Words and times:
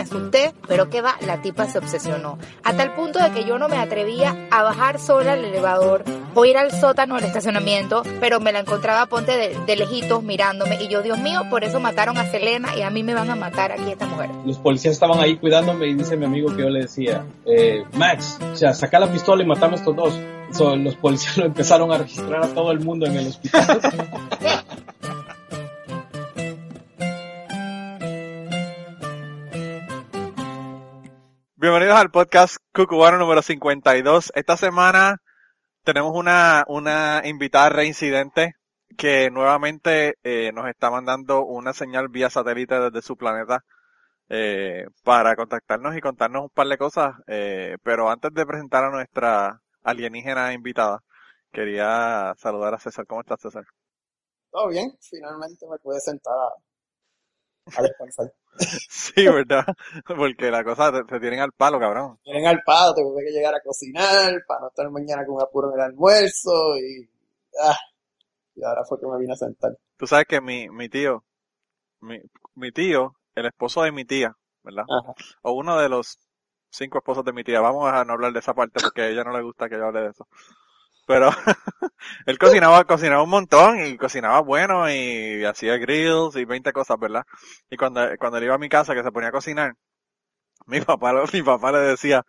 Me 0.00 0.04
asusté, 0.04 0.54
pero 0.66 0.88
que 0.88 1.02
va, 1.02 1.16
la 1.26 1.42
tipa 1.42 1.66
se 1.66 1.76
obsesionó. 1.76 2.38
Hasta 2.64 2.84
el 2.84 2.92
punto 2.92 3.18
de 3.18 3.32
que 3.32 3.44
yo 3.44 3.58
no 3.58 3.68
me 3.68 3.76
atrevía 3.76 4.48
a 4.50 4.62
bajar 4.62 4.98
sola 4.98 5.34
al 5.34 5.44
elevador 5.44 6.04
o 6.34 6.44
ir 6.46 6.56
al 6.56 6.72
sótano 6.72 7.16
del 7.16 7.24
estacionamiento, 7.24 8.02
pero 8.18 8.40
me 8.40 8.50
la 8.50 8.60
encontraba 8.60 9.04
ponte 9.04 9.36
de, 9.36 9.58
de 9.66 9.76
lejitos 9.76 10.22
mirándome 10.22 10.82
y 10.82 10.88
yo, 10.88 11.02
Dios 11.02 11.18
mío, 11.18 11.42
por 11.50 11.64
eso 11.64 11.80
mataron 11.80 12.16
a 12.16 12.24
Selena 12.30 12.74
y 12.78 12.80
a 12.80 12.88
mí 12.88 13.02
me 13.02 13.12
van 13.12 13.28
a 13.28 13.36
matar 13.36 13.72
aquí 13.72 13.90
esta 13.90 14.06
mujer. 14.06 14.30
Los 14.46 14.56
policías 14.56 14.94
estaban 14.94 15.18
ahí 15.20 15.36
cuidándome 15.36 15.86
y 15.86 15.92
dice 15.92 16.16
mi 16.16 16.24
amigo 16.24 16.56
que 16.56 16.62
yo 16.62 16.70
le 16.70 16.80
decía, 16.80 17.26
eh, 17.44 17.84
Max, 17.92 18.38
o 18.54 18.56
sea, 18.56 18.72
saca 18.72 18.98
la 18.98 19.12
pistola 19.12 19.42
y 19.42 19.46
matamos 19.46 19.80
a 19.80 19.82
estos 19.82 19.96
dos. 19.96 20.18
So, 20.52 20.76
los 20.76 20.94
policías 20.96 21.36
lo 21.36 21.44
empezaron 21.44 21.92
a 21.92 21.98
registrar 21.98 22.42
a 22.42 22.48
todo 22.48 22.72
el 22.72 22.80
mundo 22.80 23.04
en 23.04 23.16
el 23.16 23.26
hospital. 23.26 23.80
Bienvenidos 31.60 31.98
al 31.98 32.10
podcast 32.10 32.56
Cucubano 32.72 33.18
número 33.18 33.42
52. 33.42 34.32
Esta 34.34 34.56
semana 34.56 35.18
tenemos 35.84 36.16
una, 36.16 36.64
una 36.68 37.20
invitada 37.26 37.68
reincidente 37.68 38.54
que 38.96 39.30
nuevamente 39.30 40.14
eh, 40.22 40.52
nos 40.54 40.70
está 40.70 40.90
mandando 40.90 41.44
una 41.44 41.74
señal 41.74 42.08
vía 42.08 42.30
satélite 42.30 42.80
desde 42.80 43.02
su 43.02 43.14
planeta 43.14 43.62
eh, 44.30 44.86
para 45.04 45.36
contactarnos 45.36 45.94
y 45.94 46.00
contarnos 46.00 46.44
un 46.44 46.48
par 46.48 46.66
de 46.66 46.78
cosas. 46.78 47.12
Eh, 47.26 47.76
pero 47.82 48.08
antes 48.08 48.32
de 48.32 48.46
presentar 48.46 48.84
a 48.84 48.90
nuestra 48.90 49.60
alienígena 49.82 50.54
invitada, 50.54 51.02
quería 51.52 52.32
saludar 52.38 52.72
a 52.72 52.78
César. 52.78 53.06
¿Cómo 53.06 53.20
estás, 53.20 53.38
César? 53.38 53.66
Todo 54.50 54.68
bien, 54.68 54.96
finalmente 54.98 55.66
me 55.68 55.76
pude 55.76 56.00
sentar 56.00 56.32
a, 56.32 57.78
a 57.78 57.82
descansar. 57.82 58.32
Sí, 58.58 59.26
¿verdad? 59.26 59.64
Porque 60.06 60.50
la 60.50 60.62
cosa 60.64 60.92
te, 60.92 61.04
te 61.04 61.20
tienen 61.20 61.40
al 61.40 61.52
palo, 61.52 61.78
cabrón. 61.78 62.18
Tienen 62.22 62.46
al 62.46 62.60
palo, 62.64 62.94
tengo 62.94 63.14
que 63.16 63.30
llegar 63.30 63.54
a 63.54 63.60
cocinar 63.62 64.34
para 64.46 64.60
no 64.60 64.68
estar 64.68 64.90
mañana 64.90 65.24
con 65.24 65.40
apuro 65.40 65.68
en 65.68 65.80
el 65.80 65.86
almuerzo 65.86 66.76
y... 66.76 67.08
Ah, 67.62 67.76
y 68.54 68.62
ahora 68.64 68.84
fue 68.84 69.00
que 69.00 69.06
me 69.06 69.18
vine 69.18 69.32
a 69.32 69.36
sentar. 69.36 69.72
Tú 69.96 70.06
sabes 70.06 70.26
que 70.26 70.40
mi, 70.40 70.68
mi 70.68 70.88
tío, 70.88 71.24
mi, 72.00 72.20
mi 72.54 72.72
tío, 72.72 73.14
el 73.34 73.46
esposo 73.46 73.82
de 73.82 73.92
mi 73.92 74.04
tía, 74.04 74.36
¿verdad? 74.62 74.84
Ajá. 74.88 75.14
O 75.42 75.52
uno 75.52 75.78
de 75.78 75.88
los 75.88 76.18
cinco 76.70 76.98
esposos 76.98 77.24
de 77.24 77.32
mi 77.32 77.44
tía. 77.44 77.60
Vamos 77.60 77.90
a 77.92 78.04
no 78.04 78.12
hablar 78.12 78.32
de 78.32 78.40
esa 78.40 78.54
parte 78.54 78.80
porque 78.82 79.02
a 79.02 79.08
ella 79.08 79.24
no 79.24 79.36
le 79.36 79.42
gusta 79.42 79.68
que 79.68 79.76
yo 79.76 79.86
hable 79.86 80.02
de 80.02 80.10
eso. 80.10 80.26
Pero 81.10 81.28
él 82.26 82.38
cocinaba, 82.38 82.84
cocinaba 82.84 83.24
un 83.24 83.30
montón 83.30 83.84
y 83.84 83.96
cocinaba 83.96 84.38
bueno 84.42 84.88
y 84.88 85.44
hacía 85.44 85.76
grills 85.76 86.36
y 86.36 86.44
20 86.44 86.72
cosas, 86.72 87.00
¿verdad? 87.00 87.24
Y 87.68 87.76
cuando, 87.76 88.00
cuando 88.16 88.38
él 88.38 88.44
iba 88.44 88.54
a 88.54 88.58
mi 88.58 88.68
casa 88.68 88.94
que 88.94 89.02
se 89.02 89.10
ponía 89.10 89.30
a 89.30 89.32
cocinar, 89.32 89.74
mi 90.66 90.80
papá, 90.80 91.12
mi 91.32 91.42
papá 91.42 91.72
le 91.72 91.78
decía, 91.80 92.22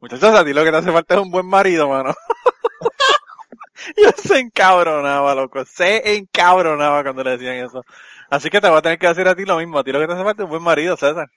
muchachos, 0.00 0.34
a 0.34 0.44
ti 0.44 0.52
lo 0.52 0.64
que 0.64 0.70
te 0.70 0.76
hace 0.76 0.92
falta 0.92 1.14
es 1.14 1.20
un 1.22 1.30
buen 1.30 1.46
marido, 1.46 1.88
mano. 1.88 2.12
y 3.96 4.04
él 4.04 4.14
se 4.18 4.38
encabronaba, 4.38 5.34
loco, 5.34 5.64
se 5.64 6.18
encabronaba 6.18 7.04
cuando 7.04 7.24
le 7.24 7.38
decían 7.38 7.64
eso. 7.64 7.84
Así 8.28 8.50
que 8.50 8.60
te 8.60 8.68
voy 8.68 8.76
a 8.76 8.82
tener 8.82 8.98
que 8.98 9.08
decir 9.08 9.26
a 9.28 9.34
ti 9.34 9.46
lo 9.46 9.56
mismo, 9.56 9.78
a 9.78 9.84
ti 9.84 9.92
lo 9.92 9.98
que 9.98 10.08
te 10.08 10.12
hace 10.12 10.24
falta 10.24 10.42
es 10.42 10.44
un 10.44 10.50
buen 10.50 10.62
marido, 10.62 10.94
César. 10.98 11.30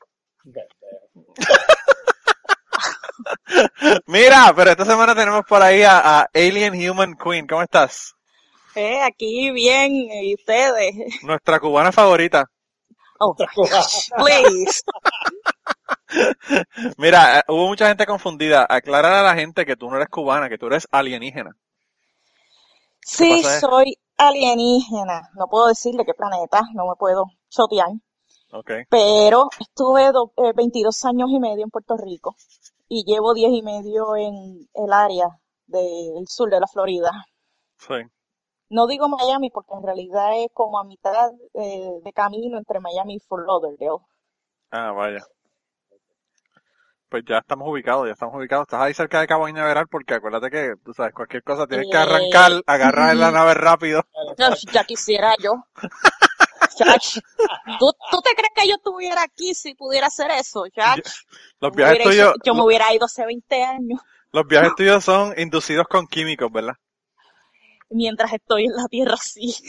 Mira, 4.05 4.53
pero 4.55 4.71
esta 4.71 4.85
semana 4.85 5.15
tenemos 5.15 5.43
por 5.47 5.61
ahí 5.61 5.83
a, 5.83 6.19
a 6.21 6.29
Alien 6.33 6.73
Human 6.89 7.15
Queen. 7.15 7.47
¿Cómo 7.47 7.61
estás? 7.61 8.13
Eh, 8.75 9.01
aquí 9.01 9.51
bien, 9.51 9.91
y 9.93 10.35
ustedes. 10.35 10.95
Nuestra 11.23 11.59
cubana 11.59 11.91
favorita. 11.91 12.45
Oh, 13.19 13.35
please. 13.35 14.81
Mira, 16.97 17.39
eh, 17.39 17.43
hubo 17.47 17.67
mucha 17.67 17.87
gente 17.87 18.05
confundida. 18.05 18.65
Aclarar 18.69 19.13
a 19.13 19.23
la 19.23 19.35
gente 19.35 19.65
que 19.65 19.75
tú 19.75 19.89
no 19.89 19.97
eres 19.97 20.09
cubana, 20.09 20.49
que 20.49 20.57
tú 20.57 20.67
eres 20.67 20.87
alienígena. 20.91 21.51
Sí, 23.01 23.41
eh? 23.45 23.59
soy 23.59 23.97
alienígena. 24.17 25.29
No 25.35 25.47
puedo 25.47 25.67
decirle 25.67 26.05
qué 26.05 26.13
planeta, 26.13 26.61
no 26.73 26.87
me 26.87 26.95
puedo 26.97 27.25
chotear. 27.49 27.89
Ok. 28.51 28.71
Pero 28.89 29.49
estuve 29.59 30.11
do- 30.11 30.31
eh, 30.37 30.53
22 30.55 31.05
años 31.05 31.29
y 31.31 31.39
medio 31.39 31.63
en 31.63 31.69
Puerto 31.69 31.95
Rico 31.97 32.35
y 32.89 33.05
llevo 33.05 33.33
10 33.33 33.51
y 33.53 33.61
medio 33.61 34.15
en 34.17 34.67
el 34.73 34.91
área 34.91 35.27
del 35.67 36.27
sur 36.27 36.49
de 36.49 36.59
la 36.59 36.67
Florida. 36.67 37.11
Sí. 37.77 37.93
No 38.69 38.87
digo 38.87 39.07
Miami 39.07 39.49
porque 39.51 39.73
en 39.73 39.83
realidad 39.83 40.31
es 40.35 40.49
como 40.53 40.79
a 40.79 40.83
mitad 40.83 41.31
eh, 41.53 41.91
de 42.03 42.13
camino 42.13 42.57
entre 42.57 42.79
Miami 42.79 43.15
y 43.15 43.19
Fort 43.19 43.45
Lauderdale. 43.47 44.03
Ah, 44.71 44.91
vaya. 44.91 45.19
Pues 47.09 47.23
ya 47.27 47.39
estamos 47.39 47.67
ubicados, 47.67 48.05
ya 48.05 48.13
estamos 48.13 48.35
ubicados. 48.35 48.63
Estás 48.67 48.81
ahí 48.81 48.93
cerca 48.93 49.19
de 49.19 49.27
Cabo 49.27 49.45
Cañaveral 49.45 49.87
porque 49.87 50.13
acuérdate 50.13 50.51
que, 50.51 50.73
tú 50.83 50.93
sabes, 50.93 51.13
cualquier 51.13 51.41
cosa 51.41 51.65
tienes 51.65 51.87
que 51.89 51.97
Eh, 51.97 51.99
arrancar, 51.99 52.51
agarrar 52.67 53.15
la 53.15 53.31
nave 53.31 53.55
rápido. 53.55 54.03
Ya 54.71 54.83
quisiera 54.83 55.33
yo. 55.41 55.53
Chach, 56.85 57.17
¿tú, 57.79 57.91
¿tú 58.11 58.21
te 58.21 58.33
crees 58.35 58.51
que 58.55 58.67
yo 58.67 58.75
estuviera 58.75 59.23
aquí 59.23 59.53
si 59.53 59.73
pudiera 59.75 60.07
hacer 60.07 60.31
eso, 60.31 60.65
Chach? 60.69 60.99
Los 61.59 61.71
Yo 61.71 61.75
viajes 61.75 61.99
tuyos, 62.03 62.29
hecho- 62.29 62.33
yo 62.45 62.55
me 62.55 62.63
hubiera 62.63 62.93
ido 62.93 63.05
hace 63.05 63.25
20 63.25 63.63
años 63.63 63.99
los 64.31 64.45
viajes 64.47 64.75
tuyos 64.75 65.03
son 65.03 65.33
inducidos 65.37 65.87
con 65.87 66.07
químicos, 66.07 66.51
¿verdad? 66.51 66.75
mientras 67.91 68.31
estoy 68.33 68.65
en 68.65 68.75
la 68.75 68.85
tierra 68.87 69.15
así. 69.15 69.55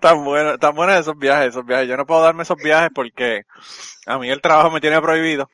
Tan 0.00 0.24
bueno, 0.24 0.58
tan 0.58 0.74
buenos 0.74 0.96
esos 0.98 1.16
viajes, 1.16 1.48
esos 1.50 1.64
viajes. 1.64 1.88
Yo 1.88 1.96
no 1.96 2.06
puedo 2.06 2.22
darme 2.22 2.42
esos 2.42 2.56
viajes 2.56 2.90
porque 2.94 3.42
a 4.06 4.18
mí 4.18 4.28
el 4.30 4.40
trabajo 4.40 4.70
me 4.70 4.80
tiene 4.80 5.00
prohibido. 5.00 5.48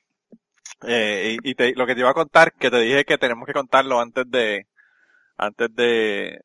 Eh, 0.83 1.37
y 1.43 1.51
y 1.51 1.55
te- 1.55 1.75
lo 1.75 1.87
que 1.87 1.95
te 1.95 2.01
iba 2.01 2.11
a 2.11 2.15
contar, 2.15 2.53
que 2.53 2.71
te 2.71 2.79
dije 2.81 3.05
que 3.05 3.19
tenemos 3.19 3.47
que 3.47 3.53
contarlo 3.53 4.01
antes 4.01 4.25
de, 4.29 4.67
antes 5.37 5.69
de, 5.75 6.41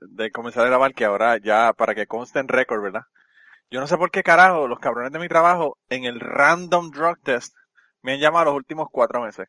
de 0.00 0.30
comenzar 0.30 0.64
a 0.64 0.68
grabar, 0.68 0.94
que 0.94 1.04
ahora 1.04 1.38
ya, 1.38 1.72
para 1.72 1.94
que 1.94 2.06
conste 2.06 2.38
en 2.38 2.48
récord, 2.48 2.82
¿verdad? 2.82 3.02
Yo 3.70 3.80
no 3.80 3.86
sé 3.86 3.96
por 3.96 4.10
qué 4.10 4.22
carajo, 4.22 4.66
los 4.66 4.78
cabrones 4.78 5.12
de 5.12 5.18
mi 5.18 5.28
trabajo, 5.28 5.78
en 5.88 6.04
el 6.04 6.20
random 6.20 6.90
drug 6.90 7.20
test, 7.22 7.54
me 8.02 8.12
han 8.12 8.20
llamado 8.20 8.46
los 8.46 8.54
últimos 8.54 8.88
cuatro 8.90 9.20
meses. 9.20 9.48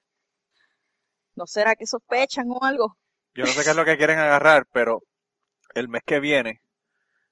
¿No 1.35 1.45
será 1.45 1.75
que 1.75 1.85
sospechan 1.85 2.47
o 2.49 2.63
algo? 2.63 2.97
Yo 3.33 3.45
no 3.45 3.51
sé 3.51 3.63
qué 3.63 3.69
es 3.69 3.75
lo 3.75 3.85
que 3.85 3.97
quieren 3.97 4.19
agarrar, 4.19 4.65
pero 4.73 5.01
el 5.73 5.87
mes 5.87 6.01
que 6.05 6.19
viene, 6.19 6.61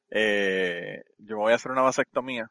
eh, 0.10 1.04
yo 1.18 1.36
me 1.36 1.44
voy 1.44 1.54
a 1.54 1.56
hacer 1.56 1.72
una 1.72 1.82
vasectomía. 1.82 2.50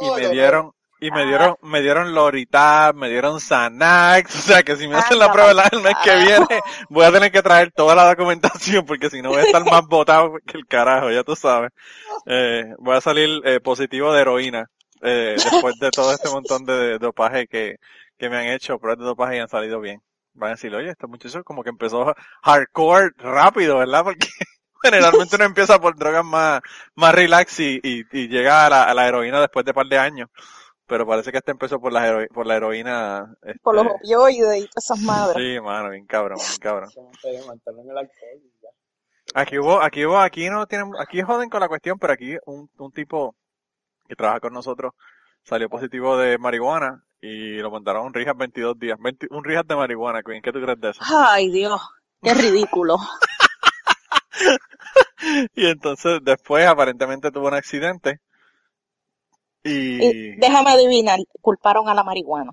Y 0.00 0.10
me 0.10 0.28
dieron, 0.28 0.72
y 1.02 1.10
me 1.12 1.24
Ah. 1.24 1.26
dieron, 1.26 1.56
me 1.62 1.80
dieron 1.82 2.14
Loritab, 2.14 2.94
me 2.96 3.08
dieron 3.10 3.40
Xanax, 3.40 4.34
o 4.38 4.42
sea 4.42 4.62
que 4.62 4.76
si 4.76 4.88
me 4.88 4.96
hacen 4.96 5.18
la 5.18 5.28
Anda, 5.28 5.32
prueba 5.32 5.50
el 5.72 5.80
mes 5.82 5.96
que 6.02 6.10
carajo. 6.10 6.18
viene, 6.18 6.46
voy 6.90 7.04
a 7.06 7.12
tener 7.12 7.32
que 7.32 7.42
traer 7.42 7.72
toda 7.72 7.94
la 7.94 8.06
documentación 8.08 8.86
porque 8.86 9.10
si 9.10 9.22
no 9.22 9.30
voy 9.30 9.40
a 9.40 9.44
estar 9.44 9.64
más 9.66 9.82
botado 9.88 10.34
que 10.46 10.58
el 10.58 10.66
carajo, 10.66 11.10
ya 11.10 11.24
tú 11.24 11.36
sabes. 11.36 11.70
Eh, 12.26 12.74
voy 12.78 12.96
a 12.96 13.00
salir 13.00 13.40
eh, 13.44 13.60
positivo 13.60 14.12
de 14.12 14.20
heroína, 14.22 14.66
eh, 15.02 15.36
después 15.44 15.78
de 15.80 15.90
todo 15.90 16.12
este 16.12 16.28
montón 16.30 16.64
de 16.66 16.98
dopaje 16.98 17.46
que, 17.48 17.76
que 18.18 18.30
me 18.30 18.38
han 18.38 18.46
hecho, 18.48 18.78
pruebas 18.78 19.00
de 19.00 19.06
dopaje 19.06 19.36
y 19.36 19.40
han 19.40 19.48
salido 19.48 19.80
bien. 19.80 20.00
Van 20.34 20.50
a 20.50 20.54
decir, 20.54 20.74
oye, 20.74 20.90
este 20.90 21.06
muchacho 21.08 21.44
como 21.44 21.62
que 21.64 21.70
empezó 21.70 22.14
hardcore 22.42 23.10
rápido, 23.18 23.78
¿verdad? 23.78 24.04
Porque 24.04 24.28
generalmente 24.82 25.36
uno 25.36 25.44
empieza 25.46 25.80
por 25.80 25.96
drogas 25.96 26.24
más, 26.24 26.60
más 26.94 27.14
relax 27.14 27.60
y, 27.60 27.80
y, 27.82 28.04
y 28.12 28.28
llega 28.28 28.66
a 28.66 28.70
la, 28.70 28.84
a 28.84 28.94
la 28.94 29.08
heroína 29.08 29.40
después 29.40 29.64
de 29.64 29.72
un 29.72 29.76
par 29.76 29.86
de 29.86 29.98
años. 29.98 30.28
Pero 30.86 31.06
parece 31.06 31.30
que 31.32 31.38
este 31.38 31.52
empezó 31.52 31.80
por 31.80 31.92
la, 31.92 32.06
hero- 32.06 32.26
por 32.34 32.46
la 32.46 32.56
heroína. 32.56 33.34
Este, 33.42 33.58
Por 33.60 33.74
los 33.76 33.86
opioides 33.86 34.64
y 34.64 34.68
todas 34.68 34.84
esas 34.84 35.00
madres. 35.00 35.36
sí, 35.42 35.60
mano, 35.60 35.90
bien 35.90 36.06
cabrón, 36.06 36.38
bien 36.38 36.58
cabrón. 36.60 36.90
Aquí 39.34 39.58
hubo, 39.58 39.80
aquí 39.80 40.04
hubo, 40.04 40.18
aquí 40.18 40.50
no 40.50 40.66
tienen, 40.66 40.90
aquí 40.98 41.22
joden 41.22 41.48
con 41.48 41.60
la 41.60 41.68
cuestión, 41.68 41.98
pero 41.98 42.12
aquí 42.12 42.36
un, 42.46 42.68
un 42.76 42.92
tipo 42.92 43.34
que 44.08 44.16
trabaja 44.16 44.40
con 44.40 44.52
nosotros 44.52 44.92
salió 45.44 45.68
positivo 45.70 46.18
de 46.18 46.36
marihuana 46.38 47.02
y 47.20 47.56
lo 47.58 47.70
mandaron 47.70 48.02
a 48.02 48.06
un 48.06 48.14
rehab 48.14 48.36
22 48.36 48.78
días. 48.78 48.98
20 49.00 49.28
un 49.30 49.44
rehab 49.44 49.64
de 49.64 49.76
marihuana, 49.76 50.22
Queen. 50.22 50.42
¿Qué 50.42 50.52
tú 50.52 50.60
crees 50.60 50.80
de 50.80 50.90
eso? 50.90 51.00
Ay, 51.16 51.50
Dios, 51.50 51.80
qué 52.20 52.34
ridículo. 52.34 52.96
Y 55.54 55.66
entonces 55.66 56.18
después 56.22 56.66
aparentemente 56.66 57.30
tuvo 57.30 57.46
un 57.48 57.54
accidente 57.54 58.20
y... 59.62 60.04
Y 60.04 60.36
déjame 60.36 60.70
adivinar, 60.70 61.18
culparon 61.40 61.88
a 61.88 61.94
la 61.94 62.02
marihuana. 62.02 62.52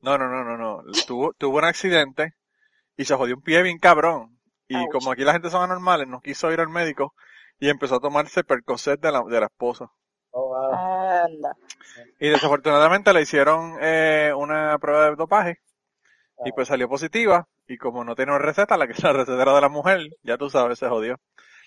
No, 0.00 0.18
no, 0.18 0.28
no, 0.28 0.44
no, 0.44 0.56
no. 0.56 0.82
Tuvo, 1.06 1.32
tuvo 1.34 1.58
un 1.58 1.64
accidente 1.64 2.34
y 2.96 3.04
se 3.04 3.14
jodió 3.14 3.36
un 3.36 3.42
pie 3.42 3.62
bien 3.62 3.78
cabrón. 3.78 4.38
Y 4.68 4.76
Ouch. 4.76 4.90
como 4.92 5.12
aquí 5.12 5.22
la 5.22 5.32
gente 5.32 5.50
son 5.50 5.62
anormales, 5.62 6.08
no 6.08 6.20
quiso 6.20 6.50
ir 6.52 6.60
al 6.60 6.68
médico 6.68 7.14
y 7.58 7.68
empezó 7.68 7.96
a 7.96 8.00
tomarse 8.00 8.44
Percocet 8.44 9.00
de 9.00 9.12
la, 9.12 9.22
de 9.22 9.40
la 9.40 9.46
esposa. 9.46 9.90
Oh, 10.30 10.48
wow. 10.48 10.72
Anda. 10.72 11.56
Y 12.20 12.28
desafortunadamente 12.28 13.12
le 13.12 13.22
hicieron 13.22 13.78
eh, 13.80 14.32
una 14.36 14.76
prueba 14.78 15.10
de 15.10 15.16
dopaje 15.16 15.60
y 16.44 16.52
pues 16.52 16.68
salió 16.68 16.88
positiva. 16.88 17.48
Y 17.68 17.78
como 17.78 18.04
no 18.04 18.14
tiene 18.14 18.32
una 18.32 18.40
receta, 18.44 18.76
la 18.76 18.86
que 18.86 18.94
la 19.02 19.12
receta 19.12 19.42
era 19.42 19.54
de 19.54 19.60
la 19.60 19.68
mujer, 19.68 20.00
ya 20.22 20.36
tú 20.36 20.50
sabes, 20.50 20.78
se 20.78 20.88
jodió. 20.88 21.18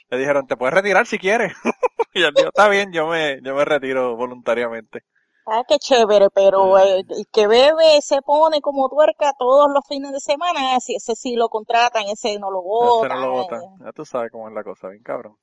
Le 0.10 0.18
dijeron, 0.18 0.48
te 0.48 0.58
puedes 0.58 0.74
retirar 0.74 1.06
si 1.06 1.18
quieres. 1.18 1.54
Y 2.12 2.24
él 2.24 2.34
dijo, 2.36 2.48
está 2.50 2.68
bien, 2.68 2.92
yo 2.92 3.06
me, 3.06 3.40
yo 3.44 3.54
me 3.54 3.64
retiro 3.66 4.16
voluntariamente. 4.16 5.04
Ah, 5.46 5.64
qué 5.68 5.78
chévere, 5.78 6.30
pero 6.34 6.78
eh, 6.80 7.04
el 7.08 7.26
que 7.32 7.48
bebe 7.48 8.02
se 8.02 8.22
pone 8.24 8.62
como 8.62 8.90
tuerca 8.90 9.34
todos 9.38 9.70
los 9.72 9.84
fines 9.88 10.12
de 10.12 10.20
semana, 10.20 10.80
si 10.80 10.96
ese 10.96 11.16
sí 11.16 11.36
lo 11.36 11.50
contratan, 11.50 12.04
ese 12.08 12.40
no 12.40 12.50
lo 12.50 12.62
Ese 12.62 13.08
no 13.10 13.16
lo 13.16 13.32
votan. 13.32 13.60
votan. 13.62 13.86
Ya 13.86 13.92
tú 13.92 14.06
sabes 14.06 14.32
cómo 14.32 14.48
es 14.48 14.56
la 14.56 14.64
cosa, 14.64 14.90
bien 14.90 15.04
cabrón. 15.04 15.38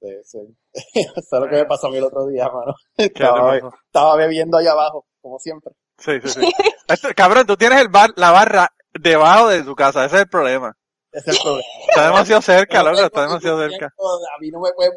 Sí, 0.00 0.08
sí. 0.24 0.38
Eso 0.94 1.36
es 1.36 1.40
lo 1.40 1.48
que 1.48 1.56
me 1.56 1.64
pasó 1.64 1.86
a 1.86 1.90
mí 1.90 1.96
el 1.96 2.04
otro 2.04 2.26
día, 2.26 2.48
mano. 2.48 2.74
¿Qué 2.96 3.08
te 3.08 3.24
Estaba, 3.86 4.16
bebiendo 4.16 4.58
allá 4.58 4.72
abajo, 4.72 5.06
como 5.22 5.38
siempre. 5.38 5.72
Sí, 5.98 6.20
sí, 6.22 6.28
sí. 6.28 6.52
Esto- 6.88 7.08
cabrón, 7.16 7.46
tú 7.46 7.56
tienes 7.56 7.80
el 7.80 7.88
bar, 7.88 8.10
la 8.16 8.30
barra 8.30 8.68
debajo 8.92 9.48
de 9.48 9.62
tu 9.62 9.74
casa, 9.74 10.04
ese 10.04 10.16
es 10.16 10.22
el 10.22 10.28
problema. 10.28 10.74
Ese 11.14 11.30
es 11.30 11.36
el 11.36 11.42
problema. 11.42 11.68
Está 11.88 12.06
demasiado 12.06 12.42
cerca, 12.42 12.78
No 12.78 12.84
loco, 12.84 12.96
tengo 12.96 13.06
está 13.06 13.22
demasiado 13.22 13.68
cerca. 13.68 13.86
A 13.86 14.40
mí 14.40 14.50
no 14.50 14.60
me 14.60 14.72
pueden 14.72 14.92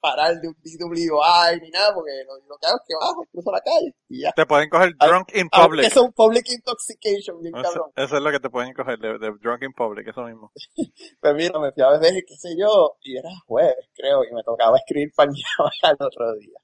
parar 0.00 0.38
de 0.38 0.48
un 0.48 0.54
DWI 0.62 1.60
ni 1.62 1.70
nada, 1.70 1.94
porque 1.94 2.12
lo, 2.26 2.36
lo 2.46 2.58
que 2.58 2.66
hago 2.66 2.76
es 2.76 2.82
que 2.86 2.94
bajo, 3.00 3.24
cruzo 3.32 3.50
la 3.50 3.60
calle 3.62 3.94
y 4.08 4.20
ya. 4.20 4.32
Te 4.32 4.44
pueden 4.44 4.68
coger 4.68 4.94
drunk 4.98 5.34
in 5.34 5.48
public. 5.48 5.86
Eso 5.86 6.00
es 6.00 6.06
un 6.06 6.12
public 6.12 6.44
intoxication, 6.50 7.40
bien 7.40 7.56
Eso, 7.56 7.62
cabrón. 7.62 7.90
eso 7.96 8.16
es 8.16 8.22
lo 8.22 8.30
que 8.30 8.40
te 8.40 8.50
pueden 8.50 8.74
coger 8.74 8.98
de, 8.98 9.18
de 9.18 9.32
drunk 9.40 9.62
in 9.62 9.72
public, 9.72 10.06
eso 10.08 10.22
mismo. 10.24 10.52
Pues 11.20 11.34
mira, 11.34 11.58
me 11.58 11.72
fui 11.72 11.82
a 11.82 11.88
beber, 11.90 12.22
qué 12.26 12.36
sé 12.36 12.50
yo, 12.58 12.98
y 13.02 13.16
era 13.16 13.30
jueves, 13.46 13.88
creo, 13.94 14.22
y 14.24 14.32
me 14.34 14.42
tocaba 14.42 14.76
escribir 14.76 15.10
pañal 15.16 15.34
al 15.82 15.96
otro 15.98 16.34
día. 16.34 16.58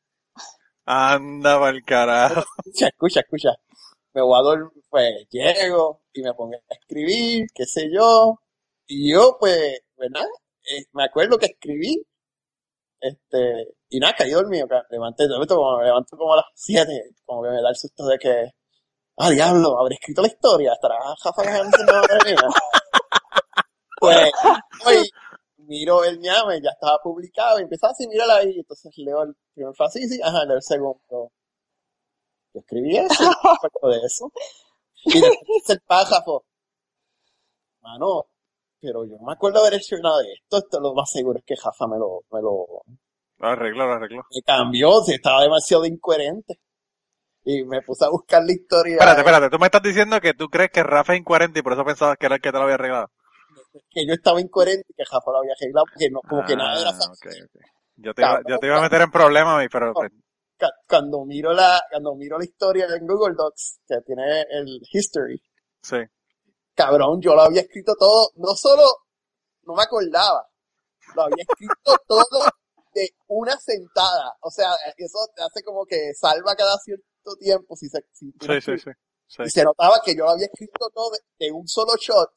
Anda 0.84 1.58
pa'l 1.58 1.82
carajo. 1.84 2.44
Escucha, 2.58 2.88
escucha, 2.88 3.20
escucha. 3.20 3.50
Me 4.12 4.20
voy 4.20 4.38
a 4.38 4.42
dormir, 4.42 4.82
pues 4.90 5.26
llego 5.30 6.02
y 6.12 6.22
me 6.22 6.34
pongo 6.34 6.54
a 6.54 6.74
escribir, 6.74 7.46
qué 7.54 7.64
sé 7.64 7.88
yo. 7.90 8.38
Y 8.94 9.10
yo, 9.10 9.38
pues, 9.40 9.80
¿verdad? 9.96 10.26
Eh, 10.64 10.84
me 10.92 11.04
acuerdo 11.04 11.38
que 11.38 11.46
escribí, 11.46 11.96
este, 13.00 13.74
y 13.88 13.98
nada, 13.98 14.14
caí 14.18 14.32
dormido, 14.32 14.68
levanté, 14.90 15.24
como 15.48 15.78
me 15.78 15.86
levanto 15.86 16.14
como 16.14 16.34
a 16.34 16.36
las 16.36 16.44
7, 16.54 17.14
como 17.24 17.42
que 17.42 17.48
me 17.48 17.62
da 17.62 17.70
el 17.70 17.76
susto 17.76 18.04
de 18.04 18.18
que, 18.18 18.50
ah, 19.16 19.30
diablo, 19.30 19.80
habré 19.80 19.94
escrito 19.94 20.20
la 20.20 20.28
historia, 20.28 20.74
estará 20.74 20.96
Jafa 21.22 21.42
la 21.42 21.64
madre 21.64 22.32
mía. 22.32 22.36
Pues, 23.98 24.32
hoy 24.84 25.08
miro 25.58 26.02
el 26.04 26.18
ñame, 26.18 26.60
ya 26.60 26.70
estaba 26.70 26.98
publicado, 27.00 27.60
y 27.60 27.62
empecé 27.62 27.86
así, 27.86 28.08
mírala 28.08 28.38
ahí, 28.38 28.58
entonces 28.58 28.92
leo 28.96 29.22
el 29.22 29.34
primer 29.54 29.74
frase, 29.76 30.00
sí, 30.00 30.08
sí, 30.08 30.20
ajá, 30.20 30.44
leo 30.44 30.56
el 30.56 30.62
segundo. 30.62 31.30
Yo 32.52 32.60
escribí 32.60 32.96
eso, 32.96 33.24
no 33.24 33.30
me 33.62 33.68
acuerdo 33.68 34.00
de 34.00 34.06
eso. 34.06 34.32
Y 35.04 35.20
después 35.20 35.70
el 35.70 35.80
pájaro. 35.86 36.44
Mano, 37.80 38.26
pero 38.82 39.04
yo 39.04 39.16
no 39.18 39.26
me 39.26 39.32
acuerdo 39.32 39.60
haber 39.60 39.74
hecho 39.74 39.96
nada 40.02 40.18
de 40.18 40.32
esto. 40.32 40.58
Esto 40.58 40.80
lo 40.80 40.92
más 40.92 41.08
seguro 41.10 41.38
es 41.38 41.44
que 41.46 41.56
Jafa 41.56 41.86
me 41.86 41.96
lo, 41.98 42.22
me 42.32 42.42
lo 42.42 42.66
arregló, 43.38 43.86
lo 43.86 43.92
arregló. 43.92 44.22
me 44.34 44.42
cambió, 44.42 45.00
si 45.02 45.14
estaba 45.14 45.42
demasiado 45.42 45.86
incoherente. 45.86 46.58
Y 47.44 47.64
me 47.64 47.82
puse 47.82 48.04
a 48.04 48.08
buscar 48.08 48.42
la 48.44 48.52
historia 48.52 48.94
Espérate, 48.94 49.20
espérate, 49.20 49.50
tú 49.50 49.58
me 49.58 49.66
estás 49.66 49.82
diciendo 49.82 50.20
que 50.20 50.32
tú 50.34 50.48
crees 50.48 50.70
que 50.70 50.82
Rafa 50.82 51.14
es 51.14 51.20
incoherente 51.20 51.58
y 51.58 51.62
por 51.62 51.72
eso 51.72 51.84
pensabas 51.84 52.16
que 52.16 52.26
era 52.26 52.36
el 52.36 52.40
que 52.40 52.50
te 52.52 52.56
lo 52.58 52.62
había 52.64 52.74
arreglado. 52.76 53.10
que 53.90 54.06
yo 54.06 54.14
estaba 54.14 54.40
incoherente 54.40 54.86
y 54.88 54.94
que 54.94 55.04
Jafa 55.04 55.30
lo 55.32 55.38
había 55.38 55.52
arreglado 55.52 55.86
porque 55.86 56.08
no, 56.10 56.20
como 56.20 56.44
que 56.44 56.56
nada 56.56 56.80
era 56.80 56.90
Ah, 56.90 56.92
fácil. 56.92 57.44
ok, 57.44 57.50
ok. 57.56 57.62
Yo 57.96 58.14
te, 58.14 58.22
iba, 58.22 58.40
yo 58.48 58.58
te 58.58 58.66
iba 58.66 58.78
a 58.78 58.82
meter 58.82 59.02
en 59.02 59.10
problemas, 59.10 59.66
pero 59.70 59.92
pues, 59.92 60.10
Cuando 60.88 61.24
miro 61.24 61.52
la, 61.52 61.82
cuando 61.90 62.14
miro 62.14 62.38
la 62.38 62.44
historia 62.44 62.86
en 62.86 63.06
Google 63.06 63.34
Docs, 63.36 63.80
que 63.88 63.96
tiene 64.06 64.42
el 64.50 64.80
history, 64.92 65.40
sí. 65.82 65.96
Cabrón, 66.74 67.20
yo 67.20 67.34
lo 67.34 67.42
había 67.42 67.62
escrito 67.62 67.94
todo, 67.98 68.30
no 68.36 68.54
solo, 68.54 68.82
no 69.62 69.74
me 69.74 69.82
acordaba, 69.82 70.46
lo 71.14 71.22
había 71.22 71.42
escrito 71.42 71.96
todo 72.06 72.24
de 72.94 73.10
una 73.28 73.56
sentada. 73.58 74.36
O 74.40 74.50
sea, 74.50 74.70
eso 74.96 75.18
te 75.34 75.42
hace 75.42 75.62
como 75.64 75.84
que 75.86 76.12
salva 76.14 76.54
cada 76.54 76.76
cierto 76.78 77.36
tiempo 77.38 77.76
si 77.76 77.88
se, 77.88 78.04
si 78.12 78.32
Sí, 78.32 78.60
sí, 78.60 78.78
sí. 78.78 78.90
sí. 79.26 79.42
Y 79.44 79.50
se 79.50 79.64
notaba 79.64 80.00
que 80.04 80.14
yo 80.14 80.24
lo 80.24 80.30
había 80.30 80.46
escrito 80.46 80.90
todo 80.94 81.10
de, 81.10 81.46
de 81.46 81.52
un 81.52 81.66
solo 81.66 81.92
shot. 81.98 82.30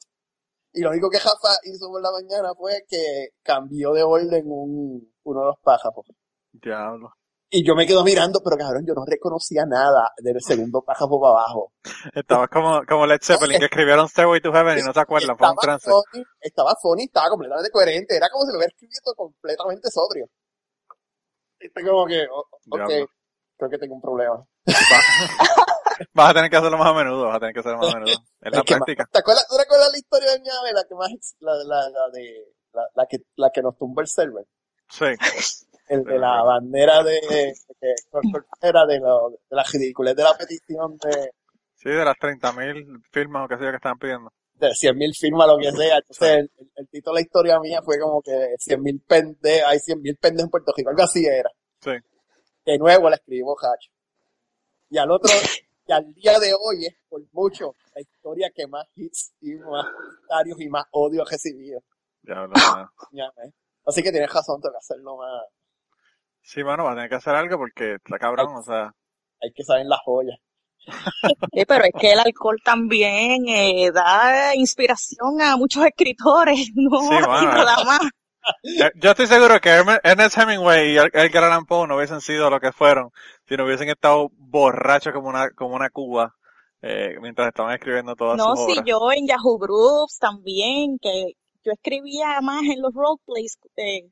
Y 0.72 0.80
lo 0.80 0.90
único 0.90 1.08
que 1.08 1.18
Jafa 1.18 1.56
hizo 1.64 1.88
por 1.88 2.02
la 2.02 2.10
mañana 2.10 2.54
fue 2.54 2.84
que 2.88 3.28
cambió 3.42 3.92
de 3.92 4.02
orden 4.02 4.44
un, 4.46 5.14
uno 5.22 5.40
de 5.40 5.46
los 5.46 5.58
pájaros. 5.62 6.04
Diablo. 6.52 7.12
Y 7.48 7.64
yo 7.64 7.74
me 7.76 7.86
quedo 7.86 8.02
mirando, 8.02 8.40
pero 8.42 8.56
cabrón, 8.56 8.84
yo 8.86 8.92
no 8.94 9.04
reconocía 9.06 9.64
nada 9.66 10.10
del 10.18 10.40
segundo 10.42 10.82
pájaro 10.82 11.20
para 11.20 11.32
abajo. 11.34 11.72
Estabas 12.12 12.48
como, 12.48 12.82
como 12.86 13.06
Led 13.06 13.20
Zeppelin, 13.22 13.58
que 13.60 13.66
escribieron 13.66 14.08
Stairway 14.08 14.40
to 14.40 14.52
Heaven 14.52 14.78
y 14.78 14.82
no 14.82 14.92
se 14.92 15.00
acuerdan, 15.00 15.38
fue 15.38 15.48
un 15.50 15.56
trance. 15.56 15.88
funny, 15.88 16.24
estaba 16.40 16.74
funny, 16.82 17.04
estaba 17.04 17.28
completamente 17.30 17.70
coherente. 17.70 18.16
Era 18.16 18.28
como 18.30 18.44
si 18.46 18.52
lo 18.52 18.58
hubiera 18.58 18.72
escrito 18.74 19.14
completamente 19.16 19.88
sobrio. 19.90 20.26
Este 21.58 21.82
como 21.84 22.04
que, 22.06 22.26
ok, 22.28 22.48
Diablo. 22.64 23.06
creo 23.56 23.70
que 23.70 23.78
tengo 23.78 23.94
un 23.94 24.00
problema. 24.02 24.44
Vas 26.12 26.30
a 26.30 26.34
tener 26.34 26.50
que 26.50 26.56
hacerlo 26.58 26.76
más 26.76 26.88
a 26.88 26.92
menudo, 26.92 27.24
vas 27.26 27.36
a 27.36 27.40
tener 27.40 27.54
que 27.54 27.60
hacerlo 27.60 27.78
más 27.78 27.94
a 27.94 27.98
menudo. 27.98 28.12
Es 28.42 28.52
la 28.52 28.62
que 28.62 28.74
más- 28.74 28.84
práctica. 28.84 29.08
¿Te 29.10 29.18
acuerdas, 29.18 29.46
¿Tú 29.48 29.56
recuerdas 29.56 29.88
la 29.92 29.96
historia 29.98 30.30
de 30.32 30.40
Ñave? 30.40 30.72
La 30.74 30.84
que 30.86 30.94
más, 30.94 31.10
la, 31.40 31.52
la, 31.64 31.88
la 31.88 32.08
de, 32.12 32.52
la, 32.74 32.82
la 32.94 33.06
que, 33.06 33.18
la 33.36 33.50
que 33.50 33.62
nos 33.62 33.78
tumbó 33.78 34.02
el 34.02 34.08
server. 34.08 34.44
Sí. 34.90 35.06
El 35.88 36.02
de 36.04 36.18
la 36.18 36.42
bandera 36.42 37.02
de, 37.04 37.54
era 38.62 38.86
de, 38.86 38.98
lo, 38.98 39.30
de 39.30 39.38
la 39.56 39.62
ridiculez 39.72 40.16
de 40.16 40.22
la 40.22 40.36
petición 40.36 40.96
de, 40.98 41.30
Sí, 41.74 41.90
de 41.90 42.04
las 42.04 42.16
30.000 42.16 43.02
firmas 43.12 43.44
o 43.44 43.48
qué 43.48 43.54
yo 43.62 43.70
que 43.70 43.76
estaban 43.76 43.98
pidiendo. 43.98 44.32
de 44.54 44.68
100.000 44.68 45.14
firmas, 45.18 45.46
lo 45.46 45.58
que 45.58 45.70
sea. 45.72 45.98
Entonces, 45.98 46.28
el, 46.38 46.50
el- 46.58 46.70
el 46.76 46.88
título 46.88 47.14
de 47.14 47.20
la 47.20 47.24
historia 47.24 47.60
mía 47.60 47.80
fue 47.82 47.98
como 48.00 48.20
que 48.22 48.32
100.000 48.58 49.02
pendejos, 49.06 49.68
hay 49.68 49.78
100.000 49.78 50.18
pendejos 50.18 50.44
en 50.46 50.50
Puerto 50.50 50.72
Rico, 50.76 50.90
algo 50.90 51.02
así 51.02 51.24
era. 51.26 51.50
Sí. 51.80 51.92
De 52.64 52.78
nuevo 52.78 53.08
la 53.10 53.16
escribimos 53.16 53.56
Hacho. 53.62 53.90
Y 54.88 54.98
al 54.98 55.10
otro, 55.10 55.30
y 55.86 55.92
al 55.92 56.12
día 56.14 56.38
de 56.40 56.52
hoy 56.54 56.86
es 56.86 56.96
por 57.08 57.20
mucho 57.32 57.72
la 57.94 58.00
historia 58.00 58.50
que 58.54 58.66
más 58.66 58.86
hits 58.94 59.34
y 59.40 59.54
más 59.56 59.84
comentarios 59.92 60.60
y 60.60 60.68
más 60.68 60.84
odio 60.92 61.22
ha 61.22 61.30
recibido. 61.30 61.80
Diablo, 62.22 62.52
mano. 62.74 62.90
Ñame. 63.12 63.52
Así 63.84 64.02
que 64.02 64.10
tienes 64.10 64.32
razón, 64.32 64.60
tengo 64.60 64.72
que 64.72 64.78
hacerlo 64.78 65.16
más. 65.18 65.42
Sí, 66.50 66.64
mano, 66.64 66.84
vas 66.84 66.92
a 66.92 66.94
tener 66.96 67.10
que 67.10 67.16
hacer 67.16 67.34
algo 67.34 67.58
porque 67.58 67.94
está 67.96 68.18
cabrón, 68.18 68.56
o 68.56 68.62
sea. 68.62 68.92
Hay 69.42 69.50
que 69.54 69.64
saber 69.64 69.86
las 69.86 70.00
joyas. 70.04 70.38
Sí, 71.52 71.64
pero 71.66 71.84
es 71.84 71.90
que 71.98 72.12
el 72.12 72.18
alcohol 72.20 72.58
también 72.64 73.48
eh, 73.48 73.90
da 73.92 74.54
inspiración 74.54 75.40
a 75.40 75.56
muchos 75.56 75.84
escritores, 75.84 76.68
no 76.74 77.00
Sí, 77.00 77.14
bueno, 77.26 77.64
nada 77.64 77.84
más. 77.84 78.00
Yo 78.94 79.10
estoy 79.10 79.26
seguro 79.26 79.60
que 79.60 79.70
Erne- 79.70 80.00
Ernest 80.04 80.38
Hemingway 80.38 80.92
y 80.94 80.96
Edgar 80.98 81.44
Allan 81.44 81.66
Poe 81.66 81.86
no 81.86 81.96
hubiesen 81.96 82.20
sido 82.20 82.50
lo 82.50 82.60
que 82.60 82.72
fueron 82.72 83.10
si 83.48 83.56
no 83.56 83.64
hubiesen 83.64 83.88
estado 83.88 84.28
borrachos 84.32 85.12
como 85.12 85.28
una, 85.28 85.50
como 85.50 85.74
una 85.74 85.90
cuba 85.90 86.34
eh, 86.82 87.16
mientras 87.20 87.48
estaban 87.48 87.74
escribiendo 87.74 88.14
todas 88.14 88.38
No, 88.38 88.44
sus 88.44 88.56
sí, 88.56 88.72
obras. 88.72 88.86
yo 88.86 89.10
en 89.12 89.26
Yahoo 89.26 89.58
Groups 89.58 90.18
también, 90.18 90.98
que 91.00 91.32
yo 91.64 91.72
escribía 91.72 92.40
más 92.40 92.62
en 92.62 92.80
los 92.82 92.92
roleplays. 92.94 93.58
Eh, 93.76 94.10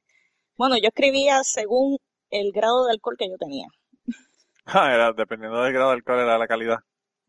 bueno, 0.56 0.76
yo 0.78 0.88
escribía 0.88 1.42
según 1.44 1.98
el 2.34 2.52
grado 2.52 2.86
de 2.86 2.92
alcohol 2.92 3.16
que 3.16 3.28
yo 3.28 3.36
tenía. 3.38 3.68
Ah, 4.66 4.92
era, 4.92 5.12
dependiendo 5.12 5.62
del 5.62 5.72
grado 5.72 5.90
del 5.90 5.98
alcohol 5.98 6.20
era 6.20 6.38
la 6.38 6.48
calidad. 6.48 6.78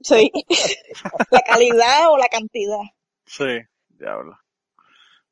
Sí, 0.02 0.32
la 1.32 1.42
calidad 1.42 2.10
o 2.10 2.18
la 2.18 2.28
cantidad. 2.28 2.80
Sí, 3.26 3.60
diablo. 3.90 4.38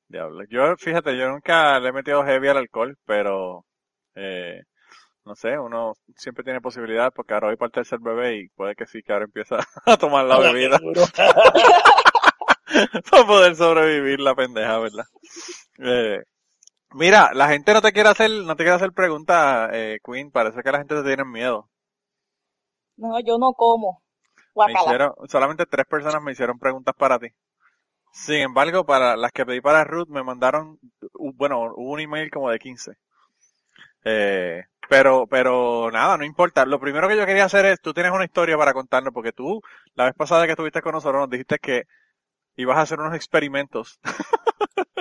Diablo. 0.08 0.44
Yo, 0.50 0.76
fíjate, 0.78 1.18
yo 1.18 1.30
nunca 1.30 1.80
le 1.80 1.90
he 1.90 1.92
metido 1.92 2.24
heavy 2.24 2.50
al 2.50 2.58
alcohol, 2.58 2.96
pero, 3.06 3.66
eh, 4.16 4.62
no 5.26 5.36
sé, 5.36 5.58
uno 5.58 5.94
siempre 6.16 6.44
tiene 6.44 6.62
posibilidades 6.62 7.14
porque 7.16 7.34
ahora 7.34 7.48
hoy 7.48 7.56
parte 7.56 7.80
el 7.80 7.88
ser 7.88 8.00
bebé 8.00 8.38
y 8.38 8.50
puede 8.50 8.76
que 8.76 8.86
sí 8.86 9.02
que 9.02 9.12
ahora 9.12 9.26
empieza 9.26 9.58
a 9.86 9.98
tomar 9.98 10.26
la 10.26 10.38
bebida 10.38 10.80
para 13.10 13.26
poder 13.26 13.56
sobrevivir 13.56 14.20
la 14.20 14.36
pendeja, 14.36 14.78
¿verdad? 14.78 15.06
Eh, 15.80 16.22
mira, 16.94 17.32
la 17.34 17.48
gente 17.48 17.74
no 17.74 17.82
te 17.82 17.92
quiere 17.92 18.10
hacer, 18.10 18.30
no 18.30 18.56
te 18.56 18.64
quiere 18.64 18.76
hacer 18.76 18.92
preguntas, 18.94 19.70
eh, 19.74 20.00
Queen, 20.04 20.32
parece 20.32 20.62
que 20.62 20.72
la 20.72 20.80
gente 20.80 20.96
te 20.96 21.04
tiene 21.04 21.26
miedo. 21.26 21.70
No, 22.98 23.20
yo 23.20 23.38
no 23.38 23.54
como. 23.54 24.04
Me 24.56 24.74
hicieron, 24.74 25.14
solamente 25.28 25.66
tres 25.66 25.86
personas 25.88 26.22
me 26.22 26.32
hicieron 26.32 26.60
preguntas 26.60 26.94
para 26.96 27.18
ti. 27.20 27.28
Sin 28.12 28.42
embargo, 28.42 28.86
para 28.86 29.18
las 29.18 29.32
que 29.32 29.46
pedí 29.46 29.60
para 29.60 29.84
Ruth 29.84 30.08
me 30.08 30.24
mandaron, 30.24 30.78
bueno, 31.36 31.64
hubo 31.76 31.94
un 31.94 32.00
email 32.00 32.30
como 32.30 32.52
de 32.52 32.60
15. 32.60 32.92
Eh, 34.06 34.64
pero, 34.88 35.26
pero 35.28 35.90
nada, 35.92 36.18
no 36.18 36.24
importa. 36.24 36.66
Lo 36.66 36.80
primero 36.80 37.08
que 37.08 37.18
yo 37.18 37.26
quería 37.26 37.46
hacer 37.46 37.66
es, 37.66 37.82
tú 37.82 37.94
tienes 37.94 38.12
una 38.12 38.26
historia 38.26 38.58
para 38.58 38.74
contarnos, 38.74 39.14
porque 39.14 39.32
tú, 39.32 39.62
la 39.96 40.06
vez 40.06 40.14
pasada 40.14 40.46
que 40.46 40.52
estuviste 40.52 40.82
con 40.82 40.94
nosotros, 40.94 41.22
nos 41.22 41.30
dijiste 41.30 41.58
que 41.58 41.84
ibas 42.56 42.78
a 42.78 42.82
hacer 42.82 43.00
unos 43.00 43.16
experimentos. 43.16 44.00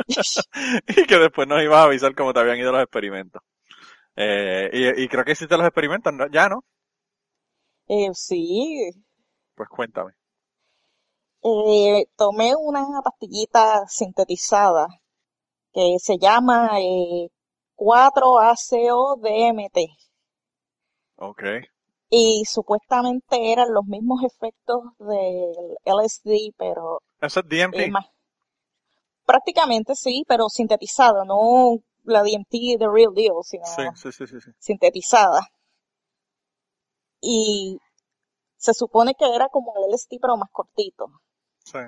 y 0.88 1.04
que 1.06 1.18
después 1.18 1.46
nos 1.48 1.62
ibas 1.62 1.78
a 1.78 1.82
avisar 1.84 2.14
cómo 2.14 2.32
te 2.32 2.40
habían 2.40 2.58
ido 2.58 2.72
los 2.72 2.82
experimentos. 2.82 3.42
Eh, 4.16 4.70
y, 4.72 5.02
y 5.04 5.08
creo 5.08 5.24
que 5.24 5.32
hiciste 5.32 5.56
los 5.56 5.66
experimentos, 5.66 6.12
¿no? 6.14 6.26
ya, 6.30 6.48
¿no? 6.48 6.64
Eh, 7.88 8.10
sí, 8.12 8.90
Pues 9.54 9.68
cuéntame. 9.70 10.12
eh, 11.44 12.06
tomé 12.16 12.54
una 12.56 12.84
pastillita 13.04 13.86
sintetizada 13.86 14.88
que 15.74 15.98
se 16.00 16.18
llama 16.18 16.80
eh, 16.80 17.28
4-ACO-DMT. 17.76 19.78
Ok. 21.16 21.42
Y 22.10 22.44
supuestamente 22.46 23.50
eran 23.52 23.74
los 23.74 23.84
mismos 23.86 24.22
efectos 24.22 24.84
del 25.00 25.76
LSD, 25.84 26.52
pero 26.56 27.00
Eso 27.20 27.40
es 27.40 27.48
DMT. 27.48 27.72
eh, 27.72 27.86
más, 27.86 28.06
prácticamente 29.32 29.94
sí, 29.94 30.24
pero 30.28 30.48
sintetizada, 30.50 31.24
no 31.24 31.78
la 32.04 32.22
DMT 32.22 32.76
the 32.78 32.86
real 32.86 33.14
deal, 33.14 33.34
sino 33.42 33.64
Sí, 33.64 33.82
sí, 33.94 34.12
sí, 34.12 34.26
sí, 34.26 34.40
sí. 34.40 34.50
sintetizada. 34.58 35.40
Y 37.22 37.78
se 38.56 38.74
supone 38.74 39.14
que 39.14 39.24
era 39.34 39.48
como 39.48 39.72
el 39.76 39.90
LSD, 39.92 40.18
pero 40.20 40.36
más 40.36 40.50
cortito. 40.52 41.06
Sí. 41.64 41.78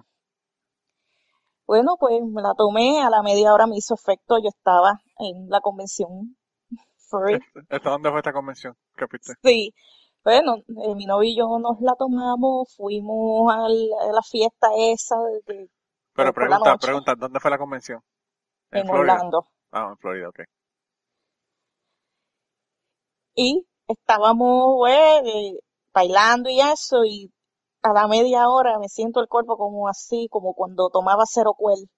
Bueno, 1.66 1.96
pues 1.98 2.22
me 2.22 2.40
la 2.42 2.54
tomé, 2.56 3.02
a 3.02 3.10
la 3.10 3.22
media 3.22 3.52
hora 3.52 3.66
me 3.66 3.76
hizo 3.76 3.94
efecto, 3.94 4.38
yo 4.38 4.48
estaba 4.48 5.00
en 5.18 5.48
la 5.48 5.60
convención 5.60 6.36
Furry. 7.08 7.38
¿Hasta 7.68 7.90
dónde 7.90 8.10
fue 8.10 8.20
esta 8.20 8.32
convención 8.32 8.74
fuiste? 9.10 9.34
Sí, 9.42 9.72
bueno, 10.24 10.56
eh, 10.56 10.94
mi 10.94 11.04
novio 11.06 11.30
y 11.30 11.36
yo 11.36 11.58
nos 11.58 11.80
la 11.80 11.94
tomamos, 11.98 12.74
fuimos 12.76 13.52
al- 13.52 13.90
a 14.08 14.12
la 14.12 14.22
fiesta 14.22 14.68
esa 14.76 15.16
de- 15.22 15.54
de- 15.54 15.70
Pero 16.16 16.32
por 16.32 16.42
pregunta, 16.42 16.76
pregunta, 16.78 17.14
¿dónde 17.14 17.40
fue 17.40 17.50
la 17.50 17.58
convención? 17.58 18.00
en 18.72 18.86
Florida? 18.86 19.14
Orlando. 19.14 19.46
Ah, 19.72 19.88
en 19.90 19.98
Florida, 19.98 20.28
ok. 20.28 20.40
Y 23.36 23.64
estábamos, 23.86 24.74
pues, 24.78 25.22
eh, 25.24 25.58
bailando 25.92 26.50
y 26.50 26.60
eso, 26.60 27.04
y 27.04 27.32
a 27.82 27.92
la 27.92 28.08
media 28.08 28.48
hora 28.48 28.78
me 28.80 28.88
siento 28.88 29.20
el 29.20 29.28
cuerpo 29.28 29.56
como 29.56 29.88
así, 29.88 30.26
como 30.30 30.52
cuando 30.54 30.90
tomaba 30.90 31.24
cero 31.26 31.54
cuel, 31.56 31.88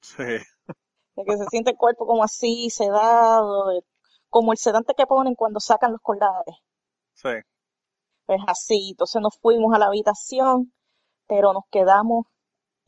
Sí, 0.00 0.24
de 1.16 1.24
que 1.24 1.36
se 1.36 1.44
siente 1.50 1.72
el 1.72 1.76
cuerpo 1.76 2.06
como 2.06 2.24
así, 2.24 2.70
sedado, 2.70 3.70
como 4.30 4.52
el 4.52 4.58
sedante 4.58 4.94
que 4.96 5.06
ponen 5.06 5.34
cuando 5.34 5.60
sacan 5.60 5.92
los 5.92 6.00
colares. 6.00 6.56
sí. 7.14 7.28
Pues 8.26 8.40
así, 8.46 8.90
entonces 8.90 9.20
nos 9.20 9.36
fuimos 9.40 9.74
a 9.74 9.78
la 9.80 9.86
habitación, 9.86 10.72
pero 11.28 11.52
nos 11.52 11.64
quedamos 11.70 12.26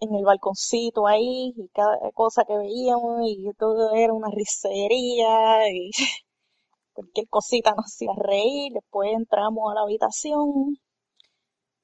en 0.00 0.14
el 0.14 0.24
balconcito 0.24 1.06
ahí 1.06 1.52
y 1.56 1.68
cada 1.68 1.96
cosa 2.14 2.44
que 2.44 2.56
veíamos 2.58 3.20
y 3.24 3.50
todo 3.58 3.94
era 3.94 4.12
una 4.12 4.28
risería 4.30 5.68
y 5.70 5.90
cualquier 6.94 7.28
cosita 7.28 7.72
nos 7.76 7.86
hacía 7.86 8.12
reír. 8.16 8.72
Después 8.74 9.10
entramos 9.14 9.70
a 9.72 9.74
la 9.76 9.82
habitación, 9.82 10.78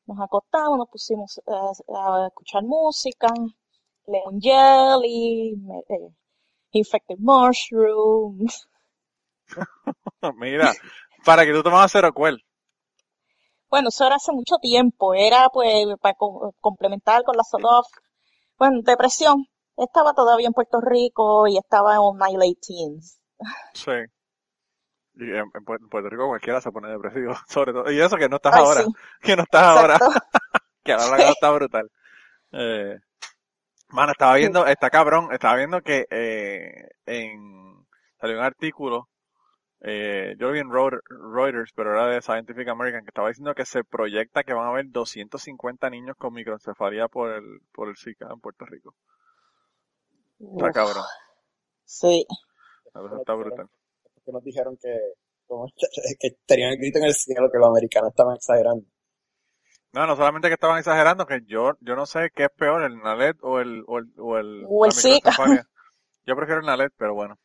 nos 0.08 0.18
acostamos, 0.20 0.78
nos 0.78 0.88
pusimos 0.88 1.40
a, 1.46 1.70
a 2.24 2.26
escuchar 2.28 2.62
música, 2.64 3.28
lemon 4.06 4.40
jelly, 4.40 5.54
eh, 5.94 6.08
infected 6.72 7.18
mushrooms. 7.20 8.66
Mira, 10.36 10.72
para 11.24 11.44
que 11.44 11.52
tú 11.52 11.62
tomaras 11.62 11.92
cero 11.92 12.12
cuel. 12.12 12.42
Bueno, 13.70 13.90
eso 13.90 14.04
era 14.06 14.16
hace 14.16 14.32
mucho 14.32 14.56
tiempo, 14.60 15.14
era 15.14 15.48
pues 15.50 15.86
para 16.00 16.14
co- 16.14 16.52
complementar 16.60 17.22
con 17.24 17.36
la 17.36 17.44
Zoloft. 17.44 17.90
Bueno, 18.58 18.80
depresión. 18.82 19.46
Estaba 19.76 20.14
todavía 20.14 20.46
en 20.46 20.52
Puerto 20.54 20.80
Rico 20.80 21.46
y 21.46 21.58
estaba 21.58 21.94
en 21.96 22.00
my 22.18 22.32
late 22.34 22.58
teens. 22.66 23.18
Sí. 23.74 23.90
Y 25.14 25.24
en, 25.30 25.44
en 25.54 25.64
Pu- 25.64 25.78
en 25.80 25.88
Puerto 25.88 26.08
Rico 26.10 26.26
cualquiera 26.28 26.60
se 26.60 26.70
pone 26.70 26.88
depresivo, 26.88 27.34
sobre 27.48 27.72
todo. 27.72 27.90
Y 27.90 28.00
eso 28.00 28.16
que 28.16 28.28
no 28.28 28.36
estás 28.36 28.54
Ay, 28.54 28.62
ahora, 28.62 28.82
sí, 28.82 28.92
que 29.20 29.36
no 29.36 29.42
estás 29.42 29.62
ahora, 29.62 29.98
que 30.84 30.92
ahora 30.92 31.18
la 31.18 31.30
está 31.30 31.50
brutal. 31.50 31.90
Eh, 32.52 32.96
mano, 33.88 34.12
estaba 34.12 34.34
viendo, 34.36 34.66
está 34.66 34.90
cabrón, 34.90 35.28
estaba 35.32 35.56
viendo 35.56 35.80
que 35.82 36.06
eh, 36.10 36.88
en, 37.06 37.86
salió 38.20 38.38
un 38.38 38.44
artículo, 38.44 39.08
eh, 39.86 40.34
yo 40.38 40.52
vi 40.52 40.60
en 40.60 40.68
Reut- 40.70 41.00
Reuters, 41.34 41.72
pero 41.74 41.92
era 41.92 42.06
de 42.08 42.20
Scientific 42.22 42.68
American, 42.68 43.04
que 43.04 43.10
estaba 43.10 43.28
diciendo 43.28 43.54
que 43.54 43.64
se 43.66 43.84
proyecta 43.84 44.44
que 44.44 44.52
van 44.54 44.66
a 44.66 44.70
haber 44.70 44.90
250 44.90 45.90
niños 45.90 46.16
con 46.18 46.34
microencefalia 46.34 47.08
por 47.08 47.32
el, 47.32 47.60
por 47.72 47.88
el 47.88 47.96
Zika 47.96 48.28
en 48.32 48.40
Puerto 48.40 48.66
Rico. 48.66 48.94
Está 50.56 50.70
Uf, 50.70 50.74
cabrón, 50.74 51.04
sí. 51.84 52.26
cosa 52.92 53.16
está 53.18 53.34
brutal. 53.34 53.68
que 54.24 54.32
nos 54.32 54.42
dijeron 54.44 54.76
que, 54.76 54.92
como- 55.46 55.72
que 56.20 56.30
tenían 56.46 56.72
el 56.72 56.78
grito 56.78 56.98
en 56.98 57.04
el 57.06 57.14
cielo, 57.14 57.50
que 57.50 57.58
los 57.58 57.68
americanos 57.68 58.10
estaban 58.10 58.36
exagerando. 58.36 58.84
No, 59.92 60.06
no 60.06 60.14
solamente 60.16 60.48
que 60.48 60.54
estaban 60.54 60.78
exagerando, 60.78 61.26
que 61.26 61.40
yo, 61.46 61.72
yo 61.80 61.96
no 61.96 62.06
sé 62.06 62.30
qué 62.34 62.44
es 62.44 62.50
peor, 62.50 62.82
el 62.82 62.98
Nalet 62.98 63.36
o 63.42 63.60
el, 63.60 63.82
o 63.86 63.98
el, 63.98 64.06
o 64.18 64.36
el, 64.38 64.64
O 64.68 64.84
el 64.84 64.92
la 64.92 64.92
Zika. 64.92 65.30
microcefalia. 65.30 65.66
Yo 66.26 66.36
prefiero 66.36 66.60
el 66.60 66.66
Nalet, 66.66 66.92
pero 66.96 67.14
bueno, 67.14 67.38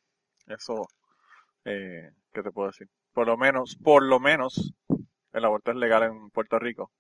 eso, 0.48 0.88
eh, 1.66 2.12
¿qué 2.34 2.44
te 2.44 2.52
puedo 2.52 2.68
decir? 2.68 2.88
Por 3.14 3.28
lo 3.28 3.38
menos, 3.38 3.78
por 3.84 4.04
lo 4.04 4.20
menos, 4.20 4.74
el 5.34 5.46
aborto 5.46 5.72
es 5.72 5.78
legal 5.78 6.04
en 6.04 6.30
Puerto 6.32 6.60
Rico. 6.60 6.92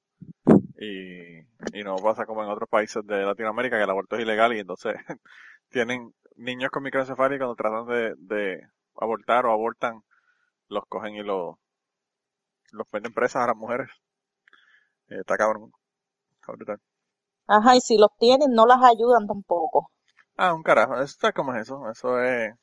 Y, 0.78 1.40
y 1.80 1.84
no 1.84 1.96
pasa 1.98 2.26
como 2.26 2.44
en 2.44 2.50
otros 2.50 2.70
países 2.70 3.06
de 3.06 3.24
Latinoamérica, 3.24 3.78
que 3.78 3.84
el 3.84 3.90
aborto 3.90 4.16
es 4.16 4.24
ilegal 4.24 4.54
y 4.56 4.60
entonces 4.60 4.96
tienen 5.70 6.14
niños 6.38 6.72
con 6.72 6.84
microcefalia 6.84 7.36
y 7.36 7.40
cuando 7.40 7.56
tratan 7.56 7.88
de, 7.88 8.16
de 8.18 8.62
abortar 8.96 9.46
o 9.46 9.52
abortan, 9.52 10.02
los 10.70 10.86
cogen 10.88 11.16
y 11.16 11.24
los, 11.24 11.56
los 12.72 12.88
meten 12.92 13.14
presas 13.14 13.44
a 13.44 13.48
las 13.48 13.56
mujeres. 13.56 13.90
Eh, 15.10 15.20
está 15.20 15.38
cabrón. 15.38 15.72
Brutal. 16.48 16.80
Ajá, 17.46 17.76
y 17.76 17.82
si 17.82 18.00
los 18.00 18.10
tienen, 18.18 18.52
no 18.54 18.66
las 18.66 18.82
ayudan 18.84 19.28
tampoco. 19.28 19.92
Ah, 20.38 20.54
un 20.54 20.64
carajo. 20.64 20.96
Eso 20.96 21.04
está 21.04 21.32
como 21.32 21.54
es 21.54 21.62
eso. 21.64 21.90
Eso 21.90 22.22
es, 22.22 22.54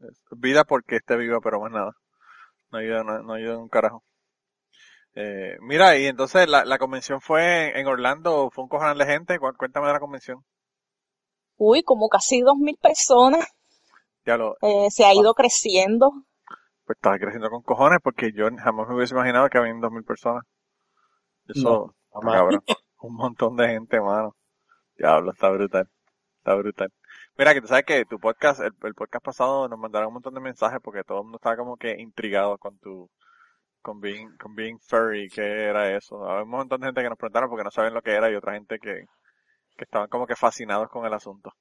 es 0.00 0.22
vida 0.38 0.64
porque 0.64 0.96
esté 0.96 1.16
viva, 1.16 1.40
pero 1.40 1.60
más 1.60 1.72
nada. 1.72 1.92
No 2.72 2.78
ayuda, 2.78 3.04
no, 3.04 3.22
no 3.22 3.34
ayuda 3.34 3.56
un 3.58 3.68
carajo. 3.68 4.02
Eh, 5.14 5.56
mira, 5.60 5.96
y 5.96 6.06
entonces 6.06 6.48
la, 6.48 6.64
la 6.64 6.78
convención 6.78 7.20
fue 7.20 7.78
en 7.78 7.86
Orlando, 7.86 8.50
fue 8.52 8.64
un 8.64 8.68
cojonal 8.68 8.98
de 8.98 9.06
gente. 9.06 9.38
Cu- 9.38 9.54
Cuéntame 9.56 9.86
de 9.86 9.92
la 9.94 10.00
convención. 10.00 10.44
Uy, 11.56 11.82
como 11.82 12.10
casi 12.10 12.42
dos 12.42 12.56
mil 12.58 12.76
personas. 12.76 13.46
Ya 14.26 14.36
lo, 14.36 14.56
eh, 14.60 14.88
se 14.90 15.04
ha 15.06 15.14
ido 15.14 15.32
creciendo. 15.34 16.12
pues 16.84 16.96
estaba 16.96 17.18
creciendo 17.18 17.50
con 17.50 17.62
cojones 17.62 17.98
porque 18.02 18.32
yo 18.32 18.46
jamás 18.58 18.88
me 18.88 18.94
hubiese 18.94 19.14
imaginado 19.14 19.48
que 19.48 19.58
habían 19.58 19.80
dos 19.80 19.90
mil 19.92 20.04
personas. 20.04 20.44
Eso, 21.48 21.94
No, 22.14 22.20
cabrón. 22.20 22.62
Un 23.00 23.14
montón 23.16 23.56
de 23.56 23.68
gente, 23.68 24.00
mano. 24.00 24.36
Diablo, 24.96 25.32
está 25.32 25.50
brutal. 25.50 25.88
Está 26.38 26.54
brutal. 26.54 26.90
Mira, 27.38 27.54
que 27.54 27.60
tú 27.62 27.66
sabes 27.66 27.84
que 27.84 28.04
tu 28.04 28.18
podcast, 28.18 28.60
el, 28.60 28.94
podcast 28.94 29.24
pasado 29.24 29.68
nos 29.68 29.78
mandaron 29.78 30.08
un 30.08 30.14
montón 30.14 30.34
de 30.34 30.40
mensajes 30.40 30.80
porque 30.82 31.02
todo 31.02 31.18
el 31.18 31.24
mundo 31.24 31.38
estaba 31.38 31.56
como 31.56 31.76
que 31.76 31.94
intrigado 31.98 32.58
con 32.58 32.78
tu, 32.78 33.10
con 33.82 34.00
being, 34.00 34.36
con 34.38 34.54
being 34.54 34.78
furry, 34.80 35.28
qué 35.28 35.42
era 35.42 35.96
eso. 35.96 36.24
Había 36.28 36.44
un 36.44 36.50
montón 36.50 36.80
de 36.80 36.86
gente 36.88 37.02
que 37.02 37.08
nos 37.08 37.18
preguntaron 37.18 37.50
porque 37.50 37.64
no 37.64 37.70
saben 37.70 37.94
lo 37.94 38.02
que 38.02 38.12
era 38.12 38.30
y 38.30 38.34
otra 38.36 38.54
gente 38.54 38.78
que, 38.78 39.06
que 39.76 39.84
estaban 39.84 40.08
como 40.08 40.26
que 40.26 40.36
fascinados 40.36 40.88
con 40.90 41.06
el 41.06 41.14
asunto. 41.14 41.52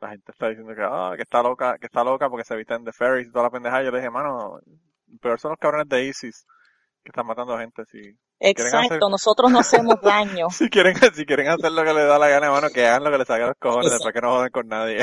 La 0.00 0.10
gente 0.10 0.32
está 0.32 0.48
diciendo 0.48 0.74
que, 0.74 0.82
ah, 0.84 1.14
que 1.16 1.22
está 1.22 1.42
loca, 1.42 1.78
que 1.78 1.86
está 1.86 2.04
loca 2.04 2.28
porque 2.28 2.44
se 2.44 2.56
visten 2.56 2.84
de 2.84 2.92
furries 2.92 3.28
y 3.28 3.32
toda 3.32 3.44
la 3.44 3.50
pendejada. 3.50 3.82
Yo 3.82 3.90
le 3.90 3.98
dije, 3.98 4.10
mano, 4.10 4.60
peor 5.20 5.40
son 5.40 5.50
los 5.52 5.58
cabrones 5.58 5.88
de 5.88 6.04
ISIS 6.04 6.46
que 7.02 7.10
están 7.10 7.26
matando 7.26 7.58
gente. 7.58 7.84
Si, 7.86 8.00
hacer- 8.42 9.04
Exacto, 9.04 9.08
nosotros 9.08 9.50
no 9.50 9.58
hacemos 9.58 10.00
daño. 10.02 10.48
si 10.48 10.68
quieren, 10.70 10.96
si 11.14 11.26
quieren 11.26 11.48
hacer 11.48 11.72
lo 11.72 11.84
que 11.84 11.94
les 11.94 12.06
da 12.06 12.18
la 12.18 12.28
gana, 12.28 12.50
mano, 12.50 12.70
que 12.70 12.86
hagan 12.86 13.04
lo 13.04 13.10
que 13.10 13.18
les 13.18 13.26
salga 13.26 13.46
a 13.46 13.48
los 13.48 13.58
cojones, 13.58 13.92
después 13.92 14.14
que 14.14 14.20
no 14.20 14.30
joden 14.30 14.50
con 14.50 14.68
nadie. 14.68 15.02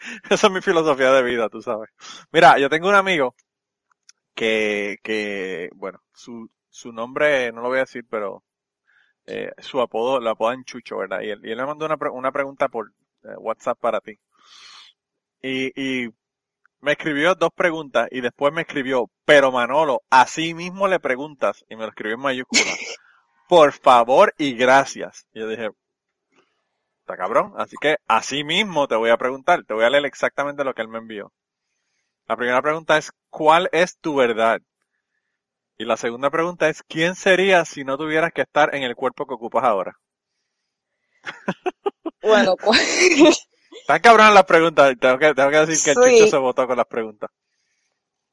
Esa 0.30 0.46
es 0.48 0.52
mi 0.52 0.60
filosofía 0.60 1.10
de 1.12 1.22
vida, 1.22 1.48
tú 1.48 1.62
sabes. 1.62 1.88
Mira, 2.32 2.58
yo 2.58 2.68
tengo 2.68 2.88
un 2.88 2.94
amigo 2.94 3.34
que, 4.34 4.98
que, 5.02 5.70
bueno, 5.74 6.00
su, 6.14 6.50
su 6.68 6.92
nombre 6.92 7.52
no 7.52 7.62
lo 7.62 7.68
voy 7.68 7.78
a 7.78 7.80
decir, 7.80 8.04
pero 8.10 8.44
eh, 9.26 9.52
su 9.58 9.80
apodo, 9.80 10.20
lo 10.20 10.30
apodan 10.30 10.64
Chucho, 10.64 10.98
¿verdad? 10.98 11.22
Y 11.22 11.30
él, 11.30 11.40
y 11.44 11.50
él 11.52 11.58
me 11.58 11.66
mandó 11.66 11.86
una, 11.86 11.96
pre- 11.98 12.10
una 12.10 12.32
pregunta 12.32 12.68
por 12.68 12.92
eh, 13.24 13.36
WhatsApp 13.38 13.78
para 13.80 14.00
ti. 14.00 14.18
Y, 15.42 15.72
y 16.04 16.08
me 16.80 16.92
escribió 16.92 17.34
dos 17.34 17.50
preguntas 17.54 18.08
y 18.10 18.20
después 18.20 18.52
me 18.52 18.62
escribió, 18.62 19.10
pero 19.24 19.52
Manolo, 19.52 20.02
así 20.10 20.54
mismo 20.54 20.88
le 20.88 21.00
preguntas, 21.00 21.64
y 21.68 21.76
me 21.76 21.82
lo 21.82 21.88
escribió 21.88 22.16
en 22.16 22.22
mayúscula, 22.22 22.62
por 23.48 23.72
favor 23.72 24.34
y 24.38 24.54
gracias. 24.54 25.26
Y 25.32 25.40
yo 25.40 25.48
dije, 25.48 25.70
está 27.00 27.16
cabrón, 27.16 27.54
así 27.56 27.76
que 27.80 27.96
así 28.06 28.44
mismo 28.44 28.88
te 28.88 28.96
voy 28.96 29.10
a 29.10 29.16
preguntar, 29.16 29.64
te 29.64 29.74
voy 29.74 29.84
a 29.84 29.90
leer 29.90 30.06
exactamente 30.06 30.64
lo 30.64 30.74
que 30.74 30.82
él 30.82 30.88
me 30.88 30.98
envió. 30.98 31.32
La 32.28 32.36
primera 32.36 32.60
pregunta 32.60 32.98
es, 32.98 33.12
¿cuál 33.30 33.68
es 33.72 33.98
tu 33.98 34.16
verdad? 34.16 34.60
Y 35.78 35.84
la 35.84 35.96
segunda 35.96 36.30
pregunta 36.30 36.68
es, 36.68 36.82
¿quién 36.82 37.14
serías 37.14 37.68
si 37.68 37.84
no 37.84 37.96
tuvieras 37.98 38.32
que 38.32 38.42
estar 38.42 38.74
en 38.74 38.82
el 38.82 38.96
cuerpo 38.96 39.26
que 39.26 39.34
ocupas 39.34 39.64
ahora? 39.64 39.96
Bueno, 42.22 42.56
pues, 42.56 42.78
Están 43.80 44.00
cabronas 44.00 44.34
las 44.34 44.44
preguntas, 44.44 44.94
tengo 45.00 45.18
que, 45.18 45.34
tengo 45.34 45.50
que 45.50 45.66
decir 45.66 45.84
que 45.84 45.90
el 46.00 46.04
Sí. 46.04 46.14
chicho 46.18 46.26
se 46.30 46.38
votó 46.38 46.66
con 46.66 46.76
las 46.76 46.86
preguntas. 46.86 47.30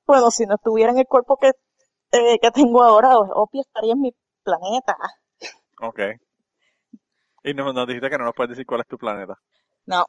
bueno, 0.05 0.31
si 0.31 0.45
no 0.45 0.55
estuviera 0.55 0.91
en 0.91 1.00
el 1.00 1.05
cuerpo 1.07 1.38
que, 1.38 1.51
eh, 2.12 2.39
que 2.41 2.51
tengo 2.51 2.83
ahora, 2.83 3.17
obvio 3.17 3.62
estaría 3.62 3.93
en 3.93 4.01
mi 4.01 4.13
planeta. 4.43 4.95
Ok. 5.81 6.00
Y 7.43 7.53
nos, 7.53 7.73
nos 7.73 7.88
dijiste 7.88 8.09
que 8.09 8.17
no 8.17 8.25
nos 8.25 8.33
puedes 8.33 8.51
decir 8.51 8.65
cuál 8.65 8.81
es 8.81 8.88
tu 8.88 8.97
planeta. 8.97 9.38
No, 9.85 10.05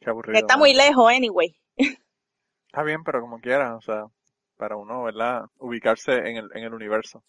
Qué 0.00 0.10
aburrido. 0.10 0.38
está 0.38 0.56
muy 0.56 0.74
lejos, 0.74 1.10
anyway. 1.12 1.54
Está 1.76 2.82
bien, 2.82 3.02
pero 3.04 3.20
como 3.20 3.40
quiera, 3.40 3.76
o 3.76 3.80
sea, 3.80 4.04
para 4.56 4.76
uno, 4.76 5.02
¿verdad? 5.04 5.44
Ubicarse 5.58 6.12
en 6.16 6.36
el, 6.36 6.50
en 6.54 6.64
el 6.64 6.74
universo. 6.74 7.22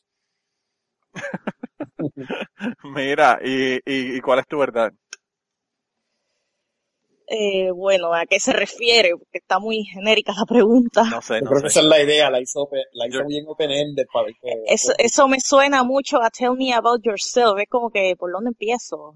Mira, 2.84 3.40
¿y, 3.44 3.76
y, 3.86 4.18
y 4.18 4.22
cuál 4.22 4.40
es 4.40 4.48
tu 4.48 4.58
verdad? 4.58 4.92
Eh, 7.30 7.72
bueno, 7.72 8.14
¿a 8.14 8.26
qué 8.26 8.40
se 8.40 8.52
refiere? 8.54 9.12
Porque 9.18 9.38
está 9.40 9.60
muy 9.60 9.84
genérica 9.86 10.34
la 10.38 10.46
pregunta. 10.46 11.04
No 11.14 11.20
sé, 11.22 11.40
Yo 11.40 11.48
no 11.48 11.54
creo 11.54 11.62
que 11.62 11.68
sé. 11.68 11.74
esa 11.74 11.82
es 11.82 11.86
la 11.88 12.02
idea, 12.02 12.30
la 12.30 12.40
hizo, 12.40 12.62
open- 12.62 12.86
la 12.94 13.08
hizo 13.10 13.26
bien 13.26 13.46
open-ended 13.48 14.08
para 14.14 14.28
ver 14.28 14.36
que... 14.42 14.54
Eso, 14.66 14.94
eso 14.98 15.28
me 15.28 15.42
suena 15.42 15.84
mucho 15.84 16.22
a 16.22 16.30
Tell 16.30 16.56
Me 16.56 16.74
About 16.74 17.02
Yourself. 17.04 17.60
Es 17.60 17.68
como 17.70 17.90
que, 17.92 18.16
¿por 18.18 18.32
dónde 18.32 18.50
empiezo? 18.52 19.14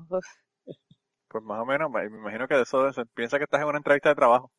Pues 1.28 1.44
más 1.44 1.60
o 1.60 1.66
menos, 1.66 1.92
me 1.92 2.06
imagino 2.06 2.48
que 2.48 2.56
de 2.56 2.62
eso 2.62 2.90
piensa 3.14 3.38
que 3.38 3.44
estás 3.44 3.60
en 3.62 3.68
una 3.68 3.78
entrevista 3.78 4.08
de 4.10 4.16
trabajo. 4.16 4.52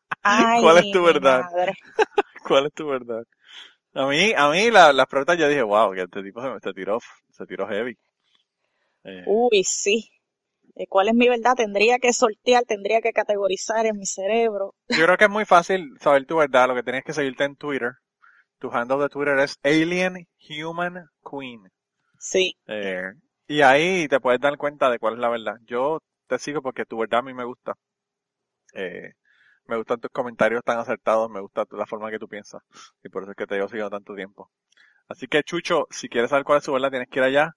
Ay, 0.24 0.60
¿Cuál 0.60 0.78
es 0.78 0.88
tu 0.88 1.02
verdad? 1.04 1.44
madre. 1.52 1.72
¿Cuál 2.46 2.66
es 2.66 2.72
tu 2.74 2.86
verdad? 2.88 3.24
A 3.94 4.06
mí, 4.08 4.32
a 4.36 4.50
mí 4.50 4.70
la- 4.72 4.92
las 4.94 5.06
preguntas 5.08 5.38
yo 5.38 5.48
dije, 5.48 5.62
wow, 5.62 5.92
que 5.94 6.02
este 6.02 6.22
tipo 6.24 6.42
se, 6.42 6.48
se 6.62 6.74
tiró, 6.74 6.98
se 7.32 7.46
tiró 7.46 7.68
heavy. 7.68 7.96
Eh, 9.04 9.32
Uy, 9.36 9.64
sí. 9.64 10.08
Eh, 10.74 10.86
¿Cuál 10.88 11.08
es 11.08 11.14
mi 11.14 11.28
verdad? 11.28 11.54
Tendría 11.56 11.98
que 11.98 12.12
sortear, 12.12 12.64
tendría 12.64 13.00
que 13.00 13.12
categorizar 13.12 13.86
en 13.86 13.98
mi 13.98 14.06
cerebro. 14.06 14.74
yo 14.88 15.04
creo 15.04 15.16
que 15.16 15.24
es 15.24 15.30
muy 15.30 15.44
fácil 15.44 15.90
saber 16.00 16.24
tu 16.26 16.36
verdad. 16.36 16.68
Lo 16.68 16.74
que 16.74 16.82
tienes 16.82 17.04
que 17.04 17.12
seguirte 17.12 17.44
en 17.44 17.56
Twitter. 17.56 17.92
Tu 18.58 18.70
handle 18.70 18.98
de 18.98 19.08
Twitter 19.08 19.38
es 19.40 19.58
Alien 19.64 20.28
Human 20.48 21.06
Queen. 21.28 21.60
Sí. 22.18 22.56
Eh, 22.68 23.10
y 23.48 23.60
ahí 23.62 24.06
te 24.08 24.20
puedes 24.20 24.40
dar 24.40 24.56
cuenta 24.56 24.88
de 24.88 24.98
cuál 24.98 25.14
es 25.14 25.20
la 25.20 25.28
verdad. 25.28 25.56
Yo 25.66 25.98
te 26.28 26.38
sigo 26.38 26.62
porque 26.62 26.84
tu 26.84 26.98
verdad 26.98 27.20
a 27.20 27.22
mí 27.22 27.34
me 27.34 27.44
gusta. 27.44 27.74
Eh, 28.74 29.12
me 29.66 29.76
gustan 29.76 30.00
tus 30.00 30.10
comentarios 30.10 30.62
tan 30.64 30.78
acertados, 30.78 31.30
me 31.30 31.40
gusta 31.40 31.64
la 31.72 31.86
forma 31.86 32.10
que 32.10 32.18
tú 32.18 32.28
piensas. 32.28 32.62
Y 33.02 33.08
por 33.08 33.22
eso 33.22 33.32
es 33.32 33.36
que 33.36 33.46
te 33.46 33.56
llevo 33.56 33.68
siguiendo 33.68 33.90
tanto 33.90 34.14
tiempo. 34.14 34.50
Así 35.08 35.26
que 35.26 35.42
Chucho, 35.42 35.86
si 35.90 36.08
quieres 36.08 36.30
saber 36.30 36.44
cuál 36.44 36.58
es 36.58 36.64
su 36.64 36.72
verdad, 36.72 36.90
tienes 36.90 37.08
que 37.08 37.18
ir 37.18 37.24
allá. 37.24 37.52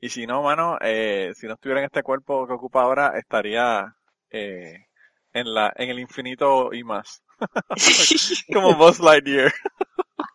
Y 0.00 0.08
si 0.10 0.26
no, 0.26 0.42
mano, 0.42 0.78
eh, 0.80 1.32
si 1.34 1.46
no 1.46 1.54
estuviera 1.54 1.80
en 1.80 1.86
este 1.86 2.02
cuerpo 2.02 2.46
que 2.46 2.52
ocupa 2.52 2.82
ahora, 2.82 3.18
estaría 3.18 3.94
eh, 4.30 4.86
en 5.32 5.54
la 5.54 5.72
en 5.76 5.90
el 5.90 5.98
infinito 5.98 6.72
y 6.72 6.84
más. 6.84 7.22
Como 8.52 8.74
Buzz 8.76 9.00
Lightyear. 9.00 9.52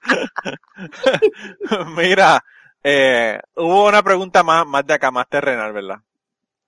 Mira, 1.95 2.43
eh, 2.83 3.39
hubo 3.55 3.87
una 3.87 4.01
pregunta 4.01 4.43
más, 4.43 4.65
más 4.65 4.85
de 4.85 4.93
acá, 4.93 5.11
más 5.11 5.27
terrenal, 5.27 5.73
¿verdad? 5.73 5.99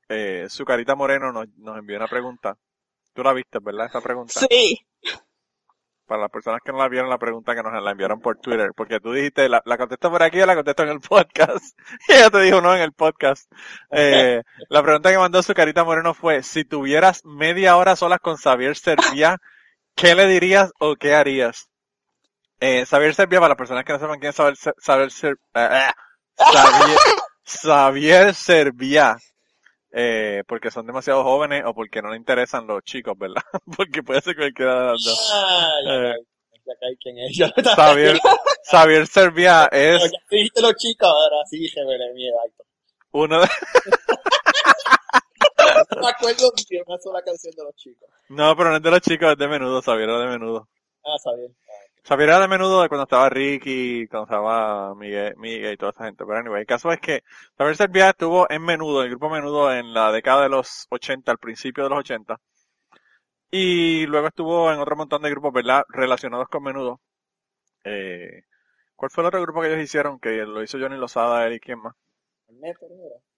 Eh, 0.10 0.48
Zucarita 0.50 0.96
Moreno 0.96 1.32
nos, 1.32 1.48
nos 1.58 1.78
envió 1.78 1.98
una 1.98 2.08
pregunta. 2.08 2.56
Tú 3.14 3.24
la 3.24 3.34
viste, 3.34 3.60
¿verdad? 3.60 3.88
Esta 3.88 4.02
pregunta. 4.02 4.40
Sí. 4.50 4.86
Para 6.06 6.24
las 6.24 6.32
personas 6.32 6.60
que 6.64 6.72
no 6.72 6.80
la 6.80 6.90
vieron, 6.90 7.10
la 7.10 7.18
pregunta 7.18 7.56
que 7.56 7.64
nos 7.64 7.82
la 7.82 7.92
enviaron 7.92 8.20
por 8.20 8.38
Twitter. 8.38 8.72
Porque 8.76 9.00
tú 9.00 9.14
dijiste, 9.14 9.48
la, 9.48 9.62
la 9.66 9.78
contesto 9.78 10.12
por 10.12 10.22
aquí 10.22 10.42
o 10.42 10.46
la 10.46 10.56
contesto 10.56 10.84
en 10.84 10.90
el 10.90 11.00
podcast. 11.00 11.80
Y 12.08 12.14
ella 12.14 12.30
te 12.30 12.42
dijo 12.42 12.62
no 12.62 12.76
en 12.76 12.82
el 12.82 12.92
podcast. 12.92 13.52
Eh, 13.92 14.42
la 14.70 14.84
pregunta 14.84 15.12
que 15.12 15.18
mandó 15.18 15.42
Zucarita 15.42 15.84
Moreno 15.84 16.14
fue, 16.14 16.44
si 16.44 16.66
tuvieras 16.66 17.24
media 17.24 17.78
hora 17.78 17.96
solas 17.96 18.20
con 18.20 18.36
Xavier 18.36 18.76
Servia, 18.76 19.38
¿qué 19.96 20.16
le 20.16 20.28
dirías 20.28 20.72
o 20.80 20.96
qué 20.96 21.16
harías? 21.16 21.70
Eh, 22.60 22.86
Xavier 22.86 23.14
Servia, 23.14 23.40
para 23.40 23.50
las 23.50 23.58
personas 23.58 23.84
que 23.84 23.94
no 23.94 24.00
sepan 24.00 24.20
quién 24.20 24.30
es 24.30 24.36
Xavier, 24.78 25.10
eh, 25.54 25.70
eh, 25.72 25.92
Xavier, 26.38 26.98
Xavier 27.46 28.34
Servia, 28.34 29.18
eh, 29.96 30.44
porque 30.48 30.72
son 30.72 30.88
demasiado 30.88 31.24
jóvenes 31.24 31.64
o 31.66 31.74
porque 31.76 32.02
no 32.02 32.10
le 32.10 32.18
interesan 32.18 32.66
los 32.66 32.84
chicos, 32.84 33.16
¿verdad? 33.16 33.44
porque 33.78 34.02
puede 34.02 34.22
ser 34.22 34.36
cualquiera 34.36 34.80
de 34.80 34.92
las 34.92 35.04
dos. 35.04 35.32
Ah, 35.32 35.70
ya, 36.66 36.74
caí, 36.80 36.98
quién 36.98 37.20
es. 37.20 37.38
Xavier, 37.76 38.20
Xavier 38.72 39.06
Servia 39.06 39.70
es 39.72 40.02
ya 40.12 40.18
dijiste 40.32 40.62
los 40.62 40.74
chicos, 40.76 41.08
ahora 41.08 41.46
sí 41.48 41.68
revelé 41.76 42.12
mi 42.14 42.28
edad. 42.28 42.66
uno 43.12 43.42
de, 43.42 43.48
No 45.96 46.02
me 46.02 46.10
acuerdo 46.10 46.52
de 46.70 46.84
una 46.88 46.98
sola 46.98 47.22
canción 47.22 47.54
de 47.56 47.64
los 47.64 47.76
chicos. 47.76 48.10
no, 48.30 48.56
pero 48.56 48.72
no 48.72 48.78
es 48.78 48.82
de 48.82 48.92
los 48.92 49.02
chicos, 49.02 49.34
es 49.34 49.38
de 49.38 49.48
menudo, 49.48 49.82
Xavier 49.82 50.10
era 50.10 50.20
de 50.20 50.28
menudo. 50.28 50.68
Ah. 51.06 51.18
Xavier 51.24 51.52
era 52.10 52.40
de 52.40 52.48
menudo 52.48 52.82
de 52.82 52.90
cuando 52.90 53.04
estaba 53.04 53.30
Ricky, 53.30 54.08
cuando 54.08 54.26
estaba 54.26 54.96
Miguel, 54.96 55.36
Miguel 55.38 55.74
y 55.74 55.78
toda 55.78 55.92
esa 55.92 56.06
gente. 56.06 56.26
Pero 56.26 56.38
anyway, 56.38 56.62
el 56.62 56.68
caso 56.68 56.92
es 56.92 57.00
que 57.00 57.24
Xavier 57.58 57.76
Servia 57.76 58.10
estuvo 58.10 58.50
en 58.50 58.64
menudo, 58.64 59.02
en 59.02 59.06
el 59.06 59.12
grupo 59.12 59.30
menudo 59.30 59.74
en 59.74 59.94
la 59.94 60.12
década 60.12 60.44
de 60.44 60.50
los 60.50 60.88
80, 60.90 61.32
al 61.32 61.38
principio 61.38 61.84
de 61.84 61.90
los 61.90 62.00
80. 62.00 62.40
Y 63.52 64.06
luego 64.08 64.28
estuvo 64.28 64.72
en 64.72 64.80
otro 64.80 64.96
montón 64.96 65.22
de 65.22 65.30
grupos, 65.30 65.54
¿verdad? 65.54 65.84
Relacionados 65.90 66.48
con 66.50 66.64
menudo. 66.64 67.00
Eh, 67.84 68.44
¿Cuál 68.96 69.12
fue 69.12 69.24
el 69.24 69.28
otro 69.28 69.42
grupo 69.42 69.62
que 69.62 69.68
ellos 69.68 69.84
hicieron? 69.84 70.20
Que 70.20 70.46
lo 70.46 70.64
hizo 70.64 70.80
Johnny 70.80 70.98
Lozada, 70.98 71.46
él 71.46 71.54
y 71.54 71.60
quién 71.60 71.80
más. 71.80 71.94
¿Magneto 72.48 72.88
no 72.90 73.06
era? 73.06 73.34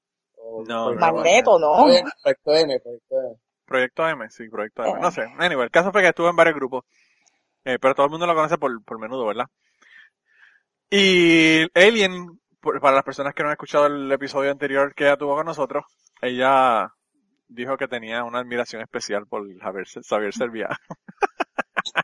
No. 0.68 0.94
Magneto, 0.94 1.60
¿no? 1.60 1.72
Oye, 1.72 2.04
Proyecto 2.24 2.56
M, 2.56 2.80
Proyecto 2.80 3.22
M. 3.22 3.36
Proyecto 3.66 4.08
M, 4.08 4.30
sí, 4.30 4.48
Proyecto 4.48 4.84
M. 4.84 4.92
Eh. 4.92 5.02
No 5.02 5.12
sé. 5.12 5.24
Anyway, 5.38 5.66
el 5.66 5.72
caso 5.72 5.92
fue 5.92 6.02
que 6.02 6.10
estuvo 6.10 6.30
en 6.30 6.36
varios 6.36 6.56
grupos. 6.56 6.86
Eh, 7.66 7.78
pero 7.80 7.96
todo 7.96 8.06
el 8.06 8.12
mundo 8.12 8.28
lo 8.28 8.36
conoce 8.36 8.58
por, 8.58 8.84
por 8.84 9.00
menudo, 9.00 9.26
¿verdad? 9.26 9.48
Y 10.90 11.64
Alien, 11.78 12.40
para 12.62 12.96
las 12.96 13.04
personas 13.04 13.34
que 13.34 13.44
no 13.44 13.50
han 13.50 13.54
escuchado 13.54 13.88
el 13.88 14.12
episodio 14.12 14.52
anterior 14.52 14.94
que 14.96 15.06
ella 15.06 15.18
tuvo 15.18 15.36
con 15.36 15.46
nosotros, 15.46 15.84
ella 16.22 16.90
dijo 17.48 17.78
que 17.78 17.88
tenía 17.88 18.24
una 18.24 18.40
admiración 18.40 18.82
especial 18.82 19.28
por 19.28 19.44
Javier, 19.60 19.86
Xavier 19.88 20.34
Servia. 20.34 20.70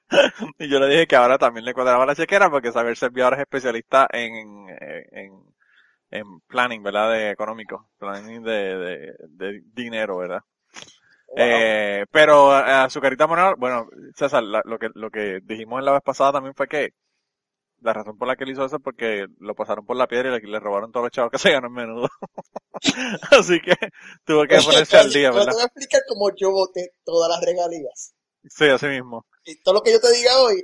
y 0.59 0.69
yo 0.69 0.79
le 0.79 0.87
dije 0.87 1.07
que 1.07 1.15
ahora 1.15 1.37
también 1.37 1.65
le 1.65 1.73
cuadraba 1.73 2.05
la 2.05 2.15
chequera 2.15 2.49
porque 2.49 2.71
Xavier 2.71 2.97
Servia 2.97 3.25
ahora 3.25 3.37
es 3.37 3.41
especialista 3.43 4.07
en, 4.11 4.69
en, 5.11 5.31
en 6.11 6.39
planning, 6.47 6.83
¿verdad? 6.83 7.11
De 7.11 7.31
económico, 7.31 7.89
planning 7.97 8.43
de, 8.43 8.77
de, 8.77 9.15
de 9.29 9.61
dinero, 9.73 10.17
¿verdad? 10.17 10.41
Wow. 11.31 11.47
Eh, 11.47 12.05
pero 12.11 12.51
a 12.51 12.89
su 12.89 12.99
carita 13.01 13.27
morena, 13.27 13.53
bueno, 13.57 13.87
César, 14.15 14.43
la- 14.43 14.61
lo 14.65 14.77
que 14.79 14.89
lo 14.95 15.09
que 15.09 15.39
dijimos 15.43 15.79
en 15.79 15.85
la 15.85 15.93
vez 15.93 16.01
pasada 16.03 16.33
también 16.33 16.53
fue 16.55 16.67
que 16.67 16.89
la 17.81 17.93
razón 17.93 18.17
por 18.17 18.27
la 18.27 18.35
que 18.35 18.43
él 18.43 18.51
hizo 18.51 18.65
eso 18.65 18.77
es 18.77 18.81
porque 18.83 19.27
lo 19.39 19.55
pasaron 19.55 19.85
por 19.85 19.97
la 19.97 20.07
piedra 20.07 20.29
y 20.37 20.41
le, 20.41 20.47
le 20.51 20.59
robaron 20.59 20.91
todos 20.91 21.05
los 21.05 21.11
chavos 21.11 21.31
que 21.31 21.37
se 21.39 21.51
ganó 21.51 21.67
en 21.67 21.73
menudo. 21.73 22.09
Así 23.31 23.59
que 23.61 23.73
tuvo 24.25 24.43
que 24.45 24.57
ponerse 24.57 24.97
al 24.97 25.11
día, 25.11 25.29
Yo 25.29 25.35
¿verdad? 25.35 25.51
te 25.51 25.53
voy 25.55 25.61
a 25.63 25.65
explicar 25.65 26.01
cómo 26.07 26.29
yo 26.35 26.51
voté 26.51 26.93
todas 27.03 27.29
las 27.29 27.41
regalías. 27.43 28.13
Sí, 28.49 28.67
así 28.67 28.87
mismo. 28.87 29.25
Y 29.45 29.61
todo 29.61 29.75
lo 29.75 29.81
que 29.81 29.91
yo 29.91 29.99
te 29.99 30.11
diga 30.11 30.31
hoy, 30.41 30.63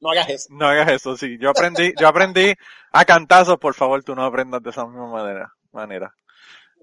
no 0.00 0.10
hagas 0.10 0.28
eso. 0.30 0.46
No 0.50 0.66
hagas 0.66 0.90
eso, 0.92 1.16
sí. 1.16 1.36
Yo 1.40 1.50
aprendí, 1.50 1.92
yo 1.98 2.06
aprendí 2.08 2.54
a 2.92 3.04
cantazos, 3.04 3.58
por 3.58 3.74
favor, 3.74 4.02
tú 4.04 4.14
no 4.14 4.24
aprendas 4.24 4.62
de 4.62 4.70
esa 4.70 4.86
misma 4.86 5.08
manera. 5.10 5.52
manera. 5.72 6.14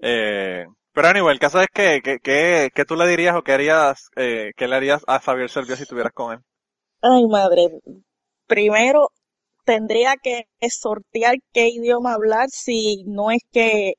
Eh, 0.02 0.66
pero 0.96 1.08
anyway, 1.08 1.34
el 1.34 1.38
caso 1.38 1.60
es 1.60 1.66
que, 1.74 2.00
que, 2.02 2.20
que, 2.20 2.70
que 2.74 2.84
tú 2.86 2.96
le 2.96 3.06
dirías 3.06 3.36
o 3.36 3.42
qué 3.42 3.52
harías, 3.52 4.08
eh, 4.16 4.52
qué 4.56 4.66
le 4.66 4.76
harías 4.76 5.02
a 5.06 5.20
Xavier 5.20 5.50
Servio 5.50 5.76
si 5.76 5.82
estuvieras 5.82 6.14
con 6.14 6.32
él. 6.32 6.38
Ay, 7.02 7.26
madre. 7.26 7.68
Primero 8.46 9.10
tendría 9.66 10.14
que 10.16 10.48
sortear 10.70 11.34
qué 11.52 11.68
idioma 11.68 12.14
hablar 12.14 12.48
si 12.48 13.04
no 13.04 13.30
es 13.30 13.42
que 13.52 13.96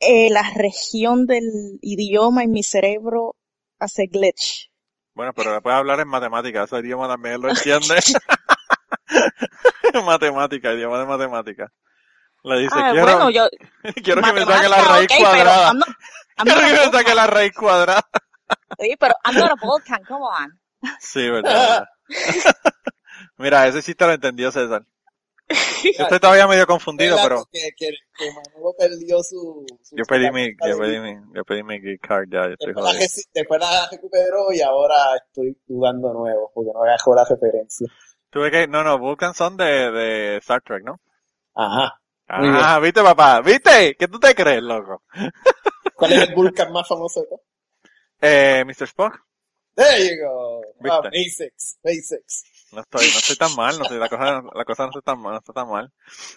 eh, 0.00 0.30
la 0.30 0.50
región 0.56 1.26
del 1.26 1.78
idioma 1.82 2.44
en 2.44 2.52
mi 2.52 2.62
cerebro 2.62 3.36
hace 3.78 4.06
glitch. 4.06 4.70
Bueno, 5.12 5.34
pero 5.36 5.52
le 5.52 5.60
puedes 5.60 5.78
hablar 5.78 6.00
en 6.00 6.08
matemática, 6.08 6.64
ese 6.64 6.78
idioma 6.78 7.08
también 7.08 7.42
lo 7.42 7.50
entiende. 7.50 7.98
matemática, 10.06 10.72
idioma 10.72 10.98
de 10.98 11.04
matemática. 11.04 11.70
Le 12.48 12.60
dice, 12.60 12.74
Ah, 12.78 12.90
quiero, 12.92 13.06
bueno, 13.06 13.30
yo... 13.30 13.48
quiero 14.04 14.22
que 14.22 14.32
me 14.32 14.44
saque 14.44 14.68
la 14.68 14.76
matemática, 14.76 14.92
raíz 14.92 15.04
ok, 15.04 15.16
pero 15.18 15.24
cuadrada. 15.24 15.68
I'm 15.68 15.78
not- 15.78 15.88
I'm 16.38 16.44
Quiero 16.46 16.60
que 16.60 16.86
me 16.86 16.92
saque 16.98 17.14
la 17.14 17.26
raíz 17.26 17.52
cuadrada. 17.54 18.08
Sí, 18.80 18.94
pero 18.98 19.14
I'm 19.24 19.36
not 19.36 19.50
a 19.50 19.54
Vulcan, 19.60 20.02
come 20.04 20.24
on. 20.24 20.60
Sí, 21.00 21.28
verdad. 21.28 21.84
Mira, 23.36 23.66
ese 23.66 23.82
sí 23.82 23.94
te 23.94 24.06
lo 24.06 24.12
entendió 24.12 24.50
César. 24.52 24.84
Yo 25.48 26.02
estoy 26.04 26.20
todavía 26.20 26.46
medio 26.46 26.66
confundido, 26.66 27.16
pero 27.22 27.46
Que, 27.50 27.70
que, 27.76 27.90
que 28.16 28.26
Manolo 28.32 28.74
perdió 28.78 29.22
su... 29.22 29.64
su 29.82 29.96
yo 29.96 30.04
pedí 30.04 30.30
mi, 30.30 30.48
yo 30.66 30.78
pedí 30.78 30.98
mi, 31.00 31.14
yo 31.34 31.44
pedí 31.44 31.62
mi 31.62 31.80
gift 31.80 32.06
card 32.06 32.28
ya, 32.30 32.46
yo 32.46 32.52
estoy 32.52 32.68
Después 32.74 32.84
la, 32.84 32.90
jodido. 32.92 33.08
después 33.32 33.60
la 33.60 33.88
recuperó 33.90 34.52
y 34.52 34.60
ahora 34.60 34.96
estoy 35.16 35.56
dudando 35.66 36.12
nuevo 36.12 36.50
porque 36.54 36.70
no 36.74 36.82
agarró 36.82 37.14
la 37.14 37.24
referencia. 37.24 37.86
Tuve 38.30 38.50
que, 38.50 38.68
no, 38.68 38.84
no, 38.84 38.98
Vulcan 38.98 39.34
son 39.34 39.56
de, 39.56 39.90
de 39.90 40.36
Star 40.38 40.60
Trek, 40.62 40.84
¿no? 40.84 41.00
Ajá. 41.54 41.98
Ah, 42.28 42.78
viste 42.80 43.02
papá, 43.02 43.40
viste, 43.40 43.96
¿qué 43.98 44.06
tú 44.08 44.18
te 44.20 44.34
crees, 44.34 44.62
loco? 44.62 45.02
¿Cuál 45.94 46.12
es 46.12 46.28
el 46.28 46.34
Vulcan 46.34 46.72
más 46.72 46.86
famoso 46.88 47.20
de? 47.22 47.36
Eh, 48.20 48.64
Mr. 48.64 48.86
Spock, 48.88 49.20
There 49.76 49.98
you 50.04 50.16
go. 50.22 50.62
Ah, 50.88 51.00
basics, 51.10 51.78
basics. 51.84 52.42
no 52.72 52.80
estoy, 52.80 53.02
no 53.12 53.18
estoy 53.18 53.36
tan 53.36 53.54
mal, 53.56 53.76
no 53.78 53.84
estoy, 53.84 53.98
la 53.98 54.08
cosa, 54.08 54.42
la 54.54 54.64
cosa 54.64 54.82
no 54.84 54.88
está 54.90 55.00
tan 55.02 55.20
mal, 55.20 55.32
no 55.32 55.38
está 55.38 55.52
tan 55.52 55.68
mal. 55.68 55.92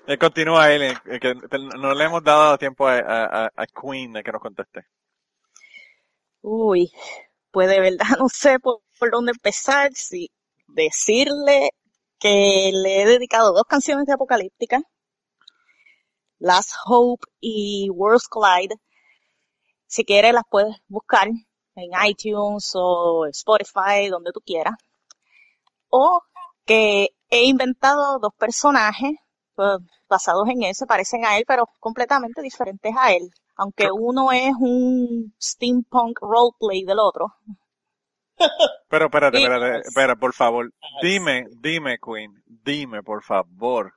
Eh, 0.08 0.18
continúa 0.18 0.72
él, 0.72 0.84
eh, 0.84 1.20
que 1.20 1.36
te- 1.36 1.60
no 1.60 1.94
le 1.94 2.04
hemos 2.06 2.24
dado 2.24 2.58
tiempo 2.58 2.88
a, 2.88 3.00
a, 3.00 3.46
a- 3.46 3.52
a 3.56 3.66
Queen 3.68 4.14
de 4.14 4.24
que 4.24 4.32
nos 4.32 4.42
conteste. 4.42 4.86
Uy, 6.42 6.92
pues 7.52 7.70
de 7.70 7.80
verdad 7.80 8.06
no 8.20 8.30
sé, 8.30 8.60
por- 8.60 8.82
por 9.00 9.12
dónde 9.12 9.32
empezar, 9.32 9.92
si 9.94 10.32
decirle 10.68 11.72
que 12.20 12.72
le 12.74 13.02
he 13.02 13.06
dedicado 13.08 13.54
dos 13.54 13.66
canciones 13.68 14.06
de 14.06 14.14
Apocalíptica, 14.14 14.82
Last 16.42 16.72
Hope 16.86 17.24
y 17.40 17.90
Worlds 17.92 18.28
Collide. 18.28 18.76
Si 19.86 20.04
quieres 20.04 20.34
las 20.34 20.44
puedes 20.50 20.76
buscar 20.88 21.28
en 21.28 21.92
iTunes 22.08 22.72
o 22.74 23.26
Spotify, 23.28 24.10
donde 24.10 24.32
tú 24.32 24.42
quieras. 24.42 24.74
O 25.90 26.22
que 26.66 27.10
he 27.30 27.46
inventado 27.46 28.18
dos 28.20 28.34
personajes 28.38 29.12
pues, 29.56 29.78
basados 30.10 30.50
en 30.50 30.64
él, 30.64 30.74
se 30.74 30.88
parecen 30.88 31.26
a 31.26 31.38
él, 31.38 31.44
pero 31.48 31.68
completamente 31.80 32.42
diferentes 32.42 32.94
a 32.98 33.14
él. 33.14 33.30
Aunque 33.56 33.90
uno 33.92 34.32
es 34.32 34.52
un 34.60 35.36
steampunk 35.40 36.20
roleplay 36.22 36.84
del 36.84 37.00
otro. 37.00 37.36
Pero 38.90 39.06
espérate, 39.06 39.38
espérate, 39.38 39.88
espera, 39.88 40.16
por 40.16 40.34
favor. 40.34 40.74
Dime, 41.04 41.46
dime, 41.60 42.00
Queen, 42.00 42.44
dime, 42.48 43.04
por 43.04 43.24
favor, 43.24 43.94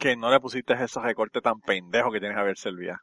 que 0.00 0.16
no 0.16 0.30
le 0.30 0.40
pusiste 0.40 0.72
esos 0.72 1.02
recortes 1.02 1.42
tan 1.42 1.60
pendejos 1.60 2.12
que 2.12 2.18
tienes 2.18 2.38
a 2.38 2.42
ver 2.42 2.56
Selvia. 2.56 3.00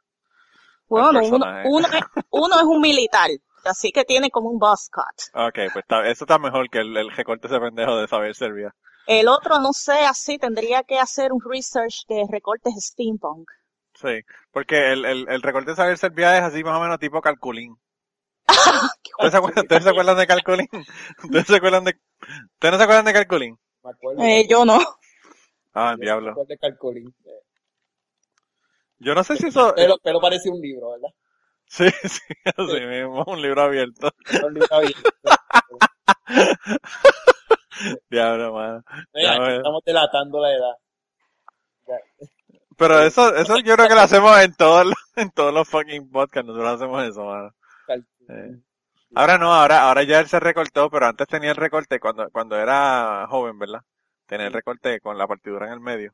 Bueno, 0.88 1.20
uno, 1.22 1.88
es, 1.88 2.02
uno 2.30 2.56
es 2.56 2.64
un 2.64 2.80
militar, 2.80 3.30
así 3.64 3.92
que 3.92 4.04
tiene 4.04 4.30
como 4.30 4.50
un 4.50 4.58
buzz 4.58 4.90
cut. 4.90 5.34
Ok, 5.34 5.54
pues 5.72 5.76
está, 5.76 6.06
eso 6.08 6.24
está 6.24 6.38
mejor 6.38 6.68
que 6.68 6.78
el, 6.78 6.96
el 6.96 7.10
recorte 7.10 7.46
ese 7.46 7.60
pendejo 7.60 7.96
de 7.96 8.08
saber 8.08 8.34
Selvia. 8.34 8.74
El 9.06 9.28
otro, 9.28 9.58
no 9.60 9.72
sé, 9.72 10.00
así 10.00 10.38
tendría 10.38 10.82
que 10.82 10.98
hacer 10.98 11.32
un 11.32 11.40
research 11.40 12.06
de 12.08 12.24
recortes 12.30 12.74
steampunk. 12.78 13.48
Sí, 13.94 14.20
porque 14.50 14.92
el, 14.92 15.04
el, 15.04 15.26
el 15.28 15.42
recorte 15.42 15.70
de 15.70 15.76
saber 15.76 15.98
Selvia 15.98 16.36
es 16.38 16.44
así 16.44 16.64
más 16.64 16.76
o 16.76 16.80
menos 16.80 16.98
tipo 16.98 17.20
calculín. 17.20 17.76
¿Ustedes 18.48 19.32
se 19.32 19.36
acuerdan, 19.36 19.64
ustedes 19.64 19.84
se 19.84 19.90
acuerdan 19.90 20.16
de 20.16 20.26
calculín? 20.26 20.68
¿Ustedes 21.24 21.46
se 21.46 21.56
acuerdan 21.56 21.84
de, 21.84 21.94
¿ustedes 22.54 22.72
no 22.72 22.78
se 22.78 22.84
acuerdan 22.84 23.04
de 23.04 23.12
calculín? 23.12 23.58
Me 23.84 23.90
acuerdo. 23.90 24.22
Eh, 24.22 24.46
yo 24.48 24.64
no. 24.64 24.78
Ah, 25.80 25.96
diablo. 25.98 26.34
de. 26.46 26.54
Eh, 26.54 27.42
Yo 28.98 29.14
no 29.14 29.22
sé 29.22 29.36
si 29.36 29.46
eso, 29.46 29.72
Pero, 29.76 29.96
pero 30.02 30.20
parece 30.20 30.50
un 30.50 30.60
libro, 30.60 30.90
¿verdad? 30.90 31.10
sí, 31.66 31.88
sí, 32.08 32.20
así 32.44 32.80
mismo, 32.86 33.24
un 33.26 33.40
libro 33.40 33.62
abierto. 33.62 34.10
Un 34.44 34.54
libro 34.54 34.74
abierto. 34.74 35.10
Diablo, 38.10 38.54
mano. 38.54 38.82
Mira, 39.14 39.56
estamos 39.56 39.84
delatando 39.84 40.40
la 40.40 40.52
edad. 40.52 40.74
Pero 42.76 43.00
eso, 43.00 43.34
eso 43.36 43.58
yo 43.58 43.74
creo 43.76 43.88
que 43.88 43.94
lo 43.94 44.00
hacemos 44.00 44.36
en 44.40 44.52
todos 44.54 44.86
los, 44.86 44.94
en 45.16 45.30
todos 45.30 45.54
los 45.54 45.68
fucking 45.68 46.10
podcasts, 46.10 46.46
nosotros 46.48 46.74
hacemos 46.74 47.04
eso, 47.04 47.24
mano. 47.24 47.50
Calculín. 47.86 48.64
Ahora 49.14 49.38
no, 49.38 49.54
ahora, 49.54 49.82
ahora 49.82 50.02
ya 50.02 50.18
él 50.20 50.26
se 50.28 50.38
recortó, 50.40 50.90
pero 50.90 51.06
antes 51.06 51.26
tenía 51.28 51.50
el 51.50 51.56
recorte 51.56 51.98
cuando, 52.00 52.28
cuando 52.30 52.56
era 52.58 53.26
joven, 53.28 53.58
¿verdad? 53.58 53.80
Tenía 54.28 54.46
el 54.46 54.52
recorte 54.52 55.00
con 55.00 55.18
la 55.18 55.26
partidura 55.26 55.66
en 55.66 55.72
el 55.72 55.80
medio. 55.80 56.12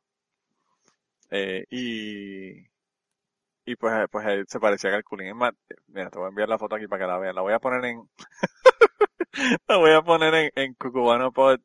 Eh, 1.29 1.65
y, 1.69 2.65
y 3.65 3.75
pues, 3.77 3.93
eh, 3.93 4.07
pues 4.11 4.25
él 4.27 4.45
se 4.47 4.59
parecía 4.59 4.89
a 4.91 4.93
Calculín. 4.93 5.27
Es 5.29 5.35
más, 5.35 5.51
mira, 5.87 6.09
te 6.09 6.17
voy 6.17 6.25
a 6.25 6.29
enviar 6.29 6.49
la 6.49 6.57
foto 6.59 6.75
aquí 6.75 6.87
para 6.87 7.03
que 7.05 7.07
la 7.07 7.17
vean. 7.17 7.35
La 7.35 7.41
voy 7.41 7.53
a 7.53 7.59
poner 7.59 7.83
en, 7.85 8.07
la 9.67 9.77
voy 9.77 9.91
a 9.91 10.01
poner 10.01 10.33
en, 10.35 10.51
en 10.55 10.73
cucubanopod, 10.75 11.59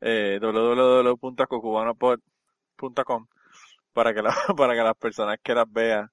eh, 0.00 0.38
www.cucubanopod.com 0.40 3.26
para 3.92 4.14
que 4.14 4.22
la, 4.22 4.34
para 4.56 4.74
que 4.74 4.82
las 4.82 4.96
personas 4.96 5.38
que 5.42 5.54
las 5.54 5.70
vean, 5.70 6.10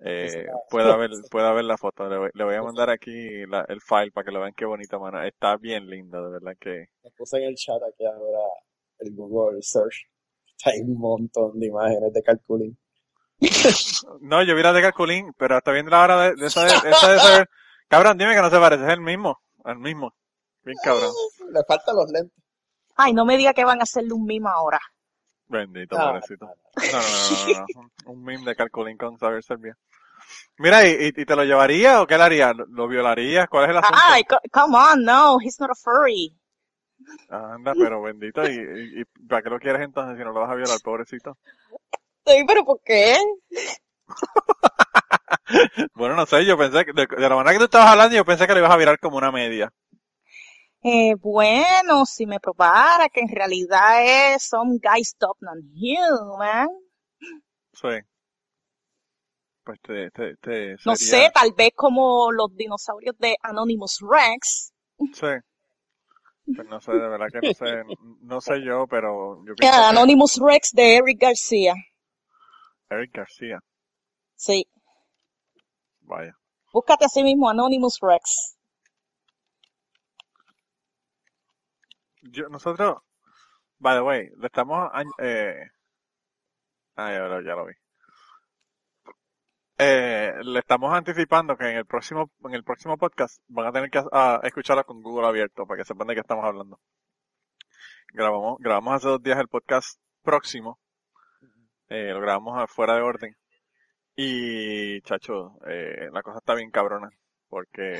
eh, 0.00 0.46
pueda 0.70 0.96
ver, 0.96 1.10
pueda 1.30 1.52
ver 1.52 1.64
la 1.64 1.76
foto. 1.78 2.08
Le 2.08 2.18
voy, 2.18 2.30
le 2.34 2.44
voy 2.44 2.54
a 2.54 2.62
mandar 2.62 2.90
aquí 2.90 3.46
la- 3.46 3.64
el 3.68 3.80
file 3.80 4.10
para 4.12 4.24
que 4.24 4.32
lo 4.32 4.40
vean 4.40 4.52
qué 4.54 4.64
bonita 4.64 4.98
mano. 4.98 5.22
Está 5.22 5.56
bien 5.56 5.88
lindo, 5.88 6.24
de 6.24 6.30
verdad 6.32 6.56
que. 6.58 6.86
Puse 7.16 7.38
en 7.38 7.44
el 7.44 7.54
chat 7.56 7.80
aquí 7.82 8.04
ahora 8.04 8.38
el 9.00 9.14
Google 9.14 9.58
Search. 9.62 10.08
Hay 10.64 10.80
un 10.80 10.98
montón 10.98 11.58
de 11.58 11.66
imágenes 11.66 12.12
de 12.12 12.22
Calculín. 12.22 12.78
No, 14.20 14.42
yo 14.42 14.54
vi 14.54 14.62
la 14.62 14.72
de 14.72 14.80
Calculín, 14.82 15.32
pero 15.36 15.56
hasta 15.56 15.70
viendo 15.72 15.90
la 15.90 16.02
hora 16.02 16.20
de, 16.22 16.34
de 16.36 16.46
esa 16.46 16.64
de, 16.64 16.90
esa 16.90 17.12
de 17.12 17.18
saber. 17.18 17.50
Cabrón, 17.88 18.16
dime 18.18 18.34
que 18.34 18.40
no 18.42 18.50
se 18.50 18.58
parece, 18.58 18.84
es 18.84 18.90
el 18.90 19.00
mismo, 19.00 19.38
el 19.64 19.78
mismo. 19.78 20.14
Bien 20.64 20.76
cabrón. 20.82 21.10
Le 21.52 21.60
faltan 21.68 21.96
los 21.96 22.10
lentes. 22.10 22.32
Ay, 22.96 23.12
no 23.12 23.24
me 23.26 23.36
diga 23.36 23.52
que 23.52 23.64
van 23.64 23.80
a 23.80 23.82
hacerle 23.82 24.14
un 24.14 24.24
mimo 24.24 24.48
ahora. 24.48 24.80
Bendito, 25.48 25.96
Ah, 25.98 26.08
pobrecito. 26.12 26.46
No, 26.46 26.52
no, 26.92 27.58
no, 27.58 27.66
no. 28.04 28.12
Un 28.12 28.24
meme 28.24 28.44
de 28.46 28.56
Calculín 28.56 28.96
con 28.96 29.18
saber 29.18 29.42
servir. 29.44 29.74
Mira, 30.58 30.86
¿y, 30.88 31.12
y, 31.14 31.24
te 31.26 31.36
lo 31.36 31.44
llevaría 31.44 32.00
o 32.02 32.06
qué 32.06 32.16
le 32.16 32.22
harías? 32.24 32.54
¿Lo, 32.68 32.88
violarías? 32.88 33.46
¿Cuál 33.48 33.64
es 33.64 33.70
el 33.70 33.76
asunto? 33.76 34.00
Ay, 34.02 34.24
co- 34.24 34.40
come 34.50 34.76
on, 34.76 35.04
no, 35.04 35.36
he's 35.40 35.60
not 35.60 35.70
a 35.70 35.74
furry. 35.74 36.34
Anda, 37.28 37.74
pero 37.74 38.02
bendito, 38.02 38.42
¿y, 38.48 38.54
y, 38.54 39.00
y 39.00 39.04
para 39.26 39.42
qué 39.42 39.50
lo 39.50 39.58
quieres 39.58 39.82
entonces 39.82 40.16
si 40.16 40.24
no 40.24 40.32
lo 40.32 40.40
vas 40.40 40.50
a 40.50 40.54
violar, 40.54 40.78
pobrecito? 40.82 41.36
Sí, 42.26 42.44
pero 42.46 42.64
¿por 42.64 42.80
qué? 42.82 43.16
Bueno, 45.94 46.16
no 46.16 46.26
sé, 46.26 46.44
yo 46.44 46.56
pensé 46.58 46.84
que, 46.84 46.92
de, 46.92 47.06
de 47.06 47.28
la 47.28 47.36
manera 47.36 47.52
que 47.52 47.58
tú 47.58 47.64
estabas 47.64 47.90
hablando, 47.90 48.16
yo 48.16 48.24
pensé 48.24 48.46
que 48.46 48.52
lo 48.52 48.58
ibas 48.60 48.72
a 48.72 48.76
virar 48.76 48.98
como 48.98 49.16
una 49.16 49.30
media. 49.30 49.72
Eh, 50.82 51.14
bueno, 51.20 52.06
si 52.06 52.26
me 52.26 52.38
probara 52.38 53.08
que 53.08 53.20
en 53.20 53.28
realidad 53.28 54.34
es 54.34 54.44
some 54.44 54.78
guy 54.78 55.00
stop 55.00 55.36
non-human. 55.40 56.68
Sí. 57.72 57.88
Pues 59.64 59.80
te, 59.80 60.10
te, 60.12 60.36
te 60.36 60.76
No 60.84 60.94
sé, 60.94 61.30
tal 61.34 61.52
vez 61.52 61.70
como 61.74 62.30
los 62.30 62.54
dinosaurios 62.54 63.16
de 63.18 63.36
Anonymous 63.42 63.98
Rex. 64.00 64.72
Sí. 65.12 65.26
Pues 66.54 66.68
no 66.68 66.80
sé, 66.80 66.92
de 66.92 67.08
verdad 67.08 67.26
que 67.32 67.40
no 67.42 67.52
sé, 67.52 67.82
no 68.22 68.40
sé 68.40 68.62
yo, 68.62 68.86
pero 68.86 69.44
yo 69.44 69.54
pienso 69.54 69.84
que 69.88 69.88
Anonymous 69.88 70.38
Rex 70.40 70.72
de 70.72 70.96
Eric 70.96 71.20
García. 71.20 71.74
Eric 72.90 73.12
García, 73.14 73.60
Sí, 74.36 74.66
vaya. 76.00 76.36
búscate 76.72 77.04
así 77.06 77.24
mismo 77.24 77.48
Anonymous 77.50 77.98
Rex. 78.00 78.56
Yo, 82.22 82.48
nosotros, 82.48 82.98
by 83.78 83.94
the 83.96 84.02
way, 84.02 84.30
le 84.36 84.46
estamos, 84.46 84.90
eh, 85.20 85.70
ah, 86.96 87.12
ya 87.12 87.18
lo, 87.28 87.40
ya 87.42 87.54
lo 87.54 87.66
vi. 87.66 87.74
Eh, 89.78 90.32
le 90.42 90.58
estamos 90.60 90.92
anticipando 90.94 91.56
que 91.56 91.68
en 91.70 91.76
el 91.76 91.84
próximo, 91.86 92.30
en 92.44 92.54
el 92.54 92.64
próximo 92.64 92.96
podcast 92.96 93.42
van 93.48 93.66
a 93.66 93.72
tener 93.72 93.90
que 93.90 94.00
ah, 94.10 94.40
escucharlo 94.42 94.84
con 94.84 95.02
Google 95.02 95.26
abierto 95.28 95.66
para 95.66 95.78
que 95.78 95.84
sepan 95.84 96.06
de 96.06 96.14
qué 96.14 96.20
estamos 96.20 96.44
hablando. 96.46 96.80
Grabamos, 98.14 98.56
grabamos 98.58 98.94
hace 98.94 99.08
dos 99.08 99.22
días 99.22 99.38
el 99.38 99.48
podcast 99.48 100.00
próximo, 100.22 100.78
eh, 101.88 102.10
lo 102.12 102.20
grabamos 102.20 102.70
fuera 102.70 102.94
de 102.94 103.02
orden. 103.02 103.36
Y, 104.14 105.02
chacho, 105.02 105.58
eh, 105.66 106.08
la 106.10 106.22
cosa 106.22 106.38
está 106.38 106.54
bien 106.54 106.70
cabrona, 106.70 107.10
porque 107.48 107.92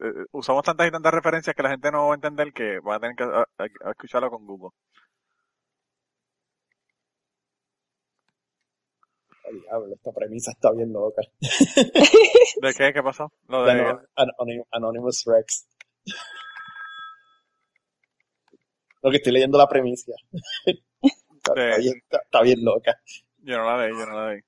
eh, 0.00 0.24
usamos 0.32 0.64
tantas 0.64 0.88
y 0.88 0.90
tantas 0.90 1.12
referencias 1.12 1.54
que 1.54 1.62
la 1.62 1.70
gente 1.70 1.90
no 1.92 2.06
va 2.06 2.12
a 2.12 2.14
entender 2.14 2.54
que 2.54 2.78
van 2.80 2.96
a 2.96 3.00
tener 3.00 3.16
que 3.16 3.24
a- 3.24 3.40
a- 3.58 3.88
a 3.88 3.90
escucharlo 3.90 4.30
con 4.30 4.46
Google. 4.46 4.70
Diablo, 9.52 9.94
esta 9.94 10.12
premisa 10.12 10.50
está 10.52 10.72
bien 10.72 10.92
loca. 10.92 11.22
¿De 12.62 12.74
qué? 12.76 12.92
¿Qué 12.92 13.02
pasó? 13.02 13.32
Lo 13.48 13.64
De 13.64 13.74
de, 13.74 13.80
Anon- 13.82 14.06
Anon- 14.16 14.66
Anonymous 14.70 15.24
Rex. 15.26 15.66
Lo 19.02 19.10
que 19.10 19.16
estoy 19.18 19.32
leyendo 19.32 19.58
la 19.58 19.68
premisa. 19.68 20.12
Está, 21.36 21.54
de- 21.54 21.68
está 21.70 21.78
bien, 21.78 21.94
está- 22.02 22.20
está 22.24 22.42
bien 22.42 22.64
loca. 22.64 23.00
yo 23.38 23.56
no 23.58 23.64
la 23.64 23.86
leí, 23.86 23.96
yo 23.96 24.06
no 24.06 24.16
la 24.20 24.32
leí. 24.32 24.40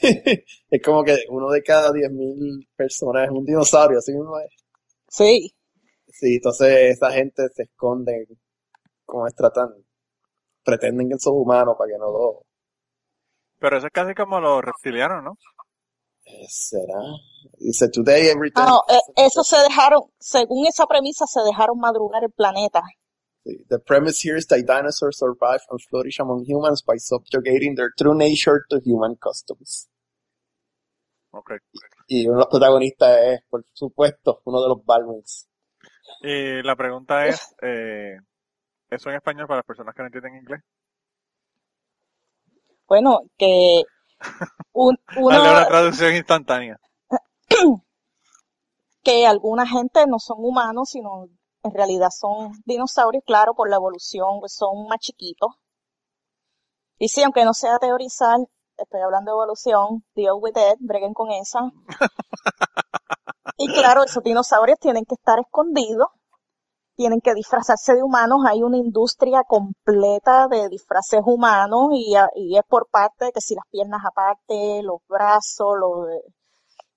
es 0.70 0.82
como 0.82 1.04
que 1.04 1.16
uno 1.28 1.48
de 1.50 1.62
cada 1.62 1.92
10.000 1.92 2.66
personas 2.74 3.26
es 3.26 3.30
un 3.30 3.44
dinosaurio, 3.44 3.98
así 3.98 4.12
mismo 4.12 4.38
es. 4.40 4.50
Sí, 5.08 5.54
Sí, 6.08 6.36
entonces 6.36 6.96
esa 6.96 7.10
gente 7.12 7.48
se 7.54 7.64
esconde, 7.64 8.26
como 9.04 9.26
es 9.28 9.34
tratan, 9.34 9.74
pretenden 10.64 11.08
que 11.10 11.18
son 11.18 11.34
humanos 11.36 11.74
para 11.78 11.90
que 11.92 11.98
no 11.98 12.06
lo... 12.10 12.46
Pero 13.64 13.78
eso 13.78 13.86
es 13.86 13.92
casi 13.94 14.12
como 14.12 14.38
los 14.40 14.60
reptilianos, 14.60 15.24
¿no? 15.24 15.38
eh, 16.26 16.44
¿Será? 16.50 17.00
Dice, 17.58 17.88
today 17.88 18.26
everything... 18.26 18.60
Ah, 18.60 18.66
no, 18.68 18.94
eh, 18.94 19.24
eso 19.24 19.42
se 19.42 19.56
dejaron, 19.56 20.02
según 20.18 20.66
esa 20.66 20.84
premisa, 20.84 21.24
se 21.26 21.40
dejaron 21.40 21.78
madrugar 21.78 22.24
el 22.24 22.30
planeta. 22.30 22.82
Sí, 23.42 23.64
The 23.70 23.78
premise 23.78 24.20
here 24.22 24.36
is 24.36 24.46
that 24.48 24.58
dinosaurs 24.66 25.16
survive 25.16 25.62
and 25.70 25.80
flourish 25.88 26.20
among 26.20 26.44
humans 26.44 26.82
by 26.86 26.98
subjugating 26.98 27.74
their 27.74 27.90
true 27.96 28.14
nature 28.14 28.66
to 28.68 28.80
human 28.84 29.16
customs. 29.16 29.88
Ok. 31.30 31.52
Y 32.06 32.26
uno 32.26 32.34
de 32.34 32.40
los 32.40 32.50
protagonistas 32.50 33.18
es, 33.22 33.40
por 33.48 33.64
supuesto, 33.72 34.42
uno 34.44 34.60
de 34.60 34.68
los 34.68 34.84
Balmins. 34.84 35.48
Y 36.20 36.62
la 36.62 36.76
pregunta 36.76 37.26
es, 37.28 37.56
eh, 37.62 38.18
¿eso 38.90 39.08
en 39.08 39.16
español 39.16 39.46
para 39.46 39.60
las 39.60 39.66
personas 39.66 39.94
que 39.94 40.02
no 40.02 40.08
entienden 40.08 40.36
inglés? 40.36 40.60
Bueno, 42.88 43.20
que 43.36 43.82
un, 44.72 44.96
uno, 45.16 45.42
una 45.42 45.66
traducción 45.66 46.14
instantánea. 46.14 46.78
que 49.02 49.26
alguna 49.26 49.66
gente 49.66 50.06
no 50.06 50.18
son 50.18 50.38
humanos, 50.40 50.90
sino 50.90 51.26
en 51.62 51.72
realidad 51.72 52.08
son 52.10 52.52
dinosaurios, 52.64 53.22
claro, 53.26 53.54
por 53.54 53.70
la 53.70 53.76
evolución, 53.76 54.40
pues 54.40 54.54
son 54.54 54.86
más 54.88 54.98
chiquitos. 54.98 55.50
Y 56.98 57.08
sí, 57.08 57.22
aunque 57.22 57.44
no 57.44 57.54
sea 57.54 57.78
teorizar, 57.78 58.38
estoy 58.76 59.00
hablando 59.00 59.30
de 59.30 59.34
evolución, 59.34 60.04
deal 60.14 60.36
with 60.40 60.56
it, 60.56 60.78
breguen 60.80 61.14
con 61.14 61.30
esa. 61.30 61.60
y 63.56 63.68
claro, 63.72 64.04
esos 64.04 64.22
dinosaurios 64.22 64.78
tienen 64.78 65.04
que 65.04 65.14
estar 65.14 65.38
escondidos, 65.38 66.08
tienen 66.96 67.20
que 67.20 67.34
disfrazarse 67.34 67.94
de 67.94 68.02
humanos, 68.02 68.40
hay 68.48 68.62
una 68.62 68.76
industria 68.78 69.42
completa 69.44 70.48
de 70.48 70.68
disfraces 70.68 71.20
humanos 71.24 71.88
y, 71.92 72.16
es 72.56 72.62
por 72.68 72.88
parte 72.90 73.26
de 73.26 73.32
que 73.32 73.40
si 73.40 73.54
las 73.54 73.64
piernas 73.70 74.02
aparte, 74.04 74.82
los 74.82 75.00
brazos, 75.08 75.74
los, 75.78 76.06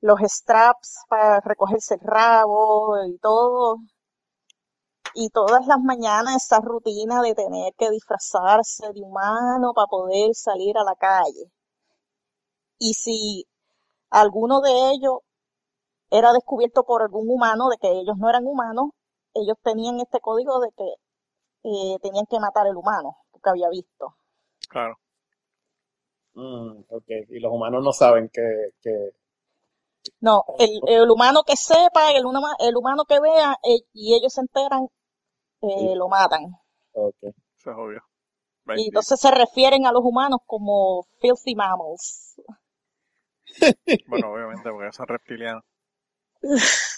los 0.01 0.19
straps 0.21 1.05
para 1.09 1.39
recogerse 1.41 1.95
el 1.95 2.01
rabo 2.01 2.95
y 3.07 3.17
todo, 3.19 3.77
y 5.13 5.29
todas 5.29 5.65
las 5.67 5.79
mañanas 5.79 6.35
esa 6.35 6.59
rutina 6.61 7.21
de 7.21 7.33
tener 7.33 7.73
que 7.77 7.89
disfrazarse 7.89 8.91
de 8.93 9.01
humano 9.01 9.73
para 9.73 9.87
poder 9.87 10.35
salir 10.35 10.77
a 10.77 10.83
la 10.83 10.95
calle. 10.95 11.51
Y 12.79 12.93
si 12.93 13.45
alguno 14.11 14.61
de 14.61 14.91
ellos 14.91 15.19
era 16.11 16.33
descubierto 16.33 16.83
por 16.83 17.01
algún 17.01 17.29
humano 17.29 17.69
de 17.69 17.77
que 17.77 17.89
ellos 17.89 18.17
no 18.17 18.29
eran 18.29 18.45
humanos, 18.45 18.91
ellos 19.41 19.57
tenían 19.63 19.99
este 19.99 20.19
código 20.19 20.59
de 20.59 20.69
que 20.71 20.93
eh, 21.63 21.97
tenían 22.01 22.25
que 22.25 22.39
matar 22.39 22.67
al 22.67 22.77
humano, 22.77 23.17
porque 23.31 23.49
había 23.49 23.69
visto. 23.69 24.15
Claro. 24.69 24.97
Mm, 26.33 26.83
ok, 26.89 27.09
y 27.29 27.39
los 27.39 27.51
humanos 27.51 27.83
no 27.83 27.91
saben 27.91 28.29
que... 28.29 28.69
que... 28.81 28.91
No, 30.21 30.43
el, 30.59 30.79
el 30.87 31.09
humano 31.09 31.43
que 31.45 31.55
sepa, 31.57 32.11
el, 32.11 32.25
humano, 32.25 32.47
el 32.59 32.77
humano 32.77 33.03
que 33.05 33.19
vea, 33.19 33.57
eh, 33.63 33.81
y 33.93 34.15
ellos 34.15 34.33
se 34.33 34.41
enteran, 34.41 34.87
eh, 35.61 35.95
lo 35.95 36.07
matan. 36.07 36.43
Okay. 36.93 37.31
Eso 37.57 37.71
es 37.71 37.77
obvio. 37.77 38.03
Y 38.75 38.87
entonces 38.87 39.19
se 39.19 39.31
refieren 39.31 39.85
a 39.85 39.91
los 39.91 40.03
humanos 40.03 40.39
como 40.45 41.07
filthy 41.19 41.55
mammals. 41.55 42.35
Bueno, 44.07 44.33
obviamente, 44.33 44.69
porque 44.69 44.91
son 44.91 45.07
reptilianos. 45.07 45.63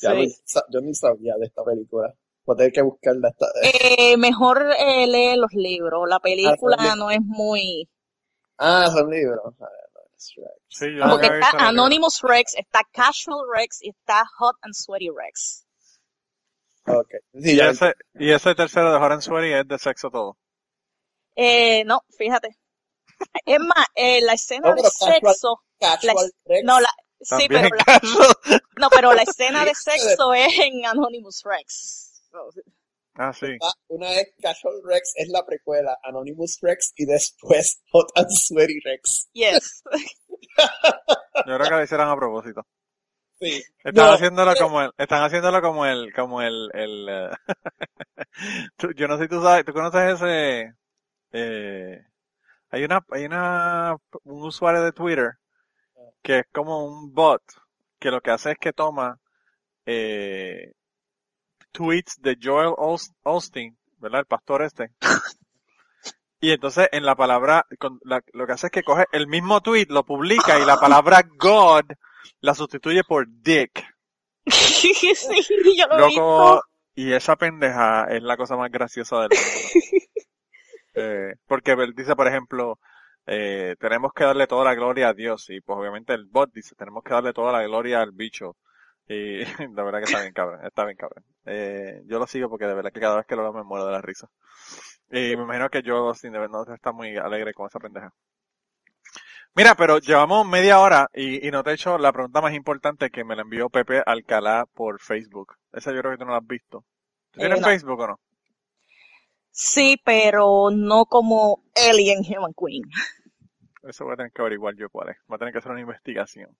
Ya 0.00 0.10
Sí. 0.12 0.34
no- 0.54 0.62
yo 0.70 0.80
ni 0.80 0.94
sabía 0.94 1.34
de 1.38 1.46
esta 1.46 1.64
película. 1.64 2.12
Voy 2.44 2.54
a 2.54 2.56
tener 2.58 2.72
que 2.72 2.82
buscarla. 2.82 3.28
Esta, 3.30 3.46
Eh, 3.62 4.16
mejor 4.16 4.62
eh, 4.78 5.06
lee 5.06 5.36
los 5.36 5.52
libros. 5.52 6.04
La 6.08 6.20
película 6.20 6.76
Ah, 6.78 6.94
no 6.96 7.10
es 7.10 7.20
muy... 7.22 7.88
Ah, 8.58 8.88
son 8.92 9.10
libros. 9.10 9.54
Sí, 10.16 10.86
yo 10.96 11.04
Porque 11.10 11.26
está 11.26 11.36
visto. 11.52 11.58
Anonymous 11.58 12.20
Rex, 12.22 12.54
está 12.56 12.80
Casual 12.92 13.46
Rex 13.54 13.82
y 13.82 13.90
está 13.90 14.24
Hot 14.38 14.56
and 14.62 14.74
Sweaty 14.74 15.08
Rex. 15.10 15.66
Ok. 16.86 17.10
Sí, 17.34 17.52
Y 17.52 17.56
ya. 17.56 17.70
ese, 17.70 17.94
y 18.14 18.30
ese 18.32 18.54
tercero 18.54 18.90
de 18.92 18.96
Horan 18.98 19.20
Sweaty 19.20 19.52
es 19.52 19.68
de 19.68 19.78
sexo 19.78 20.10
todo. 20.10 20.38
Eh, 21.34 21.84
no, 21.84 22.02
fíjate. 22.16 22.56
Es 23.44 23.58
más, 23.60 23.86
eh, 23.94 24.20
la 24.22 24.34
escena 24.34 24.70
No, 24.70 24.74
de 24.76 24.82
casual- 24.82 25.12
sexo... 25.14 25.62
Casual 25.80 26.16
la- 26.16 26.30
Rex. 26.54 26.64
No, 26.64 26.80
la, 26.80 26.88
sí, 27.20 27.46
pero 27.48 27.68
la, 27.86 28.00
no, 28.78 28.88
pero 28.90 29.14
la 29.14 29.22
escena 29.22 29.64
de 29.64 29.74
sexo 29.74 30.32
es 30.34 30.58
en 30.58 30.84
Anonymous 30.86 31.42
Rex. 31.44 32.22
Ah, 33.14 33.32
sí. 33.32 33.46
Ah, 33.62 33.72
Una 33.88 34.12
es 34.12 34.28
Casual 34.42 34.74
Rex, 34.84 35.12
es 35.16 35.28
la 35.28 35.44
precuela, 35.46 35.96
Anonymous 36.02 36.58
Rex, 36.60 36.92
y 36.96 37.06
después 37.06 37.82
Hot 37.92 38.08
and 38.14 38.28
Sweaty 38.30 38.80
Rex. 38.84 39.28
Yes. 39.32 39.82
Yo 41.46 41.56
creo 41.56 41.58
que 41.60 41.70
lo 41.70 41.82
hicieron 41.82 42.08
a 42.08 42.16
propósito. 42.16 42.66
Sí. 43.38 43.62
Están 43.84 43.94
No, 44.06 44.12
haciéndolo 44.12 44.54
como 44.56 44.82
el, 44.82 44.90
están 44.96 45.22
haciéndolo 45.22 45.60
como 45.60 45.84
el, 45.86 46.12
como 46.14 46.40
el, 46.42 46.70
el, 46.72 47.08
eh, 47.08 47.30
yo 48.96 49.08
no 49.08 49.16
sé 49.16 49.24
si 49.24 49.28
tú 49.28 49.42
sabes, 49.42 49.64
tú 49.64 49.72
conoces 49.74 50.14
ese, 50.14 50.74
eh, 51.32 52.02
hay 52.70 52.84
una, 52.84 53.04
hay 53.10 53.24
una, 53.26 53.96
un 54.24 54.42
usuario 54.42 54.82
de 54.82 54.92
Twitter 54.92 55.32
que 56.26 56.40
es 56.40 56.46
como 56.52 56.84
un 56.84 57.14
bot 57.14 57.40
que 58.00 58.10
lo 58.10 58.20
que 58.20 58.32
hace 58.32 58.50
es 58.50 58.58
que 58.58 58.72
toma, 58.72 59.20
eh, 59.86 60.72
tweets 61.70 62.16
de 62.20 62.36
Joel 62.42 62.74
Austin, 63.22 63.78
¿verdad? 63.98 64.20
El 64.20 64.26
pastor 64.26 64.62
este. 64.62 64.90
Y 66.38 66.50
entonces 66.50 66.88
en 66.92 67.04
la 67.06 67.14
palabra, 67.16 67.64
con 67.78 67.98
la- 68.02 68.22
lo 68.32 68.46
que 68.46 68.52
hace 68.52 68.66
es 68.66 68.70
que 68.72 68.82
coge 68.82 69.04
el 69.12 69.26
mismo 69.26 69.62
tweet, 69.62 69.86
lo 69.88 70.04
publica 70.04 70.58
y 70.58 70.66
la 70.66 70.78
palabra 70.78 71.22
God 71.38 71.84
la 72.40 72.54
sustituye 72.54 73.02
por 73.04 73.26
Dick. 73.28 73.82
sí, 74.46 74.92
yo 75.78 75.86
lo 75.86 75.94
he 76.04 76.06
visto. 76.08 76.20
Loco, 76.20 76.62
y 76.94 77.12
esa 77.12 77.36
pendeja 77.36 78.04
es 78.10 78.22
la 78.22 78.36
cosa 78.36 78.56
más 78.56 78.70
graciosa 78.70 79.20
del 79.20 79.30
mundo. 79.30 79.40
Eh, 80.98 81.34
porque 81.46 81.72
él 81.72 81.92
dice, 81.94 82.16
por 82.16 82.26
ejemplo, 82.26 82.78
eh, 83.26 83.76
tenemos 83.80 84.12
que 84.12 84.24
darle 84.24 84.46
toda 84.46 84.64
la 84.64 84.74
gloria 84.74 85.08
a 85.08 85.14
Dios. 85.14 85.50
Y 85.50 85.60
pues 85.60 85.78
obviamente 85.78 86.14
el 86.14 86.26
bot 86.26 86.52
dice, 86.52 86.74
tenemos 86.76 87.02
que 87.04 87.14
darle 87.14 87.32
toda 87.32 87.52
la 87.52 87.62
gloria 87.64 88.00
al 88.02 88.12
bicho. 88.12 88.56
Y 89.08 89.44
la 89.74 89.82
verdad 89.84 89.98
que 90.00 90.04
está 90.06 90.20
bien 90.20 90.32
cabrón, 90.32 90.64
está 90.64 90.84
bien 90.84 90.96
cabrón. 90.96 91.24
Eh, 91.46 92.02
yo 92.06 92.18
lo 92.18 92.26
sigo 92.26 92.48
porque 92.50 92.66
de 92.66 92.74
verdad 92.74 92.92
que 92.92 93.00
cada 93.00 93.16
vez 93.16 93.26
que 93.26 93.36
lo 93.36 93.42
veo 93.42 93.52
me 93.52 93.64
muero 93.64 93.86
de 93.86 93.92
la 93.92 94.02
risa. 94.02 94.28
Y 95.10 95.36
me 95.36 95.44
imagino 95.44 95.70
que 95.70 95.82
yo, 95.82 96.14
sin 96.14 96.32
de 96.32 96.40
verdad, 96.40 96.72
está 96.74 96.92
muy 96.92 97.16
alegre 97.16 97.54
con 97.54 97.66
esa 97.68 97.80
pendeja. 97.80 98.12
Mira, 99.54 99.74
pero 99.74 99.98
llevamos 99.98 100.46
media 100.46 100.78
hora 100.80 101.08
y, 101.14 101.46
y 101.46 101.50
no 101.50 101.62
te 101.64 101.70
he 101.70 101.74
hecho 101.74 101.98
la 101.98 102.12
pregunta 102.12 102.40
más 102.40 102.52
importante 102.54 103.10
que 103.10 103.24
me 103.24 103.34
la 103.34 103.42
envió 103.42 103.68
Pepe 103.70 104.02
Alcalá 104.04 104.66
por 104.74 105.00
Facebook. 105.00 105.54
Esa 105.72 105.92
yo 105.92 106.00
creo 106.00 106.12
que 106.12 106.18
tú 106.18 106.24
no 106.26 106.32
la 106.32 106.38
has 106.38 106.46
visto. 106.46 106.84
¿Tú 107.32 107.40
Eh, 107.40 107.40
tienes 107.40 107.60
no. 107.60 107.66
Facebook 107.70 108.00
o 108.00 108.06
no? 108.06 108.20
Sí, 109.58 109.98
pero 110.04 110.68
no 110.70 111.06
como 111.06 111.62
Alien 111.74 112.18
Human 112.18 112.52
Queen. 112.52 112.82
Eso 113.88 114.04
voy 114.04 114.12
a 114.12 114.16
tener 114.18 114.30
que 114.30 114.42
averiguar 114.42 114.74
yo 114.76 114.90
cuál 114.90 115.08
es. 115.08 115.16
Voy 115.26 115.36
a 115.36 115.38
tener 115.38 115.52
que 115.52 115.60
hacer 115.60 115.72
una 115.72 115.80
investigación. 115.80 116.54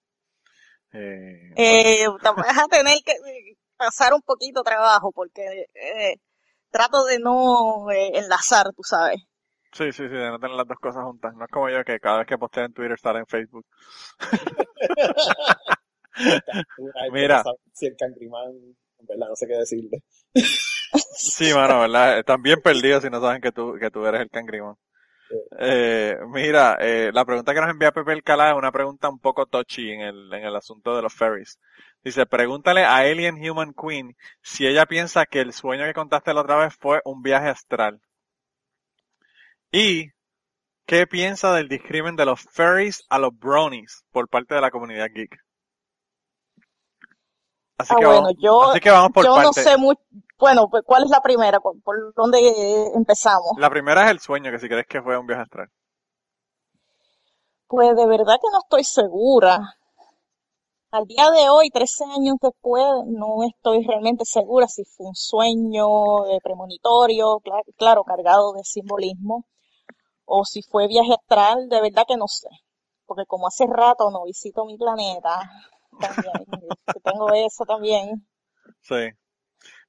Eh, 0.94 1.52
Eh, 1.56 2.06
te 2.22 2.30
vas 2.30 2.59
a 2.59 2.66
tener 2.68 2.96
que 3.04 3.12
eh, 3.12 3.56
pasar 3.76 4.14
un 4.14 4.22
poquito 4.22 4.62
trabajo 4.62 5.12
porque 5.12 5.66
eh, 5.74 6.16
trato 6.70 7.04
de 7.04 7.18
no 7.18 7.90
eh, 7.90 8.12
enlazar, 8.14 8.72
tú 8.74 8.82
sabes. 8.82 9.18
sí, 9.72 9.92
sí, 9.92 10.09
sí, 10.09 10.14
de 10.14 10.30
no 10.30 10.38
tener 10.38 10.56
las 10.56 10.66
dos 10.66 10.78
cosas 10.78 11.04
juntas. 11.04 11.35
No 11.37 11.44
es 11.44 11.50
como 11.50 11.68
yo 11.68 11.85
que 11.85 12.00
cada 12.00 12.20
vez 12.20 12.26
que 12.26 12.38
posteo 12.38 12.64
en 12.64 12.72
Twitter 12.72 12.98
sale 12.98 13.18
en 13.18 13.26
Facebook. 13.26 13.66
Mira. 17.12 17.44
Si 17.74 17.85
el 17.85 17.94
cangrimán, 17.94 18.52
en 18.52 19.06
verdad, 19.06 19.28
no 19.28 19.37
sé 19.37 19.46
qué 19.46 19.59
decirle. 19.59 20.02
Sí, 21.16 21.52
mano, 21.55 21.81
¿verdad? 21.81 22.18
Están 22.18 22.42
bien 22.42 22.61
perdidos 22.61 23.02
si 23.02 23.11
no 23.11 23.20
saben 23.20 23.40
que 23.40 23.52
tú, 23.52 23.74
que 23.81 23.90
tú 23.90 24.05
eres 24.07 24.20
el 24.22 24.31
cangrimón. 24.31 24.76
Eh, 25.59 26.16
mira, 26.29 26.76
eh, 26.81 27.11
la 27.12 27.24
pregunta 27.24 27.55
que 27.55 27.61
nos 27.61 27.70
envía 27.70 27.92
Pepe 27.92 28.12
Alcalá 28.12 28.50
es 28.50 28.57
una 28.57 28.72
pregunta 28.72 29.09
un 29.09 29.18
poco 29.20 29.46
touchy 29.46 29.90
en 29.92 30.02
el, 30.02 30.33
en 30.35 30.44
el 30.44 30.57
asunto 30.57 30.96
de 30.96 31.02
los 31.02 31.14
ferries. 31.14 31.59
Dice, 32.05 32.26
pregúntale 32.26 32.85
a 32.85 32.96
Alien 32.98 33.37
Human 33.37 33.74
Queen 33.74 34.16
si 34.42 34.66
ella 34.66 34.87
piensa 34.87 35.26
que 35.26 35.40
el 35.40 35.52
sueño 35.52 35.85
que 35.87 35.94
contaste 35.94 36.35
la 36.35 36.42
otra 36.42 36.57
vez 36.59 36.74
fue 36.76 37.00
un 37.05 37.22
viaje 37.22 37.48
astral. 37.48 38.00
Y, 39.72 40.11
¿qué 40.87 41.07
piensa 41.07 41.55
del 41.55 41.68
discrimen 41.68 42.16
de 42.16 42.26
los 42.26 42.42
ferries 42.42 43.05
a 43.11 43.18
los 43.18 43.38
bronies 43.38 44.05
por 44.12 44.29
parte 44.29 44.55
de 44.57 44.61
la 44.62 44.70
comunidad 44.70 45.09
geek? 45.14 45.38
Así, 47.79 47.92
Ah, 47.94 47.96
que, 47.98 48.07
bueno, 48.07 48.20
vamos, 48.22 48.37
yo- 48.40 48.70
así 48.70 48.81
que 48.81 48.90
vamos 48.90 49.12
por 49.12 49.24
Yo 49.24 49.42
no 49.42 49.52
sé 49.52 49.76
mucho. 49.76 50.00
Bueno, 50.38 50.68
pues, 50.70 50.83
¿cuál 50.87 51.05
es 51.05 51.11
la 51.11 51.20
primera? 51.20 51.61
¿Por, 51.61 51.81
por 51.83 52.14
dónde 52.14 52.38
eh, 52.38 52.90
empezamos? 52.94 53.53
La 53.57 53.70
primera 53.70 54.05
es 54.05 54.12
el 54.12 54.20
sueño, 54.20 54.53
que 54.53 54.61
si 54.61 54.68
crees 54.68 54.87
que 54.87 55.03
fue 55.03 55.18
un 55.18 55.27
viaje 55.27 55.42
astral. 55.42 55.68
Pues 57.68 57.94
de 57.94 58.07
verdad 58.09 58.38
que 58.42 58.49
no 58.51 58.59
estoy 58.59 58.83
segura. 58.83 59.77
Al 60.90 61.05
día 61.07 61.31
de 61.31 61.49
hoy, 61.49 61.70
13 61.70 62.03
años 62.05 62.38
después, 62.42 62.83
no 63.07 63.44
estoy 63.49 63.85
realmente 63.87 64.25
segura 64.25 64.66
si 64.66 64.83
fue 64.85 65.07
un 65.07 65.14
sueño 65.14 66.27
eh, 66.27 66.40
premonitorio, 66.42 67.38
cla- 67.38 67.62
claro, 67.77 68.03
cargado 68.03 68.53
de 68.53 68.64
simbolismo, 68.64 69.44
o 70.27 70.44
si 70.44 70.62
fue 70.62 70.88
viaje 70.88 71.14
astral, 71.14 71.68
de 71.68 71.81
verdad 71.83 72.05
que 72.09 72.16
no 72.16 72.29
sé. 72.29 72.49
Porque 73.07 73.27
como 73.27 73.49
hace 73.49 73.66
rato 73.68 74.11
no 74.11 74.25
visito 74.25 74.64
mi 74.66 74.77
planeta, 74.79 75.40
también, 76.01 76.35
tengo 77.05 77.33
eso 77.35 77.64
también. 77.66 78.27
Sí. 78.81 78.96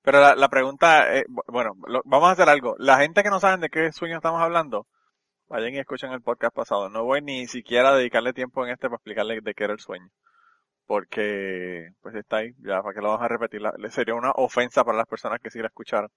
Pero 0.02 0.20
la, 0.22 0.36
la 0.36 0.50
pregunta, 0.50 1.16
eh, 1.18 1.26
bu- 1.28 1.44
bueno, 1.48 1.74
lo- 1.88 2.02
vamos 2.06 2.30
a 2.30 2.32
hacer 2.34 2.50
algo. 2.50 2.76
La 2.80 2.98
gente 3.00 3.24
que 3.24 3.30
no 3.30 3.40
saben 3.40 3.60
de 3.62 3.70
qué 3.70 3.92
sueño 3.92 4.18
estamos 4.18 4.42
hablando, 4.42 4.88
vayan 5.50 5.74
y 5.76 5.80
escuchen 5.80 6.12
el 6.14 6.22
podcast 6.22 6.56
pasado. 6.56 6.90
No 6.90 7.04
voy 7.06 7.22
ni 7.22 7.48
siquiera 7.48 7.90
a 7.92 7.98
dedicarle 7.98 8.34
tiempo 8.34 8.66
en 8.66 8.72
este 8.74 8.88
para 8.88 8.98
explicarle 8.98 9.42
de 9.42 9.54
qué 9.56 9.66
era 9.66 9.74
el 9.74 9.80
sueño. 9.80 10.10
Porque, 10.88 11.90
pues 12.02 12.16
está 12.16 12.38
ahí, 12.38 12.54
ya, 12.60 12.82
para 12.82 12.94
que 12.96 13.02
lo 13.02 13.10
vamos 13.10 13.24
a 13.26 13.28
repetir. 13.30 13.62
La- 13.62 13.74
sería 13.92 14.16
una 14.16 14.32
ofensa 14.36 14.84
para 14.86 14.98
las 15.00 15.08
personas 15.08 15.40
que 15.42 15.50
sí 15.52 15.60
la 15.60 15.68
escucharon. 15.68 16.10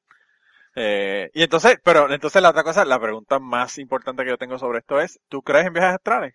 Eh, 0.76 1.30
y 1.34 1.42
entonces, 1.42 1.78
pero 1.84 2.10
entonces 2.12 2.42
la 2.42 2.50
otra 2.50 2.64
cosa, 2.64 2.84
la 2.84 3.00
pregunta 3.00 3.38
más 3.40 3.78
importante 3.78 4.24
que 4.24 4.30
yo 4.30 4.38
tengo 4.38 4.58
sobre 4.58 4.80
esto 4.80 5.00
es, 5.00 5.20
¿tú 5.28 5.42
crees 5.42 5.66
en 5.66 5.72
viajes 5.74 5.94
astrales? 5.96 6.34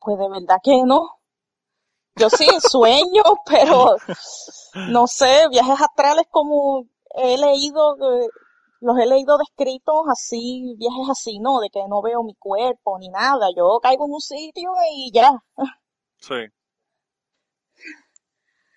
Pues 0.00 0.18
de 0.18 0.28
verdad 0.28 0.56
que 0.62 0.72
no. 0.84 1.17
Yo 2.18 2.30
sí 2.30 2.46
sueño, 2.60 3.22
pero 3.46 3.96
no 4.88 5.06
sé, 5.06 5.48
viajes 5.50 5.80
astrales 5.80 6.26
como 6.30 6.86
he 7.14 7.38
leído, 7.38 7.96
eh, 7.96 8.28
los 8.80 8.98
he 8.98 9.06
leído 9.06 9.38
descritos 9.38 10.02
así, 10.10 10.74
viajes 10.78 11.10
así, 11.10 11.38
¿no? 11.40 11.60
De 11.60 11.68
que 11.70 11.80
no 11.88 12.02
veo 12.02 12.22
mi 12.22 12.34
cuerpo 12.34 12.98
ni 12.98 13.08
nada. 13.08 13.48
Yo 13.56 13.78
caigo 13.82 14.06
en 14.06 14.12
un 14.12 14.20
sitio 14.20 14.70
y 14.94 15.10
ya. 15.12 15.32
Sí. 16.18 16.46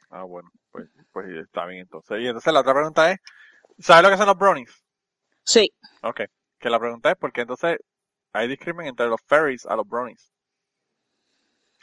Ah, 0.10 0.24
bueno, 0.24 0.50
pues, 0.72 0.90
pues 1.12 1.28
está 1.44 1.66
bien 1.66 1.82
entonces. 1.82 2.20
Y 2.22 2.28
entonces 2.28 2.54
la 2.54 2.60
otra 2.62 2.74
pregunta 2.74 3.12
es, 3.12 3.20
¿sabes 3.80 4.04
lo 4.04 4.10
que 4.10 4.18
son 4.18 4.28
los 4.28 4.38
brownies? 4.38 4.84
Sí. 5.44 5.72
Ok. 6.04 6.22
Que 6.60 6.70
la 6.70 6.80
pregunta 6.80 7.12
es 7.12 7.18
porque 7.18 7.42
entonces 7.42 7.78
hay 8.34 8.48
discrimen 8.48 8.88
entre 8.88 9.08
los 9.08 9.22
fairies 9.26 9.66
a 9.66 9.76
los 9.76 9.88
brownies. 9.88 10.32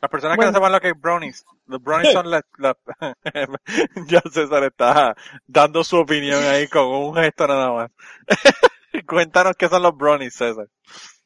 Las 0.01 0.11
personas 0.11 0.39
que 0.39 0.47
no 0.47 0.53
sepan 0.53 0.73
lo 0.73 0.81
que 0.81 0.89
es 0.91 1.01
brownies, 1.01 1.45
los 1.67 1.83
brownies 1.83 2.13
son 2.13 2.31
las... 2.31 2.43
ya 4.09 4.23
César 4.33 4.63
está 4.65 5.17
dando 5.47 5.83
su 5.83 5.97
opinión 5.97 6.43
ahí 6.45 6.69
con 6.69 6.87
un 6.87 7.15
gesto 7.17 7.49
nada 7.49 7.73
más. 7.73 7.91
Cuéntanos 9.09 9.57
qué 9.57 9.69
son 9.69 9.83
los 9.83 9.97
brownies, 9.97 10.35
César. 10.35 10.69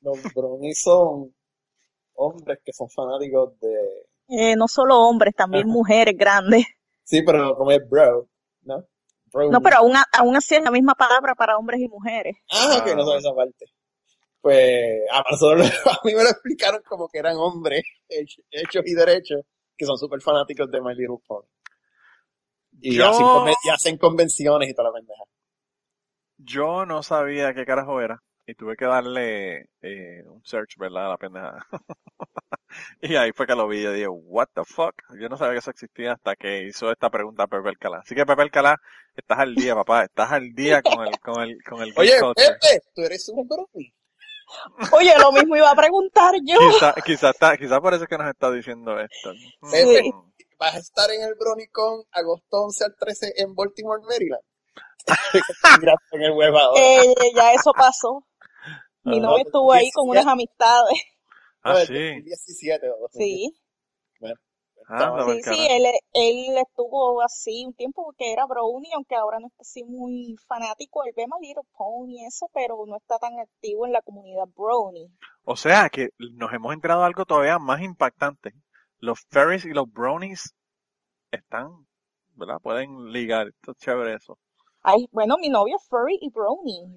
Los 0.01 0.23
brownies 0.35 0.81
son 0.81 1.35
hombres 2.15 2.61
que 2.65 2.73
son 2.73 2.89
fanáticos 2.89 3.59
de... 3.61 3.75
Eh, 4.29 4.57
no 4.57 4.69
solo 4.69 5.01
hombres, 5.01 5.35
también 5.35 5.69
mujeres 5.69 6.17
grandes. 6.17 6.65
Sí, 7.05 7.23
pero 7.23 7.55
como 7.57 7.73
es 7.73 7.87
bro, 7.87 8.27
¿no? 8.63 8.87
Brownie. 9.27 9.53
No, 9.53 9.61
pero 9.61 9.77
aún, 9.79 9.95
aún 10.13 10.37
así 10.37 10.55
es 10.55 10.63
la 10.63 10.71
misma 10.71 10.95
palabra 10.95 11.35
para 11.35 11.59
hombres 11.59 11.81
y 11.81 11.89
mujeres. 11.89 12.37
Ah, 12.51 12.79
ok, 12.79 12.97
no 12.97 13.05
sabía 13.05 13.19
esa 13.19 13.35
parte. 13.35 13.67
Pues, 14.43 15.01
a, 15.13 15.23
nosotros, 15.31 15.71
a 15.87 15.99
mí 16.05 16.15
me 16.15 16.25
lo 16.25 16.29
explicaron 16.29 16.83
como 16.83 17.09
que 17.09 17.19
eran 17.19 17.37
hombres 17.37 17.85
hechos, 18.09 18.83
y 18.85 18.95
derechos 18.95 19.43
que 19.77 19.87
son 19.87 19.97
súper 19.97 20.21
fanáticos 20.21 20.71
de 20.71 20.81
My 20.81 20.95
Little 20.95 21.19
Pony. 21.27 21.47
Y, 22.81 22.97
Yo- 22.97 23.09
hacen, 23.09 23.55
y 23.65 23.71
hacen 23.71 23.99
convenciones 23.99 24.69
y 24.69 24.75
toda 24.75 24.89
la 24.89 24.95
pendeja. 24.95 25.23
Yo 26.39 26.85
no 26.85 27.05
sabía 27.05 27.55
qué 27.55 27.65
carajo 27.65 28.01
era 28.01 28.21
y 28.47 28.55
tuve 28.55 28.77
que 28.77 28.85
darle 28.85 29.69
eh, 29.81 30.25
un 30.27 30.45
search, 30.45 30.77
¿verdad? 30.77 31.07
A 31.07 31.11
la 31.11 31.17
pendejada. 31.17 31.65
y 33.01 33.15
ahí 33.15 33.31
fue 33.33 33.47
que 33.47 33.55
lo 33.55 33.69
vi 33.69 33.79
y 33.79 33.93
dije, 33.93 34.09
what 34.09 34.49
the 34.55 34.65
fuck? 34.65 34.95
Yo 35.21 35.29
no 35.29 35.37
sabía 35.37 35.53
que 35.53 35.59
eso 35.61 35.71
existía 35.71 36.15
hasta 36.15 36.35
que 36.35 36.65
hizo 36.65 36.91
esta 36.91 37.11
pregunta 37.11 37.47
Pepe 37.47 37.69
Alcalá. 37.69 37.99
Así 37.99 38.17
que 38.17 38.27
Pepe 38.27 38.43
Alcalá, 38.43 38.81
estás 39.15 39.39
al 39.39 39.55
día, 39.55 39.77
papá. 39.77 40.03
Estás 40.05 40.33
al 40.33 40.53
día 40.53 40.83
con 40.83 41.07
el, 41.07 41.21
con 41.21 41.43
el, 41.43 41.63
con 41.63 41.83
el 41.83 41.93
Oye. 41.97 42.15
Pepe, 42.35 42.83
tú 42.93 43.03
eres 43.03 43.29
un 43.29 43.47
brownie. 43.47 43.95
Oye, 44.93 45.13
lo 45.19 45.33
mismo 45.33 45.57
iba 45.57 45.71
a 45.71 45.75
preguntar 45.77 46.35
yo. 46.45 46.59
Quizá, 46.59 46.95
quizá, 47.05 47.31
está, 47.31 47.57
quizá 47.57 47.81
por 47.81 47.95
eso 47.95 48.05
es 48.05 48.09
que 48.09 48.19
nos 48.19 48.29
está 48.29 48.51
diciendo 48.51 48.99
esto. 49.01 49.33
Pepe, 49.71 50.03
Sí. 50.03 50.11
vas 50.59 50.75
a 50.75 50.79
estar 50.79 51.11
en 51.11 51.23
el 51.23 51.35
BronyCon 51.35 52.05
agosto 52.13 52.57
11 52.65 52.85
al 52.85 52.95
13 52.99 53.33
en 53.37 53.55
Baltimore, 53.55 54.03
Maryland. 54.09 54.43
En 56.13 56.23
el 56.23 56.33
web 56.33 56.57
ahora. 56.57 56.81
Eh, 56.81 57.15
ya 57.35 57.53
eso 57.53 57.73
pasó. 57.73 58.27
Mi 59.05 59.19
Ah, 59.19 59.23
novio 59.23 59.45
estuvo 59.45 59.73
ahí 59.73 59.91
con 59.91 60.09
unas 60.09 60.27
amistades. 60.27 60.95
Ah, 61.65 61.73
No, 61.73 61.79
el 61.79 61.87
sí. 61.87 61.93
2017 61.95 62.87
o 62.89 62.97
2018. 63.03 63.19
Sí, 63.19 63.62
Sí, 64.89 65.33
sí, 65.35 65.43
carajo. 65.43 65.63
él, 65.71 65.87
él 66.13 66.59
estuvo 66.59 67.23
así 67.23 67.65
un 67.67 67.75
tiempo 67.75 68.05
porque 68.05 68.33
era 68.33 68.47
brownie, 68.47 68.93
aunque 68.95 69.15
ahora 69.15 69.39
no 69.41 69.47
está 69.47 69.63
así 69.63 69.85
muy 69.85 70.37
fanático. 70.47 71.05
Él 71.05 71.13
ve 71.17 71.27
My 71.27 71.47
Little 71.47 71.63
Pony 71.77 72.21
y 72.21 72.27
eso, 72.27 72.49
pero 72.53 72.85
no 72.87 72.97
está 72.97 73.19
tan 73.19 73.39
activo 73.39 73.87
en 73.87 73.93
la 73.93 74.03
comunidad 74.03 74.47
brownie. 74.57 75.09
O 75.45 75.57
sea 75.57 75.89
que 75.89 76.11
nos 76.19 76.53
hemos 76.53 76.75
enterado 76.75 77.05
algo 77.05 77.25
todavía 77.25 77.59
más 77.59 77.81
impactante. 77.81 78.53
Los 78.99 79.21
fairies 79.31 79.65
y 79.65 79.71
los 79.71 79.91
brownies 79.91 80.55
están, 81.31 81.87
¿verdad? 82.35 82.59
Pueden 82.63 83.13
ligar. 83.13 83.49
Esto 83.49 83.73
es 83.73 83.79
chévere 83.79 84.15
eso. 84.15 84.39
Ay, 84.83 85.09
bueno, 85.13 85.37
mi 85.39 85.49
novio 85.49 85.77
es 85.77 85.89
furry 85.89 86.19
y 86.21 86.31
brownie. 86.31 86.97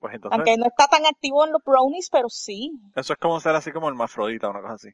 Pues 0.00 0.14
entonces, 0.14 0.38
Aunque 0.38 0.56
no 0.56 0.66
está 0.66 0.86
tan 0.86 1.06
activo 1.06 1.44
en 1.44 1.52
los 1.52 1.62
brownies, 1.64 2.08
pero 2.10 2.28
sí. 2.28 2.72
eso 2.94 3.12
es 3.12 3.18
como 3.18 3.40
ser 3.40 3.54
así 3.54 3.72
como 3.72 3.88
el 3.88 3.94
mafrodita, 3.94 4.50
una 4.50 4.60
cosa 4.60 4.74
así. 4.74 4.88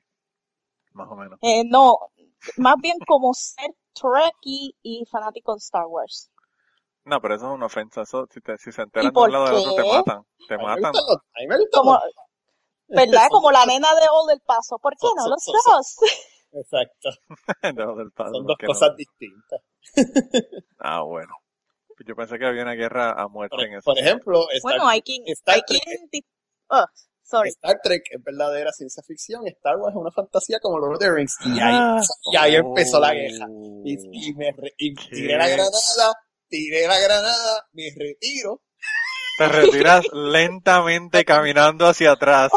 Más 0.93 1.09
o 1.11 1.17
menos. 1.17 1.39
Eh, 1.43 1.63
no, 1.67 1.99
más 2.57 2.77
bien 2.81 2.97
como 3.07 3.33
ser 3.35 3.71
Trekkie 3.95 4.75
y 4.83 5.05
fanático 5.11 5.53
de 5.55 5.59
Star 5.59 5.87
Wars. 5.87 6.31
No, 7.05 7.21
pero 7.21 7.35
eso 7.35 7.47
es 7.49 7.55
una 7.55 7.67
ofensa. 7.67 8.03
Eso, 8.03 8.27
si, 8.31 8.41
te- 8.41 8.59
si 8.59 8.73
se 8.73 8.83
enteran 8.83 9.13
de 9.13 9.21
un 9.21 9.33
lado 9.33 9.47
del 9.47 9.57
otro, 9.57 9.75
te 9.75 9.89
matan. 9.93 10.23
Te 10.49 10.59
matan. 10.59 10.93
Como, 11.73 11.99
¿verdad? 12.89 13.29
Como 13.31 13.51
la 13.51 13.65
nena 13.67 13.89
de 13.95 14.07
Old 14.13 14.31
del 14.31 14.41
Paso. 14.41 14.79
¿Por 14.79 14.93
qué 14.97 15.07
no? 15.17 15.29
Los 15.29 15.45
dos. 15.45 15.97
Exacto. 16.53 17.11
Del 17.63 18.11
palo, 18.13 18.31
Son 18.35 18.45
dos 18.47 18.57
que 18.59 18.67
no. 18.67 18.73
cosas 18.73 18.91
distintas. 18.97 19.61
Ah, 20.79 21.03
bueno. 21.03 21.33
Yo 22.07 22.17
pensé 22.17 22.39
que 22.39 22.47
había 22.47 22.63
una 22.63 22.73
guerra 22.73 23.13
a 23.13 23.29
muerte 23.29 23.55
Por, 23.55 23.65
en 23.67 23.75
eso. 23.75 23.85
por 23.85 23.99
ejemplo, 23.99 24.41
Star, 24.51 24.63
Bueno, 24.63 24.89
hay 24.89 25.03
quien, 25.03 25.23
Star 25.27 25.57
hay 25.57 25.61
Trek- 25.63 25.83
quien, 26.11 26.23
oh, 26.71 26.85
sorry. 27.31 27.51
Star 27.51 27.79
Trek 27.83 28.03
es 28.11 28.23
verdadera 28.23 28.73
ciencia 28.73 29.03
ficción, 29.07 29.47
Star 29.49 29.77
Wars 29.77 29.95
es 29.95 30.01
una 30.01 30.11
fantasía 30.11 30.59
como 30.61 30.79
Lord 30.79 30.95
of 30.95 30.99
the 31.01 31.11
Rings. 31.11 31.37
Y 31.47 31.61
ahí, 31.61 31.75
Ah. 31.75 32.01
y 32.33 32.37
ahí 32.37 32.55
empezó 32.57 32.99
la 33.01 33.13
guerra. 33.15 33.47
Oh. 33.49 33.83
Y, 33.85 33.97
y 34.29 34.35
me 34.35 34.53
re- 34.53 34.75
y 34.79 34.95
¿Qué? 34.95 35.09
tiré 35.11 35.37
la 35.37 35.49
granada, 35.49 36.15
tiré 36.49 36.87
la 36.87 36.99
granada, 36.99 37.67
me 37.73 37.85
retiro. 37.97 38.63
Te 39.39 39.49
retiras 39.49 40.05
lentamente 40.13 41.25
caminando 41.25 41.87
hacia 41.87 42.13
atrás. 42.13 42.51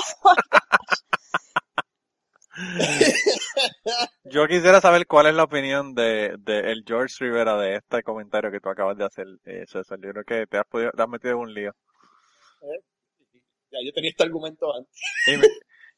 Yo 4.26 4.48
quisiera 4.48 4.80
saber 4.82 5.08
cuál 5.08 5.28
es 5.28 5.34
la 5.36 5.44
opinión 5.44 5.94
de, 5.96 6.36
de 6.40 6.72
el 6.72 6.84
George 6.86 7.16
Rivera 7.20 7.58
de 7.58 7.76
este 7.78 8.04
comentario 8.04 8.52
que 8.52 8.60
tú 8.60 8.70
acabas 8.70 8.98
de 8.98 9.06
hacer, 9.06 9.26
eh, 9.46 9.64
César. 9.68 9.98
Yo 10.02 10.12
creo 10.12 10.24
que 10.24 10.46
te 10.48 10.58
has, 10.58 10.66
podido, 10.66 10.92
te 10.92 11.02
has 11.02 11.10
metido 11.10 11.34
en 11.36 11.40
un 11.40 11.54
lío. 11.54 11.72
Ya 13.74 13.80
yo 13.86 13.92
tenía 13.94 14.12
este 14.12 14.24
argumento 14.24 14.74
antes. 14.74 14.94
Y 15.28 15.38
me, 15.38 15.48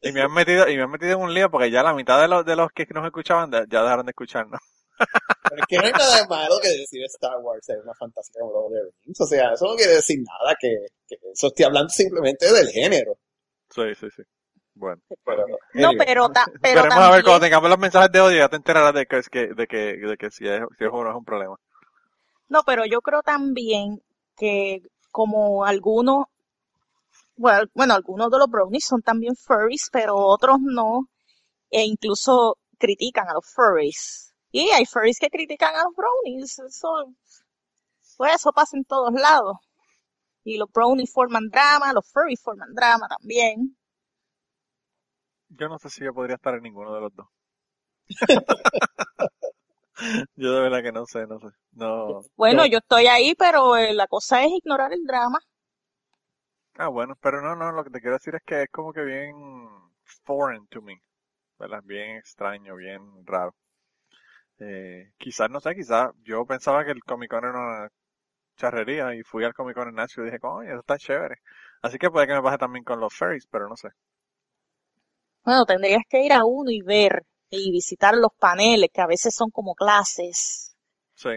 y 0.01 0.11
me 0.13 0.21
han 0.21 0.33
metido, 0.33 0.67
y 0.69 0.77
me 0.77 0.83
han 0.83 0.91
metido 0.91 1.13
en 1.13 1.19
un 1.21 1.33
lío 1.33 1.49
porque 1.51 1.69
ya 1.71 1.83
la 1.83 1.93
mitad 1.93 2.19
de 2.21 2.27
los, 2.27 2.45
de 2.45 2.55
los 2.55 2.71
que 2.71 2.85
nos 2.93 3.05
escuchaban 3.05 3.49
de- 3.51 3.65
ya 3.69 3.83
dejaron 3.83 4.05
de 4.05 4.11
escucharnos. 4.11 4.59
Pero 4.97 5.61
es 5.61 5.67
que 5.67 5.77
no 5.77 5.83
hay 5.85 5.91
nada 5.91 6.21
de 6.21 6.27
malo 6.27 6.55
que 6.61 6.69
decir 6.69 7.03
Star 7.05 7.37
Wars 7.41 7.67
es 7.67 7.77
una 7.83 7.93
fantasía 7.93 8.39
como 8.39 8.53
Lord 8.53 8.65
of 8.67 8.71
the 8.71 8.91
Rings. 9.05 9.19
O 9.21 9.25
sea, 9.25 9.51
eso 9.53 9.65
no 9.67 9.75
quiere 9.75 9.93
decir 9.95 10.19
nada, 10.19 10.55
que, 10.59 10.69
que 11.07 11.15
eso 11.33 11.47
estoy 11.47 11.65
hablando 11.65 11.89
simplemente 11.89 12.51
del 12.51 12.67
género. 12.69 13.17
Sí, 13.69 13.93
sí, 13.99 14.07
sí. 14.15 14.23
Bueno. 14.73 15.01
Pero, 15.25 15.45
No, 15.73 15.89
anyway. 15.89 15.97
pero, 16.05 16.29
ta- 16.29 16.45
pero 16.61 16.83
Veremos 16.83 17.03
a 17.03 17.11
ver 17.11 17.23
cuando 17.23 17.39
tengamos 17.45 17.69
los 17.69 17.79
mensajes 17.79 18.11
de 18.11 18.19
odio 18.21 18.37
ya 18.39 18.49
te 18.49 18.55
enterarás 18.57 18.93
de 18.93 19.05
que, 19.05 19.17
es 19.17 19.29
que, 19.29 19.47
de 19.53 19.67
que, 19.67 19.77
de 19.97 20.17
que 20.17 20.31
si 20.31 20.47
es, 20.47 20.61
si 20.77 20.83
es 20.85 20.89
o 20.91 21.03
no 21.03 21.09
es 21.09 21.15
un 21.15 21.25
problema. 21.25 21.55
no, 22.49 22.61
pero 22.65 22.85
yo 22.85 23.01
creo 23.01 23.21
también 23.21 24.01
que 24.37 24.81
como 25.11 25.65
algunos, 25.65 26.25
bueno, 27.37 27.65
bueno, 27.73 27.93
algunos 27.95 28.29
de 28.31 28.37
los 28.39 28.47
brownies 28.49 28.85
son 28.85 29.01
también 29.01 29.35
furries, 29.35 29.89
pero 29.91 30.15
otros 30.17 30.57
no, 30.61 31.07
e 31.71 31.83
incluso 31.85 32.57
critican 32.79 33.29
a 33.29 33.33
los 33.35 33.45
furries. 33.53 34.33
Y 34.51 34.69
hay 34.71 34.85
furries 34.85 35.19
que 35.19 35.29
critican 35.29 35.75
a 35.75 35.83
los 35.85 35.93
brownies, 35.95 36.59
eso, 36.59 36.89
pues 38.17 38.35
eso 38.35 38.51
pasa 38.51 38.75
en 38.77 38.83
todos 38.85 39.13
lados. 39.13 39.57
Y 40.45 40.57
los 40.57 40.69
brownies 40.71 41.11
forman 41.13 41.49
drama, 41.49 41.91
los 41.93 42.09
furries 42.11 42.41
forman 42.41 42.73
drama 42.73 43.07
también. 43.09 43.75
Yo 45.49 45.67
no 45.69 45.79
sé 45.79 45.89
si 45.89 46.03
yo 46.03 46.13
podría 46.13 46.35
estar 46.35 46.53
en 46.53 46.61
ninguno 46.61 46.93
de 46.93 47.01
los 47.01 47.15
dos. 47.15 47.27
yo 50.35 50.53
de 50.53 50.61
verdad 50.61 50.83
que 50.83 50.91
no 50.91 51.05
sé, 51.05 51.25
no 51.27 51.39
sé. 51.39 51.47
No. 51.73 52.21
Bueno, 52.35 52.65
Yo- 52.65 52.73
yo 52.73 52.77
estoy 52.79 53.07
ahí, 53.07 53.33
pero 53.35 53.75
eh, 53.77 53.93
la 53.93 54.07
cosa 54.07 54.43
es 54.43 54.51
ignorar 54.51 54.93
el 54.93 55.03
drama. 55.05 55.39
Ah, 56.77 56.87
bueno, 56.87 57.15
pero 57.21 57.41
no, 57.41 57.53
no, 57.55 57.71
lo 57.73 57.83
que 57.83 57.89
te 57.89 57.99
quiero 57.99 58.15
decir 58.17 58.35
es 58.35 58.43
que 58.43 58.63
es 58.63 58.69
como 58.71 58.93
que 58.93 59.03
bien 59.03 59.35
foreign 60.23 60.65
to 60.67 60.81
me, 60.81 61.01
¿verdad? 61.59 61.81
Bien 61.85 62.17
extraño, 62.17 62.75
bien 62.75 63.01
raro. 63.25 63.55
Eh, 64.59 65.11
quizás, 65.17 65.49
no 65.49 65.59
sé, 65.59 65.75
quizás 65.75 66.11
yo 66.23 66.45
pensaba 66.45 66.83
que 66.85 66.91
el 66.91 67.03
Comic 67.03 67.29
Con 67.29 67.45
era 67.45 67.51
una 67.51 67.89
charrería 68.57 69.15
y 69.15 69.23
fui 69.23 69.43
al 69.45 69.53
Comic 69.53 69.75
Con 69.75 69.89
en 69.89 69.95
Nashville 69.95 70.27
y 70.27 70.31
dije, 70.31 70.39
coño, 70.39 70.69
eso 70.69 70.79
está 70.81 70.97
chévere. 70.97 71.37
Así 71.81 71.97
que 71.97 72.11
puede 72.11 72.27
que 72.27 72.33
me 72.33 72.41
pase 72.43 72.57
también 72.57 72.83
con 72.85 72.99
los 72.99 73.13
ferries, 73.13 73.47
pero 73.47 73.69
no 73.69 73.77
sé. 73.77 73.89
Bueno, 75.45 75.65
tendrías 75.65 76.03
que 76.09 76.23
ir 76.25 76.33
a 76.33 76.45
uno 76.45 76.71
y 76.71 76.81
ver 76.81 77.25
y 77.49 77.71
visitar 77.71 78.15
los 78.15 78.31
paneles, 78.37 78.89
que 78.93 79.01
a 79.01 79.07
veces 79.07 79.33
son 79.33 79.49
como 79.49 79.73
clases. 79.75 80.75
Sí. 81.15 81.29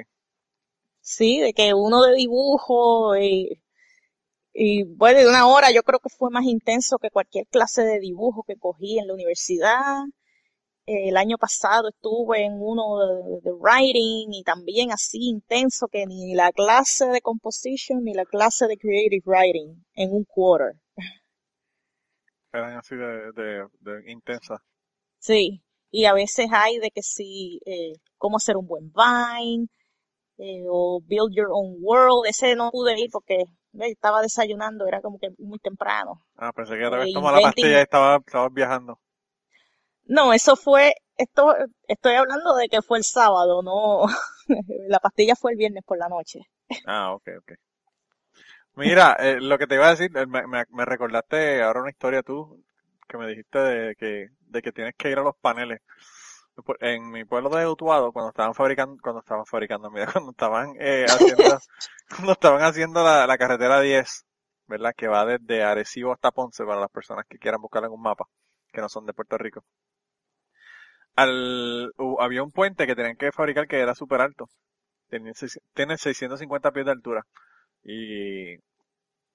Sí, 1.01 1.41
de 1.41 1.53
que 1.55 1.75
uno 1.75 2.03
de 2.03 2.15
dibujo 2.15 3.17
y, 3.17 3.61
y 4.61 4.83
bueno, 4.85 5.21
de 5.21 5.29
una 5.29 5.47
hora 5.47 5.71
yo 5.71 5.83
creo 5.85 6.01
que 6.01 6.09
fue 6.09 6.31
más 6.31 6.45
intenso 6.45 6.99
que 6.99 7.11
cualquier 7.11 7.47
clase 7.47 7.83
de 7.83 8.01
dibujo 8.01 8.43
que 8.45 8.57
cogí 8.57 8.99
en 8.99 9.07
la 9.07 9.15
universidad. 9.15 10.03
El 10.85 11.17
año 11.17 11.37
pasado 11.39 11.91
estuve 11.91 12.45
en 12.45 12.55
uno 12.59 12.99
de, 12.99 13.41
de 13.43 13.53
writing 13.53 14.33
y 14.33 14.43
también 14.43 14.91
así 14.91 15.19
intenso 15.29 15.87
que 15.87 16.07
ni 16.07 16.35
la 16.35 16.51
clase 16.51 17.07
de 17.07 17.21
composition 17.21 18.03
ni 18.03 18.15
la 18.15 18.25
clase 18.25 18.67
de 18.67 18.77
creative 18.79 19.23
writing 19.27 19.85
en 19.95 20.13
un 20.13 20.25
quarter. 20.25 20.75
Eran 22.53 22.79
así 22.79 22.97
de, 22.97 23.31
de, 23.37 23.67
de 23.81 24.11
intensas. 24.11 24.61
Sí. 25.21 25.63
y 25.91 26.05
a 26.07 26.15
veces 26.15 26.47
hay 26.53 26.79
de 26.79 26.91
que 26.91 27.03
si, 27.03 27.61
eh, 27.67 27.93
cómo 28.17 28.39
hacer 28.39 28.57
un 28.57 28.67
buen 28.67 28.93
Vine, 28.93 29.69
eh, 30.39 30.65
o 30.69 31.01
Build 31.05 31.33
Your 31.35 31.49
Own 31.53 31.77
World, 31.81 32.27
ese 32.29 32.55
no 32.57 32.71
pude 32.71 32.99
ir 32.99 33.11
porque 33.13 33.45
estaba 33.75 34.23
desayunando, 34.23 34.87
era 34.87 35.01
como 35.03 35.19
que 35.19 35.31
muy 35.39 35.59
temprano. 35.59 36.25
Ah, 36.37 36.53
pensé 36.55 36.79
que 36.79 36.87
era 36.87 37.03
Eh, 37.03 37.09
tomado 37.09 37.35
la 37.35 37.43
inventing- 37.43 37.49
pastilla 37.49 37.81
y 37.81 37.83
estaba, 37.83 38.17
estaba 38.17 38.49
viajando. 38.49 38.99
No, 40.07 40.33
eso 40.33 40.57
fue, 40.57 40.93
esto, 41.17 41.55
estoy 41.87 42.15
hablando 42.17 42.57
de 42.57 42.69
que 42.69 42.83
fue 42.83 42.99
el 42.99 43.05
sábado, 43.05 43.63
no, 43.63 44.07
la 44.89 44.99
pastilla 44.99 45.37
fue 45.37 45.53
el 45.53 45.59
viernes 45.59 45.85
por 45.85 45.99
la 45.99 46.09
noche. 46.09 46.41
Ah, 46.85 47.13
ok, 47.15 47.29
ok. 47.39 47.53
Mira, 48.75 49.17
eh, 49.19 49.41
lo 49.41 49.59
que 49.59 49.67
te 49.67 49.75
iba 49.75 49.87
a 49.89 49.91
decir, 49.91 50.11
eh, 50.17 50.27
me, 50.27 50.47
me, 50.47 50.65
me 50.71 50.85
recordaste 50.85 51.63
ahora 51.63 51.81
una 51.83 51.91
historia 51.91 52.23
tú, 52.23 52.63
que 53.09 53.19
me 53.19 53.27
dijiste 53.27 53.59
de 53.59 53.97
que, 53.97 54.29
de 54.41 54.63
que 54.63 54.73
tienes 54.73 54.95
que 54.97 55.11
ir 55.11 55.19
a 55.19 55.23
los 55.23 55.37
paneles. 55.41 55.81
En 56.81 57.11
mi 57.11 57.25
pueblo 57.25 57.49
de 57.51 57.67
Utuado, 57.67 58.13
cuando 58.13 58.31
estaban 58.31 58.55
fabricando, 58.55 59.01
cuando 59.03 59.21
estaban 59.21 59.47
fabricando, 59.47 59.91
mira, 59.91 60.07
cuando 60.13 60.31
estaban 60.33 60.75
eh, 60.79 61.07
haciendo, 61.09 61.59
cuando 62.11 62.33
estaban 62.33 62.63
haciendo 62.63 63.03
la, 63.05 63.27
la 63.27 63.39
carretera 63.39 63.81
10, 63.81 64.27
¿verdad? 64.67 64.93
Que 64.97 65.09
va 65.09 65.25
desde 65.25 65.63
Arecibo 65.65 66.13
hasta 66.13 66.31
Ponce 66.33 66.65
para 66.65 66.81
las 66.81 66.91
personas 66.91 67.25
que 67.29 67.39
quieran 67.39 67.61
buscarla 67.63 67.87
en 67.89 67.95
un 67.95 68.03
mapa, 68.03 68.27
que 68.73 68.81
no 68.81 68.89
son 68.89 69.07
de 69.07 69.15
Puerto 69.15 69.39
Rico. 69.39 69.65
Al, 71.17 71.93
había 72.21 72.43
un 72.43 72.53
puente 72.53 72.87
que 72.87 72.95
tenían 72.95 73.17
que 73.17 73.33
fabricar 73.33 73.67
que 73.67 73.81
era 73.81 73.95
súper 73.95 74.21
alto. 74.21 74.49
Tenía, 75.09 75.35
seis- 75.35 75.61
tiene 75.75 75.99
650 75.99 76.73
pies 76.73 76.87
de 76.87 76.93
altura. 76.93 77.23
Y, 77.85 78.55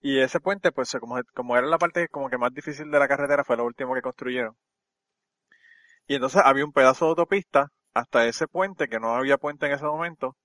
y 0.02 0.20
ese 0.22 0.40
puente, 0.42 0.72
pues 0.72 0.92
como, 1.00 1.22
como 1.36 1.58
era 1.58 1.68
la 1.68 1.78
parte 1.80 2.08
como 2.10 2.30
que 2.30 2.38
más 2.38 2.54
difícil 2.54 2.92
de 2.92 3.00
la 3.00 3.08
carretera, 3.08 3.44
fue 3.46 3.58
lo 3.58 3.66
último 3.66 3.96
que 3.96 4.02
construyeron. 4.04 4.56
Y 6.08 6.16
entonces 6.16 6.42
había 6.44 6.66
un 6.66 6.74
pedazo 6.74 7.06
de 7.06 7.10
autopista 7.12 7.70
hasta 7.94 8.26
ese 8.26 8.48
puente, 8.48 8.88
que 8.88 9.00
no 9.00 9.16
había 9.16 9.38
puente 9.38 9.66
en 9.68 9.74
ese 9.74 9.86
momento. 9.86 10.36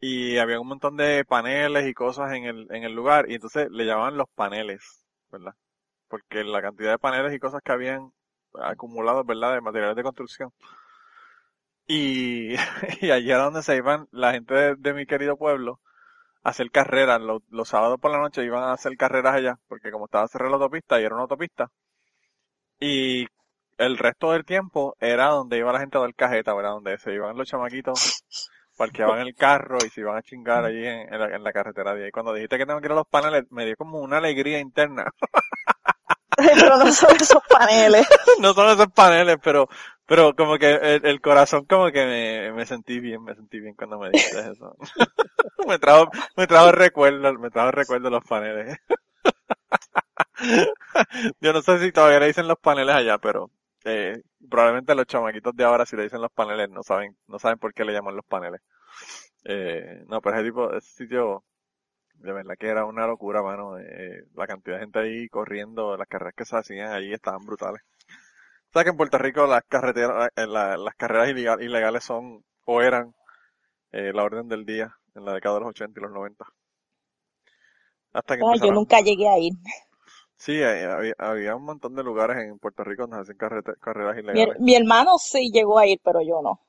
Y 0.00 0.38
había 0.38 0.60
un 0.60 0.68
montón 0.68 0.96
de 0.96 1.24
paneles 1.24 1.86
y 1.86 1.94
cosas 1.94 2.32
en 2.32 2.44
el, 2.44 2.66
en 2.70 2.84
el 2.84 2.92
lugar. 2.92 3.30
Y 3.30 3.34
entonces 3.34 3.68
le 3.70 3.84
llamaban 3.86 4.16
los 4.16 4.28
paneles, 4.34 5.04
¿verdad? 5.30 5.54
Porque 6.08 6.44
la 6.44 6.62
cantidad 6.62 6.92
de 6.92 6.98
paneles 6.98 7.34
y 7.34 7.38
cosas 7.38 7.62
que 7.64 7.72
habían 7.72 8.12
acumulado, 8.54 9.24
¿verdad? 9.24 9.54
De 9.54 9.60
materiales 9.60 9.96
de 9.96 10.02
construcción. 10.02 10.52
Y, 11.86 12.54
y 13.00 13.10
allí 13.10 13.30
era 13.30 13.44
donde 13.44 13.62
se 13.62 13.76
iban 13.76 14.08
la 14.10 14.32
gente 14.32 14.76
de, 14.76 14.94
mi 14.94 15.06
querido 15.06 15.36
pueblo 15.36 15.80
a 16.42 16.50
hacer 16.50 16.70
carreras. 16.70 17.20
Los, 17.20 17.42
los 17.50 17.68
sábados 17.68 17.98
por 18.00 18.10
la 18.10 18.18
noche 18.18 18.44
iban 18.44 18.64
a 18.64 18.72
hacer 18.72 18.96
carreras 18.96 19.34
allá, 19.34 19.58
porque 19.68 19.90
como 19.90 20.06
estaba 20.06 20.28
cerrada 20.28 20.50
la 20.50 20.56
autopista 20.56 21.00
y 21.00 21.04
era 21.04 21.14
una 21.14 21.22
autopista. 21.22 21.70
Y 22.80 23.26
el 23.78 23.98
resto 23.98 24.32
del 24.32 24.44
tiempo 24.44 24.96
era 25.00 25.26
donde 25.28 25.58
iba 25.58 25.72
la 25.72 25.80
gente 25.80 25.98
a 25.98 26.00
dar 26.00 26.14
cajeta, 26.14 26.54
¿verdad? 26.54 26.72
Donde 26.72 26.98
se 26.98 27.12
iban 27.12 27.36
los 27.36 27.48
chamaquitos, 27.48 28.24
parqueaban 28.76 29.20
el 29.20 29.34
carro 29.34 29.78
y 29.84 29.90
se 29.90 30.00
iban 30.00 30.16
a 30.16 30.22
chingar 30.22 30.64
allí 30.64 30.84
en, 30.86 31.12
en 31.12 31.20
la, 31.20 31.36
en 31.36 31.42
la 31.42 31.52
carretera 31.52 31.94
de 31.94 32.06
ahí. 32.06 32.10
Cuando 32.10 32.32
dijiste 32.32 32.58
que 32.58 32.66
tengo 32.66 32.80
que 32.80 32.86
ir 32.86 32.92
a 32.92 32.96
los 32.96 33.08
paneles, 33.08 33.44
me 33.50 33.64
dio 33.64 33.76
como 33.76 34.00
una 34.00 34.18
alegría 34.18 34.58
interna. 34.58 35.04
Pero 36.36 36.76
no 36.76 36.92
son 36.92 37.16
esos 37.16 37.42
paneles. 37.48 38.06
no 38.40 38.52
son 38.52 38.68
esos 38.68 38.92
paneles, 38.92 39.38
pero, 39.42 39.68
pero 40.04 40.34
como 40.36 40.58
que 40.58 40.70
el, 40.70 41.06
el 41.06 41.20
corazón 41.22 41.64
como 41.64 41.90
que 41.90 42.04
me, 42.04 42.52
me 42.52 42.66
sentí 42.66 43.00
bien, 43.00 43.22
me 43.24 43.34
sentí 43.34 43.58
bien 43.58 43.74
cuando 43.74 43.98
me 43.98 44.10
dijiste 44.10 44.40
eso. 44.40 44.76
me 45.66 45.78
trajo, 45.78 46.10
me 46.36 46.46
trajo 46.46 46.72
recuerdos, 46.72 47.38
me 47.38 47.50
trajo 47.50 47.70
recuerdos 47.70 48.12
los 48.12 48.24
paneles. 48.24 48.78
Yo 51.40 51.52
no 51.52 51.62
sé 51.62 51.78
si 51.78 51.92
todavía 51.92 52.20
le 52.20 52.26
dicen 52.26 52.48
los 52.48 52.58
paneles 52.58 52.94
allá, 52.94 53.18
pero 53.18 53.50
eh, 53.86 54.22
probablemente 54.50 54.94
los 54.96 55.06
chamaquitos 55.06 55.56
de 55.56 55.64
ahora 55.64 55.86
si 55.86 55.96
le 55.96 56.04
dicen 56.04 56.22
los 56.22 56.32
paneles 56.32 56.70
no 56.70 56.82
saben, 56.84 57.16
no 57.28 57.38
saben 57.40 57.58
por 57.58 57.74
qué 57.74 57.84
le 57.84 57.92
llaman 57.94 58.16
los 58.16 58.26
paneles. 58.26 58.60
Eh, 59.44 60.04
no, 60.08 60.20
pero 60.22 60.36
ese 60.38 60.46
tipo, 60.46 60.72
ese 60.74 60.88
sitio, 61.04 61.44
de 62.16 62.32
verdad 62.32 62.56
que 62.58 62.68
era 62.68 62.84
una 62.86 63.06
locura, 63.06 63.42
mano. 63.42 63.78
Eh, 63.78 64.24
la 64.34 64.46
cantidad 64.48 64.76
de 64.76 64.82
gente 64.82 64.98
ahí 65.00 65.28
corriendo, 65.28 65.96
las 65.96 66.08
carreras 66.08 66.34
que 66.36 66.44
se 66.46 66.56
hacían 66.56 66.92
allí 66.92 67.12
estaban 67.14 67.44
brutales. 67.46 67.82
¿Sabes 68.72 68.84
que 68.86 68.90
en 68.90 68.96
Puerto 68.96 69.18
Rico 69.18 69.46
las 69.48 69.64
carreteras, 69.68 70.30
eh, 70.36 70.46
la- 70.46 70.76
las 70.76 70.94
carreras 70.96 71.30
ilegal- 71.30 71.62
ilegales 71.62 72.04
son, 72.04 72.44
o 72.66 72.82
eran, 72.82 73.14
eh, 73.92 74.12
la 74.14 74.24
orden 74.24 74.48
del 74.48 74.66
día 74.66 74.96
en 75.14 75.24
la 75.26 75.34
década 75.34 75.56
de 75.56 75.60
los 75.62 75.70
80 75.70 76.00
y 76.00 76.02
los 76.04 76.12
90? 76.12 76.46
Hasta 78.12 78.36
que 78.36 78.58
yo 78.60 78.72
nunca 78.72 79.00
llegué 79.00 79.28
a 79.28 79.38
ir. 79.38 79.52
Sí, 80.38 80.62
había, 80.62 81.14
había 81.18 81.56
un 81.56 81.64
montón 81.64 81.94
de 81.94 82.02
lugares 82.02 82.38
en 82.38 82.58
Puerto 82.58 82.84
Rico 82.84 83.02
donde 83.02 83.18
hacen 83.20 83.36
carreras 83.36 84.16
Mi, 84.30 84.44
ilegales. 84.46 84.56
mi 84.60 84.76
hermano 84.76 85.18
sí 85.18 85.50
llegó 85.50 85.80
a 85.80 85.86
ir, 85.88 85.98
pero 86.04 86.20
yo 86.22 86.40
no. 86.40 86.60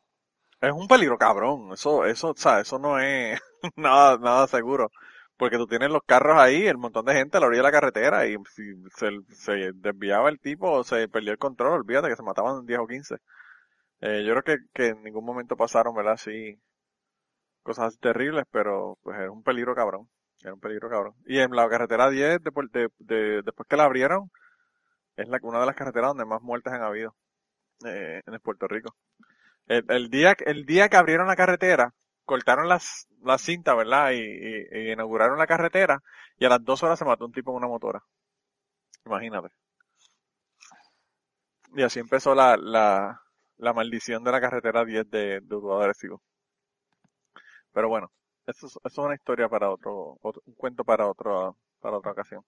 Es 0.61 0.71
un 0.71 0.87
peligro 0.87 1.17
cabrón, 1.17 1.71
eso, 1.73 2.05
eso, 2.05 2.31
o 2.31 2.35
sea, 2.35 2.59
eso 2.61 2.79
no 2.79 2.99
es 2.99 3.39
nada, 3.75 4.17
nada 4.17 4.47
seguro. 4.47 4.89
Porque 5.37 5.57
tú 5.57 5.67
tienes 5.67 5.91
los 5.91 6.01
carros 6.05 6.37
ahí, 6.39 6.65
el 6.65 6.77
montón 6.79 7.05
de 7.05 7.13
gente 7.13 7.37
a 7.37 7.39
la 7.39 7.47
orilla 7.47 7.59
de 7.61 7.67
la 7.67 7.71
carretera 7.71 8.25
y 8.27 8.37
si 8.55 8.63
se, 8.95 9.09
se 9.35 9.71
desviaba 9.73 10.29
el 10.29 10.39
tipo 10.39 10.71
o 10.71 10.83
se 10.83 11.07
perdió 11.09 11.31
el 11.31 11.37
control, 11.37 11.73
olvídate 11.73 12.09
que 12.09 12.15
se 12.15 12.23
mataban 12.23 12.65
10 12.65 12.79
o 12.79 12.87
15. 12.87 13.17
Eh, 14.01 14.23
yo 14.25 14.33
creo 14.35 14.43
que, 14.43 14.57
que 14.73 14.87
en 14.89 15.03
ningún 15.03 15.25
momento 15.25 15.57
pasaron, 15.57 15.95
¿verdad? 15.95 16.13
Así, 16.13 16.59
cosas 17.63 17.99
terribles, 17.99 18.45
pero 18.51 18.97
pues 19.03 19.17
era 19.19 19.31
un 19.31 19.43
peligro 19.43 19.75
cabrón. 19.75 20.09
Era 20.41 20.53
un 20.53 20.59
peligro 20.59 20.89
cabrón. 20.89 21.15
Y 21.25 21.39
en 21.39 21.51
la 21.55 21.67
carretera 21.69 22.09
10, 22.09 22.41
después, 22.43 22.71
de, 22.71 22.89
de- 22.99 23.41
después 23.43 23.67
que 23.67 23.77
la 23.77 23.85
abrieron, 23.85 24.31
es 25.17 25.27
la, 25.29 25.39
una 25.43 25.59
de 25.61 25.65
las 25.67 25.75
carreteras 25.75 26.09
donde 26.11 26.25
más 26.25 26.41
muertes 26.41 26.73
han 26.73 26.83
habido 26.83 27.15
eh, 27.85 28.21
en 28.25 28.39
Puerto 28.41 28.67
Rico. 28.67 28.95
El, 29.67 30.09
día, 30.09 30.35
el 30.45 30.65
día 30.65 30.89
que 30.89 30.97
abrieron 30.97 31.27
la 31.27 31.35
carretera, 31.37 31.93
cortaron 32.25 32.69
las, 32.69 33.07
la 33.23 33.37
cinta, 33.37 33.75
¿verdad? 33.75 34.11
Y, 34.13 34.91
inauguraron 34.93 35.39
la 35.39 35.47
carretera 35.47 36.01
y 36.39 36.45
a 36.45 36.49
las 36.49 36.63
dos 36.65 36.83
horas 36.83 36.99
se 36.99 37.05
mató 37.05 37.25
un 37.25 37.33
tipo 37.33 37.51
en 37.51 37.57
una 37.57 37.67
motora. 37.67 38.03
Imagínate. 39.05 39.49
Y 41.77 41.81
así 41.81 41.99
empezó 41.99 42.35
la, 42.35 42.57
la, 42.57 43.21
la 43.55 43.71
maldición 43.71 44.21
de 44.25 44.31
la 44.33 44.41
carretera 44.41 44.83
10 44.83 45.09
de, 45.09 45.39
de 45.39 45.57
Arecibo. 45.81 46.21
Pero 47.71 47.87
bueno, 47.89 48.11
eso, 48.47 48.67
es- 48.67 48.77
eso 48.77 48.79
es 48.85 48.97
una 48.99 49.15
historia 49.15 49.49
para 49.49 49.69
otro, 49.71 50.17
otro- 50.21 50.41
un 50.45 50.53
cuento 50.55 50.83
para 50.83 51.07
otro, 51.07 51.57
para 51.81 51.97
otra 51.97 52.11
ocasión. 52.13 52.43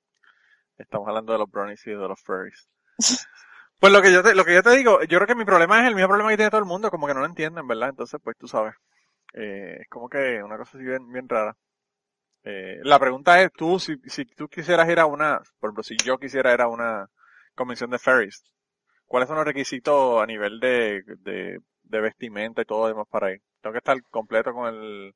Estamos 0.77 1.07
hablando 1.07 1.33
de 1.33 1.39
los 1.39 1.51
brownies 1.51 1.85
y 1.87 1.91
de 1.91 1.97
los 1.97 2.21
furries. 2.21 2.69
Pues 3.79 3.93
lo 3.93 4.01
que 4.01 4.11
yo 4.13 4.23
te, 4.23 4.35
lo 4.35 4.45
que 4.45 4.55
yo 4.55 4.63
te 4.63 4.71
digo, 4.77 5.01
yo 5.03 5.19
creo 5.19 5.27
que 5.27 5.35
mi 5.35 5.45
problema 5.45 5.81
es 5.81 5.87
el 5.87 5.95
mismo 5.95 6.09
problema 6.09 6.31
que 6.31 6.37
tiene 6.37 6.51
todo 6.51 6.59
el 6.61 6.67
mundo, 6.67 6.91
como 6.91 7.07
que 7.07 7.13
no 7.13 7.21
lo 7.21 7.27
entienden, 7.27 7.67
¿verdad? 7.67 7.89
Entonces, 7.89 8.19
pues 8.23 8.37
tú 8.37 8.47
sabes. 8.47 8.75
Eh, 9.33 9.77
es 9.81 9.89
como 9.89 10.09
que 10.09 10.43
una 10.43 10.57
cosa 10.57 10.77
así 10.77 10.85
bien, 10.85 11.11
bien 11.11 11.29
rara. 11.29 11.55
Eh, 12.43 12.79
la 12.83 12.99
pregunta 12.99 13.41
es, 13.41 13.51
tú, 13.53 13.79
si, 13.79 13.97
si 14.07 14.25
tú 14.25 14.47
quisieras 14.47 14.89
ir 14.89 14.99
a 14.99 15.05
una, 15.05 15.39
por 15.59 15.69
ejemplo, 15.69 15.83
si 15.83 15.95
yo 16.05 16.17
quisiera 16.17 16.53
ir 16.53 16.61
a 16.61 16.67
una 16.67 17.07
convención 17.55 17.89
de 17.89 17.99
ferries, 17.99 18.43
¿cuáles 19.07 19.27
son 19.29 19.37
los 19.37 19.45
requisitos 19.47 20.21
a 20.21 20.25
nivel 20.27 20.59
de, 20.59 21.03
de, 21.19 21.59
de 21.83 22.01
vestimenta 22.01 22.61
y 22.63 22.65
todo 22.65 22.87
demás 22.87 23.07
para 23.09 23.33
ir? 23.33 23.41
¿Tengo 23.61 23.73
que 23.73 23.79
estar 23.79 24.01
completo 24.11 24.53
con 24.53 24.67
el, 24.73 25.15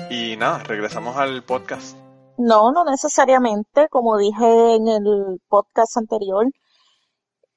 y 0.09 0.35
nada, 0.37 0.59
regresamos 0.59 1.15
al 1.17 1.43
podcast. 1.43 1.97
No, 2.37 2.71
no 2.71 2.83
necesariamente, 2.85 3.87
como 3.89 4.17
dije 4.17 4.75
en 4.75 4.87
el 4.87 5.39
podcast 5.47 5.97
anterior, 5.97 6.45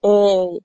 eh, 0.02 0.58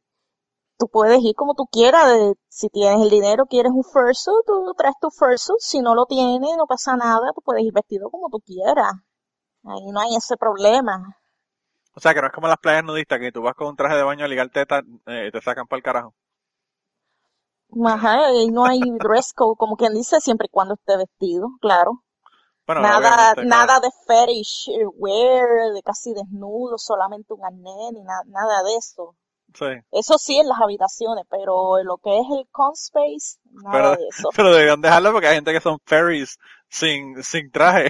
tú 0.78 0.88
puedes 0.92 1.20
ir 1.24 1.36
como 1.36 1.54
tú 1.56 1.66
quieras, 1.72 2.08
de- 2.08 2.34
si 2.50 2.70
tienes 2.70 3.02
el 3.02 3.10
dinero, 3.10 3.46
quieres 3.46 3.72
un 3.74 3.84
fursuit, 3.84 4.46
tú 4.46 4.74
traes 4.78 4.96
tu 5.00 5.10
fursuit, 5.12 5.60
si 5.60 5.82
no 5.82 5.96
lo 5.96 6.06
tienes, 6.06 6.58
no 6.58 6.66
pasa 6.68 6.96
nada, 6.98 7.32
tú 7.34 7.42
puedes 7.44 7.64
ir 7.64 7.74
vestido 7.74 8.10
como 8.10 8.30
tú 8.30 8.40
quieras, 8.46 8.92
ahí 9.64 9.86
no 9.92 10.00
hay 10.02 10.16
ese 10.16 10.36
problema. 10.38 11.16
O 11.96 12.00
sea, 12.02 12.14
que 12.14 12.22
no 12.22 12.28
es 12.28 12.34
como 12.34 12.48
las 12.48 12.58
playas 12.60 12.84
nudistas, 12.84 13.20
que 13.20 13.32
tú 13.32 13.42
vas 13.42 13.56
con 13.56 13.68
un 13.68 13.76
traje 13.76 13.96
de 13.96 14.04
baño 14.04 14.26
a 14.26 14.28
ligar 14.28 14.50
teta 14.50 14.82
eh, 15.08 15.28
y 15.28 15.32
te 15.32 15.42
sacan 15.42 15.68
para 15.68 15.78
el 15.78 15.84
carajo. 15.84 16.14
Ajá, 17.86 18.32
y 18.34 18.51
no 18.51 18.65
hay 18.65 18.80
dress 18.99 19.34
code, 19.34 19.55
como 19.57 19.76
quien 19.76 19.93
dice, 19.95 20.20
siempre 20.22 20.45
y 20.47 20.49
cuando 20.49 20.76
esté 20.76 20.97
vestido, 20.97 21.49
claro. 21.61 22.03
Bueno, 22.65 22.82
nada, 22.86 22.95
obviamente, 22.97 23.45
claro. 23.45 23.67
nada 23.67 23.80
de 23.82 23.89
fetish 24.07 24.70
wear, 24.95 25.74
de 25.74 25.84
casi 25.84 26.13
desnudo, 26.13 26.78
solamente 26.80 27.34
un 27.34 27.45
arnés, 27.45 27.93
ni 27.93 28.03
na- 28.03 28.24
nada 28.28 28.63
de 28.63 28.76
eso. 28.78 29.15
Sí. 29.53 29.65
Eso 29.91 30.17
sí 30.20 30.39
en 30.39 30.47
las 30.49 30.59
habitaciones, 30.61 31.26
pero 31.30 31.80
en 31.80 31.88
lo 31.88 31.97
que 31.99 32.20
es 32.20 32.26
el 32.32 32.47
conspace, 32.51 33.39
nada 33.51 33.78
Pero, 33.78 33.95
de 33.95 34.07
eso. 34.09 34.30
pero 34.36 34.53
debían 34.53 34.82
dejarlo 34.82 35.11
porque 35.11 35.28
hay 35.28 35.36
gente 35.36 35.53
que 35.53 35.61
son 35.61 35.80
fairies 35.86 36.38
sin, 36.70 37.22
sin 37.24 37.51
traje. 37.51 37.89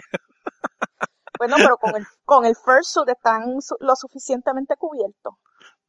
Bueno, 1.40 1.60
pero 1.60 1.78
con 1.78 1.96
el, 1.96 2.06
con 2.24 2.46
el 2.46 2.56
fursuit 2.56 3.10
están 3.10 3.58
lo 3.80 3.96
suficientemente 3.96 4.76
cubiertos. 4.78 5.34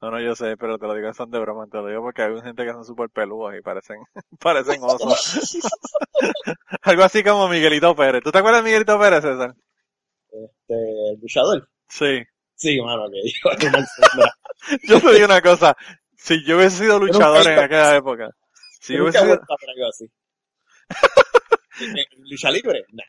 No, 0.03 0.11
no, 0.11 0.19
yo 0.21 0.35
sé, 0.35 0.57
pero 0.57 0.79
te 0.79 0.87
lo 0.87 0.95
digo 0.95 1.13
son 1.13 1.31
de 1.31 1.39
broma, 1.39 1.67
te 1.67 1.77
lo 1.77 1.87
digo 1.87 2.01
porque 2.01 2.23
hay 2.23 2.41
gente 2.41 2.65
que 2.65 2.73
son 2.73 2.85
súper 2.87 3.11
peludos 3.11 3.55
y 3.55 3.61
parecen, 3.61 3.99
parecen 4.41 4.81
osos. 4.83 5.59
Algo 6.83 7.05
así 7.05 7.23
como 7.23 7.49
Miguelito 7.49 7.95
Pérez. 7.95 8.23
¿Tú 8.23 8.33
te 8.33 8.39
acuerdas 8.39 8.63
de 8.63 8.69
Miguelito 8.69 8.99
Pérez, 8.99 9.23
César? 9.23 9.55
Este, 10.33 10.75
el 10.75 11.21
luchador. 11.21 11.69
Sí. 11.89 12.23
Sí, 12.55 12.81
mano, 12.81 13.07
que. 13.11 13.21
Yo 14.89 15.01
te 15.01 15.15
digo 15.15 15.27
una 15.27 15.41
cosa. 15.41 15.77
Si 16.17 16.45
yo 16.45 16.59
hubiese 16.59 16.77
sido 16.77 16.99
luchador 16.99 17.47
en 17.47 17.59
aquella 17.59 17.97
época, 17.97 18.29
si 18.79 18.95
yo 18.95 19.05
hubiese 19.05 19.21
sido, 19.21 19.41
así. 19.89 20.05
Eh, 21.81 22.05
¿Lucha 22.19 22.51
libre? 22.51 22.85
Nah. 22.93 23.05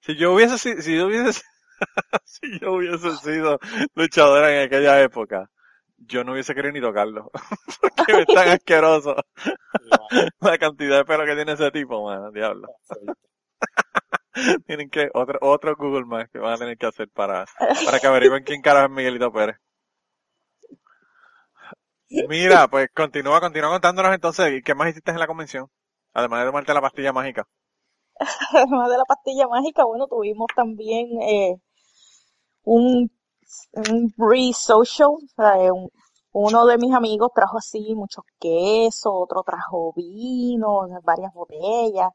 si 0.00 0.16
yo 0.16 0.34
hubiese 0.34 0.58
sido, 0.58 0.82
si 0.82 0.96
yo 0.96 1.06
hubiese, 1.06 1.40
si 2.24 2.58
yo 2.58 2.72
hubiese 2.72 3.16
sido 3.18 3.60
luchador 3.94 4.50
en 4.50 4.66
aquella 4.66 5.00
época, 5.00 5.48
yo 6.00 6.24
no 6.24 6.32
hubiese 6.32 6.54
querido 6.54 6.72
ni 6.72 6.80
tocarlo. 6.80 7.30
Porque 7.96 8.20
es 8.20 8.26
tan 8.26 8.48
asqueroso 8.48 9.16
la 10.40 10.58
cantidad 10.58 10.98
de 10.98 11.04
pelo 11.04 11.24
que 11.24 11.34
tiene 11.34 11.52
ese 11.52 11.70
tipo, 11.70 12.04
man, 12.04 12.32
diablo. 12.32 12.68
Tienen 14.66 14.88
que, 14.90 15.10
otro, 15.12 15.38
otro 15.42 15.76
Google 15.76 16.06
más 16.06 16.28
que 16.30 16.38
van 16.38 16.54
a 16.54 16.58
tener 16.58 16.78
que 16.78 16.86
hacer 16.86 17.08
para, 17.08 17.44
para 17.84 17.98
que 17.98 18.06
averigüen 18.06 18.44
quién 18.44 18.62
carajo 18.62 18.86
es 18.86 18.92
Miguelito 18.92 19.32
Pérez. 19.32 19.56
Mira, 22.28 22.66
pues 22.68 22.88
continúa, 22.94 23.40
continúa 23.40 23.70
contándonos 23.70 24.14
entonces, 24.14 24.52
¿y 24.52 24.62
¿qué 24.62 24.74
más 24.74 24.88
hiciste 24.88 25.10
en 25.10 25.18
la 25.18 25.26
convención? 25.26 25.68
Además 26.12 26.40
de 26.40 26.46
tomarte 26.46 26.74
la 26.74 26.80
pastilla 26.80 27.12
mágica. 27.12 27.46
Además 28.52 28.90
de 28.90 28.98
la 28.98 29.04
pastilla 29.04 29.46
mágica, 29.48 29.84
bueno, 29.84 30.06
tuvimos 30.08 30.48
también 30.54 31.06
eh, 31.22 31.56
un, 32.64 33.10
un 33.72 34.12
brief 34.16 34.56
social. 34.56 35.10
o 35.10 35.18
sea, 35.36 35.62
eh, 35.62 35.70
un- 35.70 35.90
uno 36.32 36.64
de 36.66 36.78
mis 36.78 36.94
amigos 36.94 37.30
trajo 37.34 37.58
así 37.58 37.94
muchos 37.94 38.24
quesos, 38.38 39.12
otro 39.12 39.42
trajo 39.42 39.92
vino, 39.96 40.86
varias 41.02 41.32
botellas. 41.34 42.10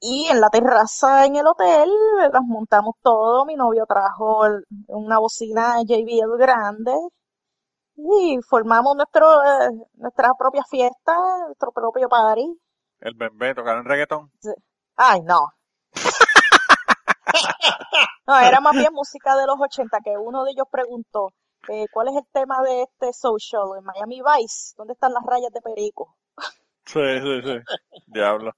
Y 0.00 0.26
en 0.30 0.40
la 0.40 0.48
terraza 0.48 1.26
en 1.26 1.36
el 1.36 1.46
hotel 1.46 1.90
las 2.32 2.42
montamos 2.42 2.94
todo. 3.02 3.44
Mi 3.44 3.54
novio 3.56 3.84
trajo 3.86 4.46
el- 4.46 4.64
una 4.88 5.18
bocina 5.18 5.82
JBL 5.82 6.38
grande 6.38 6.94
y 7.96 8.38
formamos 8.48 8.96
nuestro, 8.96 9.42
eh, 9.42 9.70
nuestra 9.94 10.32
propia 10.38 10.62
fiesta, 10.70 11.14
nuestro 11.46 11.72
propio 11.72 12.08
party. 12.08 12.58
El 13.00 13.14
bebé, 13.14 13.54
tocaron 13.54 13.84
reggaetón. 13.84 14.30
Ay, 14.96 15.20
no. 15.22 15.48
No, 18.30 18.38
era 18.38 18.60
más 18.60 18.74
bien 18.76 18.92
música 18.94 19.36
de 19.36 19.46
los 19.46 19.56
80, 19.60 19.98
que 20.04 20.16
uno 20.16 20.44
de 20.44 20.52
ellos 20.52 20.66
preguntó, 20.70 21.32
eh, 21.68 21.86
¿cuál 21.90 22.08
es 22.08 22.16
el 22.16 22.26
tema 22.32 22.62
de 22.62 22.82
este 22.82 23.12
social 23.12 23.68
en 23.78 23.84
Miami 23.84 24.22
Vice? 24.22 24.74
¿Dónde 24.76 24.94
están 24.94 25.12
las 25.12 25.24
rayas 25.24 25.52
de 25.52 25.60
Perico? 25.60 26.16
Sí, 26.84 27.00
sí, 27.22 27.42
sí. 27.44 27.58
Diablo. 28.06 28.56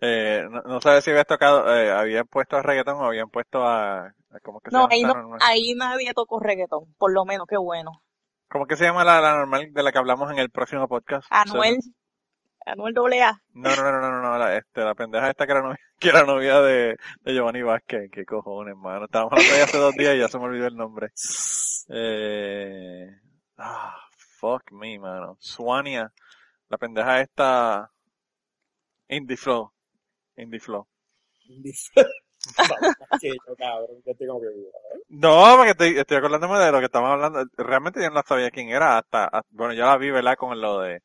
Eh, 0.00 0.44
no, 0.50 0.62
no 0.62 0.80
sabes 0.80 1.04
si 1.04 1.10
habías 1.10 1.26
tocado, 1.26 1.74
eh, 1.76 1.92
habían 1.92 2.26
puesto 2.28 2.56
a 2.56 2.62
reggaetón 2.62 2.96
o 2.96 3.06
habían 3.06 3.30
puesto 3.30 3.62
a, 3.64 4.06
a 4.06 4.40
¿cómo 4.42 4.60
que 4.60 4.70
se 4.72 4.76
No, 4.76 4.82
llama 4.82 4.94
ahí, 4.94 5.02
no, 5.04 5.14
ahí 5.40 5.74
nadie 5.74 6.14
tocó 6.14 6.40
reggaetón, 6.40 6.94
por 6.96 7.12
lo 7.12 7.24
menos, 7.24 7.46
qué 7.48 7.56
bueno. 7.58 8.02
¿Cómo 8.50 8.66
que 8.66 8.76
se 8.76 8.84
llama 8.84 9.04
la, 9.04 9.20
la 9.22 9.36
normal 9.36 9.72
de 9.72 9.82
la 9.82 9.90
que 9.92 9.98
hablamos 9.98 10.30
en 10.30 10.38
el 10.38 10.50
próximo 10.50 10.86
podcast? 10.88 11.30
Anuel, 11.30 11.78
Anuel 12.72 12.94
AA. 13.22 13.32
No, 13.54 13.74
no, 13.76 13.82
no, 13.82 14.00
no, 14.00 14.10
no, 14.10 14.22
no, 14.22 14.38
la, 14.38 14.56
este, 14.56 14.82
la 14.82 14.94
pendeja 14.94 15.30
esta 15.30 15.46
que 15.46 15.52
era 15.52 15.62
novia, 15.62 15.78
que 15.98 16.08
era 16.08 16.22
novia 16.24 16.60
de, 16.60 16.96
de 17.22 17.32
Giovanni 17.34 17.62
Vázquez, 17.62 18.10
qué 18.10 18.24
cojones, 18.24 18.76
mano. 18.76 19.06
Estábamos 19.06 19.32
hablando 19.32 19.50
de 19.52 19.56
ella 19.56 19.64
hace 19.64 19.78
dos 19.78 19.94
días 19.94 20.14
y 20.14 20.18
ya 20.18 20.28
se 20.28 20.38
me 20.38 20.44
olvidó 20.44 20.66
el 20.66 20.76
nombre. 20.76 21.08
Eh, 21.90 23.08
ah, 23.56 23.96
fuck 24.38 24.70
me, 24.72 24.98
mano. 24.98 25.38
Swania, 25.40 26.12
la 26.68 26.76
pendeja 26.78 27.20
esta, 27.22 27.90
Indie 29.10 29.36
Flow, 29.36 29.72
Indie 30.36 30.60
Flow. 30.60 30.86
Que, 33.20 33.34
No, 35.08 35.54
porque 35.56 35.70
estoy, 35.70 35.98
estoy 35.98 36.16
acordándome 36.18 36.58
de 36.58 36.72
lo 36.72 36.78
que 36.78 36.84
estamos 36.86 37.10
hablando. 37.10 37.44
Realmente 37.56 38.02
yo 38.02 38.10
no 38.10 38.22
sabía 38.26 38.50
quién 38.50 38.68
era 38.68 38.98
hasta, 38.98 39.24
hasta- 39.24 39.48
bueno, 39.50 39.72
yo 39.74 39.84
la 39.86 39.96
vi, 39.96 40.10
¿verdad? 40.10 40.36
Con 40.36 40.60
lo 40.60 40.80
de, 40.80 41.02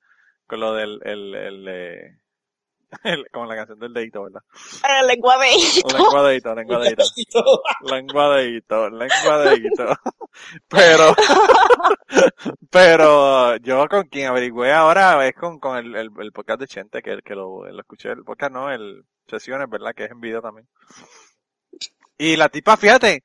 con 0.48 0.60
lo 0.60 0.74
del, 0.74 1.00
el, 1.04 1.36
el, 1.36 1.68
eh, 1.68 2.18
el- 3.04 3.28
con 3.32 3.48
la 3.48 3.56
canción 3.56 3.80
del 3.80 3.94
dedito, 3.94 4.24
¿verdad? 4.24 4.42
El 5.00 5.08
lenguadeíto. 5.08 5.88
Lenguadeito, 5.98 6.56
lenguadeito. 6.56 7.04
Lenguadeito, 7.90 8.90
lenguadeito. 8.90 9.96
Pero, 10.68 11.14
pero 12.72 13.56
yo 13.58 13.88
con 13.88 14.08
quien 14.08 14.28
averigüé 14.28 14.72
ahora 14.72 15.28
es 15.28 15.36
con, 15.36 15.60
con 15.60 15.78
el, 15.78 15.96
el, 15.96 16.10
el 16.20 16.32
podcast 16.32 16.60
de 16.62 16.68
Chente, 16.68 17.02
que, 17.04 17.20
que 17.24 17.36
lo, 17.36 17.66
lo 17.66 17.80
escuché, 17.80 18.10
el 18.10 18.24
podcast 18.24 18.52
no, 18.52 18.72
el 18.72 19.04
sesiones, 19.28 19.70
¿verdad? 19.70 19.94
Que 19.96 20.06
es 20.06 20.12
en 20.12 20.20
video 20.22 20.42
también. 20.42 20.68
Y 22.18 22.36
la 22.36 22.50
tipa, 22.50 22.78
fíjate, 22.78 23.24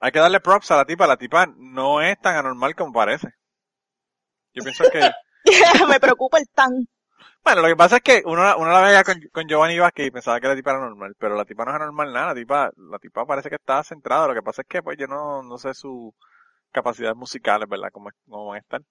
hay 0.00 0.10
que 0.12 0.18
darle 0.18 0.40
props 0.40 0.70
a 0.72 0.78
la 0.78 0.84
tipa, 0.84 1.06
la 1.06 1.16
tipa 1.16 1.46
no 1.56 2.00
es 2.00 2.20
tan 2.20 2.36
anormal 2.36 2.74
como 2.74 2.92
parece. 2.92 3.28
Yo 4.52 4.64
pienso 4.64 4.84
que, 4.90 5.00
Me 5.88 6.00
preocupa 6.00 6.38
el 6.38 6.48
tan. 6.48 6.86
bueno, 7.44 7.62
lo 7.62 7.68
que 7.68 7.76
pasa 7.76 7.96
es 7.96 8.02
que 8.02 8.22
uno, 8.24 8.42
uno 8.58 8.70
la 8.70 8.80
veía 8.80 9.04
con, 9.04 9.20
con 9.32 9.48
Giovanni 9.48 9.78
Vázquez 9.78 10.06
y 10.06 10.10
pensaba 10.10 10.40
que 10.40 10.48
la 10.48 10.56
tipa 10.56 10.72
era 10.72 10.80
normal, 10.80 11.14
pero 11.18 11.36
la 11.36 11.44
tipa 11.44 11.64
no 11.64 11.70
es 11.70 11.76
anormal 11.76 12.12
nada, 12.12 12.28
la 12.28 12.34
tipa, 12.34 12.70
la 12.76 12.98
tipa 12.98 13.26
parece 13.26 13.48
que 13.48 13.56
está 13.56 13.82
centrada, 13.82 14.28
lo 14.28 14.34
que 14.34 14.42
pasa 14.42 14.62
es 14.62 14.68
que 14.68 14.82
pues 14.82 14.96
yo 14.98 15.06
no, 15.06 15.42
no 15.42 15.58
sé 15.58 15.74
sus 15.74 16.12
capacidades 16.72 17.16
musicales, 17.16 17.68
¿verdad? 17.68 17.90
Como, 17.92 18.10
como 18.28 18.54
están. 18.56 18.84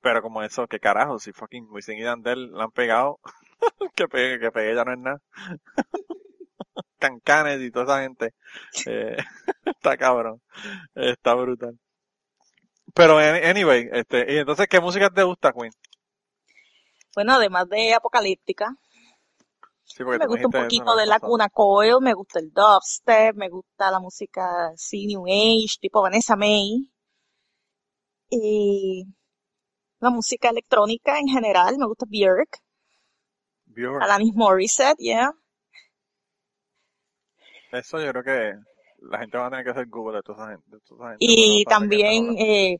Pero 0.00 0.22
como 0.22 0.42
eso, 0.42 0.66
qué 0.68 0.80
carajo, 0.80 1.18
si 1.18 1.32
fucking 1.32 1.68
Wisin 1.70 1.98
y 1.98 2.02
Yandel 2.02 2.52
la 2.52 2.64
han 2.64 2.72
pegado, 2.72 3.20
que 3.96 4.08
pegue, 4.08 4.38
que 4.40 4.52
pegue 4.52 4.74
ya 4.74 4.84
no 4.84 4.92
es 4.92 4.98
nada. 4.98 5.20
Cancanes 6.98 7.60
y 7.60 7.70
toda 7.70 7.84
esa 7.84 8.02
gente. 8.02 8.34
Eh, 8.86 9.16
está 9.66 9.96
cabrón. 9.96 10.40
Está 10.94 11.34
brutal. 11.34 11.78
Pero 12.94 13.18
any- 13.18 13.44
anyway, 13.44 13.88
este, 13.92 14.32
y 14.32 14.38
entonces, 14.38 14.66
¿qué 14.68 14.80
música 14.80 15.10
te 15.10 15.22
gusta, 15.22 15.52
Queen? 15.52 15.72
Bueno, 17.14 17.32
además 17.34 17.68
de 17.68 17.92
apocalíptica, 17.94 18.76
Sí, 19.84 20.04
porque 20.04 20.18
me 20.18 20.26
gusta 20.26 20.48
un 20.48 20.52
poquito 20.52 20.96
de 20.96 21.04
vez 21.04 21.06
la 21.06 21.20
pasada. 21.20 21.20
cuna 21.20 21.48
coil, 21.48 22.00
me 22.00 22.14
gusta 22.14 22.40
el 22.40 22.50
dubstep, 22.52 23.36
me 23.36 23.48
gusta 23.48 23.90
la 23.92 24.00
música 24.00 24.68
así 24.74 25.06
New 25.06 25.24
Age, 25.26 25.76
tipo 25.80 26.02
Vanessa 26.02 26.34
May. 26.36 26.90
Y 28.28 29.06
la 30.00 30.10
música 30.10 30.50
electrónica 30.50 31.18
en 31.18 31.28
general, 31.28 31.78
me 31.78 31.86
gusta 31.86 32.06
Björk, 32.08 32.60
Björk. 33.74 34.06
Alanis 34.06 34.34
Morissette, 34.36 35.00
yeah. 35.00 35.32
Eso 37.72 38.00
yo 38.00 38.10
creo 38.10 38.24
que 38.24 38.54
la 39.10 39.18
gente 39.18 39.38
va 39.38 39.46
a 39.46 39.50
tener 39.50 39.64
que 39.64 39.70
hacer 39.70 39.86
Google 39.88 40.16
de 40.16 40.22
toda 40.22 40.44
esa 40.44 40.50
gente. 40.52 40.76
de 40.76 40.80
toda 40.80 40.98
esa 41.00 41.10
gente 41.10 41.18
Y 41.20 41.64
también 41.64 42.36
eh, 42.38 42.78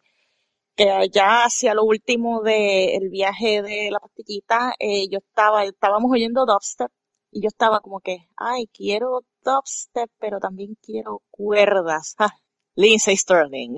que 0.76 1.08
ya 1.12 1.44
hacia 1.44 1.74
lo 1.74 1.84
último 1.84 2.42
del 2.42 3.08
viaje 3.10 3.62
de 3.62 3.90
la 3.90 4.00
pastillita, 4.00 4.74
eh, 4.78 5.08
yo 5.08 5.18
estaba, 5.18 5.64
estábamos 5.64 6.10
oyendo 6.10 6.46
dubstep 6.46 6.90
y 7.30 7.42
yo 7.42 7.48
estaba 7.48 7.80
como 7.80 8.00
que, 8.00 8.28
ay, 8.36 8.68
quiero 8.72 9.22
dubstep, 9.44 10.10
pero 10.18 10.38
también 10.40 10.76
quiero 10.82 11.22
cuerdas. 11.30 12.14
Ah, 12.26 12.32
Lindsay 12.76 13.16
Sterling. 13.16 13.76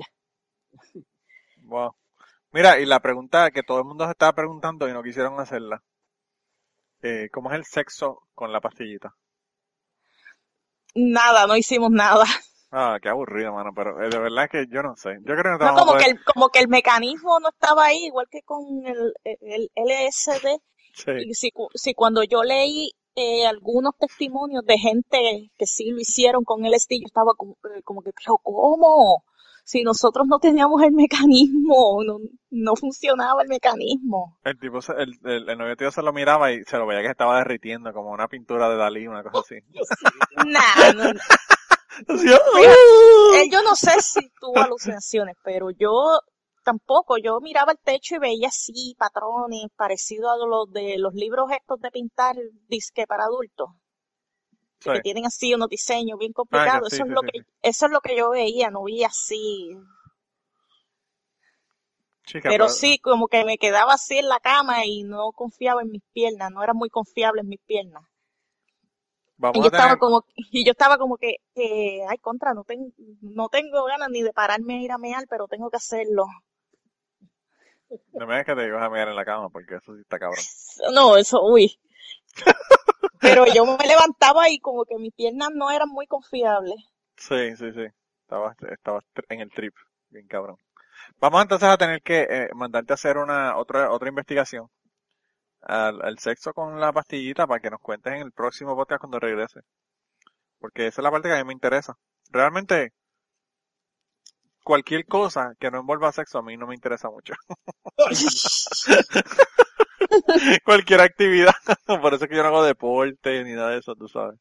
Wow. 1.63 1.95
Mira, 2.51 2.79
y 2.79 2.85
la 2.85 2.99
pregunta 2.99 3.51
que 3.51 3.61
todo 3.61 3.79
el 3.79 3.85
mundo 3.85 4.05
se 4.05 4.11
estaba 4.11 4.33
preguntando 4.33 4.89
y 4.89 4.93
no 4.93 5.03
quisieron 5.03 5.39
hacerla. 5.39 5.83
Eh, 7.03 7.29
¿Cómo 7.31 7.51
es 7.51 7.57
el 7.57 7.65
sexo 7.65 8.27
con 8.33 8.51
la 8.51 8.59
pastillita? 8.59 9.13
Nada, 10.97 11.47
no 11.47 11.55
hicimos 11.55 11.91
nada. 11.91 12.25
Ah, 12.71 12.97
qué 13.01 13.07
aburrido, 13.09 13.53
mano, 13.53 13.71
pero 13.73 14.01
eh, 14.03 14.09
de 14.09 14.19
verdad 14.19 14.45
es 14.45 14.49
que 14.51 14.65
yo 14.69 14.83
no 14.83 14.95
sé. 14.97 15.17
Yo 15.21 15.35
creo 15.35 15.57
que 15.57 15.65
no 15.65 15.75
como 15.75 15.95
que 15.95 16.05
el, 16.05 16.23
como 16.23 16.49
que 16.49 16.59
el 16.59 16.67
mecanismo 16.67 17.39
no 17.39 17.49
estaba 17.49 17.85
ahí, 17.85 18.05
igual 18.05 18.27
que 18.29 18.41
con 18.41 18.85
el, 18.85 19.13
el 19.23 19.69
LSD. 19.75 20.59
Sí. 20.93 21.11
Y 21.25 21.33
si 21.33 21.93
cuando 21.93 22.23
yo 22.23 22.43
leí 22.43 22.91
eh, 23.19 23.47
algunos 23.47 23.95
testimonios 23.97 24.63
de 24.63 24.77
gente 24.77 25.49
que 25.57 25.65
sí 25.65 25.89
lo 25.89 25.99
hicieron 25.99 26.43
con 26.43 26.61
LSD, 26.61 26.99
yo 26.99 27.07
estaba 27.07 27.33
como, 27.35 27.53
eh, 27.63 27.81
como 27.83 28.03
que, 28.03 28.11
pero 28.13 28.37
¿cómo? 28.43 29.23
Si 29.69 29.83
nosotros 29.83 30.27
no 30.29 30.39
teníamos 30.39 30.81
el 30.81 30.93
mecanismo, 30.93 32.01
no, 32.05 32.19
no 32.51 32.75
funcionaba 32.77 33.41
el 33.41 33.49
mecanismo. 33.49 34.37
El 34.45 34.57
tipo, 34.57 34.81
se- 34.81 34.93
el, 34.93 35.11
el, 35.25 35.49
el 35.49 35.57
novio 35.57 35.75
tío 35.75 35.91
se 35.91 36.01
lo 36.01 36.13
miraba 36.13 36.53
y 36.53 36.63
se 36.63 36.77
lo 36.77 36.87
veía 36.87 37.01
que 37.01 37.09
estaba 37.11 37.37
derritiendo 37.39 37.91
como 37.91 38.11
una 38.11 38.29
pintura 38.29 38.69
de 38.69 38.77
Dalí, 38.77 39.07
una 39.07 39.23
cosa 39.23 39.39
así. 39.39 39.55
Nah, 40.47 40.93
no, 40.95 41.13
no. 41.13 41.19
"Ah". 42.07 43.41
él 43.41 43.49
yo 43.51 43.61
no 43.61 43.75
sé 43.75 43.91
si 43.99 44.21
tuvo 44.39 44.53
alucinaciones, 44.71 45.35
pero 45.43 45.69
yo 45.71 45.91
tampoco, 46.63 47.17
yo 47.17 47.39
miraba 47.41 47.73
el 47.73 47.79
techo 47.83 48.15
y 48.15 48.19
veía 48.19 48.47
así 48.47 48.95
patrones 48.97 49.63
parecidos 49.75 50.31
a 50.31 50.45
los 50.45 50.71
de 50.71 50.97
los 50.97 51.13
libros 51.13 51.51
estos 51.51 51.79
de 51.81 51.91
pintar 51.91 52.35
disque 52.69 53.05
para 53.05 53.25
adultos, 53.25 53.69
Sí. 54.79 54.91
que 54.91 55.01
tienen 55.01 55.25
así 55.25 55.53
unos 55.53 55.69
diseños 55.69 56.19
bien 56.19 56.31
Ah, 56.31 56.35
complicados. 56.35 56.93
eso 56.93 57.03
es 57.03 57.09
lo 57.09 57.21
que, 57.21 57.39
eso 57.61 57.85
es 57.87 57.91
lo 57.91 57.99
que 58.01 58.15
yo 58.15 58.29
veía, 58.29 58.69
no 58.69 58.83
vi 58.83 59.03
así. 59.03 59.75
Chica, 62.25 62.49
Pero 62.49 62.67
sí, 62.67 62.99
como 62.99 63.27
que 63.27 63.45
me 63.45 63.57
quedaba 63.57 63.93
así 63.93 64.17
en 64.17 64.27
la 64.27 64.39
cama 64.39 64.85
y 64.85 65.03
no 65.03 65.31
confiaba 65.31 65.81
en 65.81 65.91
mis 65.91 66.03
piernas, 66.13 66.51
no 66.51 66.61
era 66.63 66.73
muy 66.73 66.89
confiable 66.89 67.41
en 67.41 67.47
mis 67.47 67.61
piernas. 67.61 68.03
Y 69.39 69.43
yo 69.43 69.51
tener, 69.51 69.65
estaba 69.65 69.97
como, 69.97 70.25
y 70.35 70.65
yo 70.65 70.71
estaba 70.71 70.97
como 70.97 71.17
que, 71.17 71.35
ay, 72.09 72.17
contra, 72.19 72.53
no 72.53 72.63
tengo, 72.63 72.91
no 73.21 73.49
tengo 73.49 73.83
ganas 73.85 74.09
ni 74.09 74.21
de 74.23 74.33
pararme 74.33 74.75
a 74.77 74.81
ir 74.81 74.91
a 74.91 74.97
mear, 74.97 75.25
pero 75.29 75.47
tengo 75.47 75.69
que 75.69 75.77
hacerlo. 75.77 76.25
no 78.13 78.25
me 78.27 78.33
digas 78.33 78.45
que 78.45 78.55
te 78.55 78.67
ibas 78.67 78.83
a 78.83 78.89
mirar 78.89 79.09
en 79.09 79.15
la 79.15 79.25
cama 79.25 79.49
porque 79.49 79.75
eso 79.75 79.95
sí 79.95 80.01
está 80.01 80.19
cabrón. 80.19 80.43
No, 80.93 81.17
eso, 81.17 81.41
uy. 81.43 81.79
Pero 83.19 83.45
yo 83.53 83.65
me 83.65 83.85
levantaba 83.85 84.49
y 84.49 84.59
como 84.59 84.85
que 84.85 84.97
mis 84.97 85.13
piernas 85.13 85.49
no 85.53 85.71
eran 85.71 85.89
muy 85.89 86.07
confiables. 86.07 86.75
Sí, 87.15 87.55
sí, 87.55 87.71
sí. 87.73 87.85
Estabas, 88.21 88.55
estabas 88.69 89.03
en 89.29 89.41
el 89.41 89.49
trip, 89.51 89.73
bien 90.09 90.27
cabrón. 90.27 90.57
Vamos 91.19 91.41
entonces 91.41 91.67
a 91.69 91.77
tener 91.77 92.01
que 92.01 92.27
eh, 92.29 92.49
mandarte 92.53 92.93
a 92.93 92.95
hacer 92.95 93.17
una 93.17 93.57
otra 93.57 93.91
otra 93.91 94.09
investigación 94.09 94.67
al, 95.61 96.01
al 96.01 96.19
sexo 96.19 96.53
con 96.53 96.79
la 96.79 96.91
pastillita 96.93 97.47
para 97.47 97.59
que 97.59 97.69
nos 97.69 97.81
cuentes 97.81 98.13
en 98.13 98.21
el 98.21 98.31
próximo 98.31 98.75
podcast 98.75 99.01
cuando 99.01 99.19
regrese. 99.19 99.61
Porque 100.59 100.87
esa 100.87 101.01
es 101.01 101.03
la 101.03 101.11
parte 101.11 101.29
que 101.29 101.35
a 101.35 101.37
mí 101.37 101.47
me 101.47 101.53
interesa. 101.53 101.97
Realmente, 102.29 102.93
cualquier 104.63 105.05
cosa 105.05 105.53
que 105.59 105.71
no 105.71 105.79
envuelva 105.79 106.11
sexo 106.11 106.39
a 106.39 106.43
mí 106.43 106.57
no 106.57 106.67
me 106.67 106.75
interesa 106.75 107.09
mucho. 107.09 107.33
cualquier 110.65 111.01
actividad. 111.01 111.53
Por 112.01 112.13
eso 112.13 112.23
es 112.25 112.29
que 112.29 112.35
yo 112.35 112.43
no 112.43 112.49
hago 112.49 112.63
deporte 112.63 113.43
ni 113.43 113.53
nada 113.53 113.71
de 113.71 113.79
eso, 113.79 113.95
tú 113.95 114.07
sabes. 114.07 114.39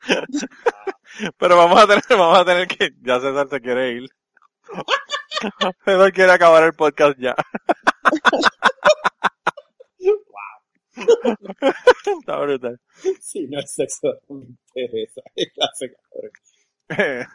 Pero 1.38 1.56
vamos 1.56 1.80
a 1.80 1.86
tener, 1.86 2.02
vamos 2.10 2.38
a 2.38 2.44
tener 2.44 2.66
que, 2.66 2.90
ya 3.02 3.20
César 3.20 3.48
se 3.48 3.60
quiere 3.60 3.92
ir. 3.92 4.08
César 5.84 6.12
quiere 6.12 6.32
acabar 6.32 6.62
el 6.64 6.72
podcast 6.72 7.18
ya. 7.18 7.34
Está 12.18 12.38
brutal. 12.38 12.80
Sí, 13.20 13.46
no 13.48 13.60
es 13.60 13.72
sexo, 13.72 14.14
no 14.28 14.36
me 14.36 14.46
interesa. 14.46 15.22
Qué 15.34 15.46
clase, 15.50 15.92
cabrón. 16.96 17.26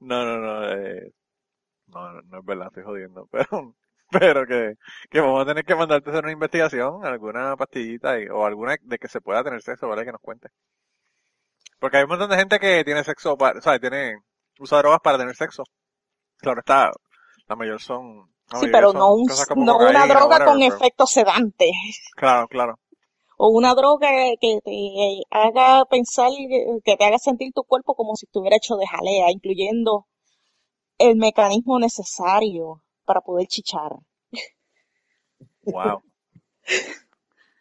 No, 0.00 0.24
no, 0.24 0.38
no, 0.38 0.72
eh, 0.72 1.12
no, 1.86 2.12
no, 2.12 2.22
no 2.22 2.38
es 2.40 2.44
verdad, 2.44 2.66
estoy 2.68 2.82
jodiendo, 2.82 3.28
pero, 3.30 3.74
pero 4.20 4.46
que, 4.46 4.74
que 5.10 5.20
vamos 5.20 5.42
a 5.42 5.46
tener 5.46 5.64
que 5.64 5.74
mandarte 5.74 6.10
hacer 6.10 6.24
una 6.24 6.32
investigación, 6.32 7.04
alguna 7.04 7.56
pastillita 7.56 8.18
y- 8.20 8.28
o 8.28 8.44
alguna 8.44 8.76
de 8.80 8.98
que 8.98 9.08
se 9.08 9.20
pueda 9.20 9.42
tener 9.44 9.62
sexo, 9.62 9.88
¿vale? 9.88 10.04
Que 10.04 10.12
nos 10.12 10.20
cuente. 10.20 10.48
Porque 11.78 11.96
hay 11.96 12.02
un 12.04 12.10
montón 12.10 12.30
de 12.30 12.36
gente 12.36 12.58
que 12.58 12.84
tiene 12.84 13.04
sexo, 13.04 13.36
para, 13.36 13.58
o 13.58 13.62
sea, 13.62 13.78
tiene, 13.78 14.14
usa 14.58 14.78
drogas 14.78 15.00
para 15.02 15.18
tener 15.18 15.34
sexo. 15.34 15.62
Claro 16.38 16.60
está, 16.60 16.90
la 17.48 17.56
mayor 17.56 17.80
son, 17.80 18.30
la 18.52 18.58
Sí, 18.60 18.66
pero 18.70 18.90
son 18.92 18.98
no, 18.98 19.14
un, 19.14 19.26
no 19.64 19.76
una 19.78 20.06
droga 20.06 20.44
con 20.44 20.58
pero- 20.58 20.74
efecto 20.74 21.06
sedante. 21.06 21.70
Claro, 22.16 22.48
claro. 22.48 22.74
O 23.42 23.48
una 23.48 23.74
droga 23.74 24.08
que 24.38 24.58
te 24.62 25.22
haga 25.30 25.86
pensar, 25.86 26.28
que 26.84 26.96
te 26.96 27.04
haga 27.06 27.16
sentir 27.18 27.52
tu 27.54 27.62
cuerpo 27.64 27.94
como 27.94 28.14
si 28.14 28.26
estuviera 28.26 28.56
hecho 28.56 28.76
de 28.76 28.86
jalea, 28.86 29.30
incluyendo 29.30 30.06
el 30.98 31.16
mecanismo 31.16 31.78
necesario 31.78 32.82
para 33.10 33.22
poder 33.22 33.48
chichar. 33.48 33.90
Wow. 35.64 36.00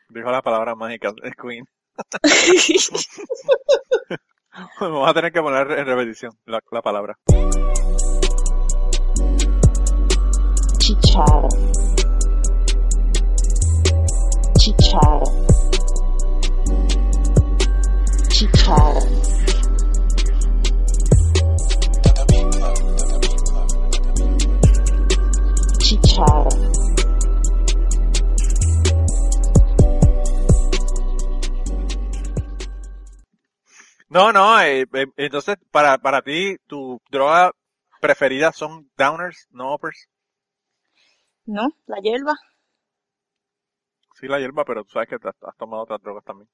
Dijo 0.09 0.29
la 0.29 0.43
palabra 0.43 0.75
mágica, 0.75 1.11
es 1.23 1.33
Queen. 1.33 1.65
Vamos 4.79 5.09
a 5.09 5.13
tener 5.15 5.31
que 5.31 5.41
poner 5.41 5.71
en 5.71 5.87
repetición 5.87 6.37
la, 6.45 6.59
la 6.71 6.83
palabra. 6.83 7.17
Chichar. 10.77 11.47
Chichar. 14.59 15.23
Chichar. 18.29 18.93
No, 34.09 34.31
no, 34.31 34.59
eh, 34.59 34.87
eh, 34.91 35.05
entonces 35.17 35.57
para, 35.71 35.99
para 35.99 36.23
ti, 36.23 36.57
tu 36.65 36.99
droga 37.11 37.51
preferida 38.01 38.51
son 38.51 38.89
downers, 38.97 39.47
no 39.51 39.75
uppers. 39.75 40.09
¿No? 41.45 41.69
La 41.85 41.97
hierba. 42.01 42.33
Sí, 44.15 44.27
la 44.27 44.39
hierba, 44.39 44.65
pero 44.65 44.83
tú 44.83 44.89
sabes 44.89 45.09
que 45.09 45.19
te 45.19 45.29
has, 45.29 45.35
has 45.43 45.55
tomado 45.57 45.83
otras 45.83 46.01
drogas 46.01 46.23
también. 46.25 46.49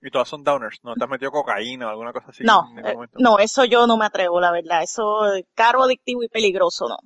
Y 0.00 0.10
todas 0.10 0.28
son 0.28 0.42
downers, 0.42 0.78
¿no 0.82 0.94
te 0.94 1.04
has 1.04 1.10
metido 1.10 1.30
cocaína 1.30 1.88
o 1.88 1.90
alguna 1.90 2.12
cosa 2.12 2.30
así 2.30 2.44
No, 2.44 2.62
eh, 2.78 2.96
no, 3.18 3.38
eso 3.38 3.64
yo 3.64 3.86
no 3.86 3.96
me 3.96 4.06
atrevo, 4.06 4.40
la 4.40 4.52
verdad. 4.52 4.82
Eso 4.82 5.34
es 5.34 5.44
caro, 5.54 5.82
adictivo 5.82 6.22
y 6.22 6.28
peligroso, 6.28 6.88
no. 6.88 6.96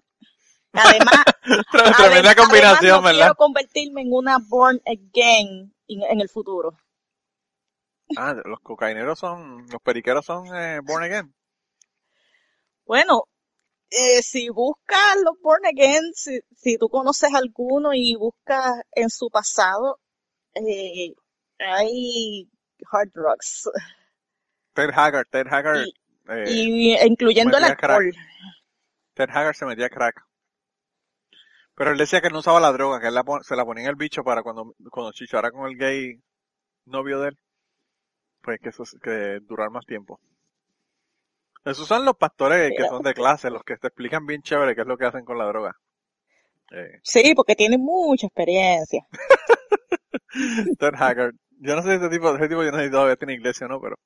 Además, 0.72 1.24
Tremenda 1.96 2.34
combinación, 2.34 2.78
además 2.78 2.96
no 2.96 3.02
¿verdad? 3.02 3.18
quiero 3.20 3.34
convertirme 3.34 4.02
en 4.02 4.12
una 4.12 4.38
born 4.38 4.80
again 4.86 5.74
en, 5.88 6.02
en 6.02 6.20
el 6.20 6.28
futuro. 6.28 6.76
Ah, 8.16 8.34
los 8.44 8.60
cocaineros 8.60 9.18
son, 9.18 9.66
los 9.68 9.80
periqueros 9.82 10.24
son 10.24 10.46
eh, 10.54 10.80
born 10.82 11.04
again. 11.04 11.34
Bueno, 12.84 13.24
eh, 13.90 14.22
si 14.22 14.48
buscas 14.50 15.16
los 15.24 15.38
born 15.42 15.64
again, 15.66 16.02
si, 16.14 16.40
si 16.56 16.78
tú 16.78 16.88
conoces 16.88 17.32
alguno 17.34 17.92
y 17.94 18.14
buscas 18.16 18.82
en 18.92 19.08
su 19.10 19.28
pasado, 19.30 19.98
eh, 20.54 21.14
hay 21.58 22.48
hard 22.90 23.10
drugs, 23.14 23.70
Ted 24.74 24.90
Haggard, 24.94 25.26
Ted 25.30 25.46
Haggard, 25.50 25.86
Y- 25.86 26.92
y 26.92 26.96
incluyendo 27.06 27.56
el 27.58 27.64
crack. 27.64 27.82
alcohol. 27.84 28.12
Ted 29.14 29.28
Haggard 29.30 29.54
se 29.54 29.66
metía 29.66 29.88
crack. 29.90 30.22
Pero 31.74 31.90
él 31.92 31.98
decía 31.98 32.20
que 32.20 32.28
no 32.30 32.40
usaba 32.40 32.60
la 32.60 32.72
droga, 32.72 33.00
que 33.00 33.08
él 33.08 33.14
la 33.14 33.24
se 33.42 33.56
la 33.56 33.64
ponía 33.64 33.84
en 33.84 33.90
el 33.90 33.96
bicho 33.96 34.22
para 34.22 34.42
cuando, 34.42 34.74
cuando 34.90 35.12
chichara 35.12 35.50
con 35.50 35.66
el 35.70 35.76
gay 35.76 36.20
novio 36.86 37.20
de 37.20 37.28
él, 37.28 37.38
pues 38.42 38.58
que 38.60 38.68
eso 38.70 38.82
es- 38.82 38.96
que 39.02 39.38
durar 39.42 39.70
más 39.70 39.86
tiempo. 39.86 40.20
Esos 41.64 41.86
son 41.86 42.04
los 42.04 42.16
pastores 42.16 42.72
que 42.76 42.84
son 42.88 43.02
de 43.02 43.14
clase, 43.14 43.48
los 43.50 43.62
que 43.62 43.76
te 43.76 43.86
explican 43.86 44.26
bien 44.26 44.42
chévere 44.42 44.74
qué 44.74 44.80
es 44.80 44.86
lo 44.86 44.96
que 44.98 45.06
hacen 45.06 45.24
con 45.24 45.38
la 45.38 45.46
droga. 45.46 45.76
Eh, 46.72 46.98
Sí, 47.02 47.34
porque 47.36 47.54
tienen 47.54 47.80
mucha 47.80 48.26
experiencia. 48.26 49.06
Ted 50.78 50.94
Haggard. 50.98 51.34
Yo 51.60 51.76
no 51.76 51.82
sé 51.82 51.90
si 51.90 51.96
ese 52.04 52.08
tipo, 52.08 52.34
ese 52.34 52.48
tipo 52.48 52.64
yo 52.64 52.72
no 52.72 52.78
sé 52.78 52.84
si 52.86 52.90
todavía 52.90 53.16
tiene 53.16 53.34
iglesia 53.34 53.66
o 53.66 53.70
no, 53.70 53.80
pero 53.80 53.96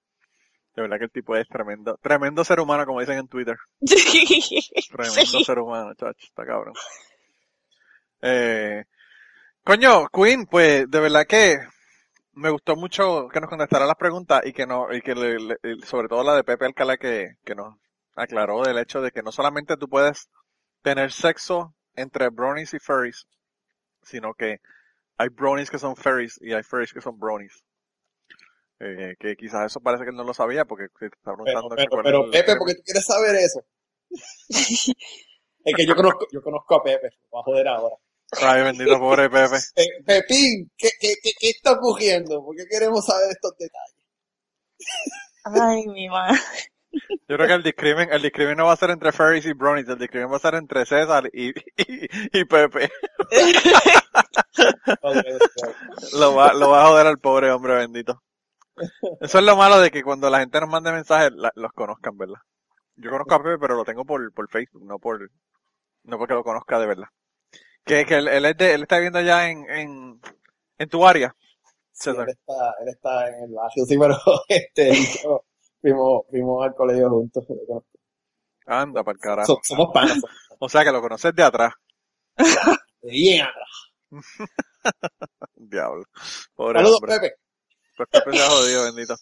de 0.74 0.82
verdad 0.82 0.98
que 0.98 1.04
el 1.04 1.10
tipo 1.10 1.34
es 1.36 1.48
tremendo, 1.48 1.96
tremendo 2.02 2.44
ser 2.44 2.60
humano 2.60 2.84
como 2.84 3.00
dicen 3.00 3.16
en 3.18 3.28
Twitter. 3.28 3.56
Tremendo 4.90 5.14
Sí. 5.24 5.44
ser 5.44 5.58
humano, 5.58 5.94
chacho, 5.94 6.26
está 6.26 6.44
cabrón. 6.44 6.74
Eh, 8.28 8.84
coño, 9.64 10.08
Queen, 10.08 10.46
pues 10.46 10.90
de 10.90 11.00
verdad 11.00 11.26
que 11.28 11.58
me 12.34 12.50
gustó 12.50 12.76
mucho 12.76 13.28
que 13.28 13.40
nos 13.40 13.50
contestara 13.50 13.86
las 13.86 13.96
preguntas 13.96 14.42
y 14.46 14.52
que 14.52 14.66
no, 14.66 14.92
y 14.94 15.00
que 15.02 15.14
le- 15.14 15.38
le- 15.40 15.58
sobre 15.86 16.08
todo 16.08 16.24
la 16.24 16.34
de 16.36 16.44
Pepe 16.44 16.66
Alcalá 16.66 16.96
que, 16.98 17.36
que 17.44 17.54
nos 17.54 17.76
aclaró 18.16 18.62
del 18.64 18.78
hecho 18.78 19.00
de 19.02 19.12
que 19.12 19.22
no 19.22 19.32
solamente 19.32 19.76
tú 19.76 19.88
puedes 19.88 20.28
tener 20.82 21.12
sexo 21.12 21.74
entre 21.94 22.30
bronies 22.30 22.74
y 22.74 22.78
furries, 22.80 23.26
sino 24.02 24.34
que 24.34 24.60
hay 25.18 25.28
bronies 25.30 25.70
que 25.70 25.78
son 25.78 25.96
furries 25.96 26.38
y 26.42 26.52
hay 26.54 26.62
furries 26.64 26.92
que 26.92 27.00
son 27.02 27.18
bronies. 27.18 27.64
Eh, 28.80 29.14
que 29.18 29.36
quizás 29.36 29.66
eso 29.66 29.80
parece 29.80 30.04
que 30.04 30.10
él 30.10 30.16
no 30.16 30.24
lo 30.24 30.34
sabía 30.34 30.66
porque 30.66 30.88
te 30.98 31.06
está 31.06 31.34
preguntando 31.34 31.68
pero, 32.02 32.30
Pepe, 32.30 32.56
¿por 32.56 32.66
qué 32.68 32.74
tú 32.74 32.82
quieres 32.84 33.06
saber 33.06 33.36
eso? 33.36 33.64
Es 35.64 35.74
que 35.74 35.84
yo 35.86 35.96
conozco, 35.96 36.26
yo 36.30 36.40
conozco 36.42 36.76
a 36.76 36.82
Pepe, 36.82 37.10
voy 37.30 37.40
a 37.40 37.42
joder 37.42 37.68
ahora. 37.68 37.96
Ay, 38.42 38.62
bendito 38.62 38.98
pobre 38.98 39.30
Pepe. 39.30 39.56
Eh, 39.76 39.86
Pepín, 40.04 40.70
¿qué, 40.76 40.90
qué, 41.00 41.14
qué, 41.22 41.30
qué 41.38 41.50
está 41.50 41.72
ocurriendo? 41.72 42.42
¿Por 42.44 42.56
qué 42.56 42.64
queremos 42.70 43.04
saber 43.04 43.30
estos 43.30 43.52
detalles? 43.58 43.94
Ay, 45.44 45.86
mi 45.86 46.08
madre. 46.08 46.38
Yo 47.28 47.36
creo 47.36 47.46
que 47.46 47.52
el 47.54 47.62
discrimen, 47.62 48.10
el 48.12 48.22
discrimen 48.22 48.56
no 48.56 48.66
va 48.66 48.72
a 48.72 48.76
ser 48.76 48.90
entre 48.90 49.12
Ferris 49.12 49.44
y 49.46 49.52
Bronies, 49.52 49.88
el 49.88 49.98
discrimen 49.98 50.32
va 50.32 50.36
a 50.36 50.40
ser 50.40 50.54
entre 50.54 50.86
César 50.86 51.28
y, 51.32 51.50
y, 51.50 51.52
y 52.40 52.44
Pepe. 52.46 52.90
Lo 56.18 56.34
va, 56.34 56.52
lo 56.54 56.70
va 56.70 56.84
a 56.84 56.88
joder 56.88 57.06
al 57.06 57.18
pobre 57.18 57.50
hombre 57.50 57.74
bendito. 57.74 58.22
Eso 59.20 59.38
es 59.38 59.44
lo 59.44 59.56
malo 59.56 59.80
de 59.80 59.90
que 59.90 60.02
cuando 60.02 60.30
la 60.30 60.40
gente 60.40 60.60
nos 60.60 60.70
mande 60.70 60.92
mensajes, 60.92 61.32
la- 61.34 61.52
los 61.54 61.72
conozcan, 61.72 62.16
¿verdad? 62.16 62.40
Yo 62.96 63.10
conozco 63.10 63.34
a 63.34 63.42
Pepe, 63.42 63.58
pero 63.58 63.76
lo 63.76 63.84
tengo 63.84 64.04
por, 64.04 64.32
por 64.32 64.48
Facebook, 64.50 64.84
no 64.86 64.98
por, 64.98 65.30
no 66.04 66.18
porque 66.18 66.34
lo 66.34 66.44
conozca 66.44 66.78
de 66.78 66.86
verdad. 66.86 67.08
Que, 67.86 68.04
que 68.04 68.16
él, 68.16 68.28
él 68.28 68.44
es 68.44 68.56
de, 68.56 68.74
él 68.74 68.82
está 68.82 68.96
viviendo 68.96 69.20
ya 69.22 69.48
en, 69.48 69.70
en, 69.70 70.20
en 70.78 70.88
tu 70.88 71.06
área, 71.06 71.34
Sí, 71.92 72.10
César. 72.10 72.28
él 72.28 72.34
está, 72.38 72.74
él 72.82 72.88
está 72.88 73.28
en 73.28 73.44
el 73.44 73.52
barrio, 73.54 73.84
sí, 73.86 73.96
pero 73.98 74.16
este, 74.48 74.92
yo- 75.22 75.44
fuimos, 75.80 76.22
fuimos 76.28 76.66
al 76.66 76.74
colegio 76.74 77.08
juntos. 77.08 77.46
Anda, 78.66 79.04
para 79.04 79.14
el 79.14 79.20
carajo. 79.20 79.46
So- 79.46 79.60
somos 79.62 79.88
panas. 79.94 80.18
O 80.58 80.68
sea 80.68 80.82
que 80.84 80.90
lo 80.92 81.00
conoces 81.00 81.32
de 81.34 81.42
atrás. 81.42 81.72
panas. 82.34 82.78
Bien 83.02 83.42
atrás. 83.46 83.68
Diablo. 85.54 86.04
Pobre 86.54 86.78
Saludos, 86.80 86.98
hombre. 87.00 87.20
Pepe. 87.20 87.34
Pues 87.96 88.08
Pepe 88.10 88.36
se 88.36 88.42
ha 88.42 88.50
jodido, 88.50 88.84
bendito. 88.84 89.14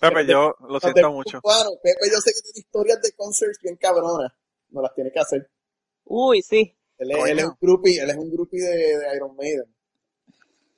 Pepe, 0.00 0.26
yo 0.26 0.54
lo 0.68 0.80
siento 0.80 1.00
de 1.00 1.08
mucho. 1.08 1.40
Cubano, 1.40 1.70
Pepe, 1.82 2.10
yo 2.12 2.18
sé 2.20 2.32
que 2.32 2.40
tiene 2.42 2.58
historias 2.60 3.00
de 3.02 3.12
concerts 3.12 3.58
bien 3.62 3.76
cabronas. 3.76 4.32
No 4.70 4.82
las 4.82 4.94
tiene 4.94 5.10
que 5.12 5.20
hacer. 5.20 5.50
Uy, 6.04 6.42
sí. 6.42 6.75
Él 6.98 7.10
es, 7.10 7.26
él 7.30 7.38
es 7.38 7.44
un 7.46 7.56
groupie, 7.60 7.98
él 8.02 8.10
es 8.10 8.16
un 8.16 8.30
groupie 8.30 8.60
de, 8.60 8.98
de 8.98 9.16
Iron 9.16 9.34
Maiden. 9.36 9.64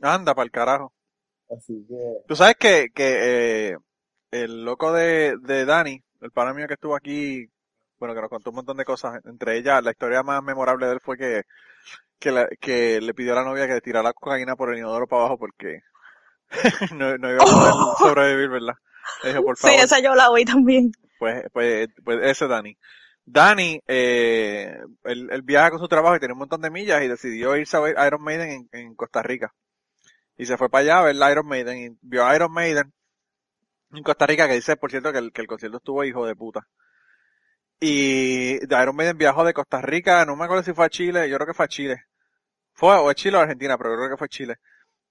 Anda, 0.02 0.34
para 0.34 0.44
el 0.44 0.50
carajo. 0.50 0.92
Así 1.50 1.84
que, 1.88 2.22
Tú 2.26 2.36
sabes 2.36 2.56
que, 2.56 2.88
que 2.94 3.70
eh, 3.72 3.76
el 4.30 4.64
loco 4.64 4.92
de, 4.92 5.36
de 5.42 5.64
Dani, 5.64 6.02
el 6.20 6.30
pana 6.32 6.52
mío 6.54 6.66
que 6.68 6.74
estuvo 6.74 6.94
aquí, 6.96 7.46
bueno, 7.98 8.14
que 8.14 8.20
nos 8.20 8.30
contó 8.30 8.50
un 8.50 8.56
montón 8.56 8.76
de 8.76 8.84
cosas, 8.84 9.20
entre 9.24 9.56
ellas, 9.58 9.82
la 9.82 9.90
historia 9.92 10.22
más 10.22 10.42
memorable 10.42 10.86
de 10.86 10.92
él 10.94 11.00
fue 11.02 11.16
que, 11.18 11.42
que, 12.20 12.32
la- 12.32 12.48
que 12.60 13.00
le 13.02 13.14
pidió 13.14 13.32
a 13.34 13.36
la 13.36 13.44
novia 13.44 13.68
que 13.68 13.80
tirara 13.82 14.12
cocaína 14.14 14.56
por 14.56 14.72
el 14.72 14.78
inodoro 14.80 15.06
para 15.08 15.22
abajo 15.22 15.38
porque 15.38 15.80
no, 16.94 17.18
no 17.18 17.30
iba 17.32 17.44
a 17.44 17.48
poder 17.48 17.76
sobrevivir, 17.94 18.50
¿verdad? 18.50 18.74
Le 19.22 19.30
dijo, 19.30 19.44
por 19.44 19.56
Sí, 19.56 19.68
favor, 19.68 19.84
esa 19.84 20.00
yo 20.00 20.14
la 20.14 20.30
oí 20.30 20.44
también. 20.44 20.92
pues, 21.18 21.44
pues, 21.52 21.88
pues 22.04 22.18
ese 22.22 22.46
Dani. 22.48 22.76
Dani, 23.30 23.80
eh, 23.86 24.78
él, 25.04 25.42
viaja 25.42 25.70
con 25.70 25.80
su 25.80 25.88
trabajo 25.88 26.16
y 26.16 26.18
tiene 26.18 26.32
un 26.32 26.38
montón 26.38 26.62
de 26.62 26.70
millas 26.70 27.02
y 27.02 27.08
decidió 27.08 27.56
irse 27.56 27.76
a 27.76 27.80
ver 27.80 27.94
Iron 28.06 28.22
Maiden 28.22 28.50
en, 28.50 28.68
en 28.72 28.94
Costa 28.94 29.22
Rica. 29.22 29.52
Y 30.38 30.46
se 30.46 30.56
fue 30.56 30.70
para 30.70 30.82
allá 30.82 30.98
a 31.00 31.02
ver 31.04 31.16
Iron 31.30 31.46
Maiden 31.46 31.78
y 31.78 31.98
vio 32.00 32.24
a 32.24 32.34
Iron 32.34 32.52
Maiden 32.52 32.92
en 33.92 34.02
Costa 34.02 34.26
Rica 34.26 34.48
que 34.48 34.54
dice, 34.54 34.76
por 34.76 34.90
cierto, 34.90 35.12
que 35.12 35.18
el, 35.18 35.46
concierto 35.46 35.76
estuvo 35.78 36.04
hijo 36.04 36.26
de 36.26 36.36
puta. 36.36 36.66
Y 37.80 38.56
Iron 38.64 38.96
Maiden 38.96 39.18
viajó 39.18 39.44
de 39.44 39.52
Costa 39.52 39.80
Rica, 39.82 40.24
no 40.24 40.34
me 40.36 40.44
acuerdo 40.44 40.62
si 40.64 40.72
fue 40.72 40.86
a 40.86 40.90
Chile, 40.90 41.28
yo 41.28 41.36
creo 41.36 41.46
que 41.46 41.54
fue 41.54 41.66
a 41.66 41.68
Chile. 41.68 42.04
Fue 42.72 42.94
o 42.96 43.10
a 43.10 43.14
Chile 43.14 43.36
o 43.36 43.40
a 43.40 43.42
Argentina, 43.42 43.76
pero 43.78 43.96
creo 43.96 44.10
que 44.10 44.16
fue 44.16 44.26
a 44.26 44.28
Chile. 44.28 44.56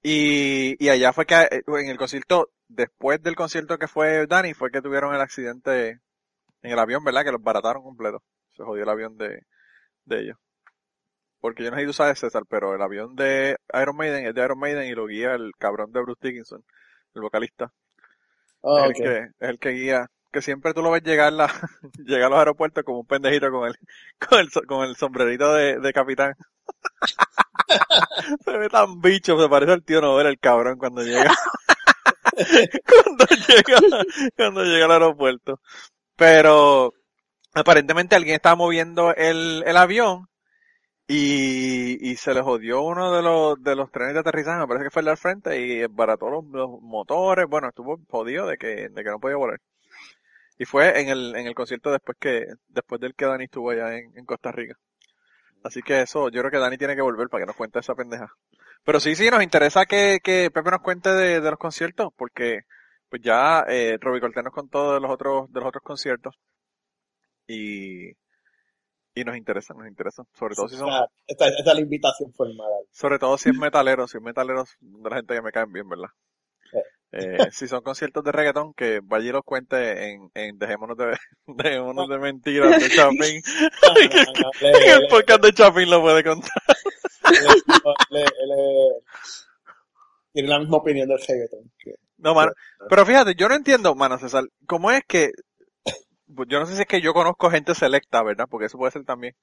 Y, 0.02 0.84
y 0.84 0.90
allá 0.90 1.14
fue 1.14 1.26
que 1.26 1.36
eh, 1.36 1.64
en 1.68 1.90
el 1.90 1.98
concierto, 1.98 2.52
después 2.68 3.22
del 3.22 3.36
concierto 3.36 3.78
que 3.78 3.88
fue 3.88 4.28
Dani, 4.28 4.54
fue 4.54 4.72
que 4.72 4.82
tuvieron 4.82 5.14
el 5.14 5.22
accidente 5.22 6.02
en 6.68 6.74
el 6.74 6.80
avión, 6.80 7.04
¿verdad? 7.04 7.24
Que 7.24 7.32
los 7.32 7.42
barataron 7.42 7.84
completo. 7.84 8.22
Se 8.56 8.64
jodió 8.64 8.84
el 8.84 8.90
avión 8.90 9.18
de, 9.18 9.42
de 10.06 10.20
ellos. 10.22 10.38
Porque 11.40 11.64
yo 11.64 11.70
no 11.70 11.78
sé 11.78 11.82
si 11.82 11.88
tú 11.88 11.94
sabes, 11.94 12.20
César, 12.20 12.44
pero 12.50 12.76
el 12.76 12.82
avión 12.82 13.16
de 13.16 13.58
Iron 13.82 13.96
Maiden 13.96 14.26
es 14.26 14.34
de 14.34 14.44
Iron 14.44 14.60
Maiden 14.60 14.88
y 14.88 14.96
lo 14.96 15.06
guía 15.06 15.34
el 15.36 15.52
cabrón 15.58 15.92
de 15.92 16.02
Bruce 16.02 16.20
Dickinson, 16.22 16.64
el 17.14 17.22
vocalista. 17.22 17.72
oh, 18.62 18.80
es, 18.80 18.86
el 18.86 18.94
que, 18.96 19.18
es 19.18 19.50
el 19.50 19.60
que 19.60 19.70
guía. 19.70 20.08
Que 20.32 20.42
siempre 20.42 20.74
tú 20.74 20.82
lo 20.82 20.92
ves 20.92 21.04
llegar, 21.04 21.32
la, 21.32 21.48
llegar 22.06 22.28
a 22.28 22.30
los 22.30 22.40
aeropuertos 22.40 22.84
como 22.84 23.00
un 23.00 23.08
pendejito 23.08 23.50
con 23.52 23.68
el, 23.68 23.76
con 24.30 24.40
el, 24.40 24.50
con 24.68 24.84
el 24.84 24.96
sombrerito 24.96 25.54
de, 25.54 25.80
de 25.80 25.94
capitán. 25.94 26.34
se 28.44 28.58
ve 28.58 28.70
tan 28.70 29.00
bicho, 29.00 29.40
se 29.40 29.50
parece 29.50 29.74
al 29.74 29.84
tío 29.84 30.02
Nobel, 30.02 30.28
el 30.28 30.40
cabrón, 30.40 30.78
cuando 30.78 31.04
llega. 31.04 31.34
cuando 33.04 33.26
llega, 33.26 34.04
cuando 34.36 34.64
llega 34.64 34.86
al 34.86 34.92
aeropuerto. 34.92 35.62
Pero, 36.18 36.94
aparentemente 37.54 38.16
alguien 38.16 38.36
estaba 38.36 38.56
moviendo 38.56 39.14
el, 39.16 39.64
el 39.66 39.78
avión 39.78 40.28
y, 41.08 42.12
y 42.12 42.16
se 42.18 42.34
le 42.34 42.42
jodió 42.42 42.82
uno 42.82 43.16
de 43.16 43.22
los, 43.22 43.64
de 43.64 43.76
los 43.76 43.92
trenes 43.92 44.14
de 44.14 44.20
aterrizaje, 44.22 44.60
me 44.60 44.68
parece 44.68 44.86
que 44.86 44.92
fue 44.92 45.02
el 45.02 45.06
de 45.06 45.12
al 45.12 45.18
frente 45.18 45.62
y 45.62 45.86
barató 45.88 46.30
los, 46.30 46.46
los 46.46 46.82
motores, 46.82 47.46
bueno, 47.48 47.70
estuvo 47.70 48.00
jodido 48.10 48.48
de 48.48 48.58
que, 48.58 48.90
de 48.90 49.04
que 49.04 49.10
no 49.10 49.20
podía 49.20 49.38
volar. 49.38 49.60
Y 50.58 50.66
fue 50.66 51.00
en 51.00 51.10
el, 51.10 51.36
en 51.36 51.48
el 51.48 51.56
concierto 51.56 51.92
después 51.92 52.18
que, 52.20 52.46
después 52.68 53.00
del 53.00 53.16
que 53.16 53.26
Dani 53.26 53.46
estuvo 53.46 53.70
allá 53.70 53.96
en, 53.96 54.18
en 54.18 54.26
Costa 54.26 54.52
Rica. 54.52 54.76
Así 55.64 55.82
que 55.82 56.02
eso, 56.02 56.30
yo 56.30 56.42
creo 56.42 56.52
que 56.52 56.58
Dani 56.58 56.78
tiene 56.78 56.96
que 56.96 57.02
volver 57.02 57.30
para 57.30 57.44
que 57.44 57.48
nos 57.48 57.56
cuente 57.56 57.80
esa 57.80 57.96
pendeja. 57.96 58.28
Pero 58.84 59.00
sí, 59.00 59.16
sí, 59.16 59.30
nos 59.30 59.44
interesa 59.44 59.86
que, 59.86 60.20
que 60.24 60.50
Pepe 60.52 60.72
nos 60.72 60.82
cuente 60.82 61.10
de, 61.12 61.42
de 61.42 61.50
los 61.52 61.60
conciertos, 61.60 62.10
porque 62.18 62.62
pues 63.10 63.22
ya 63.22 63.64
eh, 63.68 63.98
Roby 64.00 64.20
Cortés 64.20 64.44
nos 64.44 64.54
contó 64.54 64.94
de 64.94 65.00
los 65.00 65.10
otros, 65.12 65.52
de 65.52 65.60
los 65.60 65.70
otros 65.70 65.84
conciertos. 65.84 66.36
Y, 67.48 68.10
y 69.16 69.24
nos 69.26 69.38
interesa, 69.38 69.74
nos 69.74 69.88
interesa. 69.88 70.24
Sobre 70.38 70.56
todo 70.56 70.68
si 70.68 70.76
son, 70.76 70.90
Esta, 70.90 71.08
esta, 71.28 71.48
esta 71.60 71.72
es 71.72 71.76
la 71.76 71.82
invitación 71.82 72.34
formal. 72.34 72.68
sobre 72.92 73.20
todo 73.20 73.38
si 73.38 73.50
es 73.50 73.58
metalero, 73.58 74.08
si 74.08 74.18
es 74.18 74.24
metalero 74.24 74.66
de 74.80 75.10
la 75.10 75.16
gente 75.18 75.34
que 75.36 75.42
me 75.42 75.52
caen 75.52 75.72
bien, 75.72 75.88
¿verdad? 75.88 76.10
Sí. 76.72 76.78
Eh, 77.14 77.38
si 77.52 77.70
son 77.70 77.82
conciertos 77.82 78.22
de 78.26 78.34
reggaetón, 78.34 78.74
que 78.74 79.00
vaya 79.02 79.30
y 79.30 79.32
los 79.32 79.44
cuente 79.46 80.10
en, 80.12 80.30
en 80.34 80.58
Dejémonos 80.60 80.98
de, 80.98 81.18
Dejémonos 81.48 82.10
de 82.10 82.18
Mentiras 82.20 82.82
de 82.82 82.90
Chapin. 82.90 83.20
Le- 83.22 83.42
En 84.62 84.90
el 84.92 85.00
le- 85.04 85.08
podcast 85.10 85.42
de 85.42 85.54
Chapin 85.54 85.90
lo 85.90 86.02
puede 86.02 86.22
contar. 86.26 86.52
le- 88.10 88.20
le- 88.24 89.02
Tiene 90.34 90.50
la 90.50 90.60
misma 90.60 90.78
opinión 90.78 91.08
del 91.08 91.18
reggaeton. 91.26 91.72
que- 91.80 91.96
No, 92.18 92.34
mano. 92.34 92.52
Pero 92.90 93.06
fíjate, 93.06 93.36
yo 93.36 93.48
no 93.48 93.56
entiendo, 93.56 93.96
mano 93.96 94.18
César, 94.18 94.44
¿cómo 94.66 94.92
es 94.92 95.04
que, 95.08 95.32
pues 96.36 96.48
yo 96.50 96.60
no 96.60 96.66
sé 96.66 96.76
si 96.76 96.82
es 96.82 96.88
que 96.88 97.02
yo 97.02 97.14
conozco 97.14 97.50
gente 97.50 97.76
selecta, 97.76 98.24
¿verdad? 98.24 98.48
Porque 98.50 98.66
eso 98.66 98.78
puede 98.78 98.92
ser 98.92 99.06
también. 99.06 99.36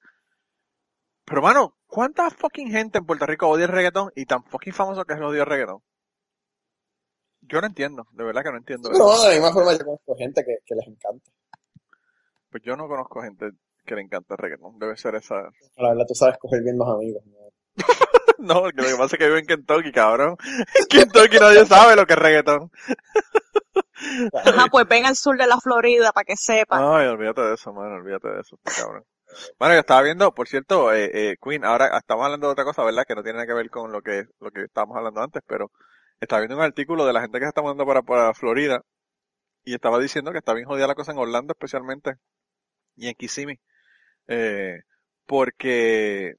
Pero, 1.25 1.41
mano, 1.41 1.75
¿cuánta 1.87 2.29
fucking 2.29 2.71
gente 2.71 2.99
en 2.99 3.05
Puerto 3.05 3.25
Rico 3.25 3.47
odia 3.47 3.65
el 3.65 3.71
reggaetón 3.71 4.11
y 4.15 4.25
tan 4.25 4.43
fucking 4.43 4.73
famoso 4.73 5.05
que 5.05 5.13
es 5.13 5.19
el 5.19 5.25
odio 5.25 5.41
al 5.41 5.47
reggaetón? 5.47 5.81
Yo 7.41 7.61
no 7.61 7.67
entiendo, 7.67 8.07
de 8.11 8.23
verdad 8.23 8.43
que 8.43 8.51
no 8.51 8.57
entiendo. 8.57 8.91
Eso. 8.91 9.03
bueno, 9.03 9.21
de 9.21 9.29
la 9.29 9.33
misma 9.35 9.53
forma 9.53 9.73
yo 9.73 9.85
conozco 9.85 10.15
gente 10.15 10.43
que, 10.43 10.57
que 10.65 10.75
les 10.75 10.87
encanta. 10.87 11.31
Pues 12.51 12.63
yo 12.63 12.75
no 12.75 12.87
conozco 12.87 13.21
gente 13.21 13.51
que 13.85 13.95
le 13.95 14.01
encanta 14.01 14.35
el 14.35 14.37
reggaetón. 14.37 14.77
Debe 14.79 14.97
ser 14.97 15.15
esa. 15.15 15.35
La 15.77 15.89
verdad, 15.89 16.05
tú 16.07 16.15
sabes 16.15 16.37
coger 16.37 16.61
bien 16.63 16.77
los 16.77 16.87
amigos. 16.87 17.23
¿no? 17.25 17.37
No, 18.39 18.61
porque 18.61 18.81
lo 18.81 18.87
que 18.87 18.95
pasa 18.95 19.15
es 19.15 19.19
que 19.19 19.25
vivo 19.25 19.37
en 19.37 19.45
Kentucky, 19.45 19.91
cabrón. 19.91 20.37
En 20.75 20.87
Kentucky 20.89 21.37
nadie 21.39 21.65
sabe 21.65 21.95
lo 21.95 22.05
que 22.05 22.13
es 22.13 22.19
reggaetón. 22.19 22.71
Ajá, 24.33 24.67
pues 24.71 24.87
ven 24.87 25.05
al 25.05 25.15
sur 25.15 25.37
de 25.37 25.47
la 25.47 25.59
Florida 25.59 26.11
para 26.11 26.25
que 26.25 26.35
sepan. 26.35 26.81
Ay, 26.83 27.07
olvídate 27.07 27.41
de 27.41 27.53
eso, 27.55 27.73
mano, 27.73 27.95
olvídate 27.95 28.29
de 28.29 28.41
eso, 28.41 28.57
cabrón. 28.63 29.03
Bueno, 29.59 29.73
yo 29.73 29.79
estaba 29.81 30.01
viendo, 30.01 30.33
por 30.33 30.47
cierto, 30.47 30.93
eh, 30.93 31.09
eh, 31.13 31.35
Queen, 31.41 31.65
ahora 31.65 31.97
estamos 31.97 32.25
hablando 32.25 32.47
de 32.47 32.53
otra 32.53 32.63
cosa, 32.63 32.83
¿verdad? 32.83 33.03
Que 33.07 33.15
no 33.15 33.23
tiene 33.23 33.37
nada 33.37 33.47
que 33.47 33.53
ver 33.53 33.69
con 33.69 33.91
lo 33.91 34.01
que, 34.01 34.25
lo 34.39 34.51
que 34.51 34.63
estábamos 34.63 34.97
hablando 34.97 35.21
antes, 35.21 35.41
pero 35.45 35.71
estaba 36.19 36.41
viendo 36.41 36.55
un 36.55 36.63
artículo 36.63 37.05
de 37.05 37.13
la 37.13 37.21
gente 37.21 37.39
que 37.39 37.45
se 37.45 37.49
está 37.49 37.61
mudando 37.61 37.85
para, 37.85 38.01
para 38.01 38.33
Florida 38.33 38.81
y 39.65 39.73
estaba 39.73 39.99
diciendo 39.99 40.31
que 40.31 40.37
está 40.37 40.53
bien 40.53 40.67
jodida 40.67 40.87
la 40.87 40.95
cosa 40.95 41.11
en 41.11 41.17
Orlando 41.17 41.53
especialmente 41.53 42.15
y 42.95 43.07
en 43.09 43.15
Kissimmee, 43.15 43.59
eh, 44.27 44.81
porque 45.25 46.35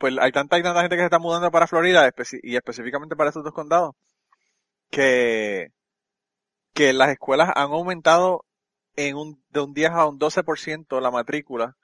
pues 0.00 0.16
hay 0.18 0.32
tanta 0.32 0.58
y 0.58 0.62
tanta 0.62 0.80
gente 0.80 0.96
que 0.96 1.02
se 1.02 1.06
está 1.06 1.18
mudando 1.18 1.50
para 1.50 1.66
Florida 1.66 2.10
y 2.42 2.56
específicamente 2.56 3.16
para 3.16 3.30
esos 3.30 3.44
dos 3.44 3.52
condados 3.52 3.94
que 4.90 5.68
que 6.72 6.92
las 6.94 7.10
escuelas 7.10 7.50
han 7.54 7.70
aumentado 7.72 8.46
en 8.96 9.16
un, 9.16 9.44
de 9.50 9.60
un 9.60 9.74
10 9.74 9.90
a 9.90 10.06
un 10.06 10.18
12% 10.18 11.00
la 11.00 11.10
matrícula 11.10 11.76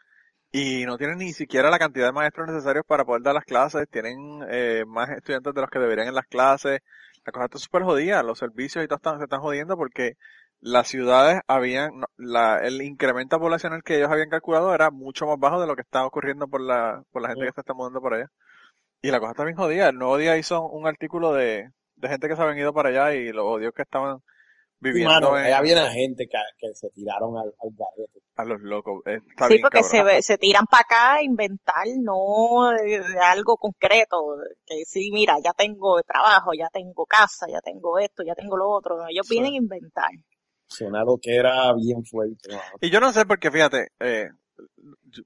y 0.50 0.86
no 0.86 0.96
tienen 0.96 1.18
ni 1.18 1.32
siquiera 1.34 1.70
la 1.70 1.78
cantidad 1.78 2.06
de 2.06 2.12
maestros 2.12 2.48
necesarios 2.48 2.86
para 2.86 3.04
poder 3.04 3.22
dar 3.22 3.34
las 3.34 3.44
clases, 3.44 3.86
tienen 3.90 4.40
eh, 4.48 4.84
más 4.86 5.10
estudiantes 5.10 5.52
de 5.52 5.60
los 5.60 5.70
que 5.70 5.78
deberían 5.78 6.08
en 6.08 6.14
las 6.14 6.26
clases, 6.26 6.80
la 7.26 7.32
cosa 7.32 7.44
está 7.46 7.58
súper 7.58 7.82
jodida, 7.82 8.22
los 8.22 8.38
servicios 8.38 8.82
y 8.82 8.88
todo 8.88 8.96
están, 8.96 9.18
se 9.18 9.24
están 9.24 9.40
jodiendo 9.40 9.76
porque 9.76 10.16
las 10.60 10.88
ciudades 10.88 11.40
habían, 11.46 11.90
la, 12.16 12.58
el 12.66 12.82
incremento 12.82 13.38
poblacional 13.38 13.82
que 13.82 13.96
ellos 13.98 14.10
habían 14.10 14.30
calculado 14.30 14.74
era 14.74 14.90
mucho 14.90 15.26
más 15.26 15.38
bajo 15.38 15.60
de 15.60 15.66
lo 15.66 15.76
que 15.76 15.82
está 15.82 16.04
ocurriendo 16.06 16.48
por 16.48 16.60
la, 16.60 17.02
por 17.12 17.22
la 17.22 17.28
gente 17.28 17.46
que 17.46 17.52
se 17.52 17.60
está 17.60 17.74
mudando 17.74 18.00
por 18.00 18.14
allá. 18.14 18.28
Y 19.02 19.10
la 19.10 19.20
cosa 19.20 19.32
está 19.32 19.44
bien 19.44 19.56
jodida. 19.56 19.88
El 19.90 19.98
nuevo 19.98 20.16
día 20.18 20.36
hizo 20.36 20.66
un 20.68 20.86
artículo 20.86 21.32
de, 21.34 21.70
de 21.96 22.08
gente 22.08 22.28
que 22.28 22.36
se 22.36 22.42
habían 22.42 22.58
ido 22.58 22.72
para 22.74 22.88
allá 22.88 23.14
y 23.14 23.30
los 23.32 23.44
odios 23.44 23.72
que 23.74 23.82
estaban 23.82 24.18
viviendo 24.80 25.10
mano, 25.12 25.38
en- 25.38 25.46
allá 25.46 25.60
viene 25.62 25.90
gente 25.90 26.26
que, 26.26 26.38
que 26.58 26.74
se 26.74 26.90
tiraron 26.90 27.36
al, 27.38 27.46
al 27.62 27.70
garete. 27.76 28.20
a 28.36 28.44
los 28.44 28.60
locos. 28.60 29.02
Está 29.06 29.46
Sí, 29.46 29.54
bien, 29.54 29.62
porque 29.62 29.80
cabrón. 29.82 29.90
se, 29.90 30.02
ve- 30.02 30.22
se 30.22 30.38
tiran 30.38 30.64
para 30.66 30.80
acá 30.82 31.14
a 31.16 31.22
inventar, 31.22 31.86
no 32.02 32.70
de, 32.70 33.00
de 33.00 33.18
algo 33.20 33.56
concreto. 33.58 34.36
Que 34.66 34.84
sí, 34.86 35.10
mira, 35.12 35.36
ya 35.44 35.52
tengo 35.52 36.02
trabajo, 36.02 36.50
ya 36.58 36.68
tengo 36.72 37.06
casa, 37.06 37.46
ya 37.48 37.60
tengo 37.60 37.98
esto, 37.98 38.22
ya 38.24 38.34
tengo 38.34 38.56
lo 38.56 38.68
otro. 38.70 38.96
Ellos 39.08 39.26
Sí. 39.26 39.34
vienen 39.34 39.52
a 39.54 39.56
inventar. 39.56 40.10
Suena 40.68 41.04
lo 41.04 41.16
que 41.20 41.36
era 41.36 41.72
bien 41.74 42.04
fuerte. 42.04 42.48
mano. 42.50 42.62
Y 42.80 42.90
yo 42.90 43.00
no 43.00 43.12
sé 43.12 43.24
porque, 43.26 43.50
fíjate, 43.50 43.88
eh, 44.00 44.28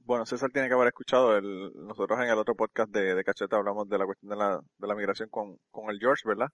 bueno, 0.05 0.27
César 0.27 0.51
tiene 0.53 0.69
que 0.69 0.75
haber 0.75 0.89
escuchado, 0.89 1.37
el, 1.37 1.73
nosotros 1.87 2.19
en 2.21 2.29
el 2.29 2.39
otro 2.39 2.55
podcast 2.55 2.91
de, 2.91 3.15
de 3.15 3.25
Cacheta 3.25 3.57
hablamos 3.57 3.89
de 3.89 3.99
la 3.99 4.05
cuestión 4.07 4.31
de 4.31 4.37
la, 4.37 4.61
de 4.79 4.87
la 4.87 4.95
migración 4.95 5.29
con, 5.31 5.57
con 5.71 5.91
el 5.91 5.99
George, 5.99 6.23
¿verdad? 6.27 6.49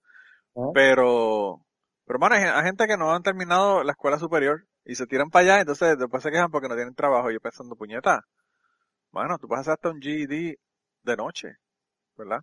Ajá. 0.55 0.67
Pero, 0.73 1.61
pero 2.05 2.19
bueno, 2.19 2.35
hay, 2.35 2.43
hay 2.43 2.63
gente 2.63 2.87
que 2.87 2.97
no 2.97 3.11
han 3.13 3.23
terminado 3.23 3.83
la 3.83 3.91
escuela 3.91 4.17
superior 4.19 4.65
y 4.85 4.95
se 4.95 5.05
tiran 5.05 5.29
para 5.29 5.43
allá, 5.43 5.59
entonces 5.61 5.97
después 5.97 6.23
se 6.23 6.31
quejan 6.31 6.49
porque 6.51 6.69
no 6.69 6.75
tienen 6.75 6.95
trabajo. 6.95 7.29
Y 7.29 7.33
yo 7.33 7.39
pensando, 7.41 7.75
puñeta, 7.75 8.21
bueno, 9.11 9.37
tú 9.37 9.47
hacer 9.53 9.73
hasta 9.73 9.89
un 9.89 9.99
GED 10.01 10.55
de 11.03 11.15
noche, 11.17 11.55
¿verdad? 12.15 12.39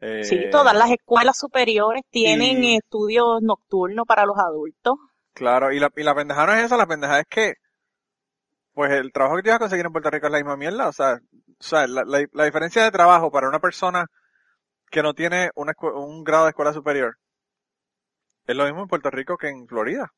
Eh, 0.00 0.24
Sí, 0.24 0.38
todas 0.50 0.74
las 0.76 0.90
escuelas 0.90 1.38
superiores 1.38 2.02
tienen 2.10 2.62
y- 2.62 2.76
estudios 2.76 3.42
nocturnos 3.42 4.06
para 4.06 4.24
los 4.26 4.36
adultos. 4.38 4.94
Claro, 5.36 5.70
y 5.70 5.78
la, 5.78 5.90
y 5.94 6.02
la 6.02 6.14
pendejada 6.14 6.46
no 6.46 6.52
es 6.54 6.64
esa, 6.64 6.78
la 6.78 6.86
pendejada 6.86 7.20
es 7.20 7.26
que, 7.28 7.54
pues 8.72 8.90
el 8.92 9.12
trabajo 9.12 9.36
que 9.36 9.42
te 9.42 9.50
vas 9.50 9.56
a 9.56 9.60
conseguir 9.60 9.86
en 9.86 9.92
Puerto 9.92 10.10
Rico 10.10 10.26
es 10.26 10.32
la 10.32 10.38
misma 10.38 10.56
mierda, 10.56 10.88
o 10.88 10.92
sea, 10.92 11.14
o 11.14 11.62
sea, 11.62 11.86
la, 11.86 12.04
la, 12.04 12.44
diferencia 12.44 12.82
de 12.82 12.90
trabajo 12.90 13.30
para 13.30 13.48
una 13.48 13.60
persona 13.60 14.06
que 14.90 15.02
no 15.02 15.14
tiene 15.14 15.50
un 15.54 16.24
grado 16.24 16.44
de 16.44 16.50
escuela 16.50 16.72
superior 16.72 17.16
es 18.46 18.56
lo 18.56 18.64
mismo 18.64 18.82
en 18.82 18.88
Puerto 18.88 19.10
Rico 19.10 19.36
que 19.36 19.48
en 19.48 19.66
Florida. 19.68 20.10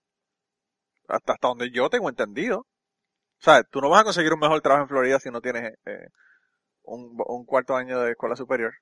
Hasta, 1.09 1.33
hasta 1.33 1.49
donde 1.49 1.71
yo 1.71 1.89
tengo 1.91 2.09
entendido. 2.09 2.61
O 2.61 2.67
sea, 3.41 3.63
tú 3.65 3.81
no 3.81 3.89
vas 3.91 4.03
a 4.03 4.05
conseguir 4.05 4.33
un 4.33 4.41
mejor 4.41 4.61
trabajo 4.61 4.85
en 4.85 4.89
Florida 4.89 5.19
si 5.21 5.31
no 5.31 5.41
tienes 5.41 5.75
eh, 5.87 6.09
un, 6.83 7.17
un 7.27 7.45
cuarto 7.47 7.77
año 7.77 8.01
de 8.01 8.13
escuela 8.13 8.37
superior 8.37 8.75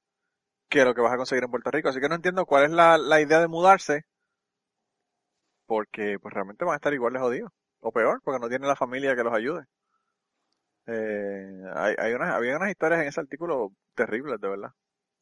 que 0.68 0.84
lo 0.84 0.94
que 0.94 1.00
vas 1.00 1.12
a 1.12 1.16
conseguir 1.16 1.44
en 1.44 1.50
Puerto 1.50 1.70
Rico. 1.70 1.88
Así 1.88 2.00
que 2.00 2.08
no 2.08 2.16
entiendo 2.16 2.46
cuál 2.46 2.64
es 2.64 2.70
la, 2.72 2.98
la 2.98 3.20
idea 3.20 3.40
de 3.40 3.48
mudarse 3.48 4.04
porque 5.66 6.18
pues 6.20 6.34
realmente 6.34 6.64
van 6.64 6.74
a 6.74 6.76
estar 6.76 6.94
igual 6.94 7.12
de 7.14 7.20
jodidos. 7.20 7.52
O 7.80 7.92
peor, 7.92 8.20
porque 8.24 8.40
no 8.40 8.48
tienen 8.48 8.68
la 8.68 8.76
familia 8.76 9.14
que 9.16 9.24
los 9.24 9.34
ayude. 9.34 9.64
Eh, 10.86 11.62
hay, 11.74 11.94
hay 11.98 12.12
unas, 12.14 12.34
había 12.34 12.56
unas 12.56 12.70
historias 12.70 13.00
en 13.02 13.08
ese 13.08 13.20
artículo 13.20 13.72
terribles, 13.94 14.40
de 14.40 14.48
verdad. 14.48 14.70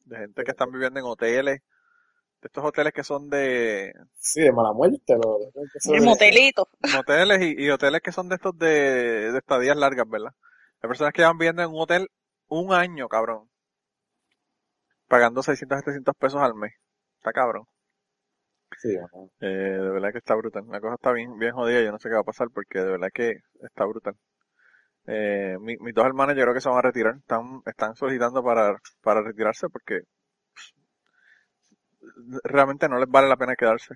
De 0.05 0.17
gente 0.17 0.43
que 0.43 0.51
están 0.51 0.71
viviendo 0.71 0.99
en 0.99 1.05
hoteles. 1.05 1.61
De 2.41 2.47
estos 2.47 2.63
hoteles 2.65 2.93
que 2.93 3.03
son 3.03 3.29
de 3.29 3.93
Sí, 4.17 4.41
de 4.41 4.51
mala 4.51 4.73
muerte. 4.73 5.15
Lo, 5.15 5.39
eso 5.73 5.93
El 5.93 6.01
de- 6.01 6.05
motelito. 6.05 6.69
moteles 6.87 7.41
y, 7.41 7.63
y 7.65 7.69
hoteles 7.69 8.01
que 8.01 8.11
son 8.11 8.29
de 8.29 8.35
estos 8.35 8.57
de, 8.57 9.31
de 9.31 9.37
estadías 9.37 9.77
largas, 9.77 10.07
¿verdad? 10.09 10.31
Hay 10.81 10.87
personas 10.89 11.13
que 11.13 11.23
van 11.23 11.37
viviendo 11.37 11.63
en 11.63 11.69
un 11.69 11.81
hotel 11.81 12.09
un 12.47 12.73
año, 12.73 13.07
cabrón. 13.07 13.49
Pagando 15.07 15.41
600, 15.41 15.79
700 15.79 16.15
pesos 16.15 16.41
al 16.41 16.53
mes. 16.53 16.73
Está 17.17 17.31
cabrón. 17.33 17.65
Sí. 18.81 18.89
Eh, 19.39 19.47
de 19.47 19.89
verdad 19.89 20.11
que 20.11 20.17
está 20.19 20.35
brutal. 20.35 20.65
La 20.69 20.79
cosa 20.81 20.95
está 20.95 21.11
bien, 21.13 21.37
bien 21.39 21.53
jodida. 21.53 21.81
Yo 21.83 21.91
no 21.91 21.99
sé 21.99 22.09
qué 22.09 22.15
va 22.15 22.21
a 22.21 22.23
pasar 22.23 22.49
porque 22.53 22.79
de 22.79 22.91
verdad 22.91 23.09
que 23.13 23.39
está 23.61 23.85
brutal. 23.85 24.15
Eh, 25.07 25.57
mi- 25.59 25.77
mis 25.77 25.93
dos 25.93 26.05
hermanas 26.05 26.35
yo 26.35 26.43
creo 26.43 26.53
que 26.53 26.61
se 26.61 26.69
van 26.69 26.79
a 26.79 26.81
retirar. 26.83 27.15
Están, 27.17 27.61
están 27.65 27.95
solicitando 27.95 28.43
para, 28.43 28.75
para 29.01 29.21
retirarse 29.21 29.69
porque 29.69 30.01
realmente 32.43 32.89
no 32.89 32.97
les 32.99 33.07
vale 33.09 33.27
la 33.29 33.37
pena 33.37 33.55
quedarse. 33.55 33.95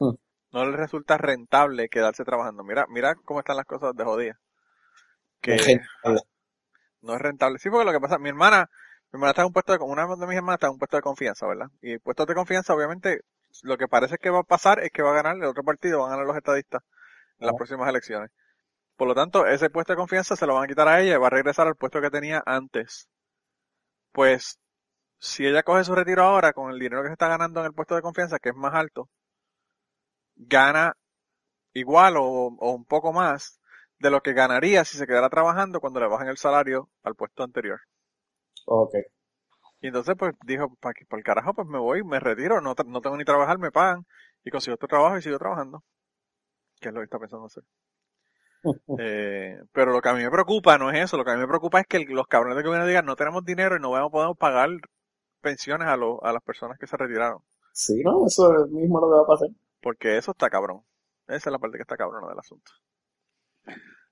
Hmm. 0.00 0.14
No 0.52 0.64
les 0.66 0.76
resulta 0.76 1.18
rentable 1.18 1.88
quedarse 1.88 2.24
trabajando. 2.24 2.64
Mira, 2.64 2.86
mira 2.88 3.14
cómo 3.24 3.40
están 3.40 3.56
las 3.56 3.66
cosas 3.66 3.94
de 3.94 4.04
jodida. 4.04 4.38
Que 5.40 5.56
no 7.02 7.14
es 7.14 7.20
rentable. 7.20 7.58
Sí, 7.58 7.70
porque 7.70 7.84
lo 7.86 7.92
que 7.92 8.00
pasa, 8.00 8.18
mi 8.18 8.28
hermana, 8.28 8.68
mi 9.12 9.16
hermana 9.18 9.30
está 9.30 9.42
en 9.42 9.46
un 9.48 9.52
puesto 9.52 9.72
de, 9.72 9.78
una 9.84 10.06
de 10.06 10.26
mis 10.26 10.36
hermanas 10.36 10.56
está 10.56 10.66
en 10.68 10.72
un 10.74 10.78
puesto 10.78 10.96
de 10.96 11.02
confianza, 11.02 11.46
¿verdad? 11.46 11.68
Y 11.80 11.98
puestos 11.98 12.26
de 12.26 12.34
confianza, 12.34 12.74
obviamente, 12.74 13.20
lo 13.62 13.76
que 13.78 13.88
parece 13.88 14.18
que 14.18 14.30
va 14.30 14.40
a 14.40 14.42
pasar 14.44 14.80
es 14.80 14.90
que 14.90 15.02
va 15.02 15.10
a 15.10 15.14
ganar 15.14 15.36
el 15.36 15.44
otro 15.44 15.62
partido, 15.64 16.00
van 16.00 16.08
a 16.08 16.10
ganar 16.12 16.26
los 16.26 16.36
estadistas 16.36 16.82
en 17.38 17.46
las 17.46 17.54
Ah. 17.54 17.56
próximas 17.56 17.88
elecciones. 17.88 18.30
Por 18.96 19.08
lo 19.08 19.14
tanto, 19.14 19.46
ese 19.46 19.70
puesto 19.70 19.92
de 19.94 19.98
confianza 19.98 20.36
se 20.36 20.46
lo 20.46 20.54
van 20.54 20.64
a 20.64 20.68
quitar 20.68 20.88
a 20.88 21.00
ella 21.00 21.14
y 21.14 21.18
va 21.18 21.28
a 21.28 21.30
regresar 21.30 21.66
al 21.68 21.76
puesto 21.76 22.00
que 22.00 22.10
tenía 22.10 22.42
antes. 22.46 23.08
Pues, 24.12 24.58
si 25.18 25.46
ella 25.46 25.62
coge 25.62 25.84
su 25.84 25.94
retiro 25.94 26.22
ahora 26.24 26.52
con 26.52 26.70
el 26.72 26.78
dinero 26.78 27.02
que 27.02 27.08
se 27.08 27.14
está 27.14 27.28
ganando 27.28 27.60
en 27.60 27.66
el 27.66 27.74
puesto 27.74 27.94
de 27.96 28.02
confianza, 28.02 28.38
que 28.38 28.50
es 28.50 28.56
más 28.56 28.74
alto, 28.74 29.08
gana 30.36 30.94
igual 31.74 32.16
o, 32.18 32.24
o 32.24 32.72
un 32.74 32.84
poco 32.86 33.12
más 33.12 33.60
de 33.98 34.10
lo 34.10 34.22
que 34.22 34.32
ganaría 34.34 34.84
si 34.84 34.98
se 34.98 35.06
quedara 35.06 35.28
trabajando 35.30 35.80
cuando 35.80 36.00
le 36.00 36.08
bajen 36.08 36.28
el 36.28 36.38
salario 36.38 36.90
al 37.04 37.14
puesto 37.16 37.42
anterior. 37.44 37.80
Ok. 38.68 38.94
Y 39.80 39.88
entonces 39.88 40.14
pues 40.18 40.34
dijo, 40.44 40.72
para 40.80 40.94
el 41.10 41.24
carajo 41.24 41.52
pues 41.54 41.66
me 41.66 41.78
voy, 41.78 42.04
me 42.04 42.20
retiro, 42.20 42.60
no, 42.60 42.74
no 42.86 43.00
tengo 43.00 43.16
ni 43.16 43.24
trabajar, 43.24 43.58
me 43.58 43.72
pagan 43.72 44.06
y 44.44 44.50
consigo 44.50 44.74
otro 44.74 44.86
trabajo 44.88 45.18
y 45.18 45.22
sigo 45.22 45.38
trabajando. 45.38 45.82
Que 46.80 46.88
es 46.88 46.94
lo 46.94 47.00
que 47.00 47.04
está 47.04 47.18
pensando 47.20 47.46
hacer. 47.46 47.64
Eh, 49.00 49.58
pero 49.72 49.92
lo 49.92 50.00
que 50.02 50.08
a 50.08 50.14
mí 50.14 50.22
me 50.22 50.30
preocupa 50.30 50.76
no 50.78 50.90
es 50.90 50.98
eso, 50.98 51.16
lo 51.16 51.24
que 51.24 51.30
a 51.30 51.34
mí 51.34 51.40
me 51.40 51.46
preocupa 51.48 51.80
es 51.80 51.86
que 51.86 51.98
el- 51.98 52.04
los 52.14 52.26
cabrones 52.26 52.56
de 52.56 52.62
gobierno 52.64 52.86
digan 52.86 53.06
no 53.06 53.16
tenemos 53.16 53.44
dinero 53.44 53.76
y 53.76 53.80
no 53.80 53.90
vamos, 53.90 54.10
podemos 54.10 54.36
pagar 54.36 54.68
pensiones 55.42 55.88
a, 55.88 55.96
los 55.96 56.18
a 56.22 56.32
las 56.32 56.42
personas 56.42 56.78
que 56.78 56.86
se 56.88 56.96
retiraron. 56.96 57.40
Sí, 57.72 58.02
no, 58.04 58.26
eso 58.26 58.52
es 58.62 58.70
mismo 58.70 59.00
lo 59.00 59.06
que 59.08 59.14
va 59.16 59.22
a 59.22 59.26
pasar. 59.26 59.48
Porque 59.80 60.16
eso 60.18 60.30
está 60.30 60.50
cabrón. 60.50 60.82
Esa 61.26 61.48
es 61.50 61.52
la 61.52 61.58
parte 61.58 61.78
que 61.78 61.82
está 61.82 61.96
cabrona 61.96 62.28
del 62.28 62.38
asunto. 62.38 62.70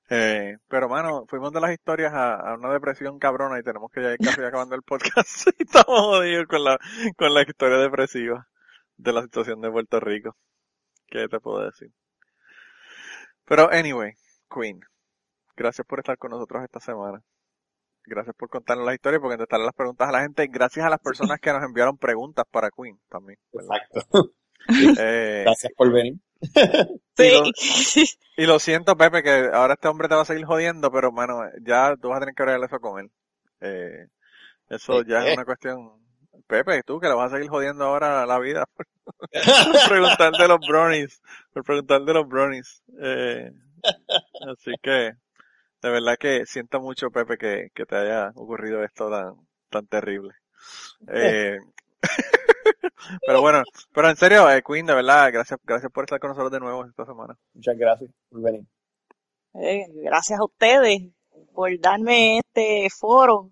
Eh, 0.09 0.57
pero 0.69 0.89
mano, 0.89 1.27
fuimos 1.27 1.53
de 1.53 1.61
las 1.61 1.73
historias 1.73 2.13
a, 2.13 2.37
a 2.37 2.55
una 2.55 2.73
depresión 2.73 3.19
cabrona 3.19 3.59
y 3.59 3.63
tenemos 3.63 3.91
que 3.91 4.03
ya 4.03 4.13
ir 4.13 4.19
casi 4.19 4.43
acabando 4.43 4.77
el 4.77 4.83
podcast 4.83 5.49
y 5.59 5.65
estamos 5.65 6.01
jodidos 6.01 6.47
con 6.47 6.63
la, 6.63 6.79
con 7.17 7.35
la 7.35 7.43
historia 7.43 7.79
depresiva 7.79 8.47
de 8.97 9.13
la 9.13 9.23
situación 9.23 9.61
de 9.61 9.71
Puerto 9.71 9.99
Rico. 10.01 10.37
¿Qué 11.09 11.29
te 11.29 11.41
puedo 11.41 11.65
decir? 11.65 11.91
Pero 13.45 13.71
anyway, 13.71 14.13
Queen, 14.53 14.81
gracias 15.57 15.87
por 15.87 16.01
estar 16.01 16.19
con 16.19 16.31
nosotros 16.31 16.63
esta 16.63 16.81
semana. 16.81 17.23
Gracias 18.05 18.37
por 18.37 18.49
contarnos 18.49 18.87
la 18.87 18.95
historia 18.95 19.17
y 19.17 19.21
por 19.21 19.31
contestarle 19.31 19.67
las 19.67 19.75
preguntas 19.75 20.09
a 20.09 20.13
la 20.13 20.23
gente. 20.23 20.47
Gracias 20.47 20.87
a 20.87 20.91
las 20.91 21.01
personas 21.01 21.41
que 21.41 21.53
nos 21.53 21.65
enviaron 21.65 21.99
preguntas 21.99 22.45
para 22.51 22.71
Queen 22.71 23.01
también. 23.09 23.39
¿verdad? 23.53 23.77
Exacto. 23.93 24.31
Eh, 24.99 25.43
Gracias 25.45 25.73
por 25.77 25.93
venir. 25.93 26.15
Sí. 27.17 27.43
Y 28.37 28.47
lo 28.47 28.59
siento, 28.59 28.97
Pepe, 28.97 29.23
que 29.23 29.51
ahora 29.53 29.75
este 29.75 29.89
hombre 29.89 30.09
te 30.09 30.15
va 30.15 30.23
a 30.23 30.27
seguir 30.27 30.45
jodiendo, 30.45 30.91
pero, 30.93 31.11
mano, 31.13 31.41
ya 31.63 31.97
tú 31.97 32.09
vas 32.09 32.19
a 32.19 32.21
tener 32.21 32.35
que 32.35 32.43
arreglar 32.43 32.69
eso 32.69 32.81
con 32.81 33.01
él. 33.01 33.11
Eh, 33.61 34.07
eso 34.69 35.03
¿De 35.03 35.05
ya 35.05 35.23
qué? 35.23 35.29
es 35.29 35.35
una 35.35 35.45
cuestión. 35.45 35.93
Pepe, 36.47 36.83
tú 36.85 37.01
que 37.01 37.09
le 37.09 37.15
vas 37.15 37.33
a 37.33 37.37
seguir 37.37 37.51
jodiendo 37.51 37.85
ahora 37.85 38.27
la 38.27 38.39
vida 38.39 38.67
por 38.77 38.87
preguntar 39.89 40.33
de 40.33 40.49
los 40.49 40.59
brownies, 40.67 41.21
por 41.53 41.65
preguntar 41.65 42.03
de 42.05 42.15
los 42.15 42.29
brownies. 42.29 42.83
Eh, 43.01 43.53
así 44.51 44.73
que, 44.83 45.13
de 45.83 45.91
verdad 45.91 46.17
que 46.19 46.47
siento 46.47 46.81
mucho, 46.81 47.11
Pepe, 47.11 47.39
que, 47.39 47.71
que 47.75 47.87
te 47.87 47.97
haya 47.97 48.31
ocurrido 48.35 48.85
esto 48.85 49.11
tan, 49.11 49.35
tan 49.71 49.87
terrible. 49.87 50.35
Eh, 51.09 51.59
pero 53.26 53.41
bueno, 53.41 53.62
pero 53.93 54.11
en 54.11 54.16
serio, 54.16 54.51
eh, 54.51 54.62
Queen, 54.66 54.87
de 54.87 54.95
verdad, 54.95 55.30
gracias, 55.32 55.59
gracias 55.64 55.93
por 55.93 56.05
estar 56.05 56.18
con 56.20 56.30
nosotros 56.30 56.53
de 56.53 56.61
nuevo 56.61 56.84
esta 56.84 57.05
semana. 57.05 57.37
Muchas 57.55 57.76
gracias 57.76 58.11
por 58.28 58.43
venir. 58.43 58.64
Eh, 59.55 59.87
gracias 60.03 60.39
a 60.39 60.45
ustedes 60.45 61.03
por 61.55 61.70
darme 61.80 62.39
este 62.39 62.89
foro. 62.91 63.51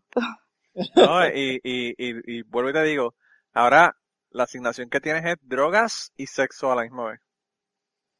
No, 0.96 1.26
y, 1.28 1.60
y, 1.62 1.94
y, 1.96 2.38
y 2.38 2.42
vuelvo 2.42 2.70
y 2.70 2.72
te 2.72 2.82
digo, 2.82 3.14
ahora 3.52 3.96
la 4.30 4.44
asignación 4.44 4.90
que 4.90 5.00
tienes 5.00 5.24
es 5.24 5.36
drogas 5.42 6.12
y 6.16 6.26
sexo 6.26 6.72
a 6.72 6.74
la 6.76 6.82
misma 6.82 7.10
vez. 7.10 7.20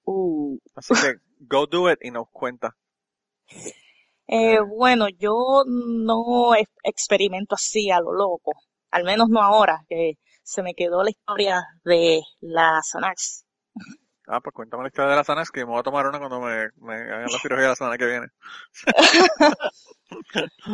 Uh, 0.05 0.59
Así 0.75 0.95
que 0.95 1.17
go 1.41 1.67
do 1.67 1.91
it 1.91 1.99
y 2.03 2.11
nos 2.11 2.29
cuenta. 2.31 2.77
eh, 4.27 4.61
bueno, 4.61 5.09
yo 5.09 5.65
no 5.67 6.55
ex- 6.55 6.71
experimento 6.83 7.55
así 7.55 7.91
a 7.91 8.01
lo 8.01 8.13
loco, 8.13 8.53
al 8.91 9.05
menos 9.05 9.29
no 9.29 9.43
ahora, 9.43 9.85
que 9.89 10.19
se 10.45 10.63
me 10.63 10.75
quedó 10.75 11.03
la 11.03 11.11
historia 11.11 11.63
de 11.85 12.23
la 12.41 12.81
Xanax. 12.83 13.45
Ah, 14.27 14.41
pues 14.41 14.55
cuéntame 14.55 14.85
la 14.85 14.89
historia 14.89 15.11
de 15.11 15.17
la 15.17 15.25
Xanax 15.25 15.51
que 15.51 15.65
me 15.65 15.73
voy 15.73 15.81
a 15.81 15.83
tomar 15.83 16.07
una 16.07 16.19
cuando 16.19 16.41
me, 16.41 16.69
me 16.77 16.95
hagan 16.95 17.31
la 17.31 17.39
cirugía 17.39 17.69
la 17.69 17.77
semana 17.77 17.99
que 17.99 18.07
viene. 18.07 18.27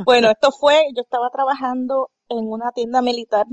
Bueno, 0.04 0.28
esto 0.30 0.50
fue, 0.52 0.82
yo 0.94 1.02
estaba 1.02 1.30
trabajando 1.30 2.10
en 2.28 2.50
una 2.50 2.72
tienda 2.72 3.00
militar 3.00 3.46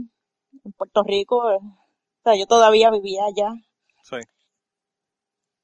en 0.65 0.71
Puerto 0.73 1.03
Rico, 1.03 1.49
eh, 1.51 1.59
o 1.61 2.21
sea, 2.23 2.35
yo 2.35 2.45
todavía 2.45 2.89
vivía 2.91 3.21
allá 3.25 3.51
Sí. 4.03 4.17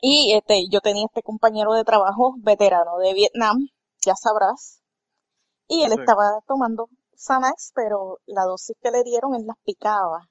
y 0.01 0.33
este, 0.33 0.67
yo 0.69 0.79
tenía 0.81 1.05
este 1.05 1.23
compañero 1.23 1.73
de 1.73 1.83
trabajo 1.83 2.35
veterano 2.37 2.97
de 2.99 3.13
Vietnam, 3.13 3.67
ya 4.05 4.15
sabrás, 4.15 4.81
y 5.67 5.83
él 5.83 5.91
Sí. 5.91 5.99
estaba 5.99 6.39
tomando 6.47 6.87
Xanax, 7.17 7.71
pero 7.75 8.19
la 8.25 8.43
dosis 8.45 8.77
que 8.81 8.91
le 8.91 9.03
dieron 9.03 9.35
él 9.35 9.45
las 9.45 9.57
picaba 9.65 10.29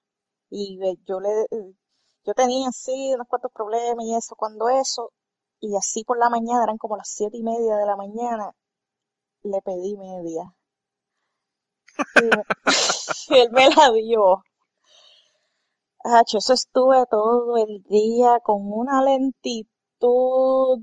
y 0.55 0.79
yo 1.07 1.19
le, 1.19 1.43
eh, 1.51 1.75
yo 2.25 2.35
tenía 2.35 2.69
así 2.69 3.15
unos 3.15 3.27
cuantos 3.27 3.51
problemas 3.53 4.05
y 4.05 4.15
eso, 4.15 4.37
cuando 4.37 4.69
eso, 4.69 5.13
y 5.61 5.75
así 5.77 6.05
por 6.05 6.19
la 6.19 6.29
mañana, 6.29 6.65
eran 6.65 6.77
como 6.77 6.97
las 6.97 7.09
siete 7.09 7.39
y 7.39 7.43
media 7.43 7.77
de 7.77 7.87
la 7.87 7.97
mañana, 7.97 8.53
le 9.45 9.63
pedí 9.63 9.97
media. 9.97 10.55
Y, 12.17 13.35
él 13.35 13.51
me 13.53 13.69
la 13.71 13.91
dio. 13.93 14.43
Hacho, 16.05 16.39
eso 16.39 16.53
estuve 16.53 17.07
todo 17.11 17.57
el 17.57 17.83
día 17.85 18.39
con 18.43 18.61
una 18.71 19.03
lentitud. 19.03 20.83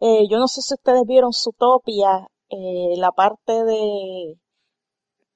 Eh, 0.00 0.26
yo 0.28 0.38
no 0.38 0.48
sé 0.48 0.60
si 0.62 0.74
ustedes 0.74 1.04
vieron 1.06 1.32
Zootopia, 1.32 2.26
eh, 2.48 2.96
la 2.96 3.12
parte 3.12 3.64
de 3.64 4.38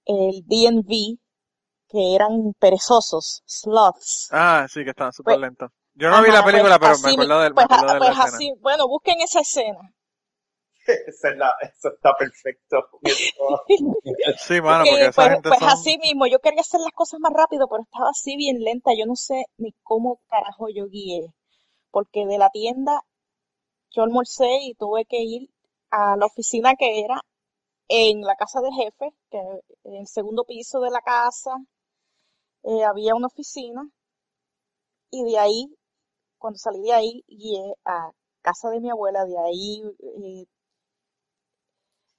el 0.06 0.44
DNV, 0.46 1.18
que 1.90 2.14
eran 2.14 2.54
perezosos, 2.58 3.42
sloths. 3.46 4.30
Ah, 4.30 4.66
sí, 4.68 4.82
que 4.84 4.90
estaban 4.90 5.12
súper 5.12 5.36
Pues, 5.36 5.38
lentos. 5.38 5.70
Yo 5.94 6.08
no 6.10 6.22
vi 6.22 6.30
la 6.30 6.42
pues 6.44 6.44
película, 6.44 6.78
pero 6.78 6.98
me 6.98 7.08
así, 7.08 7.10
acuerdo 7.10 7.40
de, 7.40 7.50
me 7.52 7.54
pues, 7.54 7.66
acuerdo 7.66 7.92
a- 7.92 7.94
de 7.94 8.00
pues 8.00 8.10
la 8.10 8.12
escena. 8.12 8.38
así, 8.38 8.52
bueno, 8.60 8.88
busquen 8.88 9.20
esa 9.20 9.40
escena. 9.40 9.94
Esa 10.86 11.30
es 11.30 11.36
la- 11.38 11.54
eso 11.62 11.88
está 11.94 12.14
perfecto. 12.16 12.88
Sí, 14.38 14.60
mano, 14.60 14.86
porque 14.88 15.06
Porque, 15.06 15.08
esa 15.08 15.28
pues, 15.28 15.30
gente 15.30 15.52
pues 15.60 15.60
son... 15.60 15.68
así 15.68 15.98
mismo, 15.98 16.26
yo 16.26 16.38
quería 16.40 16.60
hacer 16.62 16.80
las 16.80 16.92
cosas 16.92 17.20
más 17.20 17.32
rápido, 17.32 17.68
pero 17.68 17.82
estaba 17.82 18.10
así 18.10 18.36
bien 18.36 18.60
lenta. 18.62 18.92
Yo 18.98 19.06
no 19.06 19.16
sé 19.16 19.44
ni 19.58 19.72
cómo 19.82 20.20
carajo 20.28 20.68
yo 20.74 20.86
guié. 20.88 21.32
Porque 21.90 22.26
de 22.26 22.38
la 22.38 22.50
tienda 22.50 23.02
yo 23.90 24.02
almorcé 24.04 24.48
y 24.62 24.74
tuve 24.74 25.04
que 25.06 25.18
ir 25.22 25.50
a 25.90 26.16
la 26.16 26.26
oficina 26.26 26.74
que 26.76 27.00
era 27.04 27.22
en 27.88 28.22
la 28.22 28.36
casa 28.36 28.60
del 28.62 28.74
jefe, 28.74 29.14
que 29.30 29.38
en 29.84 29.94
el 29.96 30.06
segundo 30.08 30.44
piso 30.44 30.80
de 30.80 30.90
la 30.90 31.00
casa 31.02 31.52
eh, 32.62 32.84
había 32.84 33.14
una 33.14 33.26
oficina. 33.28 33.82
Y 35.10 35.24
de 35.24 35.38
ahí, 35.38 35.76
cuando 36.38 36.58
salí 36.58 36.82
de 36.82 36.92
ahí, 36.92 37.24
guié 37.28 37.74
a 37.84 38.10
casa 38.42 38.70
de 38.70 38.80
mi 38.80 38.90
abuela. 38.90 39.24
De 39.24 39.38
ahí 39.38 39.82
eh, 40.00 40.46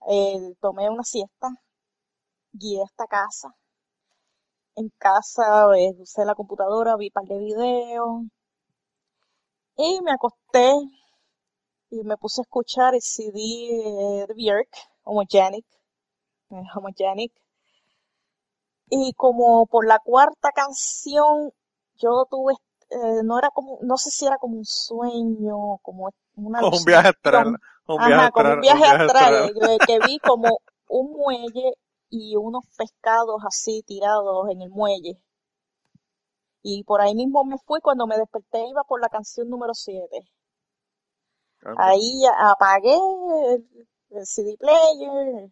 eh, 0.10 0.54
tomé 0.62 0.90
una 0.90 1.04
siesta, 1.04 1.50
guié 2.54 2.82
a 2.82 2.86
esta 2.86 3.08
casa. 3.08 3.56
En 4.76 4.90
casa 4.98 5.68
usé 6.00 6.26
la 6.26 6.36
computadora, 6.36 6.96
vi 6.98 7.08
un 7.08 7.12
par 7.12 7.26
de 7.26 7.38
videos 7.38 8.24
y 9.78 10.02
me 10.02 10.12
acosté 10.12 10.74
y 11.90 12.04
me 12.04 12.18
puse 12.18 12.42
a 12.42 12.44
escuchar 12.44 12.96
el 12.96 13.02
CD 13.02 14.26
de 14.28 14.34
Björk, 14.34 14.70
Homogenic, 15.04 15.66
Homogenic. 16.76 17.34
Y 18.92 19.14
como 19.14 19.66
por 19.66 19.88
la 19.88 19.98
cuarta 19.98 20.52
canción, 20.52 21.52
yo 21.96 22.26
tuve, 22.30 22.54
eh, 22.92 23.24
no 23.24 23.40
era 23.40 23.50
como, 23.50 23.80
no 23.82 23.98
sé 23.98 24.12
si 24.12 24.28
era 24.28 24.38
como 24.38 24.58
un 24.58 24.66
sueño, 24.66 25.80
como 25.82 26.10
una 26.36 26.62
Un 26.78 26.86
viaje 26.86 27.10
astral. 27.10 27.58
Un 27.88 28.04
viaje 28.04 28.24
Ajá, 28.24 28.32
como 28.32 28.52
astral. 28.52 28.54
un 28.54 28.60
viaje 28.60 28.84
astral, 28.86 29.34
astral. 29.34 29.52
eh, 29.70 29.80
que 29.86 30.02
vi 30.02 30.20
como 30.22 30.60
un 30.90 31.14
muelle 31.14 31.74
y 32.10 32.36
unos 32.36 32.66
pescados 32.78 33.42
así 33.48 33.84
tirados 33.88 34.50
en 34.52 34.62
el 34.62 34.70
muelle. 34.70 35.18
Y 36.64 36.84
por 36.86 37.02
ahí 37.02 37.14
mismo 37.14 37.44
me 37.46 37.56
fui, 37.68 37.80
cuando 37.82 38.08
me 38.08 38.18
desperté 38.18 38.66
iba 38.68 38.84
por 38.86 39.00
la 39.00 39.10
canción 39.10 39.48
número 39.48 39.76
7. 39.76 40.22
Anda. 41.66 41.82
Ahí 41.86 42.26
a- 42.28 42.52
apagué 42.52 42.96
el 44.12 44.26
CD 44.26 44.56
player, 44.58 45.52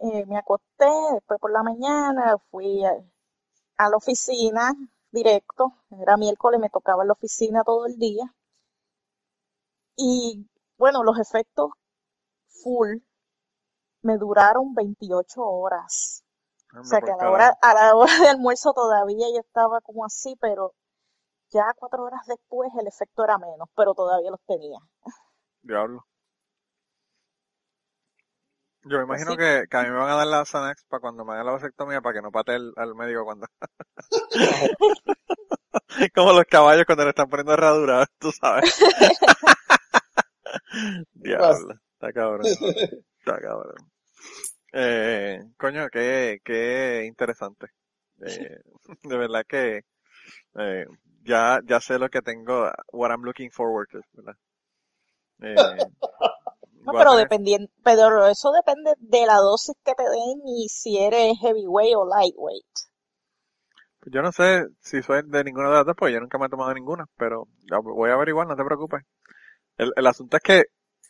eh, 0.00 0.26
me 0.26 0.36
acosté, 0.38 0.86
después 1.14 1.40
por 1.40 1.52
la 1.52 1.62
mañana 1.62 2.36
fui 2.50 2.84
a, 2.84 2.92
a 3.78 3.90
la 3.90 3.96
oficina 3.96 4.74
directo, 5.12 5.74
era 6.00 6.16
miércoles, 6.16 6.60
me 6.60 6.70
tocaba 6.70 7.02
en 7.04 7.08
la 7.08 7.14
oficina 7.14 7.64
todo 7.64 7.86
el 7.86 7.96
día. 7.98 8.34
Y 9.96 10.48
bueno, 10.78 11.04
los 11.04 11.16
efectos 11.20 11.70
full 12.48 12.98
me 14.02 14.18
duraron 14.18 14.74
28 14.74 15.42
horas. 15.42 16.22
O 16.82 16.82
Anda 16.82 16.86
sea 16.86 17.02
que 17.02 17.12
a 17.12 17.16
la 17.16 17.30
carajo. 17.30 17.30
hora, 17.30 17.58
a 17.62 17.74
la 17.74 17.96
hora 17.96 18.12
de 18.20 18.28
almuerzo 18.28 18.72
todavía 18.74 19.26
yo 19.34 19.40
estaba 19.40 19.80
como 19.80 20.04
así, 20.04 20.36
pero 20.40 20.74
ya 21.50 21.64
cuatro 21.76 22.04
horas 22.04 22.22
después 22.28 22.70
el 22.80 22.86
efecto 22.88 23.24
era 23.24 23.38
menos, 23.38 23.68
pero 23.76 23.94
todavía 23.94 24.30
los 24.32 24.40
tenía. 24.46 24.80
Diablo. 25.62 26.06
Yo 28.84 28.98
me 28.98 29.04
imagino 29.04 29.36
que, 29.36 29.64
que 29.70 29.76
a 29.76 29.82
mí 29.82 29.90
me 29.90 29.98
van 29.98 30.10
a 30.10 30.16
dar 30.16 30.26
la 30.26 30.44
Xanax 30.44 30.84
para 30.84 31.00
cuando 31.00 31.24
me 31.24 31.34
hagan 31.34 31.46
la 31.46 31.52
vasectomía 31.52 32.00
para 32.00 32.14
que 32.14 32.22
no 32.22 32.30
pate 32.30 32.54
el, 32.54 32.72
al 32.76 32.94
médico 32.94 33.24
cuando... 33.24 33.46
Como 36.14 36.32
los 36.32 36.44
caballos 36.44 36.84
cuando 36.86 37.04
le 37.04 37.10
están 37.10 37.28
poniendo 37.28 37.52
herradura, 37.52 38.06
tú 38.18 38.32
sabes. 38.32 38.78
Diablo. 41.12 41.74
Está 41.94 42.12
cabrón. 42.12 42.46
Está 43.18 43.40
cabrón. 43.40 43.74
Eh, 44.72 45.42
coño, 45.58 45.88
qué, 45.90 46.38
qué 46.44 47.04
interesante. 47.06 47.66
Eh, 48.24 48.60
de 49.02 49.16
verdad 49.16 49.44
que 49.46 49.82
eh, 50.58 50.86
ya, 51.22 51.60
ya 51.64 51.80
sé 51.80 51.98
lo 51.98 52.08
que 52.08 52.22
tengo, 52.22 52.70
what 52.92 53.10
I'm 53.10 53.22
looking 53.22 53.50
forward 53.50 53.88
to, 53.90 54.00
¿verdad? 54.12 54.36
Eh, 55.42 55.56
no, 56.84 56.92
pero 56.92 57.14
dependiendo, 57.14 57.70
pero 57.84 58.26
eso 58.26 58.50
depende 58.52 58.94
de 58.98 59.26
la 59.26 59.36
dosis 59.36 59.76
que 59.84 59.94
te 59.94 60.02
den 60.02 60.40
y 60.46 60.68
si 60.68 60.98
eres 60.98 61.38
heavyweight 61.40 61.96
o 61.96 62.06
lightweight. 62.06 62.66
yo 64.06 64.22
no 64.22 64.32
sé 64.32 64.66
si 64.80 65.02
soy 65.02 65.22
de 65.24 65.44
ninguna 65.44 65.68
de 65.68 65.74
las 65.76 65.86
dos, 65.86 65.94
pues 65.96 66.12
yo 66.12 66.20
nunca 66.20 66.38
me 66.38 66.46
he 66.46 66.48
tomado 66.50 66.72
ninguna, 66.74 67.06
pero 67.16 67.48
voy 67.82 68.10
a 68.10 68.14
averiguar, 68.14 68.46
no 68.46 68.56
te 68.56 68.64
preocupes. 68.64 69.02
El, 69.76 69.92
el 69.96 70.06
asunto 70.06 70.36
es 70.36 70.42
que 70.42 70.62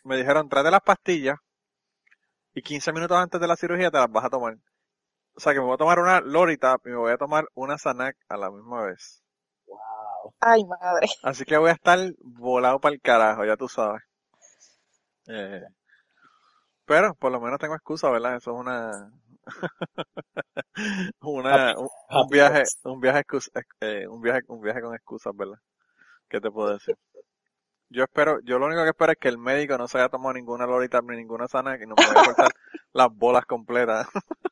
me 0.05 0.17
dijeron, 0.17 0.49
tráete 0.49 0.71
las 0.71 0.83
pastillas 0.83 1.39
y 2.55 2.63
15 2.63 2.93
minutos 2.93 3.17
antes 3.17 3.41
de 3.41 3.47
la 3.47 3.57
cirugía 3.57 3.91
te 3.91 3.99
las 3.99 4.11
vas 4.11 4.25
a 4.25 4.31
tomar. 4.31 4.57
O 5.35 5.41
sea 5.41 5.53
que 5.53 5.61
me 5.61 5.67
voy 5.67 5.75
a 5.75 5.79
tomar 5.79 5.99
una 5.99 6.21
Lorita 6.21 6.77
y 6.85 6.89
me 6.91 6.97
voy 6.97 7.13
a 7.13 7.17
tomar 7.17 7.47
una 7.55 7.79
Sanac 7.79 8.17
a 8.29 8.37
la 8.37 8.51
misma 8.51 8.83
vez. 8.83 9.23
wow. 9.67 10.35
Ay, 10.41 10.65
madre. 10.65 11.09
Así 11.23 11.45
que 11.45 11.57
voy 11.57 11.71
a 11.71 11.75
estar 11.75 11.99
volado 12.21 12.81
para 12.81 12.95
el 12.95 13.01
carajo, 13.01 13.45
ya 13.45 13.57
tú 13.57 13.69
sabes. 13.69 14.03
Eh, 15.33 15.63
pero 16.85 17.15
por 17.15 17.31
lo 17.31 17.41
menos 17.41 17.59
tengo 17.59 17.75
excusa, 17.75 18.11
¿verdad? 18.11 18.37
Eso 18.37 18.53
es 18.53 18.59
una, 18.59 19.13
una, 21.21 21.75
un, 21.79 21.89
viaje, 22.29 22.63
un 22.85 23.01
viaje, 23.01 23.21
excus- 23.21 23.51
eh, 23.81 24.07
un 24.09 24.21
viaje, 24.21 24.41
un 24.49 24.61
viaje 24.61 24.81
con 24.81 24.95
excusas, 24.95 25.35
¿verdad? 25.37 25.59
¿Qué 26.29 26.41
te 26.41 26.51
puedo 26.51 26.73
decir? 26.73 26.97
Yo 27.89 28.05
espero, 28.05 28.39
yo 28.45 28.59
lo 28.59 28.67
único 28.67 28.83
que 28.85 28.91
espero 28.91 29.13
es 29.13 29.19
que 29.19 29.29
el 29.29 29.39
médico 29.39 29.77
no 29.77 29.89
se 29.89 29.99
haya 29.99 30.09
tomado 30.09 30.35
ninguna 30.35 30.67
lorita 30.67 31.01
ni 31.03 31.17
ninguna 31.17 31.49
sana 31.49 31.77
y 31.77 31.87
no 31.87 31.95
me 31.97 32.07
vaya 32.07 32.21
a 32.21 32.25
cortar 32.25 32.51
las 32.93 33.09
bolas 33.15 33.45
completas. 33.47 34.07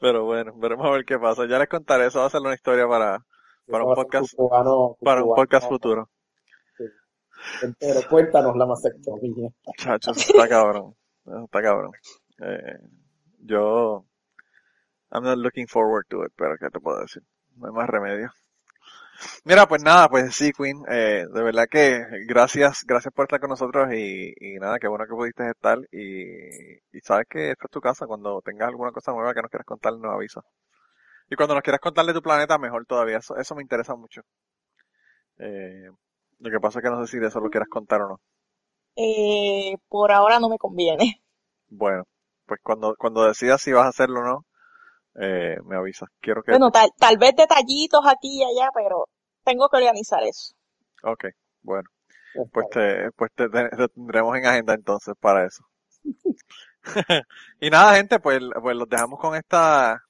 Pero 0.00 0.24
bueno, 0.24 0.52
veremos 0.56 0.86
a 0.86 0.90
ver 0.90 1.04
qué 1.04 1.18
pasa. 1.18 1.46
Ya 1.46 1.58
les 1.58 1.68
contaré, 1.68 2.06
eso 2.06 2.20
va 2.20 2.26
a 2.26 2.30
ser 2.30 2.40
una 2.40 2.54
historia 2.54 2.86
para, 2.88 3.18
para 3.70 3.84
un 3.84 3.94
podcast, 3.94 4.32
para 5.02 5.22
un 5.22 5.34
podcast 5.34 5.68
futuro. 5.68 6.10
Entero. 7.62 8.00
Cuéntanos 8.08 8.56
la 8.56 8.66
mastectomía. 8.66 9.50
Chacho, 9.76 10.12
eso 10.12 10.20
está 10.20 10.48
cabrón. 10.48 10.94
Eso 11.26 11.44
está 11.44 11.62
cabrón. 11.62 11.92
Eh, 12.40 12.78
yo, 13.38 14.04
I'm 15.10 15.24
not 15.24 15.38
looking 15.38 15.66
forward 15.68 16.06
to 16.08 16.24
it, 16.24 16.32
pero 16.36 16.56
¿qué 16.58 16.68
te 16.70 16.80
puedo 16.80 17.00
decir? 17.00 17.22
No 17.56 17.68
hay 17.68 17.72
más 17.72 17.88
remedio. 17.88 18.30
Mira, 19.44 19.66
pues 19.66 19.82
nada, 19.82 20.08
pues 20.08 20.34
sí, 20.34 20.52
Queen, 20.52 20.82
eh, 20.88 21.26
de 21.32 21.42
verdad 21.42 21.66
que 21.70 22.04
gracias, 22.26 22.84
gracias 22.86 23.12
por 23.14 23.24
estar 23.26 23.40
con 23.40 23.50
nosotros 23.50 23.92
y, 23.92 24.32
y 24.38 24.58
nada, 24.58 24.78
qué 24.78 24.88
bueno 24.88 25.04
que 25.06 25.14
pudiste 25.14 25.48
estar 25.48 25.78
y, 25.92 27.00
sabes 27.02 27.26
que 27.28 27.50
esta 27.52 27.66
es 27.66 27.70
tu 27.70 27.80
casa, 27.80 28.06
cuando 28.06 28.40
tengas 28.42 28.68
alguna 28.68 28.90
cosa 28.92 29.12
nueva 29.12 29.34
que 29.34 29.42
nos 29.42 29.50
quieras 29.50 29.66
contar, 29.66 29.92
nos 29.94 30.12
avisas. 30.12 30.44
Y 31.30 31.36
cuando 31.36 31.54
nos 31.54 31.62
quieras 31.62 31.80
contar 31.80 32.04
de 32.06 32.14
tu 32.14 32.22
planeta, 32.22 32.58
mejor 32.58 32.86
todavía, 32.86 33.18
eso, 33.18 33.36
eso 33.36 33.54
me 33.54 33.62
interesa 33.62 33.94
mucho. 33.94 34.22
Eh, 35.38 35.88
lo 36.44 36.50
que 36.50 36.60
pasa 36.60 36.78
es 36.78 36.84
que 36.84 36.90
no 36.90 37.04
sé 37.06 37.10
si 37.12 37.18
de 37.18 37.26
eso 37.28 37.40
lo 37.40 37.50
quieras 37.50 37.68
contar 37.68 38.02
o 38.02 38.08
no. 38.08 38.20
Eh, 38.96 39.76
por 39.88 40.10
ahora 40.12 40.40
no 40.40 40.48
me 40.48 40.58
conviene. 40.58 41.22
Bueno, 41.68 42.04
pues 42.46 42.60
cuando, 42.62 42.94
cuando 42.96 43.24
decidas 43.26 43.60
si 43.62 43.72
vas 43.72 43.84
a 43.86 43.88
hacerlo 43.88 44.20
o 44.20 44.24
no, 44.24 44.46
eh, 45.20 45.58
me 45.66 45.76
avisas. 45.76 46.08
Quiero 46.20 46.42
que, 46.44 46.52
Bueno, 46.52 46.70
tal, 46.70 46.88
tal 46.98 47.18
vez 47.18 47.36
detallitos 47.36 48.00
aquí 48.06 48.38
y 48.40 48.44
allá, 48.44 48.70
pero 48.74 49.08
tengo 49.44 49.68
que 49.68 49.76
organizar 49.76 50.22
eso. 50.22 50.54
ok, 51.02 51.26
bueno, 51.62 51.88
pues 52.52 52.68
te, 52.70 53.10
pues 53.16 53.32
te, 53.34 53.48
te- 53.50 53.70
te 53.70 53.88
tendremos 53.90 54.36
en 54.38 54.46
agenda 54.46 54.74
entonces 54.74 55.14
para 55.20 55.46
eso. 55.46 55.64
y 57.60 57.70
nada, 57.70 57.96
gente, 57.96 58.18
pues, 58.20 58.40
pues 58.62 58.76
los 58.76 58.88
dejamos 58.88 59.18
con 59.20 59.34
esta, 59.36 60.02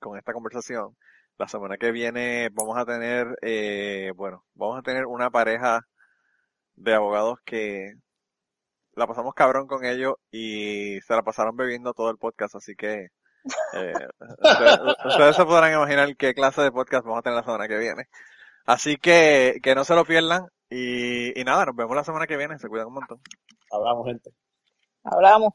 con 0.00 0.18
esta 0.18 0.32
conversación. 0.32 0.96
La 1.36 1.48
semana 1.48 1.76
que 1.76 1.90
viene 1.90 2.48
vamos 2.52 2.78
a 2.78 2.84
tener, 2.84 3.36
eh, 3.42 4.12
bueno, 4.14 4.44
vamos 4.54 4.78
a 4.78 4.82
tener 4.82 5.06
una 5.06 5.30
pareja 5.30 5.80
de 6.76 6.94
abogados 6.94 7.38
que 7.44 7.94
la 8.94 9.06
pasamos 9.06 9.34
cabrón 9.34 9.66
con 9.66 9.84
ellos 9.84 10.14
y 10.30 11.00
se 11.00 11.14
la 11.14 11.22
pasaron 11.22 11.56
bebiendo 11.56 11.92
todo 11.92 12.10
el 12.10 12.18
podcast, 12.18 12.54
así 12.54 12.76
que 12.76 13.08
eh, 13.72 13.92
ustedes, 14.42 14.78
ustedes 15.04 15.36
se 15.36 15.44
podrán 15.44 15.72
imaginar 15.72 16.16
qué 16.16 16.34
clase 16.34 16.62
de 16.62 16.72
podcast 16.72 17.04
vamos 17.04 17.18
a 17.18 17.22
tener 17.22 17.36
la 17.36 17.44
semana 17.44 17.68
que 17.68 17.78
viene. 17.78 18.04
Así 18.66 18.96
que 18.96 19.58
que 19.62 19.74
no 19.74 19.84
se 19.84 19.94
lo 19.94 20.04
pierdan 20.04 20.46
y, 20.70 21.38
y 21.38 21.44
nada, 21.44 21.66
nos 21.66 21.76
vemos 21.76 21.96
la 21.96 22.04
semana 22.04 22.26
que 22.26 22.36
viene, 22.36 22.58
se 22.58 22.68
cuidan 22.68 22.86
un 22.86 22.94
montón. 22.94 23.20
Hablamos, 23.70 24.06
gente. 24.06 24.30
Hablamos. 25.02 25.54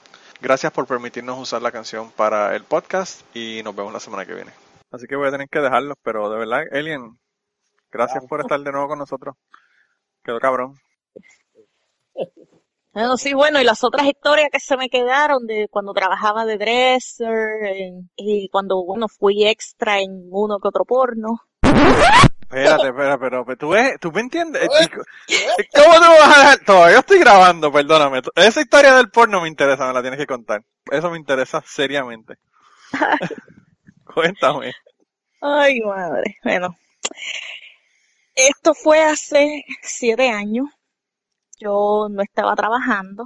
Gracias 0.41 0.71
por 0.73 0.87
permitirnos 0.87 1.39
usar 1.39 1.61
la 1.61 1.71
canción 1.71 2.11
para 2.11 2.55
el 2.55 2.63
podcast 2.63 3.21
y 3.35 3.61
nos 3.63 3.75
vemos 3.75 3.93
la 3.93 3.99
semana 3.99 4.25
que 4.25 4.33
viene. 4.33 4.51
Así 4.91 5.05
que 5.07 5.15
voy 5.15 5.27
a 5.27 5.31
tener 5.31 5.47
que 5.47 5.59
dejarlos, 5.59 5.95
pero 6.03 6.29
de 6.29 6.39
verdad, 6.39 6.63
Alien, 6.71 7.17
gracias 7.91 8.25
por 8.25 8.41
estar 8.41 8.59
de 8.59 8.71
nuevo 8.71 8.87
con 8.87 8.99
nosotros. 8.99 9.35
Quedó 10.23 10.39
cabrón. 10.39 10.75
Bueno, 12.93 13.15
sí, 13.15 13.33
bueno, 13.33 13.61
y 13.61 13.63
las 13.63 13.85
otras 13.85 14.05
historias 14.05 14.49
que 14.51 14.59
se 14.59 14.75
me 14.75 14.89
quedaron 14.89 15.47
de 15.47 15.69
cuando 15.71 15.93
trabajaba 15.93 16.43
de 16.43 16.57
dresser 16.57 17.63
en- 17.63 18.09
y 18.17 18.49
cuando, 18.49 18.83
bueno, 18.83 19.07
fui 19.07 19.47
extra 19.47 20.01
en 20.01 20.27
uno 20.29 20.59
que 20.59 20.67
otro 20.67 20.83
porno. 20.83 21.39
Espérate, 22.53 22.87
espérate, 22.89 23.17
pero, 23.19 23.45
pero 23.45 23.57
tú 23.57 23.69
ves, 23.69 23.97
tú 23.99 24.11
me 24.11 24.21
entiendes. 24.21 24.67
chico? 24.81 25.01
¿Cómo 25.73 25.93
te 25.93 25.99
vas 26.07 26.37
a 26.37 26.39
dejar? 26.39 26.59
Todavía 26.65 26.99
estoy 26.99 27.19
grabando, 27.19 27.71
perdóname. 27.71 28.21
Esa 28.35 28.61
historia 28.61 28.95
del 28.95 29.09
porno 29.09 29.39
me 29.41 29.47
interesa, 29.47 29.87
me 29.87 29.93
la 29.93 30.01
tienes 30.01 30.19
que 30.19 30.27
contar. 30.27 30.61
Eso 30.91 31.09
me 31.09 31.17
interesa 31.17 31.63
seriamente. 31.65 32.35
Cuéntame. 34.13 34.73
Ay, 35.41 35.79
madre. 35.79 36.35
Bueno, 36.43 36.75
esto 38.35 38.73
fue 38.73 39.01
hace 39.01 39.63
siete 39.81 40.29
años. 40.29 40.67
Yo 41.57 42.07
no 42.09 42.21
estaba 42.21 42.55
trabajando. 42.55 43.25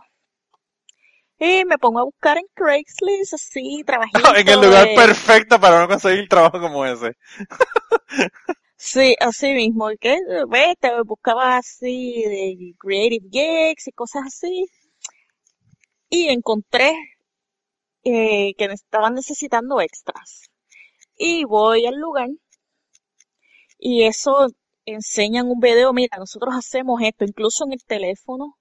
Y 1.39 1.65
me 1.65 1.77
pongo 1.77 1.99
a 1.99 2.03
buscar 2.03 2.37
en 2.37 2.45
Craigslist, 2.53 3.33
así, 3.33 3.83
trabajito. 3.87 4.35
en 4.35 4.47
el 4.47 4.61
lugar 4.61 4.87
de- 4.87 4.95
perfecto 4.95 5.59
para 5.59 5.79
no 5.79 5.87
conseguir 5.87 6.29
trabajo 6.29 6.59
como 6.61 6.85
ese. 6.85 7.13
Sí, 8.85 9.15
así 9.19 9.51
mismo. 9.53 9.91
¿y 9.91 9.97
¿Qué? 9.97 10.19
Ves, 10.47 10.75
te 10.79 11.01
buscaba 11.01 11.57
así 11.57 12.23
de 12.25 12.73
creative 12.79 13.27
gigs 13.31 13.87
y 13.87 13.91
cosas 13.91 14.23
así. 14.27 14.65
Y 16.09 16.29
encontré 16.29 16.93
eh, 18.03 18.53
que 18.57 18.65
estaban 18.65 19.15
necesitando 19.15 19.81
extras. 19.81 20.49
Y 21.17 21.45
voy 21.45 21.85
al 21.87 21.95
lugar 21.95 22.29
y 23.79 24.03
eso 24.03 24.47
enseñan 24.85 25.47
un 25.49 25.59
video, 25.59 25.93
mira, 25.93 26.17
nosotros 26.17 26.53
hacemos 26.55 27.01
esto, 27.01 27.25
incluso 27.25 27.65
en 27.65 27.73
el 27.73 27.83
teléfono. 27.85 28.55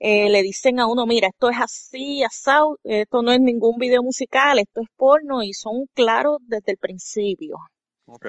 eh, 0.00 0.30
le 0.30 0.42
dicen 0.42 0.80
a 0.80 0.86
uno, 0.88 1.06
mira, 1.06 1.28
esto 1.28 1.50
es 1.50 1.58
así, 1.60 2.22
asado, 2.24 2.78
esto 2.84 3.22
no 3.22 3.32
es 3.32 3.40
ningún 3.40 3.78
video 3.78 4.02
musical, 4.02 4.58
esto 4.58 4.80
es 4.82 4.88
porno 4.96 5.42
y 5.42 5.52
son 5.54 5.86
claros 5.94 6.38
desde 6.42 6.72
el 6.72 6.78
principio. 6.78 7.58
Ok. 8.06 8.26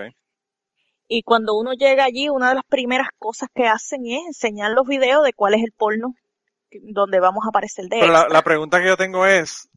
Y 1.08 1.24
cuando 1.24 1.58
uno 1.58 1.74
llega 1.74 2.04
allí, 2.04 2.30
una 2.30 2.50
de 2.50 2.56
las 2.56 2.66
primeras 2.68 3.08
cosas 3.18 3.50
que 3.54 3.66
hacen 3.66 4.02
es 4.06 4.26
enseñar 4.28 4.72
los 4.72 4.86
videos 4.86 5.24
de 5.24 5.34
cuál 5.34 5.54
es 5.54 5.64
el 5.64 5.72
porno 5.72 6.14
donde 6.82 7.20
vamos 7.20 7.46
a 7.46 7.50
aparecer 7.50 7.86
de 7.86 8.00
Pero 8.00 8.12
la, 8.12 8.20
extra. 8.20 8.34
la 8.34 8.42
pregunta 8.44 8.82
que 8.82 8.88
yo 8.88 8.98
tengo 8.98 9.26
es, 9.26 9.70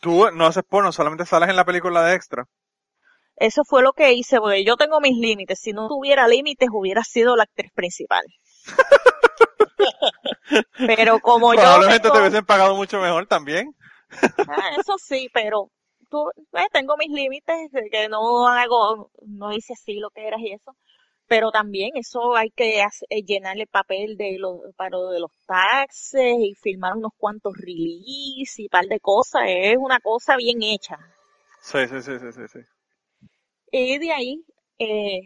tú 0.00 0.30
no 0.32 0.46
haces 0.46 0.64
porno, 0.68 0.92
solamente 0.92 1.26
sales 1.26 1.50
en 1.50 1.56
la 1.56 1.64
película 1.64 2.02
de 2.04 2.14
extra. 2.14 2.44
Eso 3.36 3.62
fue 3.64 3.82
lo 3.82 3.92
que 3.92 4.12
hice, 4.12 4.38
porque 4.38 4.64
yo 4.64 4.76
tengo 4.76 5.00
mis 5.00 5.16
límites. 5.16 5.58
Si 5.60 5.72
no 5.72 5.88
tuviera 5.88 6.28
límites, 6.28 6.68
hubiera 6.72 7.02
sido 7.02 7.36
la 7.36 7.44
actriz 7.44 7.70
principal. 7.74 8.22
Pero 10.76 11.20
como 11.20 11.54
yo 11.54 11.60
Probablemente 11.60 12.10
te 12.10 12.18
hubiesen 12.18 12.44
pagado 12.44 12.76
mucho 12.76 13.00
mejor 13.00 13.26
también. 13.26 13.74
Ah, 14.38 14.76
eso 14.78 14.96
sí, 14.98 15.28
pero 15.32 15.70
tú, 16.10 16.28
eh, 16.52 16.66
tengo 16.72 16.96
mis 16.96 17.10
límites 17.10 17.70
que 17.90 18.08
no 18.08 18.48
hago, 18.48 19.10
no 19.26 19.52
hice 19.52 19.72
así 19.74 19.94
lo 19.94 20.10
que 20.10 20.26
eras 20.26 20.40
y 20.40 20.52
eso. 20.52 20.76
Pero 21.26 21.52
también 21.52 21.92
eso 21.94 22.34
hay 22.34 22.50
que 22.50 22.80
eh, 22.80 23.22
llenarle 23.22 23.66
papel 23.68 24.16
de 24.16 24.36
los, 24.38 24.74
para 24.76 24.90
lo 24.90 25.10
de 25.10 25.20
los 25.20 25.30
taxes 25.46 26.34
y 26.38 26.54
firmar 26.60 26.96
unos 26.96 27.12
cuantos 27.16 27.54
release 27.56 28.62
y 28.62 28.68
par 28.68 28.86
de 28.86 28.98
cosas. 28.98 29.42
Es 29.46 29.76
una 29.78 30.00
cosa 30.00 30.36
bien 30.36 30.62
hecha. 30.62 30.98
Sí, 31.62 31.78
sí, 31.88 32.02
sí, 32.02 32.18
sí, 32.18 32.32
sí. 32.32 32.48
sí. 32.48 32.58
Y 33.70 33.98
de 33.98 34.12
ahí, 34.12 34.44
eh, 34.78 35.20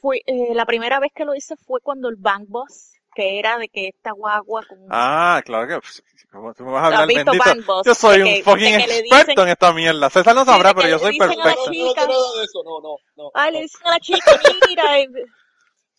fue, 0.00 0.20
eh, 0.26 0.54
la 0.54 0.66
primera 0.66 1.00
vez 1.00 1.10
que 1.14 1.24
lo 1.24 1.34
hice 1.34 1.56
fue 1.56 1.80
cuando 1.80 2.08
el 2.08 2.16
Bank 2.16 2.44
Bus, 2.48 2.92
que 3.14 3.38
era 3.38 3.58
de 3.58 3.68
que 3.68 3.88
esta 3.88 4.12
guagua 4.12 4.62
con 4.68 4.78
Ah, 4.90 5.42
claro 5.44 5.66
que, 5.68 5.78
pues, 5.80 6.02
¿cómo 6.30 6.54
tú 6.54 6.64
me 6.64 6.72
vas 6.72 6.84
a 6.84 6.88
¿Lo 6.90 6.94
has 6.96 7.00
hablar, 7.02 7.24
visto, 7.24 7.44
bendito? 7.44 7.82
Yo 7.84 7.94
soy 7.94 8.22
un 8.22 8.42
fucking 8.44 8.74
experto 8.80 9.32
dicen- 9.32 9.38
en 9.40 9.48
esta 9.48 9.72
mierda. 9.72 10.10
César 10.10 10.34
no 10.34 10.44
sabrá, 10.44 10.74
pero 10.74 10.88
yo 10.88 10.98
soy 10.98 11.18
perfecto. 11.18 11.42
No, 11.44 11.50
no 11.50 12.32
de 12.34 12.44
eso, 12.44 12.62
no, 12.64 12.80
no, 12.80 12.96
no. 13.16 13.30
Ay, 13.34 13.52
no. 13.52 13.58
le 13.58 13.62
dicen 13.62 13.86
a 13.86 13.90
la 13.90 13.98
chica, 14.00 14.40
mira, 14.68 15.00
y, 15.00 15.06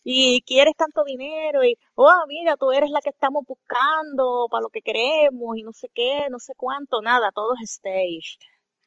y 0.04 0.42
quieres 0.42 0.74
tanto 0.76 1.02
dinero, 1.04 1.64
y, 1.64 1.76
oh, 1.94 2.24
mira, 2.28 2.56
tú 2.56 2.72
eres 2.72 2.90
la 2.90 3.00
que 3.00 3.10
estamos 3.10 3.44
buscando 3.46 4.46
para 4.50 4.62
lo 4.62 4.68
que 4.68 4.82
queremos, 4.82 5.56
y 5.56 5.62
no 5.62 5.72
sé 5.72 5.88
qué, 5.94 6.26
no 6.30 6.38
sé 6.38 6.52
cuánto, 6.56 7.00
nada, 7.00 7.30
todo 7.32 7.54
es 7.62 7.70
staged. 7.72 8.38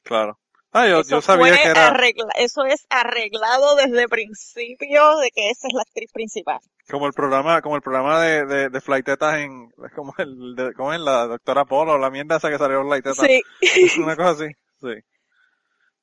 Claro. 0.04 0.38
Ah, 0.78 0.88
yo, 0.88 1.00
Eso 1.02 1.10
yo 1.10 1.22
sabía 1.22 1.54
fue 1.54 1.64
que 1.64 1.70
era 1.70 1.88
arregla- 1.94 2.32
eso 2.36 2.66
es 2.66 2.86
arreglado 2.90 3.76
desde 3.76 4.04
el 4.04 4.10
principio 4.10 5.18
de 5.18 5.32
que 5.32 5.50
esa 5.50 5.68
es 5.68 5.74
la 5.74 5.82
actriz 5.82 6.12
principal. 6.12 6.60
como 6.90 7.08
el 7.08 7.14
programa, 7.14 7.62
como 7.62 7.76
el 7.76 7.82
programa 7.82 8.22
de, 8.22 8.46
de, 8.46 8.70
de 8.70 8.82
Flightetas 8.82 9.36
en, 9.40 9.70
es 9.86 9.92
como 9.94 10.14
el, 10.18 10.56
de, 10.56 10.74
como 10.74 10.94
en 10.94 11.04
la 11.06 11.26
doctora 11.28 11.66
Polo, 11.66 11.98
la 11.98 12.10
mierda 12.10 12.38
esa 12.38 12.50
que 12.50 12.58
salió 12.58 12.82
en 12.82 12.88
Flightetas. 12.90 13.26
Sí, 13.26 13.42
Una 14.02 14.16
cosa 14.16 14.32
así. 14.32 14.54
Sí. 14.82 14.94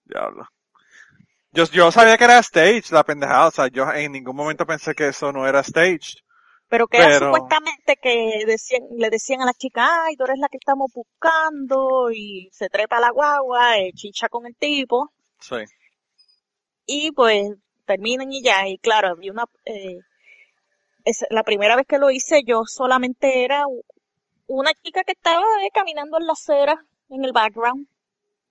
Diablo. 0.04 0.46
Yo, 1.52 1.64
yo 1.66 1.92
sabía 1.92 2.18
que 2.18 2.24
era 2.24 2.38
stage, 2.40 2.84
la 2.90 3.04
pendejada. 3.04 3.46
O 3.48 3.50
sea, 3.52 3.68
yo 3.68 3.90
en 3.92 4.12
ningún 4.12 4.34
momento 4.36 4.66
pensé 4.66 4.94
que 4.94 5.08
eso 5.08 5.32
no 5.32 5.46
era 5.46 5.60
stage. 5.60 6.16
Pero 6.68 6.86
que 6.88 6.96
era 6.98 7.06
Pero- 7.06 7.26
supuestamente 7.32 7.96
que 8.00 8.44
decían, 8.46 8.82
le 8.96 9.10
decían 9.10 9.42
a 9.42 9.46
la 9.46 9.52
chica, 9.54 10.04
ay, 10.04 10.16
tú 10.16 10.24
eres 10.24 10.38
la 10.38 10.48
que 10.48 10.56
estamos 10.58 10.90
buscando, 10.94 12.10
y 12.10 12.48
se 12.52 12.68
trepa 12.68 13.00
la 13.00 13.10
guagua, 13.10 13.78
eh, 13.78 13.92
chicha 13.94 14.28
con 14.28 14.46
el 14.46 14.56
tipo, 14.56 15.10
Sí. 15.40 15.56
y 16.86 17.12
pues 17.12 17.50
terminan 17.84 18.32
y 18.32 18.42
ya, 18.42 18.66
y 18.68 18.78
claro, 18.78 19.08
había 19.08 19.32
una, 19.32 19.44
eh, 19.66 19.98
es, 21.04 21.24
la 21.30 21.42
primera 21.42 21.76
vez 21.76 21.86
que 21.86 21.98
lo 21.98 22.10
hice 22.10 22.42
yo 22.46 22.62
solamente 22.66 23.44
era 23.44 23.64
una 24.46 24.72
chica 24.82 25.04
que 25.04 25.12
estaba 25.12 25.44
eh, 25.64 25.70
caminando 25.72 26.18
en 26.18 26.26
la 26.26 26.32
acera, 26.32 26.82
en 27.10 27.24
el 27.24 27.32
background, 27.32 27.86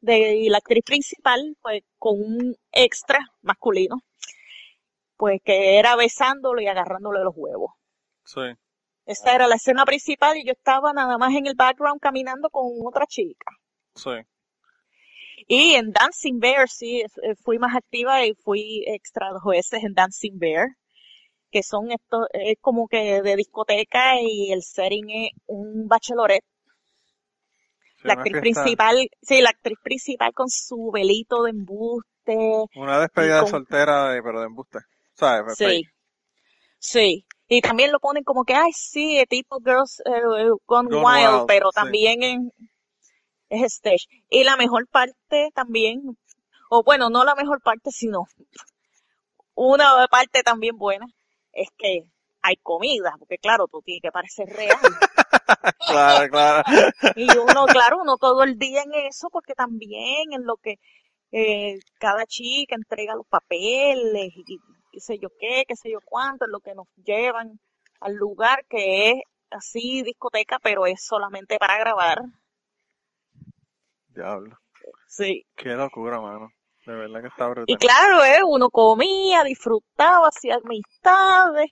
de 0.02 0.36
y 0.36 0.50
la 0.50 0.58
actriz 0.58 0.84
principal, 0.84 1.56
pues 1.62 1.82
con 1.98 2.20
un 2.20 2.56
extra 2.72 3.20
masculino, 3.42 4.02
pues 5.18 5.42
que 5.44 5.78
era 5.80 5.96
besándolo 5.96 6.62
y 6.62 6.68
agarrándole 6.68 7.24
los 7.24 7.34
huevos. 7.36 7.72
Sí. 8.26 8.42
Esa 9.06 9.36
era 9.36 9.48
la 9.48 9.56
escena 9.56 9.84
principal 9.86 10.38
y 10.38 10.46
yo 10.46 10.54
estaba 10.54 10.94
nada 10.94 11.18
más 11.18 11.34
en 11.34 11.46
el 11.48 11.56
background 11.56 12.00
caminando 12.00 12.50
con 12.50 12.66
otra 12.86 13.06
chica. 13.06 13.52
Sí. 13.96 14.12
Y 15.48 15.74
en 15.74 15.92
Dancing 15.92 16.40
Bear 16.40 16.70
sí, 16.70 17.02
eh, 17.02 17.36
fui 17.44 17.60
más 17.60 17.76
activa 17.76 18.26
y 18.26 18.34
fui 18.34 18.84
extra 18.88 19.30
dos 19.32 19.44
veces 19.44 19.84
en 19.84 19.94
Dancing 19.94 20.40
Bear, 20.40 20.68
que 21.52 21.64
son 21.64 21.92
estos, 21.92 22.28
es 22.32 22.56
como 22.62 22.88
que 22.88 23.22
de 23.22 23.36
discoteca 23.36 24.20
y 24.22 24.52
el 24.54 24.64
setting 24.64 25.10
es 25.10 25.32
un 25.48 25.88
bachelorette. 25.88 26.46
Sí, 27.98 28.08
La 28.08 28.14
actriz 28.14 28.34
principal, 28.40 29.10
sí, 29.22 29.42
la 29.42 29.50
actriz 29.50 29.78
principal 29.84 30.34
con 30.34 30.50
su 30.50 30.92
velito 30.94 31.44
de 31.44 31.52
embuste. 31.52 32.38
Una 32.76 33.00
despedida 33.02 33.42
con- 33.42 33.50
soltera, 33.50 34.10
de- 34.14 34.24
pero 34.24 34.40
de 34.40 34.46
embuste. 34.48 34.80
¿Sabes? 35.14 35.58
Sí, 35.58 35.84
sí. 36.80 37.26
Y 37.56 37.62
también 37.62 37.92
lo 37.92 38.00
ponen 38.00 38.24
como 38.24 38.44
que, 38.46 38.56
ay, 38.56 38.72
sí, 38.74 39.18
eh, 39.20 39.28
tipo 39.28 39.60
Girls 39.64 40.02
eh, 40.06 40.22
Gone, 40.66 40.90
Gone 40.90 41.06
Wild, 41.06 41.34
Wild, 41.36 41.46
pero 41.48 41.70
sí. 41.72 41.76
también 41.76 42.24
en- 42.24 42.52
es 43.50 43.62
stage. 43.76 44.08
Y 44.30 44.44
la 44.44 44.58
mejor 44.58 44.88
parte 44.88 45.50
también, 45.54 46.02
o 46.70 46.84
bueno, 46.84 47.10
no 47.10 47.24
la 47.24 47.36
mejor 47.36 47.62
parte, 47.62 47.92
sino 47.92 48.26
una 49.56 50.08
parte 50.10 50.42
también 50.44 50.78
buena, 50.78 51.06
es 51.52 51.68
que 51.78 52.02
hay 52.42 52.56
comida, 52.58 53.14
porque 53.20 53.38
claro, 53.38 53.68
tú 53.68 53.82
tienes 53.82 54.02
que 54.02 54.12
parecer 54.12 54.48
real. 54.50 54.78
Claro, 55.86 56.30
claro. 56.30 56.64
Y 57.16 57.30
uno, 57.38 57.66
claro, 57.66 58.00
uno 58.02 58.18
todo 58.18 58.44
el 58.44 58.58
día 58.58 58.82
en 58.84 58.94
eso, 59.08 59.28
porque 59.30 59.54
también 59.54 60.32
en 60.32 60.46
lo 60.46 60.56
que 60.58 60.76
eh, 61.32 61.78
cada 62.00 62.26
chica 62.26 62.76
entrega 62.76 63.16
los 63.16 63.28
papeles 63.28 64.32
y 64.36 64.58
qué 64.94 65.00
sé 65.02 65.18
yo 65.20 65.30
qué, 65.40 65.64
qué 65.68 65.76
sé 65.76 65.92
yo 65.92 66.00
cuánto, 66.06 66.46
en 66.46 66.52
lo 66.52 66.60
que 66.62 66.76
nos 66.76 66.88
llevan 67.04 67.60
al 68.00 68.14
lugar 68.14 68.64
que 68.70 69.12
es 69.12 69.16
así 69.50 70.04
discoteca, 70.04 70.60
pero 70.62 70.86
es 70.86 71.04
solamente 71.04 71.58
para 71.58 71.80
grabar. 71.80 72.20
Diablo. 74.08 74.58
Sí. 75.08 75.46
Qué 75.56 75.70
locura, 75.70 76.22
mano. 76.22 76.50
De 76.86 76.94
verdad 76.94 77.22
que 77.22 77.28
está 77.28 77.46
Y 77.46 77.50
brutal. 77.50 77.78
claro, 77.78 78.24
eh, 78.24 78.44
uno 78.46 78.70
comía, 78.70 79.44
disfrutaba, 79.44 80.28
hacía 80.28 80.56
amistades. 80.64 81.72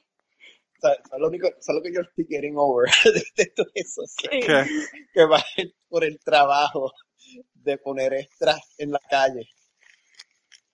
¿Sabes 0.80 1.00
lo 1.20 1.28
único, 1.28 1.48
¿sabes 1.60 1.80
lo 1.80 1.84
que 1.84 1.94
yo 1.94 2.02
estoy 2.02 2.26
getting 2.28 2.56
over 2.58 2.90
de 3.36 3.46
todo 3.56 3.68
eso? 3.76 4.02
Sí. 4.08 4.28
¿Qué? 4.30 4.66
Que 5.14 5.26
va 5.26 5.44
por 5.90 6.04
el 6.04 6.20
trabajo 6.24 6.92
de 7.54 7.78
poner 7.78 8.14
extras 8.14 8.60
en 8.78 8.92
la 8.92 9.00
calle. 9.10 9.48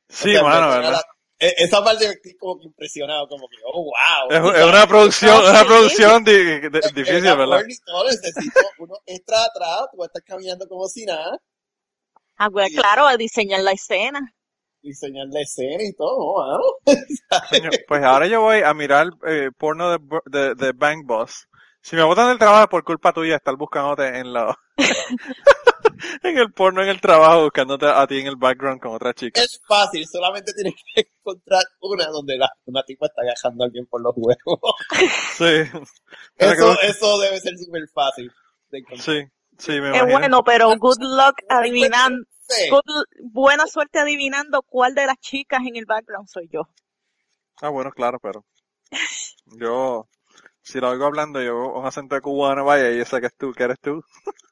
Sí, 0.10 0.30
O 0.30 0.34
sea, 0.34 0.44
mano, 0.44 0.70
¿verdad? 0.70 1.02
Esa 1.40 1.84
parte 1.84 2.06
estoy 2.06 2.36
como 2.38 2.60
que 2.60 2.66
impresionado, 2.66 3.28
como 3.28 3.48
que, 3.48 3.58
oh, 3.72 3.84
wow. 3.84 4.54
Es, 4.56 4.64
una 4.66 4.88
producción, 4.88 5.36
No, 5.44 5.50
una 5.50 5.60
sí. 5.60 5.66
producción 5.68 6.24
di- 6.24 6.34
di- 6.34 6.80
en 6.84 6.94
difícil, 6.96 7.22
¿verdad? 7.38 7.62
todo, 7.86 8.04
necesito 8.06 8.60
uno 8.80 8.96
extra 9.06 9.44
atrás, 9.44 9.82
tú 9.94 10.04
estar 10.04 10.24
caminando 10.24 10.68
como 10.68 10.88
si 10.88 11.06
nada, 11.06 11.38
Ah, 12.38 12.50
pues, 12.52 12.70
claro, 12.76 13.06
a 13.08 13.18
diseñar 13.18 13.62
la 13.62 13.72
escena. 13.72 14.34
diseñar 14.82 15.26
la 15.30 15.42
escena 15.42 15.84
y 15.84 15.94
todo. 15.94 16.78
Coño, 17.50 17.70
Pues 17.88 18.04
ahora 18.04 18.28
yo 18.28 18.42
voy 18.42 18.62
a 18.62 18.74
mirar 18.74 19.08
eh, 19.28 19.50
porno 19.58 19.92
de, 19.92 19.98
de, 20.26 20.56
de 20.56 20.72
Bank 20.74 21.06
Boss. 21.06 21.48
Si 21.82 21.96
me 21.96 22.04
botan 22.04 22.30
del 22.30 22.38
trabajo 22.40 22.64
es 22.64 22.70
por 22.70 22.84
culpa 22.84 23.12
tuya 23.14 23.36
estar 23.38 23.56
buscándote 23.56 24.08
en 24.20 24.34
la 24.34 24.58
en 26.24 26.38
el 26.38 26.52
porno 26.54 26.82
en 26.84 26.90
el 26.90 27.02
trabajo 27.02 27.44
buscándote 27.44 27.86
a 27.88 28.06
ti 28.08 28.20
en 28.20 28.28
el 28.28 28.36
background 28.36 28.82
con 28.82 28.94
otra 28.96 29.14
chica. 29.14 29.42
Es 29.42 29.62
fácil, 29.68 30.06
solamente 30.08 30.54
tienes 30.54 30.74
que 30.94 31.02
encontrar 31.20 31.64
una 31.82 32.06
donde 32.08 32.38
la, 32.38 32.50
una 32.66 32.84
tipa 32.84 33.08
está 33.08 33.22
agajando 33.22 33.64
a 33.64 33.68
alguien 33.68 33.86
por 33.88 34.02
los 34.02 34.14
huevos. 34.16 34.60
Sí. 35.38 35.44
Eso, 36.38 36.78
que- 36.80 36.88
eso 36.88 37.20
debe 37.20 37.40
ser 37.40 37.58
súper 37.58 37.88
fácil 37.94 38.32
de 38.70 38.80
encontrar. 38.80 39.02
sí, 39.06 39.24
sí, 39.58 39.72
me 39.82 39.90
Es 39.90 39.96
imagino. 39.98 40.12
bueno, 40.20 40.44
pero 40.44 40.70
good 40.78 41.00
luck 41.02 41.36
adivinando, 41.50 42.26
Sí. 42.50 42.70
good- 42.70 43.06
buena 43.32 43.68
suerte 43.68 44.00
adivinando 44.00 44.62
cuál 44.62 44.94
de 44.96 45.06
las 45.06 45.18
chicas 45.20 45.60
en 45.68 45.76
el 45.76 45.86
background 45.86 46.28
soy 46.30 46.48
yo. 46.52 46.62
Ah, 47.62 47.70
bueno, 47.70 47.92
claro, 47.92 48.20
pero 48.22 48.46
yo, 49.58 50.08
si 50.62 50.80
lo 50.80 50.90
oigo 50.92 51.06
hablando, 51.06 51.42
yo 51.42 51.56
un 51.74 51.86
acento 51.86 52.16
de 52.16 52.22
cubano, 52.22 52.64
vaya, 52.66 52.90
y 52.92 52.98
yo 53.00 53.06
sé 53.06 53.20
que 53.20 53.28
es 53.28 53.36
tú, 53.36 53.52
que 53.52 53.64
eres 53.64 53.80
tú. 53.82 54.02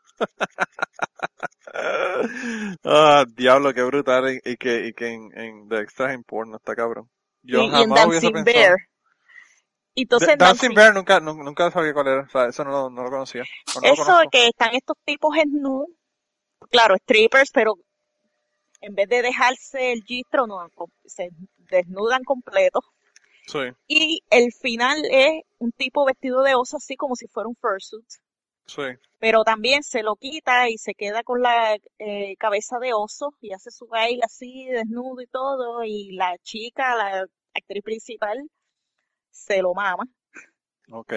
ah, 2.83 3.25
diablo, 3.35 3.73
qué 3.73 3.83
brutal, 3.83 4.33
y, 4.33 4.51
y 4.51 4.57
que, 4.57 4.87
y 4.87 4.93
que 4.93 5.07
en, 5.13 5.37
en 5.37 5.67
de 5.67 5.81
extras 5.81 6.13
en 6.13 6.23
porno 6.23 6.57
está 6.57 6.75
cabrón. 6.75 7.09
Yo 7.43 7.59
y, 7.61 7.65
y 7.65 7.65
en 7.67 7.71
jamás 7.71 8.07
hubiese 8.07 8.29
Dancing 8.29 8.45
pensado. 8.45 8.65
Bear. 8.65 8.75
Y 9.93 10.01
entonces 10.03 10.27
Da- 10.27 10.33
en 10.33 10.39
Dancing 10.39 10.69
Dancing- 10.69 10.75
Bear 10.75 10.93
nunca, 10.93 11.19
nunca, 11.19 11.71
sabía 11.71 11.93
cuál 11.93 12.07
era, 12.07 12.21
o 12.21 12.29
sea, 12.29 12.45
eso 12.47 12.63
no, 12.63 12.71
lo- 12.71 12.89
no 12.89 13.03
lo 13.03 13.09
conocía. 13.09 13.43
no 13.75 13.81
lo 13.81 13.87
Eso 13.87 14.01
de 14.03 14.05
conozco. 14.05 14.29
que 14.31 14.47
están 14.47 14.73
estos 14.75 14.97
tipos 15.05 15.35
en 15.37 15.51
nu, 15.61 15.85
claro, 16.69 16.95
strippers, 16.97 17.51
pero 17.53 17.75
en 18.81 18.93
vez 18.93 19.07
de 19.09 19.21
dejarse 19.21 19.91
el 19.91 20.01
gistro, 20.03 20.47
no, 20.47 20.67
se 21.05 21.29
desnudan 21.69 22.23
completo. 22.23 22.81
Sí, 23.47 23.59
Y 23.87 24.21
el 24.31 24.51
final 24.53 25.03
es 25.09 25.43
un 25.59 25.71
tipo 25.71 26.05
vestido 26.05 26.41
de 26.43 26.55
oso, 26.55 26.77
así 26.77 26.95
como 26.95 27.15
si 27.15 27.27
fuera 27.27 27.47
un 27.47 27.55
fursuit. 27.55 28.05
Sí. 28.65 28.83
Pero 29.19 29.43
también 29.43 29.81
se 29.83 30.03
lo 30.03 30.15
quita 30.15 30.69
y 30.69 30.77
se 30.77 30.93
queda 30.93 31.23
con 31.23 31.41
la 31.41 31.75
eh, 31.97 32.35
cabeza 32.37 32.77
de 32.79 32.93
oso 32.93 33.31
y 33.41 33.53
hace 33.53 33.71
su 33.71 33.87
baile 33.87 34.21
así, 34.23 34.67
desnudo 34.67 35.21
y 35.21 35.27
todo. 35.27 35.83
Y 35.83 36.11
la 36.11 36.37
chica, 36.43 36.95
la 36.95 37.25
actriz 37.53 37.83
principal, 37.83 38.37
se 39.31 39.61
lo 39.61 39.73
mama. 39.73 40.03
Ok. 40.91 41.13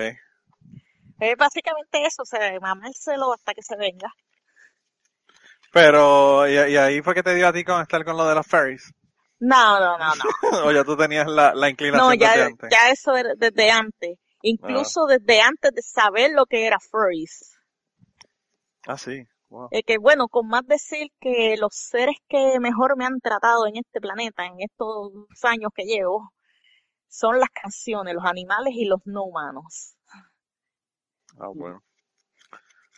Es 1.20 1.36
básicamente 1.36 2.04
eso, 2.06 2.22
o 2.22 2.24
sea, 2.24 2.58
mamárselo 2.60 3.32
hasta 3.32 3.52
que 3.52 3.62
se 3.62 3.76
venga. 3.76 4.08
Pero, 5.72 6.48
y, 6.48 6.52
y 6.52 6.76
ahí 6.76 7.02
fue 7.02 7.14
que 7.14 7.22
te 7.22 7.34
dio 7.34 7.48
a 7.48 7.52
ti 7.52 7.64
con 7.64 7.82
estar 7.82 8.04
con 8.04 8.16
lo 8.16 8.26
de 8.26 8.34
las 8.34 8.46
fairies. 8.46 8.90
No, 9.40 9.78
no, 9.78 9.98
no, 9.98 10.14
no. 10.14 10.24
o 10.66 10.72
ya 10.72 10.82
tú 10.84 10.96
tenías 10.96 11.26
la, 11.26 11.54
la 11.54 11.68
inclinación 11.68 12.08
No, 12.08 12.14
ya, 12.14 12.30
desde 12.30 12.44
antes. 12.44 12.70
ya 12.70 12.90
eso 12.90 13.16
era 13.16 13.30
desde 13.36 13.70
antes. 13.70 14.18
Incluso 14.42 15.06
desde 15.06 15.40
antes 15.40 15.72
de 15.72 15.82
saber 15.82 16.30
lo 16.32 16.46
que 16.46 16.66
era 16.66 16.78
furries. 16.78 17.58
Ah, 18.86 18.96
sí. 18.96 19.26
Wow. 19.50 19.68
Eh, 19.70 19.82
que 19.82 19.98
bueno, 19.98 20.28
con 20.28 20.46
más 20.46 20.66
decir 20.66 21.08
que 21.20 21.56
los 21.58 21.74
seres 21.74 22.16
que 22.28 22.60
mejor 22.60 22.96
me 22.96 23.06
han 23.06 23.18
tratado 23.20 23.66
en 23.66 23.76
este 23.76 24.00
planeta, 24.00 24.44
en 24.44 24.60
estos 24.60 25.12
años 25.42 25.70
que 25.74 25.84
llevo, 25.84 26.32
son 27.08 27.38
las 27.40 27.48
canciones, 27.50 28.14
los 28.14 28.24
animales 28.24 28.74
y 28.76 28.84
los 28.84 29.00
no 29.06 29.24
humanos. 29.24 29.96
Ah, 31.38 31.48
bueno. 31.54 31.82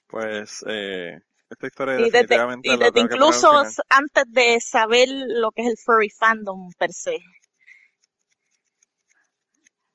Pues, 0.09 0.65
eh, 0.67 1.21
esta 1.49 1.67
historia 1.67 1.95
Y 1.95 2.11
desde, 2.11 2.19
definitivamente 2.19 2.69
y 2.69 2.77
desde 2.77 3.01
incluso 3.01 3.51
antes 3.89 4.25
de 4.29 4.61
saber 4.61 5.09
lo 5.09 5.53
que 5.53 5.63
es 5.63 5.69
el 5.69 5.77
furry 5.79 6.11
fandom 6.11 6.71
per 6.79 6.93
se. 6.93 7.19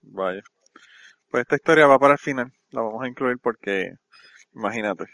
Vaya. 0.01 0.41
Pues 1.29 1.41
esta 1.41 1.55
historia 1.55 1.87
va 1.87 1.99
para 1.99 2.13
el 2.13 2.19
final. 2.19 2.51
La 2.69 2.81
vamos 2.81 3.03
a 3.03 3.07
incluir 3.07 3.37
porque, 3.41 3.91
imagínate, 4.53 5.05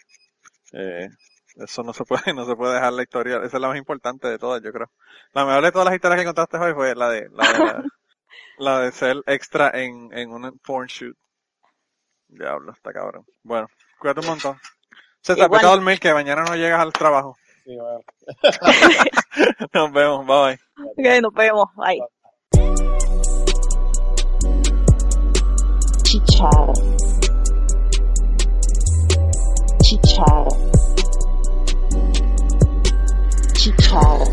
eh, 0.73 1.07
eso 1.55 1.83
no 1.83 1.93
se 1.93 2.03
puede, 2.05 2.23
no 2.35 2.45
se 2.45 2.55
puede 2.55 2.75
dejar 2.75 2.93
la 2.93 3.03
historia. 3.03 3.37
Esa 3.37 3.57
es 3.57 3.61
la 3.61 3.67
más 3.69 3.77
importante 3.77 4.27
de 4.27 4.37
todas, 4.37 4.61
yo 4.63 4.71
creo. 4.71 4.91
La 5.33 5.45
mejor 5.45 5.63
de 5.63 5.71
todas 5.71 5.85
las 5.85 5.95
historias 5.95 6.19
que 6.19 6.25
contaste 6.25 6.57
hoy 6.57 6.73
fue 6.73 6.95
la 6.95 7.09
de, 7.09 7.29
la 7.31 7.51
de, 7.51 7.59
la, 7.59 7.83
la 8.57 8.79
de 8.81 8.91
ser 8.91 9.17
extra 9.27 9.71
en, 9.73 10.09
en 10.17 10.31
un 10.31 10.59
porn 10.59 10.87
shoot. 10.87 11.15
Diablo, 12.27 12.71
está 12.71 12.93
cabrón. 12.93 13.25
Bueno, 13.43 13.67
cuídate 13.99 14.21
un 14.21 14.27
montón. 14.27 14.57
César, 15.21 15.45
Igual. 15.45 15.59
vete 15.59 15.65
a 15.67 15.75
dormir 15.75 15.99
que 15.99 16.13
mañana 16.13 16.43
no 16.43 16.55
llegas 16.55 16.79
al 16.79 16.93
trabajo. 16.93 17.37
Sí, 17.63 17.75
bueno. 17.75 18.01
Nos 19.73 19.91
vemos, 19.91 20.25
bye 20.25 20.57
bye. 20.57 20.59
Ok, 20.83 21.21
nos 21.21 21.33
vemos. 21.33 21.69
Bye. 21.75 22.01
Chichara. 26.25 26.73
Chichara. 29.83 30.51
Chichara. 33.53 34.25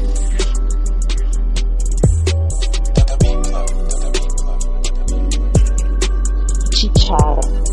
Chichara. 6.71 7.68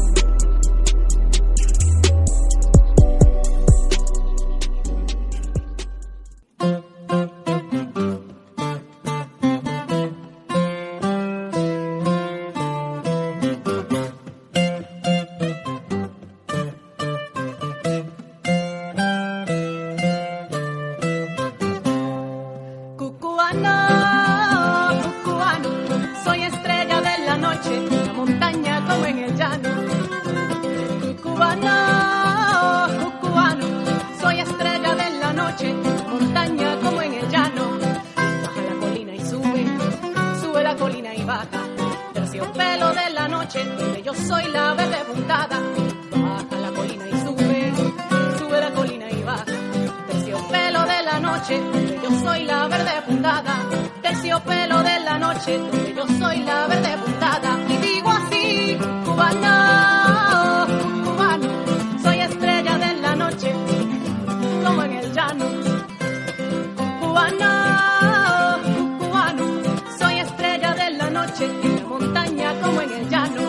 Montaña 72.00 72.54
como 72.62 72.82
en 72.82 72.92
el 72.92 73.10
llano. 73.10 73.44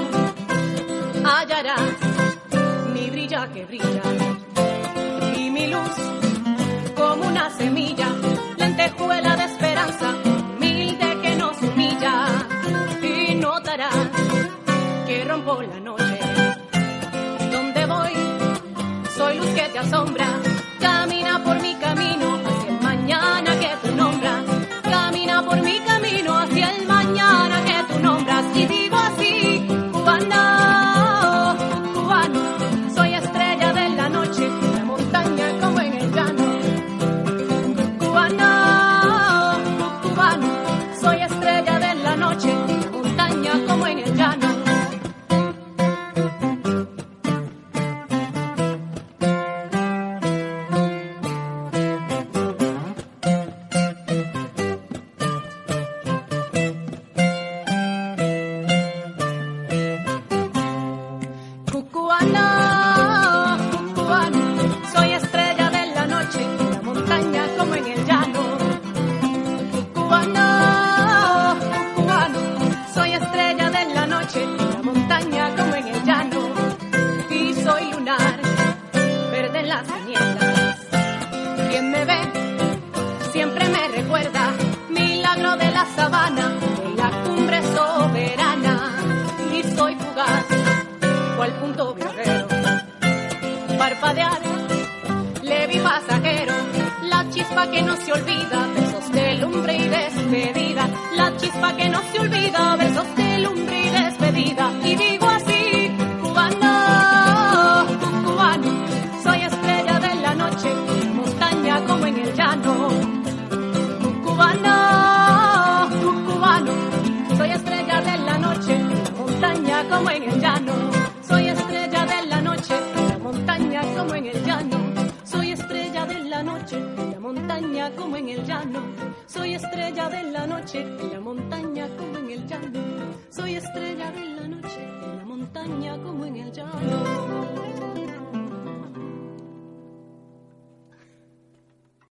Hallarás 1.25 1.91
mi 2.95 3.11
brilla 3.11 3.49
que 3.53 3.65
brilla 3.65 4.03
y 5.37 5.51
mi 5.51 5.67
luz 5.67 5.97
como 6.95 7.27
una 7.27 7.51
semilla, 7.51 8.09
lentejuela 8.57 9.37
de 9.37 9.45
esperanza, 9.45 10.15
humilde 10.57 11.09
que 11.23 11.37
nos 11.37 11.61
humilla. 11.63 12.15
Y 13.03 13.35
notarás 13.35 14.09
que 15.07 15.25
rompo 15.25 15.63
la 15.63 15.81
noche. 15.81 16.19
Donde 17.53 17.87
voy, 17.87 18.15
soy 19.17 19.39
luz 19.39 19.51
que 19.59 19.69
te 19.73 19.79
asombra, 19.79 20.29